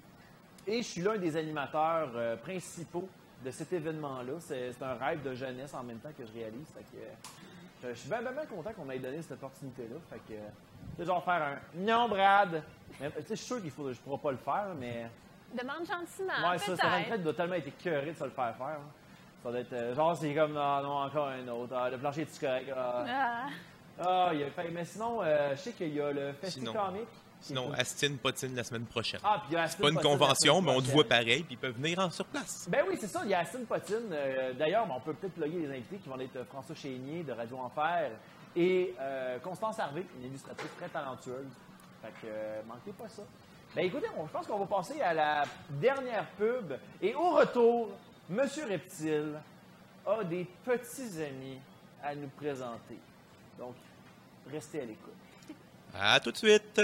Et 0.67 0.83
je 0.83 0.87
suis 0.87 1.01
l'un 1.01 1.17
des 1.17 1.35
animateurs 1.35 2.37
principaux 2.43 3.07
de 3.43 3.49
cet 3.49 3.73
événement-là. 3.73 4.33
C'est 4.39 4.73
c'est 4.73 4.83
un 4.83 4.93
rêve 4.93 5.23
de 5.23 5.33
jeunesse 5.33 5.73
en 5.73 5.81
même 5.83 5.97
temps 5.97 6.11
que 6.15 6.23
je 6.23 6.31
réalise. 6.33 6.67
Fait 6.67 6.81
que, 6.81 7.03
je, 7.81 7.89
je 7.89 7.99
suis 7.99 8.09
bien 8.09 8.19
content 8.47 8.73
qu'on 8.73 8.85
m'ait 8.85 8.99
donné 8.99 9.23
cette 9.23 9.31
opportunité-là. 9.33 9.95
Fait 10.07 10.19
que, 10.27 10.39
sais, 10.97 11.05
genre 11.05 11.23
faire 11.23 11.41
un 11.41 11.57
non, 11.79 12.07
Brad. 12.07 12.61
Mais, 13.01 13.09
tu 13.09 13.15
sais, 13.17 13.23
je 13.29 13.35
suis 13.35 13.45
sûr 13.45 13.61
qu'il 13.61 13.71
faut, 13.71 13.91
je 13.91 13.99
pourrai 14.01 14.19
pas 14.21 14.31
le 14.31 14.37
faire, 14.37 14.67
mais. 14.79 15.07
Demande 15.51 15.85
gentiment. 15.87 16.49
ouais, 16.51 16.57
ça, 16.59 16.75
ça 16.75 16.89
peut-être. 16.89 17.07
fait 17.09 17.17
doit 17.19 17.33
tellement 17.33 17.55
être 17.55 17.67
écœuré 17.67 18.11
de 18.11 18.17
se 18.17 18.23
le 18.23 18.29
faire 18.29 18.55
faire. 18.55 18.65
hein. 18.67 19.04
Ça 19.45 19.51
doit 19.51 19.59
être. 19.59 19.73
euh, 19.73 19.93
genre, 19.95 20.17
c'est 20.17 20.33
comme, 20.33 20.57
ah, 20.57 20.81
non, 20.83 20.97
encore 21.03 21.27
un 21.27 21.47
autre. 21.47 21.73
Ah, 21.77 21.89
le 21.89 21.97
plancher 21.99 22.21
est 22.23 22.39
correct? 22.39 22.71
Ah, 22.75 23.05
Ah. 23.07 23.47
Ah, 23.97 24.29
il 24.33 24.39
y 24.41 24.43
a, 24.43 24.49
fait, 24.49 24.69
mais 24.71 24.83
sinon, 24.83 25.21
euh, 25.23 25.51
je 25.51 25.55
sais 25.61 25.71
qu'il 25.71 25.93
y 25.93 26.01
a 26.01 26.11
le 26.11 26.33
Festival 26.33 26.73
Comic. 26.73 27.07
Sinon, 27.39 27.71
Astine 27.77 28.17
Potine 28.17 28.55
la 28.55 28.63
semaine 28.63 28.85
prochaine. 28.85 29.19
Ah, 29.23 29.37
puis 29.41 29.49
il 29.51 29.53
y 29.53 29.57
a 29.57 29.67
c'est 29.67 29.79
pas 29.79 29.89
une 29.89 30.01
convention, 30.01 30.61
mais 30.61 30.71
on 30.71 30.81
te 30.81 30.87
voit 30.89 31.03
pareil, 31.07 31.43
puis 31.43 31.51
ils 31.53 31.57
peuvent 31.57 31.75
venir 31.75 31.99
en 31.99 32.09
sur 32.09 32.25
place. 32.25 32.67
Ben 32.69 32.83
oui, 32.89 32.97
c'est 32.99 33.07
ça. 33.07 33.21
Il 33.23 33.29
y 33.29 33.33
a 33.33 33.39
Astine 33.39 33.65
Potine. 33.65 34.09
Euh, 34.11 34.51
D'ailleurs, 34.53 34.85
on 34.93 34.99
peut 34.99 35.13
peut-être 35.13 35.35
plugger 35.35 35.59
les 35.59 35.69
invités 35.69 35.97
qui 35.97 36.09
vont 36.09 36.19
être 36.19 36.43
François 36.47 36.75
Chénier 36.75 37.23
de 37.23 37.31
Radio 37.33 37.57
Enfer 37.59 38.09
et 38.55 38.95
euh, 38.99 39.37
Constance 39.39 39.79
Harvey, 39.79 40.03
une 40.19 40.25
illustratrice 40.29 40.71
très 40.77 40.89
talentueuse. 40.89 41.45
Fait 42.01 42.09
que 42.21 42.27
euh, 42.27 42.61
manquez 42.67 42.91
pas 42.97 43.07
ça. 43.07 43.21
Ben 43.75 43.85
écoutez, 43.85 44.07
on- 44.17 44.25
je 44.25 44.31
pense 44.31 44.47
qu'on 44.47 44.57
va 44.59 44.65
passer 44.65 44.99
à 45.01 45.13
la 45.13 45.43
dernière 45.69 46.25
pub. 46.37 46.73
Et 47.01 47.13
au 47.13 47.29
retour, 47.31 47.89
Monsieur 48.27 48.65
Reptile 48.65 49.39
a 50.03 50.23
des 50.23 50.47
petits 50.63 51.21
amis 51.21 51.59
à 52.03 52.15
nous 52.15 52.27
présenter. 52.29 52.97
Donc, 53.59 53.75
restez 54.51 54.81
à 54.81 54.85
l'écoute. 54.85 55.13
À 55.93 56.19
tout 56.19 56.31
de 56.31 56.37
suite! 56.37 56.81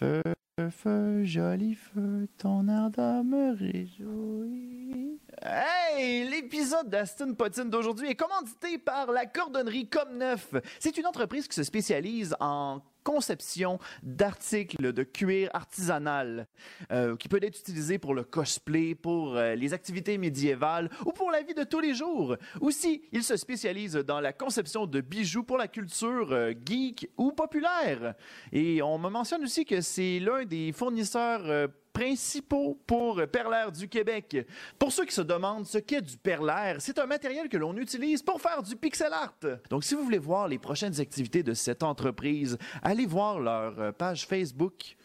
Feu, 0.00 0.22
feu, 0.70 1.24
joli 1.24 1.76
feu, 1.76 2.26
ton 2.36 2.66
ardeur 2.66 3.22
me 3.22 3.56
réjouit. 3.56 5.20
Hey! 5.40 6.28
L'épisode 6.28 6.88
d'Aston 6.88 7.34
Potine 7.34 7.70
d'aujourd'hui 7.70 8.10
est 8.10 8.16
commandité 8.16 8.78
par 8.78 9.12
la 9.12 9.26
cordonnerie 9.26 9.88
Comme 9.88 10.18
Neuf. 10.18 10.52
C'est 10.80 10.98
une 10.98 11.06
entreprise 11.06 11.46
qui 11.46 11.54
se 11.54 11.62
spécialise 11.62 12.34
en 12.40 12.80
conception 13.08 13.78
d'articles 14.02 14.92
de 14.92 15.02
cuir 15.02 15.48
artisanal 15.54 16.46
euh, 16.92 17.16
qui 17.16 17.26
peut 17.26 17.40
être 17.40 17.58
utilisé 17.58 17.98
pour 17.98 18.14
le 18.14 18.22
cosplay, 18.22 18.94
pour 18.94 19.34
euh, 19.34 19.54
les 19.54 19.72
activités 19.72 20.18
médiévales 20.18 20.90
ou 21.06 21.12
pour 21.12 21.30
la 21.30 21.40
vie 21.40 21.54
de 21.54 21.64
tous 21.64 21.80
les 21.80 21.94
jours. 21.94 22.36
Aussi, 22.60 23.02
il 23.12 23.24
se 23.24 23.38
spécialise 23.38 23.94
dans 23.94 24.20
la 24.20 24.34
conception 24.34 24.84
de 24.84 25.00
bijoux 25.00 25.42
pour 25.42 25.56
la 25.56 25.68
culture 25.68 26.32
euh, 26.32 26.52
geek 26.66 27.10
ou 27.16 27.32
populaire. 27.32 28.14
Et 28.52 28.82
on 28.82 28.98
me 28.98 29.08
mentionne 29.08 29.42
aussi 29.42 29.64
que 29.64 29.80
c'est 29.80 30.18
l'un 30.18 30.44
des 30.44 30.72
fournisseurs 30.72 31.70
principaux 32.02 32.78
pour 32.86 33.20
Perlaire 33.26 33.72
du 33.72 33.88
Québec. 33.88 34.46
Pour 34.78 34.92
ceux 34.92 35.04
qui 35.04 35.12
se 35.14 35.20
demandent 35.20 35.66
ce 35.66 35.78
qu'est 35.78 36.00
du 36.00 36.16
perlaire, 36.16 36.76
c'est 36.78 36.96
un 37.00 37.06
matériel 37.06 37.48
que 37.48 37.56
l'on 37.56 37.76
utilise 37.76 38.22
pour 38.22 38.40
faire 38.40 38.62
du 38.62 38.76
pixel 38.76 39.12
art. 39.12 39.34
Donc 39.68 39.82
si 39.82 39.94
vous 39.96 40.04
voulez 40.04 40.18
voir 40.18 40.46
les 40.46 40.58
prochaines 40.58 41.00
activités 41.00 41.42
de 41.42 41.54
cette 41.54 41.82
entreprise, 41.82 42.56
allez 42.82 43.04
voir 43.06 43.40
leur 43.40 43.80
euh, 43.80 43.90
page 43.92 44.26
Facebook 44.28 44.96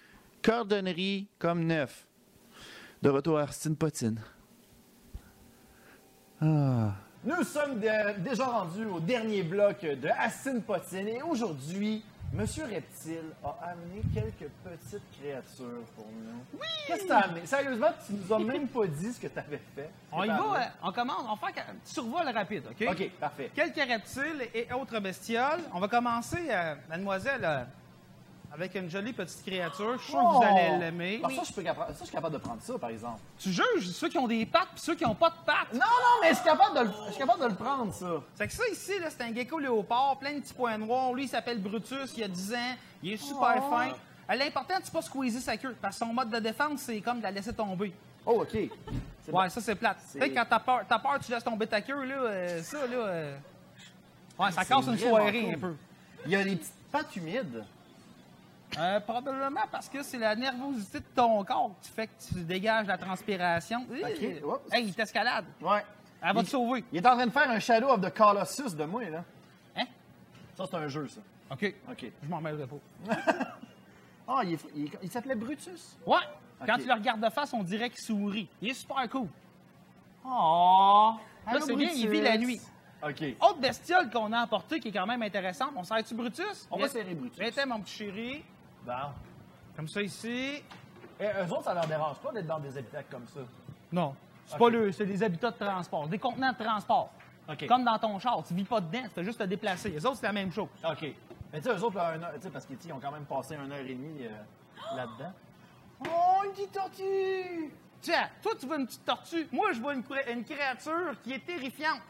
Cordonnerie 0.44 1.28
comme 1.40 1.66
neuf. 1.66 2.06
De 3.02 3.10
retour 3.10 3.40
à 3.40 3.42
Arsène 3.44 3.76
Potine. 3.76 4.20
Ah. 6.42 6.92
Nous 7.26 7.44
sommes 7.44 7.80
de- 7.80 8.20
déjà 8.20 8.46
rendus 8.46 8.86
au 8.86 9.00
dernier 9.00 9.42
bloc 9.44 9.82
de 9.82 10.10
Assine 10.20 10.62
Potine 10.62 11.08
et 11.08 11.22
aujourd'hui, 11.24 12.04
Monsieur 12.34 12.64
Reptile 12.66 13.30
a 13.44 13.70
amené 13.70 14.02
quelques 14.12 14.50
petites 14.64 15.04
créatures 15.20 15.84
pour 15.96 16.08
nous. 16.08 16.44
Oui! 16.54 16.68
Qu'est-ce 16.88 17.04
que 17.04 17.08
t'as 17.08 17.20
amené? 17.20 17.46
Sérieusement, 17.46 17.90
tu 18.08 18.14
nous 18.14 18.34
as 18.34 18.40
même 18.40 18.68
pas 18.68 18.88
dit 18.88 19.14
ce 19.14 19.20
que 19.20 19.28
t'avais 19.28 19.62
fait. 19.76 19.92
On 20.12 20.24
y 20.24 20.28
va, 20.28 20.34
euh, 20.34 20.66
on 20.84 20.92
commence, 20.92 21.22
on 21.30 21.36
fait 21.36 21.60
un 21.60 21.76
petit 21.84 21.94
survol 21.94 22.28
rapide, 22.28 22.64
OK? 22.72 22.88
OK, 22.90 23.10
parfait. 23.20 23.52
Quelques 23.54 23.76
reptiles 23.76 24.48
et 24.56 24.68
autres 24.74 25.00
bestioles. 25.00 25.62
On 25.76 25.80
va 25.80 25.88
commencer, 25.88 26.48
euh, 26.50 26.74
mademoiselle, 26.90 27.42
euh, 27.44 27.64
avec 28.54 28.76
une 28.76 28.90
jolie 28.90 29.14
petite 29.14 29.44
créature. 29.46 29.94
Je 29.98 30.04
suis 30.04 30.12
sûr 30.12 30.20
que 30.20 30.26
vous 30.26 30.40
Oh! 30.40 30.44
allez 30.44 30.78
l'aimer. 30.80 31.22
Ah, 31.24 31.28
ça, 31.36 31.42
je 31.48 31.54
peux 31.54 31.64
capable- 31.64 31.92
ça, 31.94 32.00
je 32.02 32.06
suis 32.06 32.14
capable 32.16 32.34
de 32.34 32.40
prendre 32.40 32.62
ça, 32.62 32.78
par 32.78 32.90
exemple. 32.92 33.20
Tu 33.40 33.50
juges 33.52 33.90
ceux 33.92 34.10
qui 34.10 34.18
ont 34.20 34.28
des 34.28 34.46
pattes 34.46 34.70
puis 34.74 34.82
ceux 34.82 34.96
qui 34.96 35.04
n'ont 35.04 35.16
pas 35.16 35.30
de 35.32 35.36
pattes. 35.46 35.74
Non, 35.74 35.80
non, 35.80 36.22
mais 36.22 36.30
je 36.30 36.36
suis 36.36 36.44
capable 36.44 36.78
de 36.78 36.84
le, 36.84 36.92
je 37.08 37.12
suis 37.12 37.20
capable 37.20 37.42
de 37.42 37.48
le 37.48 37.56
prendre, 37.56 37.94
ça. 37.94 38.06
C'est 38.36 38.48
que 38.48 38.54
ça 38.54 38.64
ici, 38.72 39.00
là, 39.00 39.08
c'est 39.10 39.24
un 39.24 39.34
gecko 39.34 39.58
léopard, 39.60 40.18
plein 40.20 40.34
de 40.34 40.40
petits 40.42 40.54
points 40.54 40.78
noirs. 40.78 41.14
Lui, 41.14 41.24
il 41.24 41.30
s'appelle 41.30 41.60
Brutus, 41.60 42.14
il 42.16 42.24
a 42.24 42.28
10 42.28 42.54
ans, 42.54 42.76
il 43.02 43.14
est 43.14 43.18
super 43.18 43.56
Oh. 43.66 43.70
fin. 43.72 43.90
Euh, 43.90 44.36
L'important, 44.36 44.76
c'est 44.84 44.94
pas 44.94 45.02
squeezer 45.02 45.42
sa 45.42 45.58
queue, 45.58 45.76
parce 45.82 45.98
que 46.00 46.06
son 46.06 46.14
mode 46.14 46.30
de 46.30 46.40
défense, 46.40 46.82
c'est 46.82 47.02
comme 47.02 47.18
de 47.18 47.24
la 47.24 47.32
laisser 47.32 47.54
tomber. 47.54 47.94
Oh, 48.26 48.42
OK. 48.44 48.52
C'est 48.52 49.32
Ouais, 49.32 49.44
bon. 49.46 49.50
ça, 49.50 49.62
c'est 49.62 49.76
plate. 49.76 49.98
C'est- 50.06 50.20
Tu 50.20 50.26
sais, 50.26 50.32
quand 50.32 50.46
t'as 50.50 50.60
peur, 50.60 50.82
t'as 50.88 51.00
peur, 51.00 51.18
tu 51.20 51.32
laisses 51.32 51.44
tomber 51.44 51.68
ta 51.68 51.82
queue, 51.82 52.04
là, 52.04 52.16
euh, 52.16 52.62
ça, 52.64 52.78
là... 52.88 52.96
euh, 52.98 53.36
Ouais, 54.40 54.52
ça 54.52 54.64
casse 54.66 54.86
une 54.88 54.96
vraiment 54.96 55.10
soirée, 55.18 55.42
cool. 55.44 55.54
un 55.56 55.60
peu. 55.60 55.76
Il 56.26 56.32
y 56.32 56.36
a 56.36 56.44
des 56.44 56.56
petites 56.56 56.74
pattes 56.92 57.16
humides. 57.16 57.64
Euh, 58.80 59.00
probablement 59.02 59.62
parce 59.72 59.88
que 59.90 60.02
c'est 60.04 60.18
la 60.18 60.36
nervosité 60.36 61.00
de 61.00 61.06
ton 61.16 61.44
corps 61.44 61.72
qui 61.82 61.90
fait 61.90 62.08
que 62.08 62.14
tu 62.30 62.36
dégages 62.44 62.88
la 62.88 62.98
transpiration. 62.98 63.86
Ok, 63.90 64.44
oups. 64.44 64.74
Hey, 64.74 64.86
il 64.86 64.94
t'escalade. 64.96 65.46
Ouais. 65.62 65.84
Elle 66.22 66.34
va 66.34 66.40
Il- 66.42 66.46
te 66.46 66.50
sauver. 66.52 66.84
Il 66.92 66.98
est 66.98 67.08
en 67.08 67.16
train 67.16 67.26
de 67.28 67.32
faire 67.32 67.50
un 67.50 67.60
Shadow 67.60 67.90
of 67.90 68.02
the 68.02 68.14
Colossus 68.14 68.76
de 68.76 68.86
moi, 68.86 69.04
là. 69.10 69.24
Hein? 69.76 69.86
Ça, 70.56 70.66
c'est 70.70 70.76
un 70.78 70.88
jeu, 70.88 71.08
ça. 71.08 71.20
OK. 71.52 71.74
OK. 71.92 72.06
Je 72.24 72.30
m'en 72.30 72.42
mêlerai 72.42 72.66
pas. 72.68 73.14
Ah, 74.26 74.40
il, 74.46 74.58
il 75.04 75.12
s'appelait 75.12 75.36
Brutus? 75.36 75.98
Ouais. 76.08 76.16
Quand 76.66 76.78
tu 76.78 76.88
le 76.88 76.94
regardes 76.94 77.20
de 77.20 77.30
face, 77.30 77.52
on 77.54 77.62
dirait 77.62 77.90
qu'il 77.90 78.00
sourit. 78.00 78.48
Il 78.62 78.70
est 78.70 78.74
super 78.74 79.10
cool. 79.10 79.28
Oh! 80.26 81.12
Là, 81.46 81.60
c'est 81.60 81.76
bien, 81.76 81.90
il 81.94 82.08
vit 82.10 82.22
la 82.22 82.38
nuit. 82.38 82.62
OK. 83.06 83.22
Autre 83.42 83.58
bestiole 83.60 84.10
qu'on 84.10 84.32
a 84.32 84.40
apportée 84.40 84.80
qui 84.80 84.88
est 84.88 84.92
quand 84.94 85.06
même 85.06 85.22
intéressante. 85.22 85.72
On 85.76 85.84
s'arrête-tu 85.84 86.16
Brutus? 86.16 86.68
On 86.72 86.78
va 86.78 86.88
serrer 86.88 87.14
Brutus. 87.14 87.38
Viens, 87.54 87.66
mon 87.66 87.82
petit 87.82 87.94
chéri. 87.96 88.44
Bon. 88.86 88.94
Comme 89.76 89.88
ça 89.88 90.02
ici. 90.02 90.64
Et 91.20 91.26
eux 91.26 91.52
autres, 91.52 91.64
ça 91.64 91.74
leur 91.74 91.88
dérange 91.88 92.18
pas 92.18 92.32
d'être 92.32 92.48
dans 92.48 92.60
des 92.60 92.78
habitacles 92.78 93.12
comme 93.12 93.28
ça. 93.28 93.40
Non. 93.92 94.16
C'est 94.46 94.58
pas 94.58 94.70
le, 94.70 94.92
c'est 94.92 95.06
des 95.06 95.24
habitats 95.24 95.52
de 95.52 95.58
transport, 95.58 96.08
des 96.08 96.20
contenants 96.20 96.52
de 96.52 96.58
transport. 96.64 97.10
Comme 97.68 97.84
dans 97.84 97.98
ton 98.00 98.20
char, 98.20 98.44
tu 98.46 98.54
vis 98.54 98.64
pas 98.64 98.82
dedans, 98.82 99.04
tu 99.14 99.24
juste 99.24 99.40
te 99.40 99.44
déplacer. 99.44 99.90
Les 99.90 100.06
autres, 100.06 100.18
c'est 100.18 100.26
la 100.28 100.34
même 100.34 100.52
chose. 100.52 100.68
OK. 100.84 101.02
Mais 101.52 101.62
tu 101.62 101.70
sais, 101.70 101.76
eux 101.76 101.84
autres, 101.84 101.96
là, 101.98 102.10
un 102.10 102.24
heure- 102.24 102.34
parce 102.52 102.66
qu'ils 102.66 102.92
ont 102.94 103.00
quand 103.00 103.12
même 103.12 103.26
passé 103.26 103.56
une 103.56 103.72
heure 103.72 103.80
et 103.80 103.94
demie 103.94 104.26
euh, 104.26 104.30
là-dedans. 104.96 105.32
Oh, 106.06 106.44
une 106.46 106.52
petite 106.52 106.72
tortue! 106.72 107.72
Tiens, 108.02 108.30
toi, 108.42 108.52
tu 108.60 108.66
vois 108.66 108.78
une 108.78 108.86
petite 108.86 109.06
tortue. 109.06 109.48
Moi, 109.52 109.72
je 109.72 109.80
vois 109.80 109.94
une, 109.94 110.04
une 110.32 110.44
créature 110.44 111.16
qui 111.24 111.34
est 111.34 111.46
terrifiante. 111.46 112.02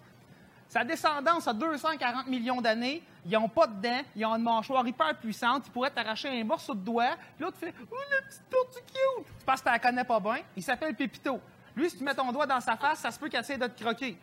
Sa 0.68 0.84
descendance 0.84 1.48
a 1.48 1.54
240 1.54 2.28
millions 2.28 2.62
d'années. 2.62 3.04
Ils 3.26 3.32
n'ont 3.32 3.48
pas 3.48 3.68
de 3.68 3.82
dents. 3.82 4.02
Ils 4.16 4.26
ont 4.26 4.36
une 4.36 4.44
mâchoire 4.44 4.86
hyper 4.86 5.18
puissante. 5.18 5.68
Ils 5.68 5.72
pourraient 5.72 5.92
t'arracher 5.92 6.30
un 6.30 6.44
morceau 6.44 6.74
de 6.74 6.82
doigt. 6.82 7.16
Puis 7.36 7.46
l'autre 7.46 7.58
fait 7.58 7.74
Oh, 7.92 7.96
la 8.12 8.28
petite 8.28 8.50
tortue 8.50 8.80
cute! 8.86 9.26
Tu 9.40 9.46
penses 9.46 9.62
que 9.62 9.66
tu 9.66 9.72
la 9.72 9.80
connais 9.80 10.04
pas 10.04 10.20
bien. 10.20 10.40
Il 10.58 10.64
s'appelle 10.64 10.96
Pépito. 10.96 11.40
Lui, 11.76 11.90
si 11.90 11.98
tu 11.98 12.04
mets 12.04 12.14
ton 12.14 12.32
doigt 12.32 12.46
dans 12.46 12.60
sa 12.60 12.76
face, 12.76 13.00
ça 13.00 13.12
se 13.12 13.20
peut 13.20 13.30
qu'elle 13.30 13.42
essaie 13.42 13.58
de 13.58 13.68
te 13.68 13.82
croquer. 13.82 14.18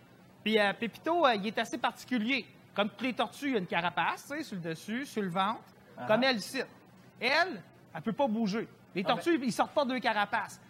Puis 0.45 0.59
euh, 0.59 0.73
Pépito, 0.73 1.27
euh, 1.27 1.35
il 1.35 1.47
est 1.47 1.59
assez 1.59 1.79
particulier. 1.79 2.47
Comme 2.75 2.89
toutes 2.91 3.03
les 3.03 3.13
tortues, 3.15 3.47
il 3.49 3.53
y 3.53 3.57
a 3.57 3.59
une 3.59 3.67
carapace, 3.67 4.27
tu 4.29 4.37
sais, 4.37 4.43
sur 4.45 4.57
le 4.57 4.63
dessus, 4.63 5.07
sur 5.07 5.23
le 5.23 5.29
ventre. 5.29 5.61
Comme 6.07 6.23
elle 6.23 6.37
ici. 6.37 6.63
Elle, 7.21 7.63
elle 7.95 8.03
peut 8.03 8.13
pas 8.13 8.27
bouger. 8.27 8.69
Les 8.95 9.05
tortues, 9.05 9.39
ils 9.43 9.53
sortent 9.53 9.73
pas 9.75 9.85
deux 9.85 9.99
carapaces. 9.99 10.61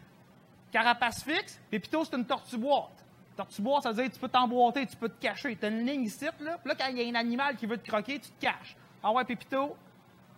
Carapace 0.72 1.22
fixe, 1.22 1.60
Pépito, 1.70 2.04
c'est 2.04 2.16
une 2.16 2.24
tortue 2.24 2.56
boîte. 2.56 2.99
Tortue 3.40 3.62
boîte, 3.62 3.82
ça 3.84 3.88
veut 3.90 3.94
dire 3.96 4.04
que 4.06 4.14
tu 4.14 4.20
peux 4.20 4.28
t'emboîter, 4.28 4.86
tu 4.86 4.96
peux 4.96 5.08
te 5.08 5.18
cacher. 5.20 5.56
Tu 5.56 5.64
as 5.64 5.68
une 5.68 5.86
ligne 5.86 6.02
ici, 6.02 6.24
là. 6.40 6.58
Puis 6.58 6.68
là, 6.68 6.74
quand 6.78 6.86
il 6.90 6.98
y 6.98 7.06
a 7.06 7.10
un 7.10 7.20
animal 7.20 7.56
qui 7.56 7.64
veut 7.64 7.78
te 7.78 7.88
croquer, 7.88 8.18
tu 8.18 8.30
te 8.30 8.40
caches. 8.40 8.76
Ah 9.02 9.10
ouais, 9.12 9.24
Pépito. 9.24 9.74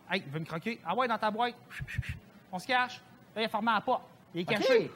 Hey, 0.09 0.23
il 0.25 0.31
veut 0.33 0.39
me 0.39 0.45
croquer. 0.45 0.81
Ah 0.87 0.95
ouais, 0.95 1.09
dans 1.09 1.19
ta 1.19 1.31
boîte. 1.31 1.55
On 2.53 2.59
se 2.61 2.67
cache. 2.67 3.01
Là, 3.35 3.43
il 3.43 3.45
est 3.45 3.49
formé 3.49 3.71
à 3.73 3.75
la 3.75 3.81
porte. 3.81 4.03
Il 4.35 4.43
est 4.43 4.45
caché. 4.45 4.91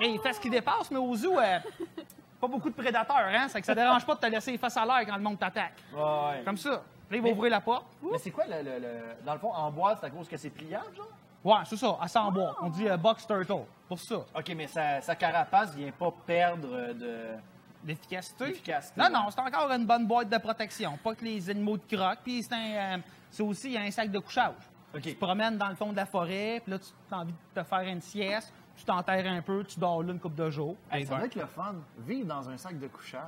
Et 0.00 0.06
il 0.08 0.20
fait 0.20 0.32
ce 0.34 0.40
qui 0.40 0.50
dépasse, 0.50 0.88
mais 0.92 0.98
au 0.98 1.16
zoo, 1.16 1.36
euh, 1.38 1.58
pas 2.40 2.46
beaucoup 2.46 2.70
de 2.70 2.74
prédateurs, 2.74 3.16
hein? 3.16 3.48
C'est 3.48 3.60
que 3.60 3.66
ça 3.66 3.74
dérange 3.74 4.06
pas 4.06 4.14
de 4.14 4.20
te 4.20 4.26
laisser 4.26 4.52
les 4.52 4.58
faces 4.58 4.76
à 4.76 4.84
l'air 4.86 5.04
quand 5.04 5.16
le 5.16 5.22
monde 5.22 5.38
t'attaque. 5.40 5.74
Ouais. 5.92 6.42
Comme 6.44 6.58
ça. 6.58 6.70
Là, 6.70 6.80
il 7.10 7.16
va 7.20 7.22
Mais- 7.24 7.32
ouvrir 7.32 7.50
la 7.50 7.60
porte. 7.60 7.86
Mais 8.02 8.18
c'est 8.18 8.30
quoi, 8.30 8.44
le, 8.46 8.62
le- 8.62 8.78
le- 8.78 9.24
dans 9.26 9.32
le 9.32 9.38
fond, 9.40 9.52
en 9.52 9.70
boîte, 9.72 9.98
c'est 10.00 10.06
à 10.06 10.10
cause 10.10 10.28
que 10.28 10.36
c'est 10.36 10.50
pliable, 10.50 10.94
genre? 10.94 11.08
Ouais, 11.44 11.56
c'est 11.64 11.76
ça, 11.76 11.96
à 12.00 12.08
s'emboîte. 12.08 12.54
On 12.60 12.68
dit 12.68 12.88
euh, 12.88 12.96
box 12.96 13.26
turtle. 13.26 13.64
Pour 13.88 13.98
ça. 13.98 14.16
OK, 14.16 14.52
mais 14.56 14.66
sa, 14.66 15.00
sa 15.00 15.14
carapace 15.14 15.74
vient 15.74 15.90
pas 15.92 16.12
perdre 16.26 16.68
euh, 16.72 16.92
de... 16.94 17.40
L'efficacité? 17.86 18.46
L'efficacité, 18.48 19.00
Non, 19.00 19.06
ouais. 19.06 19.12
non, 19.12 19.30
c'est 19.30 19.40
encore 19.40 19.70
une 19.70 19.86
bonne 19.86 20.06
boîte 20.06 20.28
de 20.28 20.36
protection. 20.38 20.98
Pas 21.02 21.14
que 21.14 21.24
les 21.24 21.48
animaux 21.48 21.78
te 21.78 21.94
croquent. 21.94 22.20
Puis 22.24 22.42
c'est 22.42 22.52
un, 22.54 22.96
euh, 22.96 22.98
c'est 23.30 23.42
aussi 23.42 23.78
un 23.78 23.90
sac 23.90 24.10
de 24.10 24.18
couchage. 24.18 24.54
OK. 24.94 25.00
Tu 25.02 25.14
te 25.14 25.20
promènes 25.24 25.56
dans 25.56 25.68
le 25.68 25.74
fond 25.76 25.92
de 25.92 25.96
la 25.96 26.06
forêt, 26.06 26.60
puis 26.62 26.72
là, 26.72 26.78
tu 26.78 26.86
as 27.14 27.18
envie 27.18 27.32
de 27.32 27.60
te 27.60 27.64
faire 27.66 27.80
une 27.80 28.00
sieste, 28.00 28.52
tu 28.76 28.84
t'enterres 28.84 29.26
un 29.30 29.40
peu, 29.42 29.62
tu 29.64 29.78
dors 29.78 30.02
là 30.02 30.12
une 30.12 30.18
couple 30.18 30.36
de 30.36 30.50
jours. 30.50 30.76
Hey, 30.90 31.06
ça 31.06 31.16
ben, 31.16 31.24
être 31.26 31.34
le 31.36 31.46
fun, 31.46 31.74
vivre 31.98 32.26
dans 32.26 32.48
un 32.48 32.56
sac 32.56 32.78
de 32.78 32.88
couchage. 32.88 33.20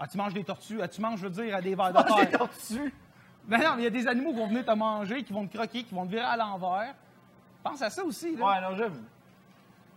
ah, 0.00 0.06
tu 0.08 0.16
manges 0.18 0.34
des 0.34 0.44
tortues? 0.44 0.80
Ah, 0.82 0.88
tu 0.88 1.00
manges, 1.00 1.20
je 1.20 1.26
veux 1.28 1.42
dire, 1.44 1.54
à 1.54 1.60
des 1.62 1.74
vers 1.74 1.92
de 1.92 1.98
Ah, 1.98 2.02
des 2.02 2.26
terre. 2.26 2.38
tortues! 2.40 2.92
Non, 3.48 3.58
non, 3.58 3.64
mais 3.76 3.82
il 3.82 3.84
y 3.84 3.86
a 3.86 3.90
des 3.90 4.06
animaux 4.06 4.32
qui 4.32 4.38
vont 4.38 4.46
venir 4.48 4.64
te 4.64 4.72
manger, 4.72 5.22
qui 5.22 5.32
vont 5.32 5.46
te 5.46 5.56
croquer, 5.56 5.82
qui 5.84 5.94
vont 5.94 6.04
te 6.06 6.10
virer 6.10 6.24
à 6.24 6.36
l'envers. 6.36 6.94
Pense 7.62 7.82
à 7.82 7.90
ça 7.90 8.04
aussi. 8.04 8.36
Là. 8.36 8.44
Ouais, 8.46 8.60
non, 8.60 8.76
j'avoue. 8.76 9.04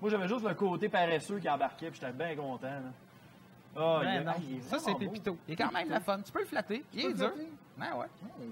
Moi, 0.01 0.09
j'avais 0.11 0.27
juste 0.27 0.45
le 0.45 0.53
côté 0.53 0.89
paresseux 0.89 1.39
qui 1.39 1.49
embarquait, 1.49 1.89
puis 1.89 1.99
j'étais 1.99 2.11
bien 2.13 2.35
content. 2.35 2.67
Là. 2.67 2.81
Ah, 3.77 3.99
il 4.03 4.07
est- 4.07 4.23
non. 4.23 4.31
ah, 4.33 4.39
il 4.41 4.57
est 4.57 4.61
ça, 4.61 4.77
c'est 4.79 4.91
vraiment 4.91 4.99
beau. 5.07 5.11
Pépito. 5.11 5.37
Il 5.47 5.53
est 5.53 5.57
quand 5.57 5.71
même 5.71 5.89
la 5.89 5.99
fun. 5.99 6.21
Tu 6.21 6.31
peux 6.31 6.39
le 6.39 6.45
flatter. 6.45 6.83
Il 6.93 6.99
est 7.05 7.13
dur. 7.13 7.31
flatter? 7.33 7.49
Ouais, 7.79 7.99
ouais. 7.99 8.47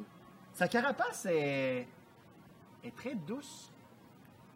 Sa 0.53 0.67
carapace 0.67 1.25
est, 1.27 1.87
est 2.83 2.95
très 2.95 3.15
douce. 3.15 3.71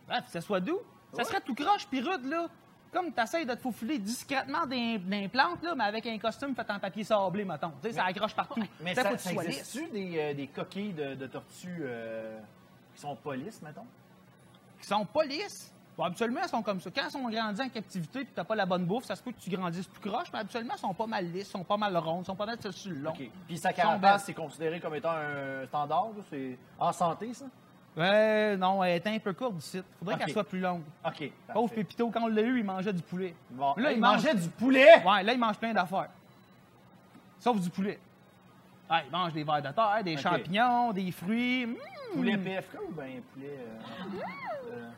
Ouais, 0.10 0.22
puis 0.22 0.30
ça 0.32 0.42
soit 0.42 0.60
doux. 0.60 0.80
Ça 1.14 1.20
Ouais. 1.20 1.24
serait 1.24 1.42
tout 1.42 1.56
croche 1.56 1.88
puis 1.88 2.02
rude, 2.02 2.26
là. 2.26 2.48
Comme 2.92 3.14
tu 3.14 3.22
essaies 3.22 3.46
de 3.46 3.54
te 3.54 3.60
faufiler 3.60 3.98
discrètement 4.00 4.66
d'un 4.66 4.98
d'un 4.98 5.28
plante, 5.28 5.62
là, 5.64 5.76
mais 5.76 5.84
avec 5.84 6.06
un 6.08 6.18
costume 6.18 6.56
fait 6.56 6.70
en 6.72 6.80
papier 6.80 7.04
sablé, 7.04 7.44
mettons. 7.46 7.72
Tu 7.82 7.90
sais, 7.90 7.96
ça 7.96 8.06
accroche 8.06 8.34
partout. 8.36 8.62
Mais 8.82 8.96
Ça, 8.96 9.04
ça, 9.04 9.10
faut 9.10 9.16
que 9.16 9.22
tu 9.22 9.28
ça 9.28 9.34
sois 9.34 9.44
lisse. 9.44 9.60
existe-tu 9.60 9.90
des, 9.92 10.18
euh, 10.18 10.34
des 10.34 10.48
coquilles 10.48 10.94
de, 10.94 11.16
de 11.16 11.28
tortues 11.28 11.80
euh, 11.82 12.40
qui 12.96 13.02
sont 13.02 13.16
pas 13.18 13.36
lisses, 13.36 13.62
mettons? 13.62 13.86
Qui 14.88 14.94
sont 14.94 15.04
pas 15.06 15.26
lisses. 15.26 15.70
Bon, 15.98 16.06
habituellement, 16.06 16.40
elles 16.44 16.50
sont 16.50 16.62
comme 16.62 16.80
ça. 16.80 16.90
Quand 16.96 17.02
elles 17.04 17.12
sont 17.12 17.28
grandies 17.30 17.62
en 17.62 17.68
captivité 17.68 18.20
et 18.22 18.26
tu 18.26 18.32
n'as 18.38 18.46
pas 18.46 18.56
la 18.56 18.66
bonne 18.66 18.86
bouffe, 18.86 19.04
ça 19.04 19.18
se 19.18 19.22
peut 19.22 19.32
que 19.34 19.40
tu 19.42 19.50
grandisses 19.50 19.90
tout 19.90 20.00
croche, 20.00 20.28
mais 20.32 20.40
habituellement, 20.40 20.76
elles 20.76 20.80
sont 20.80 20.94
pas 20.94 21.08
mal 21.08 21.26
lisses, 21.30 21.50
sont 21.50 21.64
pas 21.66 21.76
mal 21.76 21.98
rondes, 21.98 22.26
sont 22.26 22.36
pas 22.36 22.46
mal 22.46 22.58
sur 22.72 22.92
le 22.92 23.00
long. 23.00 23.12
OK. 23.12 23.30
Puis 23.48 23.58
sa 23.58 23.74
carapace, 23.74 24.24
c'est 24.26 24.34
considéré 24.34 24.80
comme 24.80 24.96
étant 24.96 25.12
un 25.12 25.66
standard? 25.68 26.08
C'est 26.30 26.58
en 26.80 26.94
santé, 26.94 27.34
ça? 27.34 27.46
Ouais, 27.98 28.56
non, 28.56 28.82
elle 28.82 28.96
est 28.96 29.08
un 29.08 29.20
peu 29.20 29.34
courte 29.34 29.56
d'ici. 29.56 29.82
Faudrait 30.00 30.14
Ok. 30.16 30.22
qu'elle 30.22 30.32
soit 30.32 30.44
plus 30.46 30.62
longue. 30.62 30.84
OK. 31.06 31.32
Pauvre. 31.52 31.74
Pépito, 31.74 32.10
quand 32.10 32.22
on 32.24 32.28
l'a 32.28 32.42
eu, 32.44 32.60
il 32.60 32.64
mangeait 32.64 32.94
du 32.94 33.02
poulet. 33.02 33.36
Bon, 33.50 33.74
Là, 33.76 33.92
il 33.92 33.96
il 33.98 34.00
mange- 34.00 34.24
mangeait 34.24 34.36
du 34.36 34.48
poulet! 34.50 35.04
Ouais, 35.04 35.24
là, 35.24 35.34
il 35.34 35.40
mange 35.40 35.58
plein 35.58 35.74
d'affaires. 35.74 36.10
Sauf 37.40 37.60
du 37.60 37.70
poulet. 37.72 38.00
Ouais, 38.90 39.04
il 39.06 39.12
mange 39.12 39.34
des 39.34 39.44
vers 39.44 39.62
de 39.62 39.70
terre, 39.70 40.00
des 40.04 40.16
champignons, 40.16 40.94
des 40.94 41.12
fruits. 41.12 41.66
Mmh. 41.66 41.76
Poulet 42.14 42.38
PFK 42.38 42.78
ou 42.88 42.92
bien 42.94 43.22
poulet... 43.34 43.58
Euh, 43.60 44.72
euh, 44.72 44.90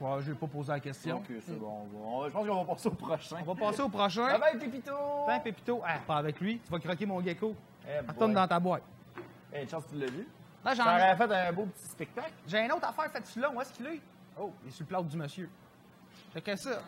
Ouais, 0.00 0.22
je 0.22 0.30
vais 0.30 0.38
pas 0.38 0.46
poser 0.46 0.70
la 0.70 0.78
question. 0.78 1.16
OK, 1.16 1.24
c'est 1.44 1.58
bon. 1.58 1.88
on 2.04 2.20
va- 2.20 2.28
Je 2.28 2.32
pense 2.32 2.46
qu'on 2.46 2.64
va 2.64 2.72
passer 2.72 2.86
au 2.88 2.92
prochain. 2.92 3.36
On 3.44 3.52
va 3.52 3.66
passer 3.66 3.80
au 3.82 3.88
prochain. 3.88 4.26
Bye 4.28 4.40
bye, 4.40 4.58
Pépito! 4.60 4.92
Tiens, 5.26 5.40
Pépito. 5.40 5.82
Ah, 5.84 5.98
pas 6.06 6.16
avec 6.18 6.38
lui. 6.40 6.60
Tu 6.64 6.70
vas 6.70 6.78
croquer 6.78 7.04
mon 7.04 7.20
gecko. 7.20 7.56
Eh, 7.84 7.98
Retourne 8.06 8.32
dans 8.32 8.46
ta 8.46 8.60
boîte. 8.60 8.84
Eh, 9.52 9.62
une 9.62 9.68
chance 9.68 9.84
que 9.86 9.90
tu 9.90 9.96
l'as 9.98 10.06
vu? 10.06 10.28
Là, 10.64 10.72
j'en 10.74 10.84
Ça 10.84 10.94
aurait 10.94 11.16
fait 11.16 11.48
un 11.48 11.52
beau 11.52 11.66
petit 11.66 11.88
spectacle. 11.88 12.32
J'ai 12.46 12.60
une 12.64 12.70
autre 12.70 12.86
affaire 12.86 13.10
faite 13.10 13.34
là. 13.36 13.50
Où 13.52 13.60
est-ce 13.60 13.72
qu'il 13.72 13.86
est? 13.86 14.00
Oh, 14.38 14.52
il 14.62 14.68
est 14.68 14.70
sur 14.70 14.84
le 14.84 14.86
plat 14.86 15.02
du 15.02 15.16
monsieur. 15.16 15.50
Fait 16.32 16.42
que 16.42 16.54
ça. 16.54 16.80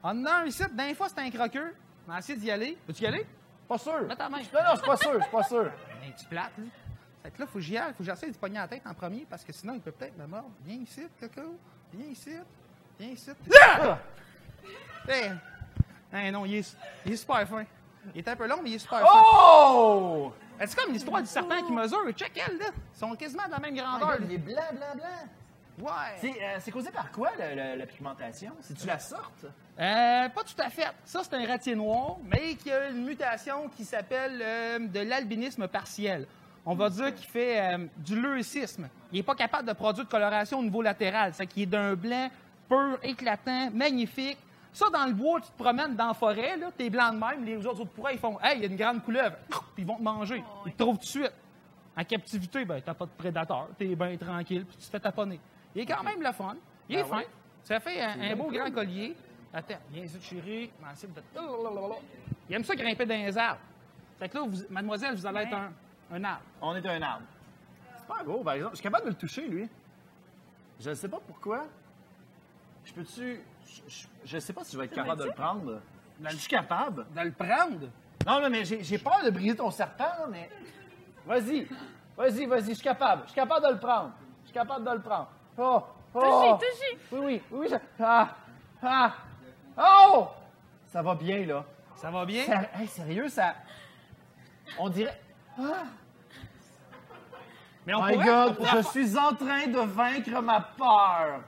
En 0.00 0.24
a 0.24 0.32
un 0.42 0.44
ici, 0.44 0.62
d'un 0.72 0.94
fois, 0.94 1.08
c'est 1.08 1.18
un 1.20 1.30
croqueur. 1.30 1.70
On 2.06 2.12
va 2.12 2.18
essayer 2.20 2.38
d'y 2.38 2.48
aller. 2.50 2.78
Veux-tu 2.86 3.02
y 3.02 3.06
aller? 3.08 3.26
Pas 3.66 3.78
sûr. 3.78 4.02
Mets 4.06 4.14
ta 4.14 4.28
main. 4.28 4.38
Non, 4.38 4.44
non, 4.62 4.70
je 4.72 4.76
suis 4.76 4.86
pas 4.86 4.96
sûr, 4.98 5.12
je 5.14 5.22
suis 5.22 5.30
pas 5.32 5.42
sûr. 5.42 5.64
Un 6.06 6.10
petit 6.12 6.26
plate, 6.26 6.52
là. 6.58 6.64
Fait 7.22 7.30
que 7.30 7.40
là, 7.40 7.46
faut 7.46 7.54
que 7.54 7.60
j'y 7.60 7.76
aille. 7.78 7.92
Faut 7.92 7.98
que 7.98 8.04
j'essaie 8.04 8.30
de 8.30 8.36
pogner 8.36 8.58
la 8.58 8.66
tête 8.68 8.82
en 8.86 8.94
premier 8.94 9.26
parce 9.28 9.44
que 9.44 9.52
sinon, 9.52 9.74
il 9.74 9.80
peut 9.80 9.92
peut-être 9.92 10.16
me 10.18 10.26
mordre. 10.26 10.50
Viens 10.64 10.78
ici, 10.82 11.02
Coco. 11.20 11.56
Viens 11.92 12.08
ici. 12.10 12.30
Viens 12.98 13.10
ici. 13.10 13.30
Ah! 13.62 13.98
Hey. 15.08 15.32
Hey, 16.12 16.30
non, 16.30 16.44
il 16.44 16.56
est, 16.56 16.76
il 17.06 17.12
est 17.12 17.16
super 17.16 17.46
fin. 17.48 17.64
Il 18.14 18.18
est 18.18 18.28
un 18.28 18.36
peu 18.36 18.46
long, 18.46 18.58
mais 18.62 18.70
il 18.70 18.74
est 18.74 18.78
super 18.78 19.00
fin. 19.00 19.06
Oh! 19.14 20.32
C'est 20.64 20.76
comme 20.76 20.92
l'histoire 20.92 21.20
du 21.20 21.26
serpent 21.28 21.62
qui 21.64 21.72
mesure? 21.72 22.10
Check 22.12 22.32
elle, 22.46 22.58
là. 22.58 22.66
Ils 22.94 22.98
sont 22.98 23.14
quasiment 23.16 23.46
de 23.46 23.50
la 23.52 23.58
même 23.58 23.74
grandeur. 23.74 24.18
il 24.22 24.32
est 24.32 24.38
blanc, 24.38 24.62
blanc, 24.72 24.94
blanc. 24.94 25.86
Ouais. 25.90 26.16
C'est 26.20 26.68
euh, 26.68 26.72
causé 26.72 26.90
par 26.90 27.10
quoi, 27.10 27.30
le- 27.38 27.54
le- 27.56 27.78
la 27.78 27.86
pigmentation? 27.86 28.52
C'est-tu 28.60 28.86
la 28.86 28.98
sorte? 28.98 29.44
Euh, 29.80 30.28
pas 30.28 30.44
tout 30.44 30.60
à 30.62 30.68
fait. 30.68 30.86
Ça, 31.04 31.22
c'est 31.24 31.34
un 31.34 31.46
ratier 31.46 31.74
noir, 31.74 32.16
mais 32.24 32.54
qui 32.56 32.70
a 32.70 32.90
une 32.90 33.04
mutation 33.04 33.68
qui 33.70 33.84
s'appelle 33.84 34.38
euh, 34.42 34.78
de 34.80 35.00
l'albinisme 35.00 35.66
partiel. 35.66 36.26
On 36.64 36.74
va 36.74 36.88
dire 36.90 37.14
qu'il 37.14 37.26
fait 37.26 37.60
euh, 37.60 37.86
du 37.96 38.20
leucisme. 38.20 38.88
Il 39.10 39.16
n'est 39.16 39.22
pas 39.22 39.34
capable 39.34 39.66
de 39.66 39.72
produire 39.72 40.04
de 40.04 40.10
coloration 40.10 40.60
au 40.60 40.62
niveau 40.62 40.80
latéral. 40.82 41.32
C'est 41.34 41.46
qu'il 41.46 41.64
est 41.64 41.66
d'un 41.66 41.94
blanc 41.94 42.30
pur, 42.68 42.98
éclatant, 43.02 43.70
magnifique. 43.72 44.38
Ça, 44.72 44.88
dans 44.88 45.04
le 45.06 45.12
bois, 45.12 45.40
tu 45.40 45.50
te 45.50 45.62
promènes 45.62 45.94
dans 45.96 46.08
la 46.08 46.14
forêt, 46.14 46.56
là, 46.56 46.70
t'es 46.76 46.88
blanc 46.88 47.12
de 47.12 47.18
même, 47.18 47.44
les 47.44 47.66
autres 47.66 47.84
pourraient, 47.84 48.14
ils 48.14 48.18
font 48.18 48.38
Hey, 48.42 48.56
il 48.58 48.62
y 48.62 48.64
a 48.64 48.68
une 48.68 48.76
grande 48.76 49.02
couleuvre, 49.04 49.36
puis 49.74 49.82
ils 49.82 49.86
vont 49.86 49.96
te 49.96 50.02
manger. 50.02 50.42
Ils 50.64 50.72
te 50.72 50.78
trouvent 50.78 50.96
tout 50.96 51.02
de 51.04 51.08
suite. 51.08 51.32
En 51.94 52.04
captivité, 52.04 52.64
ben, 52.64 52.80
t'as 52.80 52.94
pas 52.94 53.04
de 53.04 53.10
prédateur, 53.10 53.68
t'es 53.78 53.94
bien 53.94 54.16
tranquille, 54.16 54.64
puis 54.64 54.76
tu 54.78 54.86
te 54.86 54.90
fais 54.90 55.00
taponner. 55.00 55.38
Il 55.74 55.82
est 55.82 55.86
quand 55.86 56.02
même 56.02 56.22
le 56.22 56.32
fun. 56.32 56.56
Il 56.88 56.96
est 56.96 57.02
Ben 57.02 57.08
fin. 57.08 57.22
Ça 57.64 57.80
fait 57.80 58.00
un, 58.00 58.34
beau 58.34 58.44
cool. 58.44 58.54
grand 58.54 58.70
collier. 58.70 59.14
Attends, 59.52 59.74
viens 59.90 60.04
ici, 60.04 60.16
chérie. 60.22 60.70
Il 62.48 62.54
aime 62.56 62.64
ça 62.64 62.74
grimper 62.74 63.04
dans 63.04 63.14
les 63.14 63.36
arbres. 63.36 63.60
Fait 64.18 64.28
que 64.28 64.38
là, 64.38 64.44
vous- 64.46 64.62
mademoiselle, 64.70 65.14
vous 65.14 65.26
allez 65.26 65.40
être 65.40 65.54
un, 65.54 65.70
un 66.12 66.24
arbre. 66.24 66.42
On 66.60 66.74
est 66.76 66.86
un 66.86 67.02
arbre. 67.02 67.24
C'est 67.96 68.06
pas 68.06 68.22
gros, 68.24 68.42
par 68.42 68.54
exemple. 68.54 68.72
Je 68.74 68.76
suis 68.76 68.82
capable 68.82 69.04
de 69.04 69.10
le 69.10 69.16
toucher, 69.16 69.46
lui. 69.48 69.68
Je 70.80 70.90
ne 70.90 70.94
sais 70.94 71.08
pas 71.08 71.20
pourquoi. 71.26 71.64
Je 72.84 72.92
peux-tu. 72.92 73.40
Je, 73.88 74.06
je 74.24 74.38
sais 74.38 74.52
pas 74.52 74.64
si 74.64 74.72
je 74.72 74.78
vais 74.78 74.84
être 74.86 74.94
capable 74.94 75.20
de 75.20 75.26
le 75.26 75.32
prendre. 75.32 75.80
Je 76.24 76.36
suis 76.36 76.48
capable. 76.48 77.06
De 77.14 77.20
le 77.20 77.32
prendre? 77.32 77.88
Non, 78.26 78.40
non, 78.40 78.50
mais 78.50 78.64
j'ai 78.64 78.98
peur 78.98 79.20
de 79.24 79.30
briser 79.30 79.56
ton 79.56 79.70
serpent, 79.70 80.26
mais. 80.30 80.50
Vas-y. 81.26 81.66
Vas-y, 82.16 82.46
vas-y, 82.46 82.68
je 82.70 82.74
suis 82.74 82.82
capable. 82.82 83.22
Je 83.24 83.28
suis 83.28 83.36
capable 83.36 83.66
de 83.66 83.72
le 83.72 83.78
prendre. 83.78 84.10
Je 84.42 84.46
suis 84.48 84.54
capable 84.54 84.84
de 84.84 84.90
le 84.90 85.00
prendre. 85.00 85.28
Oh! 85.56 85.82
oh. 86.14 86.20
Touchez, 86.20 86.66
touchez. 86.66 86.98
Oui, 87.12 87.18
oui, 87.20 87.42
oui. 87.52 87.68
je- 87.70 88.02
Ah! 88.04 88.36
Ah! 88.82 89.14
Oh! 89.78 90.28
Ça 90.88 91.00
va 91.02 91.14
bien, 91.14 91.46
là. 91.46 91.64
Ça 91.96 92.10
va 92.10 92.26
bien? 92.26 92.44
Ça- 92.44 92.68
hey, 92.74 92.86
sérieux, 92.86 93.28
ça. 93.28 93.54
On 94.78 94.88
dirait. 94.90 95.18
Ah! 95.58 95.84
Mais 97.86 97.94
on 97.94 98.02
My 98.04 98.12
pourrait, 98.12 98.24
God, 98.26 98.48
on 98.50 98.54
pourrait 98.54 98.82
je 98.82 98.88
suis 98.88 99.18
en 99.18 99.34
train 99.34 99.66
de 99.66 99.78
vaincre 99.78 100.40
ma 100.42 100.60
peur. 100.60 101.40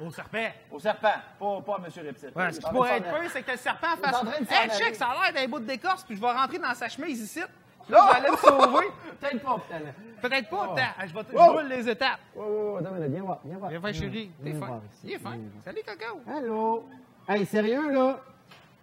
Au 0.00 0.10
serpent. 0.10 0.48
Au 0.70 0.78
serpent, 0.80 1.08
pas, 1.38 1.60
pas 1.64 1.74
à 1.76 1.78
Monsieur 1.78 2.02
Reptile. 2.02 2.32
Ouais, 2.34 2.52
ce 2.52 2.58
qui 2.60 2.70
pourrait 2.70 2.96
être 2.98 3.10
peur, 3.10 3.22
c'est 3.32 3.42
que 3.42 3.50
le 3.52 3.56
serpent 3.56 3.96
fasse. 4.02 4.16
en 4.16 4.24
train 4.24 4.40
de 4.40 4.46
s'en 4.46 4.54
Hey, 4.54 4.70
check, 4.70 4.94
ça 4.96 5.08
a 5.08 5.30
l'air 5.30 5.32
d'un 5.42 5.48
bout 5.48 5.60
d'écorce, 5.60 6.02
puis 6.02 6.16
je 6.16 6.20
vais 6.20 6.32
rentrer 6.32 6.58
dans 6.58 6.74
sa 6.74 6.88
chemise 6.88 7.20
ici. 7.20 7.40
Puis 7.84 7.92
Là, 7.94 8.00
je 8.08 8.12
vais 8.12 8.18
aller 8.26 8.30
me 8.30 8.36
sauver. 8.36 8.86
Peut-être 9.20 9.42
pas, 9.42 9.56
peut-être. 9.68 9.94
Peut-être 10.20 10.48
pas, 10.50 10.66
Oh. 10.68 10.72
attends, 10.72 11.06
je 11.08 11.14
vais 11.14 11.24
te 11.24 11.36
Oh. 11.36 11.60
les 11.68 11.88
étapes. 11.88 12.18
Oh, 12.36 12.42
oh, 12.44 12.76
attends, 12.80 12.90
mais 12.98 13.08
viens 13.08 13.22
voir, 13.22 13.38
viens 13.44 13.58
voir. 13.58 13.70
Viens 13.70 13.80
faire 13.80 13.94
chérie, 13.94 14.30
t'es 14.42 14.52
fin. 14.52 14.58
voir 14.66 14.80
Il 15.04 15.12
est 15.12 15.18
fin. 15.18 15.30
voir. 15.30 15.38
Salut, 15.64 15.80
Coco. 15.86 16.20
Allô? 16.36 16.88
Hey, 17.28 17.46
sérieux, 17.46 17.92
là? 17.92 18.18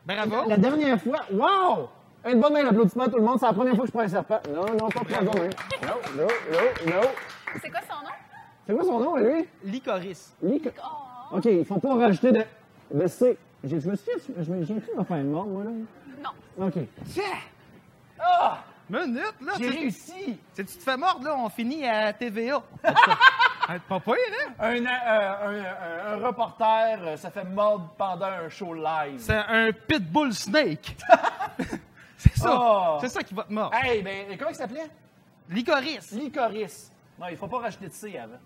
Bravo. 0.05 0.47
La 0.49 0.57
dernière 0.57 1.01
fois, 1.01 1.19
wow! 1.31 1.89
Une 2.27 2.39
bonne 2.41 2.53
main 2.53 2.63
d'applaudissement, 2.63 3.05
tout 3.07 3.17
le 3.17 3.23
monde. 3.23 3.39
C'est 3.39 3.45
la 3.45 3.53
première 3.53 3.75
fois 3.75 3.83
que 3.85 3.87
je 3.87 3.91
prends 3.91 4.01
un 4.03 4.07
serpent. 4.07 4.39
Non, 4.53 4.65
non, 4.65 4.89
pas 4.89 4.99
prendre 5.01 5.31
bonne 5.31 5.41
main. 5.43 5.49
Non, 5.81 5.95
non, 6.17 6.27
non, 6.51 6.93
non. 6.95 7.07
C'est 7.61 7.69
quoi 7.69 7.79
son 7.89 8.03
nom? 8.03 8.11
C'est 8.67 8.73
quoi 8.75 8.83
son 8.83 8.99
nom, 8.99 9.15
lui? 9.17 9.47
Licorice. 9.63 10.33
Lic- 10.43 10.69
Oh, 11.31 11.37
OK, 11.37 11.45
il 11.45 11.63
faut 11.65 11.79
pas 11.79 11.95
rajouter 11.95 12.31
de, 12.31 12.43
de 12.93 13.07
C. 13.07 13.37
Je 13.63 13.75
me 13.75 13.79
suis 13.95 14.11
je 14.39 14.51
me 14.51 14.63
j'ai 14.65 14.73
plus 14.75 15.05
fin 15.05 15.17
de 15.19 15.23
mort, 15.23 15.45
moi, 15.45 15.63
là. 15.63 15.69
non. 16.23 16.65
OK. 16.67 16.73
Tiens! 17.13 17.23
Ah! 18.19 18.57
Minute, 18.89 19.35
là. 19.45 19.53
J'ai 19.59 19.69
tu- 19.69 19.77
réussi! 19.77 20.39
Si 20.53 20.65
tu 20.65 20.65
te 20.65 20.83
fais 20.83 20.97
mordre, 20.97 21.23
là, 21.23 21.35
on 21.37 21.47
finit 21.49 21.85
à 21.87 22.11
TVA. 22.13 22.61
Pas 23.87 23.99
pire, 23.99 24.15
hein? 24.15 24.51
Un, 24.59 24.83
euh, 24.83 24.87
un, 25.45 25.59
un- 25.59 26.13
un 26.23 26.25
reporter 26.27 26.97
euh, 27.03 27.15
se 27.17 27.27
fait 27.27 27.43
mordre 27.43 27.93
pendant 27.97 28.25
un 28.25 28.49
show 28.49 28.73
live. 28.73 29.19
C'est 29.19 29.35
un 29.35 29.69
pitbull 29.87 30.33
snake. 30.33 30.97
c'est 32.33 32.37
ça. 32.37 32.49
Oh. 32.53 32.97
C'est 33.01 33.09
ça 33.09 33.23
qui 33.23 33.33
va 33.33 33.43
te 33.43 33.53
mordre. 33.53 33.75
Hey, 33.75 34.01
ben, 34.03 34.37
comment 34.37 34.49
il 34.51 34.55
s'appelait? 34.55 34.89
Licorice. 35.49 36.11
Licorice. 36.11 36.91
Non, 37.17 37.27
il 37.29 37.37
faut 37.37 37.47
pas 37.47 37.59
rajouter 37.59 37.87
de 37.87 37.93
C 37.93 38.17
avant. 38.17 38.37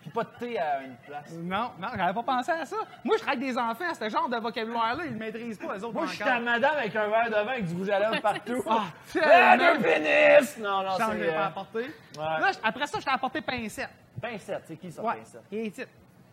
Puis 0.00 0.10
pas 0.10 0.24
de 0.24 0.30
T 0.38 0.58
à 0.58 0.82
une 0.82 0.96
place. 1.06 1.30
Non, 1.34 1.72
non, 1.78 1.88
j'avais 1.94 2.14
pas 2.14 2.22
pensé 2.22 2.50
à 2.52 2.64
ça. 2.64 2.76
Moi, 3.04 3.16
je 3.20 3.26
avec 3.26 3.38
des 3.38 3.56
enfants, 3.58 3.84
ce 3.98 4.08
genre 4.08 4.30
de 4.30 4.36
vocabulaire-là, 4.38 5.04
ils 5.04 5.12
le 5.12 5.18
maîtrisent 5.18 5.58
pas, 5.58 5.74
les 5.76 5.84
autres 5.84 5.92
Moi, 5.92 6.06
je 6.06 6.12
suis 6.14 6.24
ta 6.24 6.40
madame 6.40 6.76
avec 6.78 6.96
un 6.96 7.08
verre 7.08 7.26
de 7.26 7.34
vin 7.34 7.52
avec 7.52 7.66
du 7.66 7.74
rouge 7.74 7.90
à 7.90 7.98
lèvres 7.98 8.20
partout. 8.22 8.62
Ah, 8.66 8.84
Ah, 9.22 9.56
deux 9.58 9.82
pénis! 9.82 10.56
Non, 10.58 10.82
non, 10.82 10.88
pense 10.88 10.98
que 10.98 11.04
je 11.04 11.10
c'est... 11.10 11.18
l'ai 11.18 11.32
pas 11.32 11.34
Euh, 11.42 11.46
apporté. 11.46 11.78
ouais. 11.80 11.90
Là, 12.16 12.50
je- 12.52 12.58
après 12.62 12.86
ça, 12.86 12.98
je 12.98 13.04
t'ai 13.04 13.10
apporté 13.10 13.40
pincette. 13.42 13.90
Pincette, 14.22 14.62
c'est 14.66 14.76
qui 14.76 14.90
ça, 14.90 15.02
Ouais, 15.02 15.16
Pincette? 15.18 15.42
il 15.52 15.58
est 15.66 15.70
titre. 15.70 15.88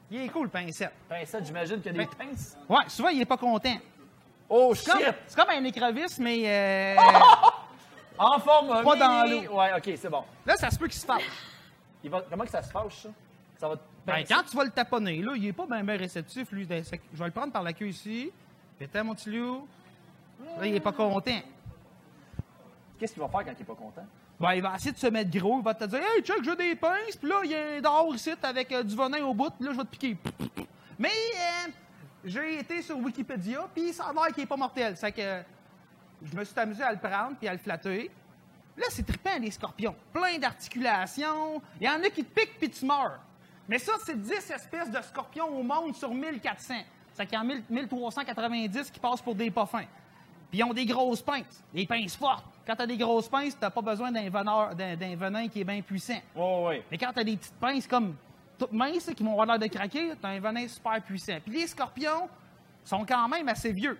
Il 0.10 0.22
est 0.22 0.30
cool, 0.30 0.48
pincette. 0.50 0.94
Pincette, 1.10 1.46
j'imagine 1.46 1.82
qu'il 1.82 1.94
y 1.94 2.00
a 2.00 2.04
des 2.06 2.10
pinces. 2.10 2.58
Ouais, 2.70 2.84
souvent, 2.88 3.10
il 3.10 3.22
est 3.22 3.26
pas 3.26 3.36
content. 3.38 3.76
Oh, 4.50 4.74
C'est 4.76 4.90
comme, 4.92 5.00
shit! 5.02 5.16
c'est 5.28 5.36
comme 5.40 5.50
un 5.50 5.64
écrevisse, 5.64 6.20
mais 6.20 6.44
euh, 6.46 6.96
En 8.18 8.40
forme 8.40 8.84
Pas 8.84 8.96
dans 8.96 9.30
l'eau. 9.30 9.58
Ouais, 9.58 9.72
OK, 9.78 9.92
c'est 9.96 10.10
bon. 10.10 10.24
là, 10.46 10.56
ça 10.56 10.72
se 10.72 10.78
peut 10.80 10.88
qu'il 10.88 11.00
se 11.00 11.06
fâche. 11.06 11.24
Il 12.04 12.10
va... 12.10 12.22
Comment 12.30 12.44
que 12.46 12.50
ça 12.50 12.64
se 12.64 12.72
fâche, 12.72 12.96
ça? 13.04 13.10
Ça 13.60 13.68
va 13.68 13.76
te 13.76 13.82
Ben, 14.06 14.24
quand 14.28 14.44
tu 14.50 14.56
vas 14.56 14.64
le 14.64 14.70
taponner, 14.72 15.22
là, 15.22 15.34
il 15.36 15.46
est 15.48 15.54
pas 15.54 15.66
bien 15.66 15.84
ben 15.84 16.00
réceptif, 16.00 16.52
lui. 16.52 16.66
Ben, 16.66 16.84
Je 16.84 17.18
vais 17.20 17.26
le 17.26 17.32
prendre 17.32 17.52
par 17.52 17.64
la 17.64 17.74
queue 17.74 17.88
ici. 17.88 18.32
Pétais, 18.80 19.04
mon 19.04 19.14
petit 19.16 19.30
loup. 19.32 19.68
Là, 20.60 20.66
il 20.68 20.76
est 20.76 20.80
pas 20.80 20.92
content. 20.92 21.32
Qu'est-ce 23.00 23.14
qu'il 23.14 23.22
va 23.22 23.28
faire 23.28 23.44
quand 23.46 23.54
il 23.58 23.62
est 23.62 23.66
pas 23.66 23.76
content? 23.76 24.06
Ben, 24.40 24.54
il 24.54 24.62
va 24.62 24.76
essayer 24.76 24.92
de 24.92 24.98
se 24.98 25.08
mettre 25.08 25.32
gros. 25.32 25.58
Il 25.60 25.64
va 25.64 25.74
te 25.74 25.84
dire 25.86 26.00
Hey, 26.00 26.22
check, 26.22 26.44
j'ai 26.44 26.56
des 26.56 26.76
pinces. 26.76 27.16
Puis 27.20 27.28
là, 27.30 27.42
il 27.44 27.52
y 27.52 27.56
a 27.56 27.78
un 27.78 27.82
dehors 27.82 28.14
ici 28.14 28.32
avec 28.42 28.72
euh, 28.72 28.84
du 28.84 28.96
venin 28.96 29.24
au 29.24 29.34
bout. 29.34 29.50
Puis 29.50 29.66
là, 29.66 29.72
je 29.74 29.78
vais 29.78 29.84
te 29.84 29.90
piquer. 29.90 30.18
Mais 31.00 31.10
euh, 31.10 31.72
j'ai 32.28 32.60
été 32.60 32.82
sur 32.82 32.98
Wikipédia. 32.98 33.68
Puis 33.74 33.94
ça 33.94 34.06
a 34.06 34.14
l'air 34.14 34.28
qu'il 34.34 34.44
est 34.44 34.48
pas 34.48 34.58
mortel. 34.58 34.96
C'est 34.98 35.12
que 35.12 35.42
je 36.22 36.36
me 36.36 36.44
suis 36.44 36.60
amusé 36.60 36.84
à 36.84 36.92
le 36.92 37.00
prendre 37.00 37.36
puis 37.38 37.48
à 37.48 37.54
le 37.54 37.60
flatter. 37.60 38.12
Là, 38.76 38.86
c'est 38.90 39.06
trippant, 39.06 39.40
les 39.40 39.52
scorpions. 39.52 39.96
Plein 40.14 40.38
d'articulations. 40.38 41.62
Il 41.80 41.88
y 41.88 41.90
en 41.90 42.04
a 42.04 42.10
qui 42.10 42.24
te 42.24 42.40
piquent 42.40 42.60
puis 42.60 42.70
tu 42.70 42.86
meurs. 42.86 43.20
Mais 43.68 43.80
ça, 43.80 43.94
c'est 44.06 44.20
10 44.20 44.32
espèces 44.52 44.92
de 44.92 45.02
scorpions 45.02 45.48
au 45.48 45.64
monde 45.64 45.96
sur 45.96 46.14
1400. 46.14 46.76
C'est 47.14 47.26
qu'il 47.26 47.36
y 47.36 47.38
en 47.38 47.42
a 47.42 47.46
1000 47.46 47.64
1390 47.70 48.92
qui 48.92 49.00
passent 49.00 49.22
pour 49.22 49.34
des 49.36 49.50
pas 49.50 49.66
fins. 49.66 49.86
Puis 50.50 50.60
ils 50.60 50.64
ont 50.64 50.74
des 50.74 50.86
grosses 50.86 51.22
pinces, 51.22 51.64
des 51.74 51.86
pinces 51.86 52.16
fortes. 52.16 52.46
Quand 52.66 52.76
tu 52.76 52.82
as 52.84 52.88
des 52.88 52.98
grosses 52.98 53.28
pinces, 53.28 53.58
tu 53.60 53.70
pas 53.70 53.82
besoin 53.82 54.12
d'un 54.12 54.30
venin 54.30 55.48
qui 55.48 55.62
est 55.62 55.66
bien 55.66 55.82
puissant. 55.82 56.22
Ouais, 56.36 56.64
ouais. 56.66 56.86
Mais 56.92 56.98
quand 56.98 57.12
tu 57.12 57.20
as 57.20 57.24
des 57.24 57.36
petites 57.36 57.56
pinces 57.56 57.88
comme 57.88 58.16
toutes 58.58 58.72
minces 58.74 59.10
qui 59.16 59.24
vont 59.24 59.32
avoir 59.32 59.46
l'air 59.46 59.60
de 59.60 59.68
craquer, 59.68 60.12
tu 60.20 60.26
as 60.26 60.30
un 60.30 60.40
venin 60.40 60.68
super 60.68 61.02
puissant. 61.02 61.38
Puis 61.46 61.54
les 61.60 61.68
scorpions 61.68 62.30
sont 62.84 63.06
quand 63.06 63.28
même 63.28 63.48
assez 63.50 63.72
vieux. 63.72 63.98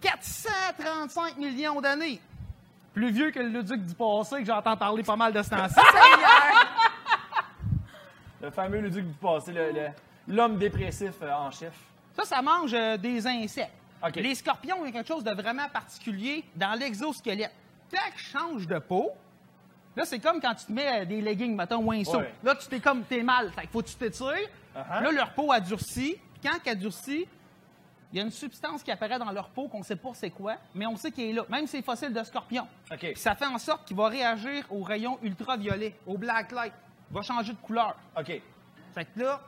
435 0.00 1.36
millions 1.38 1.80
d'années. 1.80 2.20
Plus 2.94 3.10
vieux 3.10 3.30
que 3.30 3.40
le 3.40 3.62
duc 3.62 3.84
du 3.84 3.94
passé, 3.94 4.36
que 4.40 4.44
j'entends 4.44 4.76
parler 4.76 5.02
pas 5.02 5.16
mal 5.16 5.32
de 5.32 5.42
ce 5.42 5.50
temps-ci. 5.50 5.74
Seigneur! 5.74 6.66
Le 8.40 8.50
fameux 8.50 8.78
Luduc 8.80 9.06
du 9.06 9.14
passé, 9.14 9.52
le- 9.52 9.72
le- 9.72 10.34
l'homme 10.34 10.56
dépressif 10.58 11.14
euh, 11.22 11.32
en 11.32 11.50
chef. 11.50 11.72
Ça, 12.14 12.24
ça 12.24 12.42
mange 12.42 12.72
euh, 12.74 12.96
des 12.96 13.26
insectes. 13.26 13.70
Les 14.14 14.34
scorpions, 14.34 14.76
il 14.82 14.86
y 14.86 14.88
a 14.90 14.92
quelque 14.92 15.08
chose 15.08 15.24
de 15.24 15.32
vraiment 15.32 15.68
particulier 15.68 16.44
dans 16.54 16.78
l'exosquelette. 16.78 17.52
Quand 17.90 17.98
ils 18.14 18.20
changent 18.20 18.66
de 18.66 18.78
peau, 18.78 19.10
là, 19.96 20.04
c'est 20.04 20.18
comme 20.18 20.40
quand 20.40 20.54
tu 20.54 20.66
te 20.66 20.72
mets 20.72 21.02
euh, 21.02 21.04
des 21.04 21.20
leggings, 21.20 21.56
mettons, 21.56 21.78
ou 21.78 21.90
un 21.92 22.04
saut. 22.04 22.18
Ouais. 22.18 22.34
Là, 22.42 22.54
tu 22.54 22.68
t'es 22.68 22.80
comme, 22.80 23.02
t'es 23.02 23.22
mal. 23.22 23.50
Fait 23.52 23.62
qu'il 23.62 23.70
faut 23.70 23.82
que 23.82 23.88
tu 23.88 23.96
t'étires. 23.96 24.48
Uh-huh. 24.76 25.02
Là, 25.02 25.10
leur 25.10 25.32
peau 25.32 25.50
a 25.50 25.60
durci. 25.60 26.16
Puis 26.34 26.50
quand 26.50 26.58
elle 26.64 26.78
durcit, 26.78 27.26
il 28.12 28.18
y 28.18 28.20
a 28.20 28.24
une 28.24 28.30
substance 28.30 28.82
qui 28.82 28.90
apparaît 28.90 29.18
dans 29.18 29.30
leur 29.32 29.48
peau 29.48 29.68
qu'on 29.68 29.80
ne 29.80 29.84
sait 29.84 29.96
pas 29.96 30.10
c'est 30.14 30.30
quoi, 30.30 30.56
mais 30.74 30.86
on 30.86 30.96
sait 30.96 31.10
qu'elle 31.10 31.30
est 31.30 31.32
là. 31.32 31.44
Même 31.48 31.66
ces 31.66 31.82
fossiles 31.82 32.12
de. 32.12 32.22
Puis 32.98 33.16
ça 33.16 33.34
fait 33.34 33.46
en 33.46 33.58
sorte 33.58 33.86
qu'il 33.86 33.96
va 33.96 34.08
réagir 34.08 34.64
aux 34.70 34.82
rayons 34.82 35.18
ultraviolets, 35.22 35.94
au 36.06 36.16
black 36.16 36.52
light. 36.52 36.72
Il 37.10 37.14
va 37.14 37.22
changer 37.22 37.52
de 37.52 37.58
couleur. 37.58 37.96
OK. 38.18 38.40
Fait 38.94 39.04
que 39.04 39.20
là, 39.20 39.40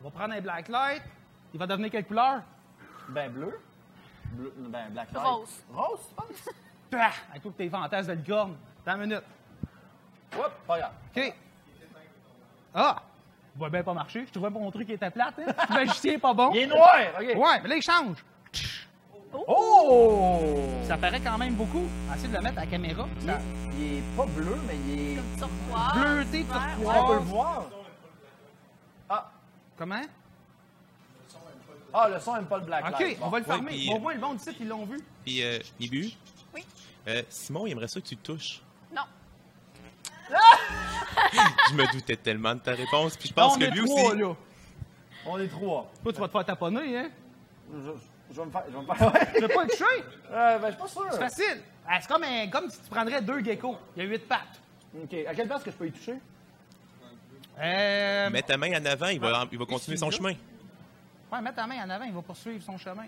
on 0.00 0.04
va 0.04 0.10
prendre 0.10 0.34
un 0.34 0.40
black 0.40 0.68
light. 0.68 1.02
Il 1.54 1.60
va 1.60 1.66
devenir 1.66 1.90
quelle 1.90 2.04
couleur? 2.04 2.42
Ben 3.08 3.30
bleu. 3.30 3.58
Bleu, 4.32 4.52
ben 4.56 4.90
black 4.90 5.12
light. 5.12 5.22
Rose. 5.22 5.64
Rose, 5.72 6.00
tu 6.08 6.14
penses? 6.14 6.54
Pah! 6.90 7.10
Avec 7.30 7.42
tous 7.42 7.50
tes 7.52 7.68
fantasmes 7.70 8.10
de 8.10 8.18
licorne. 8.18 8.56
Dans 8.84 8.94
une 8.94 9.00
minute. 9.00 9.24
Oups, 10.38 10.50
pas 10.66 10.78
grave. 10.78 10.92
OK. 11.16 11.34
Ah! 12.74 13.02
Il 13.54 13.60
va 13.60 13.68
bien 13.70 13.82
pas 13.82 13.94
marcher. 13.94 14.24
Je 14.26 14.32
trouvais 14.32 14.50
mon 14.50 14.70
truc 14.70 14.86
qui 14.86 14.92
était 14.92 15.10
plate. 15.10 15.34
Hein? 15.38 15.52
Le 15.70 15.74
magicien 15.74 16.12
est 16.12 16.18
pas 16.18 16.34
bon. 16.34 16.50
Il 16.52 16.58
est 16.60 16.66
noir, 16.66 16.94
OK. 17.18 17.22
Ouais, 17.36 17.60
mais 17.62 17.68
là, 17.70 17.76
il 17.76 17.82
change. 17.82 18.16
Oh! 19.48 20.40
Ça 20.84 20.96
paraît 20.96 21.20
quand 21.20 21.38
même 21.38 21.54
beaucoup. 21.54 21.84
Essayez 22.14 22.28
de 22.28 22.34
le 22.36 22.42
mettre 22.42 22.58
à 22.58 22.60
la 22.62 22.66
caméra. 22.70 23.06
Il 23.20 23.26
Ça... 23.26 23.32
est, 23.32 23.40
il 23.78 23.98
est 23.98 24.02
pas 24.16 24.26
bleu, 24.26 24.56
mais 24.66 24.76
il 24.86 25.18
est... 25.18 25.20
Turquoise. 25.38 25.92
Bleuté, 25.94 26.44
turquoise. 26.44 26.96
On 27.02 27.06
peut 27.06 27.14
le 27.14 27.18
voir. 27.20 27.64
Ah, 29.08 29.30
Comment? 29.76 30.02
ah, 31.92 32.08
le 32.08 32.20
son 32.20 32.36
aime 32.36 32.46
pas 32.46 32.58
le 32.58 32.64
black 32.64 32.84
OK, 32.88 33.00
light. 33.00 33.18
on 33.22 33.28
va 33.28 33.38
le 33.38 33.44
Ouais, 33.44 33.50
fermer. 33.52 33.70
puis- 33.70 33.90
Au 33.92 33.98
moins, 33.98 34.14
le 34.14 34.20
monde 34.20 34.36
ici, 34.40 34.50
ils 34.60 34.68
l'ont 34.68 34.84
vu. 34.84 35.00
Puis, 35.24 35.42
euh, 35.42 35.58
Nibu? 35.80 36.10
Oui. 36.54 36.64
Euh, 37.08 37.22
Simon, 37.28 37.66
il 37.66 37.72
aimerait 37.72 37.88
ça 37.88 38.00
que 38.00 38.06
tu 38.06 38.14
le 38.14 38.20
touches. 38.20 38.60
Je 41.70 41.74
me 41.74 41.92
doutais 41.92 42.16
tellement 42.16 42.54
de 42.54 42.60
ta 42.60 42.72
réponse, 42.72 43.16
puis 43.16 43.28
je 43.28 43.34
Là, 43.34 43.42
pense 43.42 43.56
on 43.56 43.58
que 43.58 43.64
est 43.64 43.70
lui 43.70 43.84
trois, 43.84 44.02
aussi. 44.12 44.18
là. 44.18 44.34
On 45.26 45.38
est 45.38 45.48
trois. 45.48 45.90
Toi, 46.02 46.12
tu 46.12 46.20
vas 46.20 46.26
te 46.28 46.32
faire 46.32 46.44
taponner, 46.44 46.98
hein? 46.98 47.10
Je, 47.72 47.90
je 48.32 48.40
vais 48.40 48.46
me 48.46 48.50
faire... 48.50 48.62
Je 48.68 48.72
vais 48.76 48.80
me 48.82 48.86
faire... 48.94 49.32
Tu 49.34 49.40
veux 49.40 49.48
pas 49.48 49.64
le 49.64 49.68
toucher? 49.70 49.84
Euh, 50.30 50.58
ben, 50.58 50.66
je 50.68 50.72
suis 50.72 50.82
pas 50.82 50.88
sûr. 50.88 51.06
C'est 51.12 51.18
facile. 51.18 51.62
Ah, 51.88 51.98
c'est 52.00 52.08
comme, 52.08 52.22
un- 52.24 52.48
comme 52.48 52.70
si 52.70 52.80
tu 52.80 52.88
prendrais 52.90 53.22
deux 53.22 53.42
geckos. 53.44 53.76
Il 53.96 54.02
y 54.02 54.06
a 54.06 54.08
huit 54.08 54.26
pattes. 54.28 54.60
OK. 55.02 55.14
À 55.28 55.34
quelle 55.34 55.48
place 55.48 55.62
que 55.62 55.70
je 55.70 55.76
peux 55.76 55.86
y 55.88 55.92
toucher? 55.92 56.14
Euh... 57.58 58.30
Mets 58.30 58.42
ta 58.42 58.56
main 58.56 58.80
en 58.80 58.84
avant, 58.84 59.06
il 59.08 59.18
va, 59.20 59.44
il 59.50 59.58
va 59.58 59.64
continuer 59.66 59.96
son 59.96 60.10
chemin. 60.10 60.34
Ouais, 61.32 61.40
mets 61.40 61.52
ta 61.52 61.66
main 61.66 61.84
en 61.84 61.90
avant, 61.90 62.04
il 62.04 62.12
va 62.12 62.22
poursuivre 62.22 62.62
son 62.62 62.76
chemin. 62.78 63.06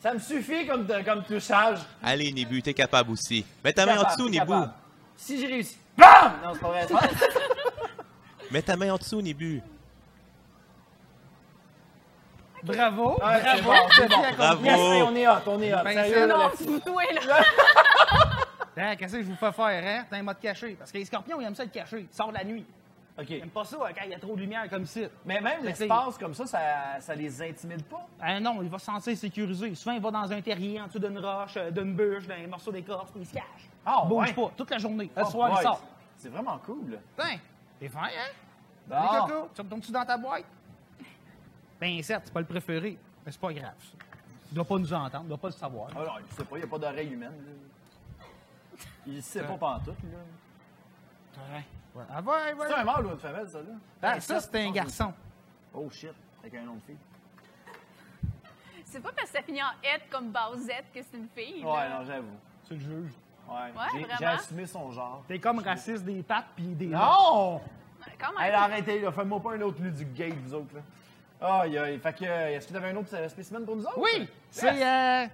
Ça 0.00 0.14
me 0.14 0.18
suffit 0.18 0.66
comme, 0.66 0.86
comme 1.04 1.22
touchage. 1.24 1.78
Allez, 2.02 2.32
Nibu, 2.32 2.62
t'es 2.62 2.72
capable 2.72 3.10
aussi. 3.10 3.44
Mets 3.62 3.72
ta 3.74 3.84
main 3.84 3.98
en 3.98 4.04
dessous, 4.08 4.30
Nibu. 4.30 4.46
capable. 4.46 4.72
Si 5.14 5.38
j'ai 5.38 5.46
réussi. 5.46 5.76
BAM! 5.96 6.32
Non, 6.42 6.54
c'est 6.54 6.60
pas 6.60 6.68
vrai. 6.68 6.86
Mets 8.50 8.62
ta 8.62 8.76
main 8.76 8.94
en 8.94 8.96
dessous, 8.96 9.20
Nibu. 9.20 9.62
Bravo, 12.62 13.18
c'est 13.18 13.62
bravo. 13.62 13.62
bon, 13.62 13.88
c'est 13.94 14.08
bon. 14.08 14.22
Bravo. 14.36 14.64
Yes, 14.64 14.78
on 14.78 15.16
est 15.16 15.28
hot, 15.28 15.32
on 15.46 15.62
est 15.62 15.74
hot. 15.74 15.78
Ben, 15.84 15.92
Sérieux, 15.92 16.26
là, 16.26 16.36
Non, 16.36 16.50
vous 16.58 16.80
toi, 16.80 17.02
là? 17.26 18.96
Qu'est-ce 18.96 19.12
que 19.14 19.22
je 19.22 19.26
vous 19.26 19.36
fais 19.36 19.52
faire, 19.52 19.82
hein? 19.84 20.06
T'as 20.10 20.16
un 20.16 20.22
mode 20.22 20.40
caché. 20.40 20.76
Parce 20.78 20.90
que 20.92 20.98
les 20.98 21.04
scorpions, 21.04 21.40
ils 21.40 21.46
aiment 21.46 21.54
ça 21.54 21.64
le 21.64 21.70
cacher. 21.70 22.06
Ils 22.10 22.14
sortent 22.16 22.34
la 22.34 22.44
nuit. 22.44 22.64
OK. 23.18 23.28
Ils 23.30 23.48
pas 23.50 23.64
ça 23.64 23.76
quand 23.78 24.04
il 24.04 24.10
y 24.10 24.14
a 24.14 24.18
trop 24.18 24.34
de 24.34 24.40
lumière 24.40 24.68
comme 24.70 24.84
ici. 24.84 25.06
Mais 25.26 25.40
même 25.40 25.62
l'espace 25.64 26.16
comme 26.16 26.32
ça, 26.34 26.46
ça, 26.46 27.00
ça 27.00 27.14
les 27.14 27.42
intimide 27.42 27.84
pas? 27.84 28.06
Ah 28.20 28.40
non, 28.40 28.62
il 28.62 28.68
va 28.68 28.78
se 28.78 28.86
sentir 28.86 29.16
sécurisé. 29.16 29.74
Souvent, 29.74 29.94
il 29.94 30.00
va 30.00 30.10
dans 30.10 30.32
un 30.32 30.40
terrier, 30.40 30.80
en 30.80 30.86
dessous 30.86 30.98
d'une 30.98 31.18
roche, 31.18 31.56
euh, 31.56 31.70
d'une 31.70 31.94
bûche, 31.94 32.26
d'un 32.26 32.46
morceau 32.46 32.72
d'écorce, 32.72 33.10
puis 33.10 33.20
il 33.20 33.26
se 33.26 33.34
cache. 33.34 33.68
Ah, 33.84 34.00
il 34.04 34.08
bouge 34.08 34.28
ouais. 34.28 34.32
pas, 34.34 34.50
toute 34.56 34.70
la 34.70 34.78
journée. 34.78 35.10
Le 35.14 35.22
Oh, 35.22 35.30
soir, 35.30 35.50
ouais. 35.52 35.56
il 35.60 35.62
sort. 35.62 35.82
C'est 36.16 36.28
vraiment 36.28 36.58
cool. 36.64 36.98
Tiens, 37.18 37.38
t'es 37.78 37.88
fin, 37.88 38.04
hein? 38.04 38.30
Bon. 38.86 38.96
Coco, 39.26 39.48
tu 39.54 39.60
retournes-tu 39.60 39.92
dans 39.92 40.04
ta 40.04 40.16
boîte? 40.16 40.44
Ben, 41.80 42.02
certes, 42.02 42.22
c'est 42.26 42.32
pas 42.32 42.40
le 42.40 42.46
préféré, 42.46 42.98
mais 43.24 43.32
c'est 43.32 43.40
pas 43.40 43.52
grave. 43.52 43.74
ça. 43.78 43.96
Il 44.50 44.54
doit 44.54 44.64
pas 44.64 44.78
nous 44.78 44.92
entendre, 44.92 45.24
il 45.24 45.28
doit 45.28 45.38
pas 45.38 45.48
le 45.48 45.52
savoir. 45.54 45.88
Ah 45.94 45.98
non, 45.98 46.12
il 46.28 46.36
sait 46.36 46.44
pas, 46.44 46.56
il 46.56 46.60
n'y 46.60 46.64
a 46.64 46.68
pas 46.68 46.78
d'oreille 46.78 47.12
humaine. 47.12 47.32
là. 47.46 48.24
Il 49.06 49.22
sait 49.22 49.42
pas 49.44 49.54
pantoute, 49.56 49.94
là. 50.04 50.18
Ouais. 51.54 51.64
Ouais. 51.94 52.04
Ah, 52.10 52.20
ouais, 52.20 52.52
ouais. 52.54 52.66
C'est 52.68 52.74
un 52.74 52.84
mâle 52.84 53.06
ou 53.06 53.10
une 53.10 53.18
femelle, 53.18 53.48
ça, 53.48 53.58
là? 53.58 53.64
Ben, 54.00 54.20
ça, 54.20 54.40
c'est 54.40 54.56
un 54.66 54.70
garçon. 54.70 55.12
Oh 55.74 55.88
shit, 55.90 56.12
avec 56.40 56.54
un 56.54 56.62
nom 56.62 56.74
de 56.74 56.80
fille. 56.82 56.96
C'est 58.84 59.00
pas 59.00 59.10
parce 59.12 59.30
que 59.30 59.36
ça 59.38 59.42
finit 59.42 59.62
en 59.62 59.70
être 59.84 60.08
comme 60.10 60.30
Bowsette 60.30 60.86
que 60.92 61.00
c'est 61.02 61.16
une 61.16 61.28
fille. 61.28 61.64
Ouais, 61.64 61.88
là. 61.88 61.98
non, 62.00 62.04
j'avoue. 62.04 62.26
Tu 62.66 62.74
le 62.74 62.80
juges. 62.80 63.12
Ouais, 63.48 63.54
Ouais, 63.76 64.06
j'ai- 64.18 64.24
assumé 64.26 64.66
son 64.66 64.90
genre. 64.90 65.22
T'es 65.26 65.38
comme 65.38 65.58
raciste 65.60 66.04
des 66.04 66.22
pattes 66.22 66.46
puis 66.54 66.66
des. 66.74 66.86
Non! 66.86 67.56
Ouais, 67.56 68.12
Quand 68.18 68.32
même. 68.38 68.52
Hey, 68.88 69.00
là, 69.00 69.12
faites-moi 69.12 69.40
pas 69.40 69.52
un 69.54 69.60
autre 69.62 69.80
lu 69.82 69.90
du 69.90 70.04
gate, 70.04 70.34
vous 70.44 70.54
autres, 70.54 70.74
là. 70.74 70.82
Aïe, 71.62 71.78
aïe. 71.78 71.98
Fait 71.98 72.12
que, 72.12 72.24
euh, 72.24 72.48
est-ce 72.56 72.68
que 72.68 72.72
t'avais 72.72 72.90
un 72.90 72.96
autre 72.96 73.08
euh, 73.14 73.28
spécimen 73.28 73.64
pour 73.64 73.76
nous 73.76 73.84
autres? 73.84 73.98
Oui! 73.98 74.28
C'est. 74.50 74.68
Euh... 74.68 75.26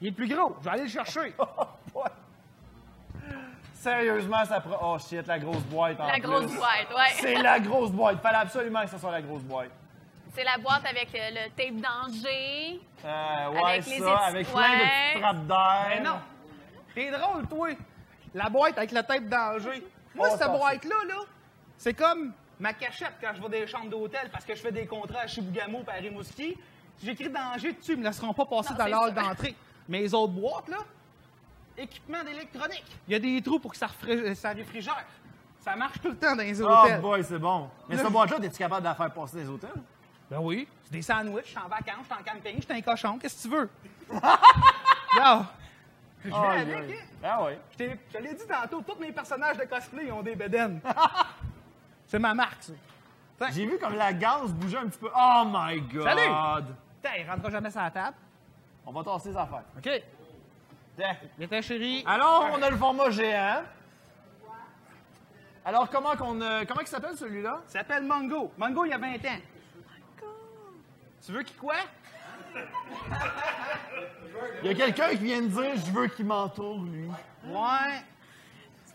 Il 0.00 0.08
est 0.08 0.12
plus 0.12 0.28
gros. 0.28 0.56
Je 0.60 0.64
vais 0.64 0.70
aller 0.70 0.82
le 0.82 0.88
chercher. 0.88 1.34
Ouais. 1.94 2.02
Sérieusement, 3.84 4.44
ça 4.46 4.60
prend. 4.60 4.78
Oh 4.94 4.98
shit, 4.98 5.26
la 5.26 5.38
grosse 5.38 5.62
boîte 5.64 6.00
en 6.00 6.06
La 6.06 6.18
grosse 6.18 6.46
boîte, 6.54 6.88
ouais. 6.96 7.12
C'est 7.20 7.34
la 7.42 7.60
grosse 7.60 7.90
boîte. 7.90 8.20
Fallait 8.22 8.38
absolument 8.38 8.82
que 8.82 8.88
ce 8.90 8.98
soit 8.98 9.10
la 9.12 9.20
grosse 9.20 9.42
boîte. 9.42 9.70
C'est 10.34 10.42
la 10.44 10.56
boîte 10.56 10.84
avec 10.86 11.08
le, 11.12 11.34
le 11.34 11.50
tape 11.50 11.76
d'Angers. 11.76 12.80
Euh, 13.04 13.50
ouais, 13.50 13.62
Avec 13.72 13.86
les 13.86 13.98
ça, 13.98 14.16
avec 14.16 14.50
plein 14.50 14.62
de 14.62 14.84
petites 15.12 15.20
frappes 15.22 15.46
d'air. 15.46 15.86
Ben 15.90 16.02
non! 16.02 16.16
T'es 16.94 17.10
drôle, 17.10 17.46
toi! 17.46 17.68
La 18.34 18.48
boîte 18.48 18.78
avec 18.78 18.90
la 18.92 19.02
tête 19.02 19.28
d'Angers. 19.28 19.84
Moi, 20.14 20.28
Oh, 20.28 20.32
cette 20.32 20.40
ça, 20.40 20.48
boîte-là, 20.48 20.96
là, 21.06 21.16
c'est 21.76 21.92
comme 21.94 22.32
ma 22.58 22.72
cachette 22.72 23.14
quand 23.20 23.32
je 23.34 23.42
vais 23.42 23.48
dans 23.48 23.50
les 23.50 23.66
chambres 23.66 23.90
d'hôtel 23.90 24.30
parce 24.32 24.44
que 24.46 24.54
je 24.54 24.62
fais 24.62 24.72
des 24.72 24.86
contrats 24.86 25.20
à 25.20 25.26
Chibougamau 25.26 25.82
et 25.86 25.90
à 25.90 25.94
Rimouski. 26.00 26.56
J'écris 27.04 27.28
danger 27.28 27.72
dessus, 27.74 27.92
ils 27.92 27.98
me 27.98 28.04
laisseront 28.04 28.32
pas 28.32 28.46
passer 28.46 28.70
Non, 28.72 28.78
dans 28.78 28.84
c'est 28.84 28.90
l'hall 28.90 29.14
ça. 29.14 29.22
d'entrée. 29.22 29.54
Mais 29.88 29.98
les 30.00 30.14
autres 30.14 30.32
boîtes, 30.32 30.68
là, 30.68 30.78
équipement 31.76 32.22
d'électronique. 32.24 32.84
Il 33.08 33.12
y 33.12 33.16
a 33.16 33.18
des 33.18 33.40
trous 33.42 33.58
pour 33.58 33.72
que 33.72 33.76
ça, 33.76 33.86
refri- 33.86 34.34
ça 34.34 34.50
réfrigère. 34.50 35.04
Ça 35.60 35.74
marche 35.76 36.00
tout 36.00 36.08
le 36.10 36.16
temps 36.16 36.36
dans 36.36 36.42
les 36.42 36.60
Oh 36.62 36.66
hôtels. 36.66 37.00
boy, 37.00 37.24
c'est 37.24 37.38
bon. 37.38 37.70
Mais 37.88 37.96
cette 37.96 38.10
boîte-là, 38.12 38.36
es-tu 38.42 38.58
capable 38.58 38.82
de 38.82 38.88
la 38.88 38.94
faire 38.94 39.10
passer 39.12 39.36
dans 39.36 39.42
les 39.42 39.48
hôtels? 39.48 39.82
Ben 40.30 40.38
oui, 40.40 40.66
c'est 40.84 40.92
des 40.92 41.02
sandwichs, 41.02 41.44
je 41.46 41.50
suis 41.50 41.58
en 41.58 41.68
vacances, 41.68 42.06
je 42.08 42.14
suis 42.14 42.14
en 42.14 42.32
camping, 42.34 42.56
je 42.56 42.62
suis 42.62 42.72
un 42.72 42.80
cochon, 42.80 43.18
qu'est-ce 43.18 43.36
que 43.48 43.48
tu 43.48 43.54
veux? 43.54 43.70
Là, 45.16 45.46
je 46.24 46.30
vais 46.30 46.34
Aïe, 46.36 46.60
avec, 46.62 46.76
aïe. 46.76 46.94
hein? 46.98 47.16
Ah 47.22 47.44
ouais. 47.44 47.58
Je 47.78 47.84
je 47.84 48.18
te 48.18 48.22
l'ai 48.22 48.34
dit 48.34 48.46
tantôt, 48.48 48.82
tous 48.82 48.98
mes 49.00 49.12
personnages 49.12 49.56
de 49.58 49.64
cosplay 49.64 50.10
ont 50.10 50.22
des 50.22 50.34
bedaines. 50.34 50.80
c'est 52.06 52.18
ma 52.18 52.32
marque, 52.34 52.62
ça. 53.38 53.50
J'ai 53.50 53.66
vu 53.66 53.78
comme 53.78 53.94
la 53.94 54.12
gaz 54.12 54.52
bougeait 54.52 54.78
un 54.78 54.86
petit 54.88 54.98
peu. 54.98 55.10
Oh 55.14 55.42
my 55.46 55.80
god! 55.82 56.04
Salut! 56.04 56.66
Tiens, 57.02 57.10
il 57.18 57.30
rentrera 57.30 57.50
jamais 57.50 57.70
sur 57.70 57.80
la 57.80 57.90
table. 57.90 58.16
On 58.86 58.92
va 58.92 59.02
tasser 59.04 59.28
les 59.30 59.36
affaires. 59.36 59.62
OK. 59.76 60.02
Chérie. 61.62 62.04
Alors, 62.06 62.50
on 62.52 62.62
a 62.62 62.70
le 62.70 62.76
format 62.76 63.10
géant. 63.10 63.62
Alors, 65.64 65.88
comment 65.88 66.14
qu'on, 66.16 66.40
euh, 66.40 66.64
comment 66.68 66.80
il 66.82 66.86
s'appelle 66.86 67.16
celui-là? 67.16 67.62
Il 67.68 67.70
s'appelle 67.70 68.04
Mongo. 68.04 68.52
Mongo, 68.58 68.84
il 68.84 68.90
y 68.90 68.92
a 68.92 68.98
20 68.98 69.14
ans. 69.14 69.40
Tu 71.24 71.32
veux 71.32 71.42
qu'il 71.42 71.56
quoi? 71.56 71.76
Il 74.62 74.66
y 74.66 74.70
a 74.70 74.74
quelqu'un 74.74 75.08
qui 75.10 75.24
vient 75.24 75.40
de 75.40 75.46
dire 75.48 75.76
«Je 75.86 75.90
veux 75.90 76.06
qu'il 76.08 76.26
m'entoure, 76.26 76.82
lui 76.82 77.08
Ouais.». 77.46 78.02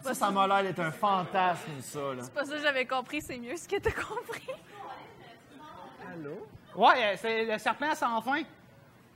Ça, 0.02 0.14
ça 0.14 0.32
m'a 0.32 0.48
l'air 0.48 0.64
d'être 0.64 0.80
un 0.80 0.92
fantasme, 0.92 1.72
ça, 1.82 2.00
là. 2.00 2.22
C'est 2.24 2.34
pas 2.34 2.46
ça 2.46 2.56
que 2.56 2.62
j'avais 2.62 2.86
compris, 2.86 3.22
c'est 3.22 3.38
mieux 3.38 3.58
ce 3.58 3.68
que 3.68 3.78
t'as 3.78 3.92
compris. 3.92 4.48
Ouais, 6.76 6.94
euh, 7.04 7.16
c'est 7.18 7.46
le 7.46 7.58
serpent 7.58 7.94
sans 7.96 8.22
fin. 8.22 8.44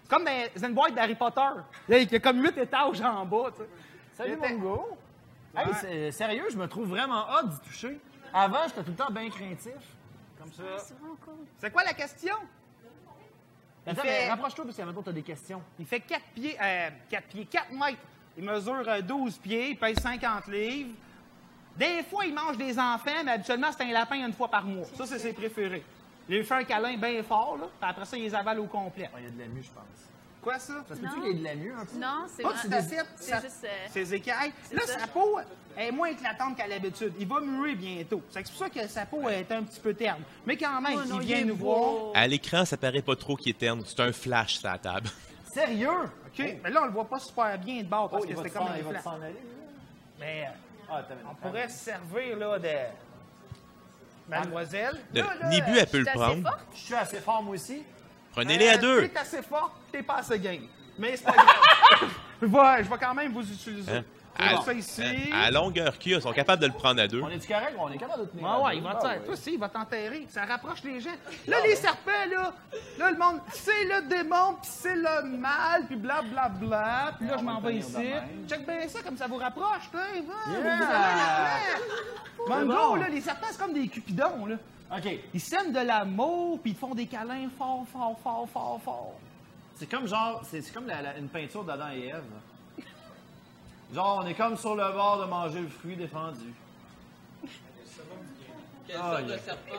C'est 0.03 0.09
comme 0.09 0.25
dans 0.25 0.67
une 0.67 0.73
boîte 0.73 0.93
d'Harry 0.95 1.15
Potter. 1.15 1.41
Il 1.89 2.11
y 2.11 2.15
a 2.15 2.19
comme 2.19 2.41
8 2.43 2.57
étages 2.57 3.01
en 3.01 3.25
bas, 3.25 3.51
tu 3.51 3.61
sais. 3.63 3.69
Salut, 4.17 4.33
C'était- 4.41 4.53
Mongo. 4.53 4.97
Hey, 5.55 5.65
c'est- 5.79 6.11
sérieux, 6.11 6.45
je 6.51 6.57
me 6.57 6.67
trouve 6.67 6.87
vraiment 6.89 7.27
hâte 7.29 7.49
d'y 7.49 7.59
toucher. 7.61 7.99
Avant, 8.33 8.59
j'étais 8.67 8.83
tout 8.83 8.91
le 8.91 8.95
temps 8.97 9.11
bien 9.11 9.29
craintif. 9.29 9.73
Comme 10.39 10.51
ça. 10.51 10.63
C'est 10.79 10.97
cool. 10.99 11.35
C'est 11.59 11.71
quoi 11.71 11.83
la 11.83 11.93
question? 11.93 12.35
Attends, 13.85 14.01
fait- 14.01 14.29
rapproche-toi 14.29 14.65
parce 14.65 14.77
que 14.77 14.81
maintenant, 14.81 15.01
t'as 15.03 15.11
des 15.11 15.21
questions. 15.23 15.61
Il 15.79 15.85
fait 15.85 15.99
4 15.99 16.23
pieds, 16.33 16.57
euh, 16.61 16.89
4 17.09 17.27
pieds, 17.27 17.45
4 17.45 17.71
mètres. 17.71 17.99
Il 18.37 18.43
mesure 18.43 18.83
euh, 18.87 19.01
12 19.01 19.37
pieds, 19.37 19.71
il 19.71 19.77
pèse 19.77 19.99
50 19.99 20.47
livres. 20.47 20.95
Des 21.75 22.03
fois, 22.03 22.25
il 22.25 22.33
mange 22.33 22.57
des 22.57 22.77
enfants, 22.79 23.23
mais 23.25 23.31
habituellement, 23.31 23.67
c'est 23.75 23.83
un 23.83 23.91
lapin 23.91 24.15
une 24.25 24.33
fois 24.33 24.47
par 24.47 24.63
mois. 24.63 24.85
Ça, 24.95 25.05
c'est 25.05 25.19
ses 25.19 25.33
préférés. 25.33 25.83
Il 26.29 26.37
lui 26.37 26.43
fait 26.43 26.53
un 26.55 26.63
câlin 26.63 26.95
bien 26.97 27.21
fort, 27.23 27.57
là, 27.59 27.65
puis 27.79 27.89
après 27.89 28.05
ça, 28.05 28.17
il 28.17 28.23
les 28.23 28.33
avale 28.35 28.59
au 28.59 28.65
complet. 28.65 29.09
Ah, 29.13 29.17
Il 29.19 29.25
y 29.25 29.27
a 29.27 29.31
de 29.31 29.39
la 29.39 29.47
mue, 29.47 29.61
je 29.63 29.69
pense. 29.71 29.83
Quoi, 30.41 30.59
ça? 30.59 30.83
Ça 30.87 30.95
se 30.95 30.99
peut-tu 31.01 31.21
qu'il 31.21 31.27
y 31.27 31.31
ait 31.31 31.39
de 31.39 31.43
la 31.43 31.55
mue, 31.55 31.73
un 31.73 31.85
peu? 31.85 31.97
Non, 31.97 32.25
c'est 32.27 32.43
c'est 32.61 32.69
des 32.69 32.81
cèpes, 32.81 33.07
C'est 33.15 33.31
ça- 33.31 33.39
juste. 33.41 33.63
euh, 33.65 33.87
Ses 33.89 34.13
écailles. 34.13 34.51
C'est 34.63 34.75
Là, 34.75 34.81
ça. 34.85 34.99
sa 34.99 35.07
peau 35.07 35.39
est 35.77 35.91
moins 35.91 36.09
éclatante 36.09 36.57
qu'à 36.57 36.67
l'habitude. 36.67 37.13
Il 37.17 37.27
va 37.27 37.39
muer 37.39 37.75
bientôt. 37.75 38.21
C'est 38.29 38.43
pour 38.43 38.55
ça 38.55 38.69
que 38.69 38.85
sa 38.87 39.05
peau 39.05 39.27
est 39.29 39.49
un 39.51 39.63
petit 39.63 39.79
peu 39.79 39.93
terne. 39.93 40.21
Mais 40.45 40.57
quand 40.57 40.81
même, 40.81 40.99
oh 41.01 41.07
non, 41.07 41.21
il 41.21 41.27
vient 41.27 41.45
nous 41.45 41.55
beau. 41.55 41.65
voir. 42.11 42.11
À 42.15 42.27
l'écran, 42.27 42.65
ça 42.65 42.75
paraît 42.75 43.01
pas 43.01 43.15
trop 43.15 43.35
qu'il 43.37 43.51
est 43.51 43.57
terne. 43.57 43.81
C'est 43.85 44.01
un 44.01 44.11
flash 44.11 44.55
sur 44.57 44.67
la 44.69 44.77
table. 44.77 45.09
Sérieux? 45.53 45.89
OK. 46.27 46.57
Mais 46.63 46.69
là, 46.69 46.81
on 46.83 46.85
le 46.87 46.91
voit 46.91 47.07
pas 47.07 47.19
super 47.19 47.57
bien 47.59 47.81
de 47.83 47.87
bord 47.87 48.09
parce 48.09 48.23
Oh, 48.25 48.27
que 48.29 48.35
c'était 48.35 48.49
comme 48.49 48.67
s'en- 48.67 48.73
un 48.73 48.77
il 48.77 48.83
va 48.83 48.89
te 48.89 48.93
flash. 48.99 49.03
s'en 49.03 49.21
aller, 49.21 49.33
là. 49.33 49.39
Mais 50.19 50.43
euh, 50.45 50.51
Ah, 50.89 51.01
on 51.31 51.35
pourrait 51.35 51.69
se 51.69 51.77
servir, 51.85 52.37
là, 52.37 52.59
de... 52.59 52.67
Mademoiselle? 54.29 54.99
Le- 55.13 55.21
Là, 55.21 55.27
là, 55.41 55.49
Nibu, 55.49 55.77
elle 55.77 55.87
peut 55.87 55.97
le 55.99 56.05
je 56.05 56.09
suis 56.09 56.19
assez 56.19 56.19
prendre. 56.31 56.41
forte. 56.49 56.59
Je 56.75 56.79
suis 56.79 56.95
assez 56.95 57.19
fort, 57.19 57.43
moi 57.43 57.55
aussi. 57.55 57.83
Prenez-les 58.31 58.69
à 58.69 58.73
Euh, 58.73 58.77
deux. 58.77 59.07
T'es 59.09 59.17
assez 59.19 59.41
fort, 59.43 59.79
t'es 59.91 60.01
pas 60.03 60.15
assez 60.15 60.39
game. 60.39 60.63
Mais 60.97 61.15
c'est 61.17 61.25
pas 61.25 61.31
grave. 61.33 62.09
je, 62.41 62.45
vais, 62.47 62.83
je 62.83 62.89
vais 62.89 62.97
quand 62.99 63.13
même 63.13 63.31
vous 63.33 63.41
utiliser. 63.51 63.91
Hein? 63.91 64.03
C'est 64.35 64.43
À, 64.43 64.61
ça 64.61 64.73
ici. 64.73 65.29
à 65.31 65.51
longueur 65.51 65.97
qu'il 65.99 66.11
y 66.11 66.15
a, 66.15 66.17
ils 66.17 66.21
sont 66.21 66.33
capables 66.33 66.61
de 66.61 66.67
le 66.67 66.73
prendre 66.73 66.99
à 67.01 67.07
deux. 67.07 67.21
On 67.21 67.29
est-tu 67.29 67.47
correct? 67.47 67.75
On 67.77 67.91
est 67.91 67.97
capable 67.97 68.21
de 68.23 68.27
tenir. 68.29 68.43
Ouais, 68.45 68.49
à 68.49 68.59
ouais, 68.61 68.71
deux. 68.71 68.77
il 68.77 68.83
va 68.83 68.89
Ah, 68.97 69.01
te 69.01 69.05
ouais. 69.07 69.19
Toi 69.19 69.33
aussi, 69.33 69.53
il 69.53 69.59
va 69.59 69.69
t'enterrer. 69.69 70.27
Ça 70.29 70.45
rapproche 70.45 70.83
les 70.83 70.99
gens. 70.99 71.11
Là, 71.47 71.57
les 71.63 71.75
serpents, 71.75 72.11
là, 72.31 72.51
là, 72.97 73.11
le 73.11 73.17
monde, 73.17 73.41
c'est 73.51 73.83
le 73.85 74.07
démon, 74.09 74.55
puis 74.61 74.71
c'est 74.73 74.95
le 74.95 75.23
mal, 75.37 75.85
puis 75.85 75.95
blablabla. 75.95 76.49
Bla, 76.49 76.67
bla. 76.67 77.11
Puis 77.19 77.27
là, 77.27 77.33
On 77.35 77.39
je 77.39 77.43
m'en 77.43 77.61
vais 77.61 77.75
ici. 77.75 78.09
Check 78.49 78.65
bien 78.65 78.87
ça, 78.87 79.01
comme 79.03 79.17
ça 79.17 79.27
vous 79.27 79.37
rapproche, 79.37 79.89
là. 79.93 79.99
va, 79.99 80.51
Yeah. 80.51 80.77
vous 82.47 82.53
allez 82.53 82.65
bon. 82.65 82.95
là, 82.95 83.09
les 83.09 83.21
serpents, 83.21 83.47
c'est 83.51 83.59
comme 83.59 83.73
des 83.73 83.87
cupidons, 83.87 84.45
là. 84.47 84.55
OK. 84.95 85.19
Ils 85.33 85.39
sèment 85.41 85.71
de 85.71 85.79
l'amour, 85.79 86.59
puis 86.61 86.71
ils 86.71 86.75
te 86.75 86.79
font 86.79 86.93
des 86.93 87.05
câlins 87.05 87.49
fort, 87.57 87.85
fort, 87.91 88.17
fort, 88.23 88.47
fort, 88.51 88.79
fort. 88.83 89.13
C'est 89.75 89.89
comme 89.89 90.07
genre, 90.07 90.41
c'est 90.49 90.61
c'est 90.61 90.71
comme 90.73 90.85
la- 90.87 91.01
la- 91.01 91.17
une 91.17 91.27
peinture 91.29 91.63
d'Adam 91.63 91.89
et 91.95 92.07
Ève. 92.07 92.23
Genre, 93.93 94.21
on 94.23 94.27
est 94.27 94.33
comme 94.33 94.57
sur 94.57 94.75
le 94.75 94.91
bord 94.91 95.19
de 95.21 95.25
manger 95.25 95.59
le 95.61 95.67
fruit 95.67 95.95
défendu. 95.95 96.53
Quelle 98.87 98.97
Ah, 98.99 99.11
sorte 99.11 99.23
de 99.25 99.29
yeah. 99.29 99.39
serpent, 99.39 99.71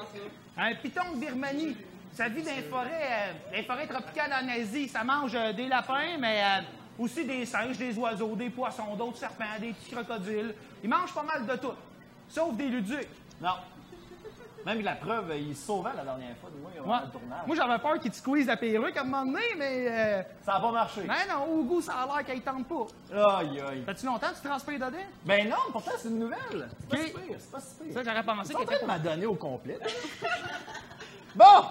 ça? 0.56 0.62
Un 0.62 0.74
python 0.76 1.02
de 1.14 1.20
Birmanie. 1.20 1.76
Ça 2.12 2.28
vit 2.28 2.42
dans 2.42 2.54
les 2.54 2.62
forêts, 2.62 2.88
euh, 3.10 3.32
les 3.56 3.64
forêts 3.64 3.88
tropicales 3.88 4.32
en 4.32 4.48
Asie. 4.48 4.88
Ça 4.88 5.02
mange 5.02 5.34
euh, 5.34 5.52
des 5.52 5.66
lapins, 5.66 6.16
mais 6.20 6.40
euh, 6.44 6.62
aussi 6.96 7.24
des 7.24 7.44
singes, 7.44 7.76
des 7.76 7.98
oiseaux, 7.98 8.36
des 8.36 8.50
poissons, 8.50 8.94
d'autres 8.94 9.16
serpents, 9.16 9.44
des 9.60 9.72
petits 9.72 9.90
crocodiles. 9.90 10.54
Il 10.84 10.88
mange 10.88 11.12
pas 11.12 11.24
mal 11.24 11.44
de 11.44 11.56
tout. 11.56 11.72
Sauf 12.28 12.54
des 12.54 12.68
luduques. 12.68 13.08
Non. 13.40 13.54
Même 14.66 14.80
la 14.82 14.94
preuve, 14.94 15.32
il 15.36 15.54
se 15.54 15.66
sauvait 15.66 15.90
la 15.96 16.04
dernière 16.04 16.36
fois, 16.38 16.48
nous, 16.54 16.64
Ouais. 16.90 16.98
le 17.04 17.10
tournage. 17.10 17.46
Moi, 17.46 17.56
j'avais 17.56 17.78
peur 17.78 17.98
qu'il 18.00 18.10
te 18.10 18.16
squeeze 18.16 18.46
la 18.46 18.56
perruque 18.56 18.96
à 18.96 19.02
un 19.02 19.04
moment 19.04 19.26
donné, 19.26 19.44
mais... 19.58 19.86
Euh, 19.90 20.22
Ça 20.44 20.54
n'a 20.54 20.60
pas 20.60 20.72
marché. 20.72 21.02
ben 21.02 21.14
non, 21.28 21.44
au 21.52 21.62
goût, 21.64 21.80
ça 21.82 21.92
a 21.94 22.06
l'air 22.06 22.24
qu'il 22.26 22.40
tente 22.42 22.66
pas. 22.66 23.38
Aïe, 23.40 23.60
aïe. 23.60 23.82
Fais-tu 23.84 24.06
longtemps 24.06 24.28
que 24.28 24.36
tu 24.40 24.48
transpires 24.48 24.78
dedans? 24.78 24.98
Ben 25.24 25.48
non, 25.48 25.56
pourtant, 25.70 25.90
c'est 25.98 26.08
une 26.08 26.18
nouvelle. 26.18 26.68
C'est 26.80 26.88
pas 26.88 26.96
Ok. 26.96 27.02
si 27.06 27.12
pire, 27.12 27.36
c'est 27.38 27.50
pas 27.52 27.60
si 27.60 27.74
pire. 27.84 27.92
Ça, 27.94 28.02
j'aurais 28.04 28.22
pensé 28.22 28.52
C'est 28.52 28.56
en 28.56 28.64
train 28.64 28.80
de 28.80 28.86
m'adonner 28.86 29.26
au 29.26 29.34
complet. 29.34 29.78
bon! 31.34 31.64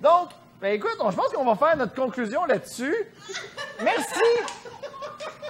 Donc, 0.00 0.30
ben 0.60 0.74
écoute, 0.74 0.96
on- 1.00 1.10
je 1.10 1.16
pense 1.16 1.28
qu'on 1.32 1.44
va 1.44 1.56
faire 1.56 1.76
notre 1.76 1.94
conclusion 1.94 2.44
là-dessus. 2.44 2.94
Merci! 3.82 4.20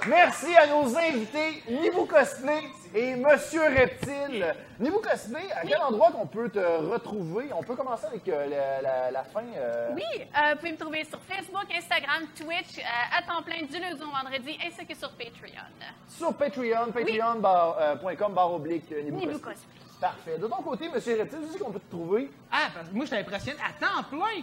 Merci 0.08 0.56
à 0.56 0.66
nos 0.66 0.96
invités, 0.96 1.62
Nibou 1.68 2.06
Cosplay 2.06 2.62
et 2.94 3.14
Monsieur 3.16 3.62
Reptile. 3.62 4.54
Nibou 4.78 4.98
Cosplay, 4.98 5.50
à 5.52 5.60
quel 5.66 5.80
endroit 5.82 6.10
qu'on 6.10 6.26
peut 6.26 6.48
te 6.48 6.58
retrouver? 6.58 7.50
On 7.54 7.62
peut 7.62 7.76
commencer 7.76 8.06
avec 8.06 8.26
euh, 8.28 8.46
la, 8.48 8.80
la- 8.82 9.10
la 9.10 9.24
fin. 9.24 9.42
euh, 9.56 9.90
Oui, 9.94 10.02
euh, 10.20 10.52
vous 10.52 10.56
pouvez 10.58 10.72
me 10.72 10.76
trouver 10.78 11.04
sur 11.04 11.20
Facebook, 11.28 11.66
Instagram, 11.76 12.22
Twitch, 12.34 12.78
euh, 12.78 13.18
à 13.18 13.22
temps 13.22 13.42
plein 13.42 13.62
du 13.66 13.78
lundi 13.78 14.00
au 14.02 14.10
vendredi, 14.10 14.58
ainsi 14.66 14.86
que 14.86 14.94
sur 14.96 15.10
Patreon. 15.10 15.66
Sur 16.08 16.34
Patreon, 16.34 16.92
patreon.com 16.92 18.32
barre 18.34 18.52
oblique 18.54 18.90
euh, 18.92 19.02
Nibou 19.02 19.18
Nibou 19.20 19.32
Cosplay. 19.32 19.52
Cosplay. 19.54 19.76
Parfait. 20.00 20.38
De 20.38 20.46
ton 20.46 20.62
côté, 20.62 20.88
Monsieur 20.88 21.18
Reptile, 21.18 21.40
tu 21.46 21.52
sais 21.52 21.58
qu'on 21.58 21.70
peut 21.72 21.78
te 21.78 21.90
trouver? 21.90 22.30
Ah, 22.50 22.68
parce 22.74 22.88
que 22.88 22.94
moi, 22.94 23.04
j'étais 23.04 23.18
impressionné 23.18 23.58
à 23.60 23.72
temps 23.84 24.02
plein. 24.08 24.42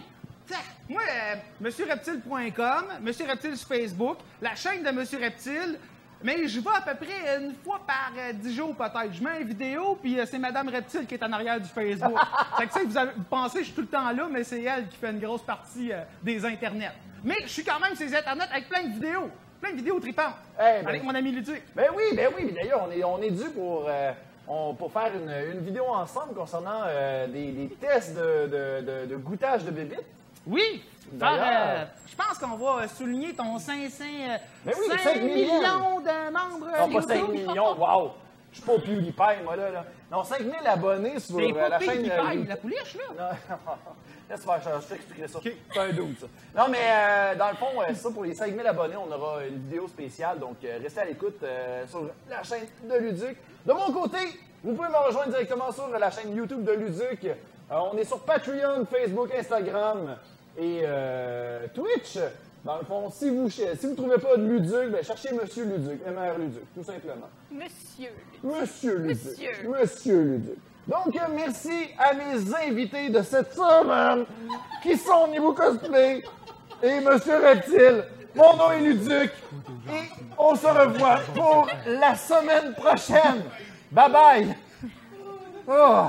Moi, 0.88 1.02
euh, 1.08 1.34
MonsieurReptile.com, 1.60 2.84
Monsieur 3.02 3.26
Reptile 3.26 3.56
sur 3.56 3.68
Facebook, 3.68 4.18
la 4.40 4.54
chaîne 4.54 4.82
de 4.82 4.90
Monsieur 4.90 5.18
Reptile. 5.18 5.78
Mais 6.22 6.48
je 6.48 6.58
vais 6.58 6.70
à 6.74 6.80
peu 6.80 6.96
près 7.06 7.36
une 7.40 7.54
fois 7.64 7.80
par 7.86 8.10
euh, 8.18 8.32
dix 8.32 8.52
jours 8.56 8.74
peut-être. 8.74 9.12
Je 9.12 9.22
mets 9.22 9.40
une 9.40 9.46
vidéo, 9.48 9.96
puis 10.02 10.18
euh, 10.18 10.24
c'est 10.28 10.38
Madame 10.40 10.68
Reptile 10.68 11.06
qui 11.06 11.14
est 11.14 11.22
en 11.22 11.32
arrière 11.32 11.60
du 11.60 11.68
Facebook. 11.68 12.18
fait 12.58 12.66
que 12.66 12.72
ça, 12.72 12.80
vous, 12.84 12.96
avez- 12.96 13.12
vous 13.16 13.22
pensez 13.22 13.58
que 13.58 13.60
je 13.60 13.64
suis 13.66 13.74
tout 13.74 13.82
le 13.82 13.86
temps 13.86 14.10
là, 14.10 14.26
mais 14.28 14.42
c'est 14.42 14.60
elle 14.62 14.88
qui 14.88 14.96
fait 14.96 15.10
une 15.10 15.20
grosse 15.20 15.42
partie 15.42 15.92
euh, 15.92 16.00
des 16.24 16.44
internets. 16.44 16.90
Mais 17.22 17.36
je 17.44 17.48
suis 17.48 17.62
quand 17.64 17.78
même 17.78 17.94
sur 17.94 18.04
les 18.06 18.16
internets 18.16 18.48
avec 18.50 18.68
plein 18.68 18.82
de 18.82 18.94
vidéos. 18.94 19.30
Plein 19.60 19.70
de 19.72 19.76
vidéos 19.76 20.00
tripantes. 20.00 20.34
Eh 20.58 20.82
ben- 20.82 20.88
avec 20.88 21.04
mon 21.04 21.14
ami 21.14 21.30
Luduc. 21.30 21.62
Ben 21.76 21.86
oui, 21.96 22.02
ben 22.16 22.30
oui. 22.36 22.52
D'ailleurs, 22.52 22.88
on 22.88 22.90
est, 22.90 23.04
on 23.04 23.22
est 23.22 23.30
dû 23.30 23.44
pour, 23.50 23.88
on- 24.48 24.74
pour 24.74 24.92
faire 24.92 25.12
une, 25.14 25.30
une 25.56 25.64
vidéo 25.64 25.84
ensemble 25.86 26.34
concernant 26.34 26.82
des, 27.28 27.52
des 27.52 27.68
tests 27.80 28.16
de, 28.16 28.46
de, 28.48 29.04
de- 29.04 29.06
de 29.06 29.16
goûtage 29.16 29.64
de 29.64 29.70
bébites. 29.70 30.02
Oui! 30.48 30.82
Euh, 31.22 31.84
je 32.06 32.16
pense 32.16 32.38
qu'on 32.38 32.56
va 32.56 32.82
euh, 32.82 32.88
souligner 32.88 33.34
ton 33.34 33.58
500, 33.58 34.04
euh, 34.04 34.36
oui, 34.66 34.72
5 34.88 34.98
5 35.00 35.22
millions. 35.22 35.34
millions 35.36 36.00
de 36.00 36.32
membres. 36.32 36.66
Non, 36.78 36.94
pas 36.94 37.02
5 37.02 37.18
YouTube. 37.18 37.34
millions, 37.34 37.74
wow! 37.78 38.12
Je 38.50 38.56
suis 38.58 38.66
pas 38.66 38.78
PewDiePie, 38.78 39.42
moi, 39.44 39.56
là. 39.56 39.70
là. 39.70 39.84
Non, 40.10 40.24
5 40.24 40.38
000 40.40 40.54
abonnés 40.64 41.20
sur 41.20 41.36
C'est 41.36 41.50
euh, 41.50 41.54
pas 41.54 41.68
la 41.68 41.80
chaîne... 41.80 42.02
qu'il 42.02 42.12
euh, 42.12 42.44
la 42.48 42.56
pouliche, 42.56 42.96
là. 42.96 43.14
Non, 43.18 43.56
Laisse 44.30 44.44
faire, 44.44 44.80
je 44.80 44.86
t'expliquerai 44.86 45.28
ça. 45.28 45.38
C'est 45.42 45.80
un 45.80 45.92
doute, 45.92 46.20
ça. 46.20 46.26
Non, 46.56 46.68
mais 46.70 47.36
dans 47.36 47.48
le 47.48 47.56
fond, 47.56 47.94
ça, 47.94 48.10
pour 48.10 48.24
les 48.24 48.34
5000 48.34 48.66
abonnés, 48.66 48.96
on 48.96 49.10
aura 49.10 49.44
une 49.46 49.58
vidéo 49.58 49.88
spéciale. 49.88 50.38
Donc, 50.38 50.56
restez 50.62 51.00
à 51.00 51.04
l'écoute 51.06 51.42
sur 51.88 52.10
la 52.28 52.42
chaîne 52.42 52.66
de 52.84 52.94
Luduc. 52.98 53.38
De 53.64 53.72
mon 53.72 53.90
côté, 53.90 54.18
vous 54.62 54.74
pouvez 54.74 54.88
me 54.88 55.06
rejoindre 55.06 55.30
directement 55.30 55.72
sur 55.72 55.88
la 55.88 56.10
chaîne 56.10 56.36
YouTube 56.36 56.62
de 56.62 56.72
Luduc. 56.72 57.26
On 57.70 57.96
est 57.96 58.04
sur 58.04 58.20
Patreon, 58.20 58.84
Facebook, 58.84 59.30
Instagram 59.34 60.16
et 60.58 60.80
euh, 60.82 61.66
Twitch. 61.74 62.18
Dans 62.64 62.76
le 62.78 62.84
fond, 62.84 63.10
si 63.10 63.30
vous 63.30 63.48
si 63.48 63.62
vous 63.82 63.94
trouvez 63.94 64.18
pas 64.18 64.36
de 64.36 64.44
Luduc, 64.44 64.90
ben, 64.90 65.02
cherchez 65.02 65.32
Monsieur 65.32 65.64
Luduc, 65.64 66.00
MR 66.04 66.36
Luduc, 66.38 66.64
tout 66.74 66.82
simplement. 66.82 67.28
Monsieur. 67.50 68.10
Monsieur 68.42 68.98
Luduc. 68.98 69.24
Monsieur. 69.24 69.68
Monsieur 69.68 70.22
Luduc. 70.22 70.58
Donc, 70.88 71.14
euh, 71.14 71.20
merci 71.34 71.88
à 71.98 72.14
mes 72.14 72.54
invités 72.66 73.10
de 73.10 73.22
cette 73.22 73.54
semaine, 73.54 74.26
qui 74.82 74.96
sont 74.96 75.28
Niveau 75.28 75.52
Cosplay 75.52 76.22
et 76.82 77.00
Monsieur 77.00 77.36
Reptile. 77.36 78.04
Mon 78.34 78.56
nom 78.56 78.72
est 78.72 78.80
Luduc. 78.80 79.30
Et 79.90 80.08
on 80.36 80.54
se 80.54 80.66
revoit 80.66 81.20
pour 81.34 81.68
la 81.86 82.14
semaine 82.16 82.74
prochaine. 82.74 83.44
Bye 83.92 84.12
bye. 84.12 84.56
Oh. 85.68 86.08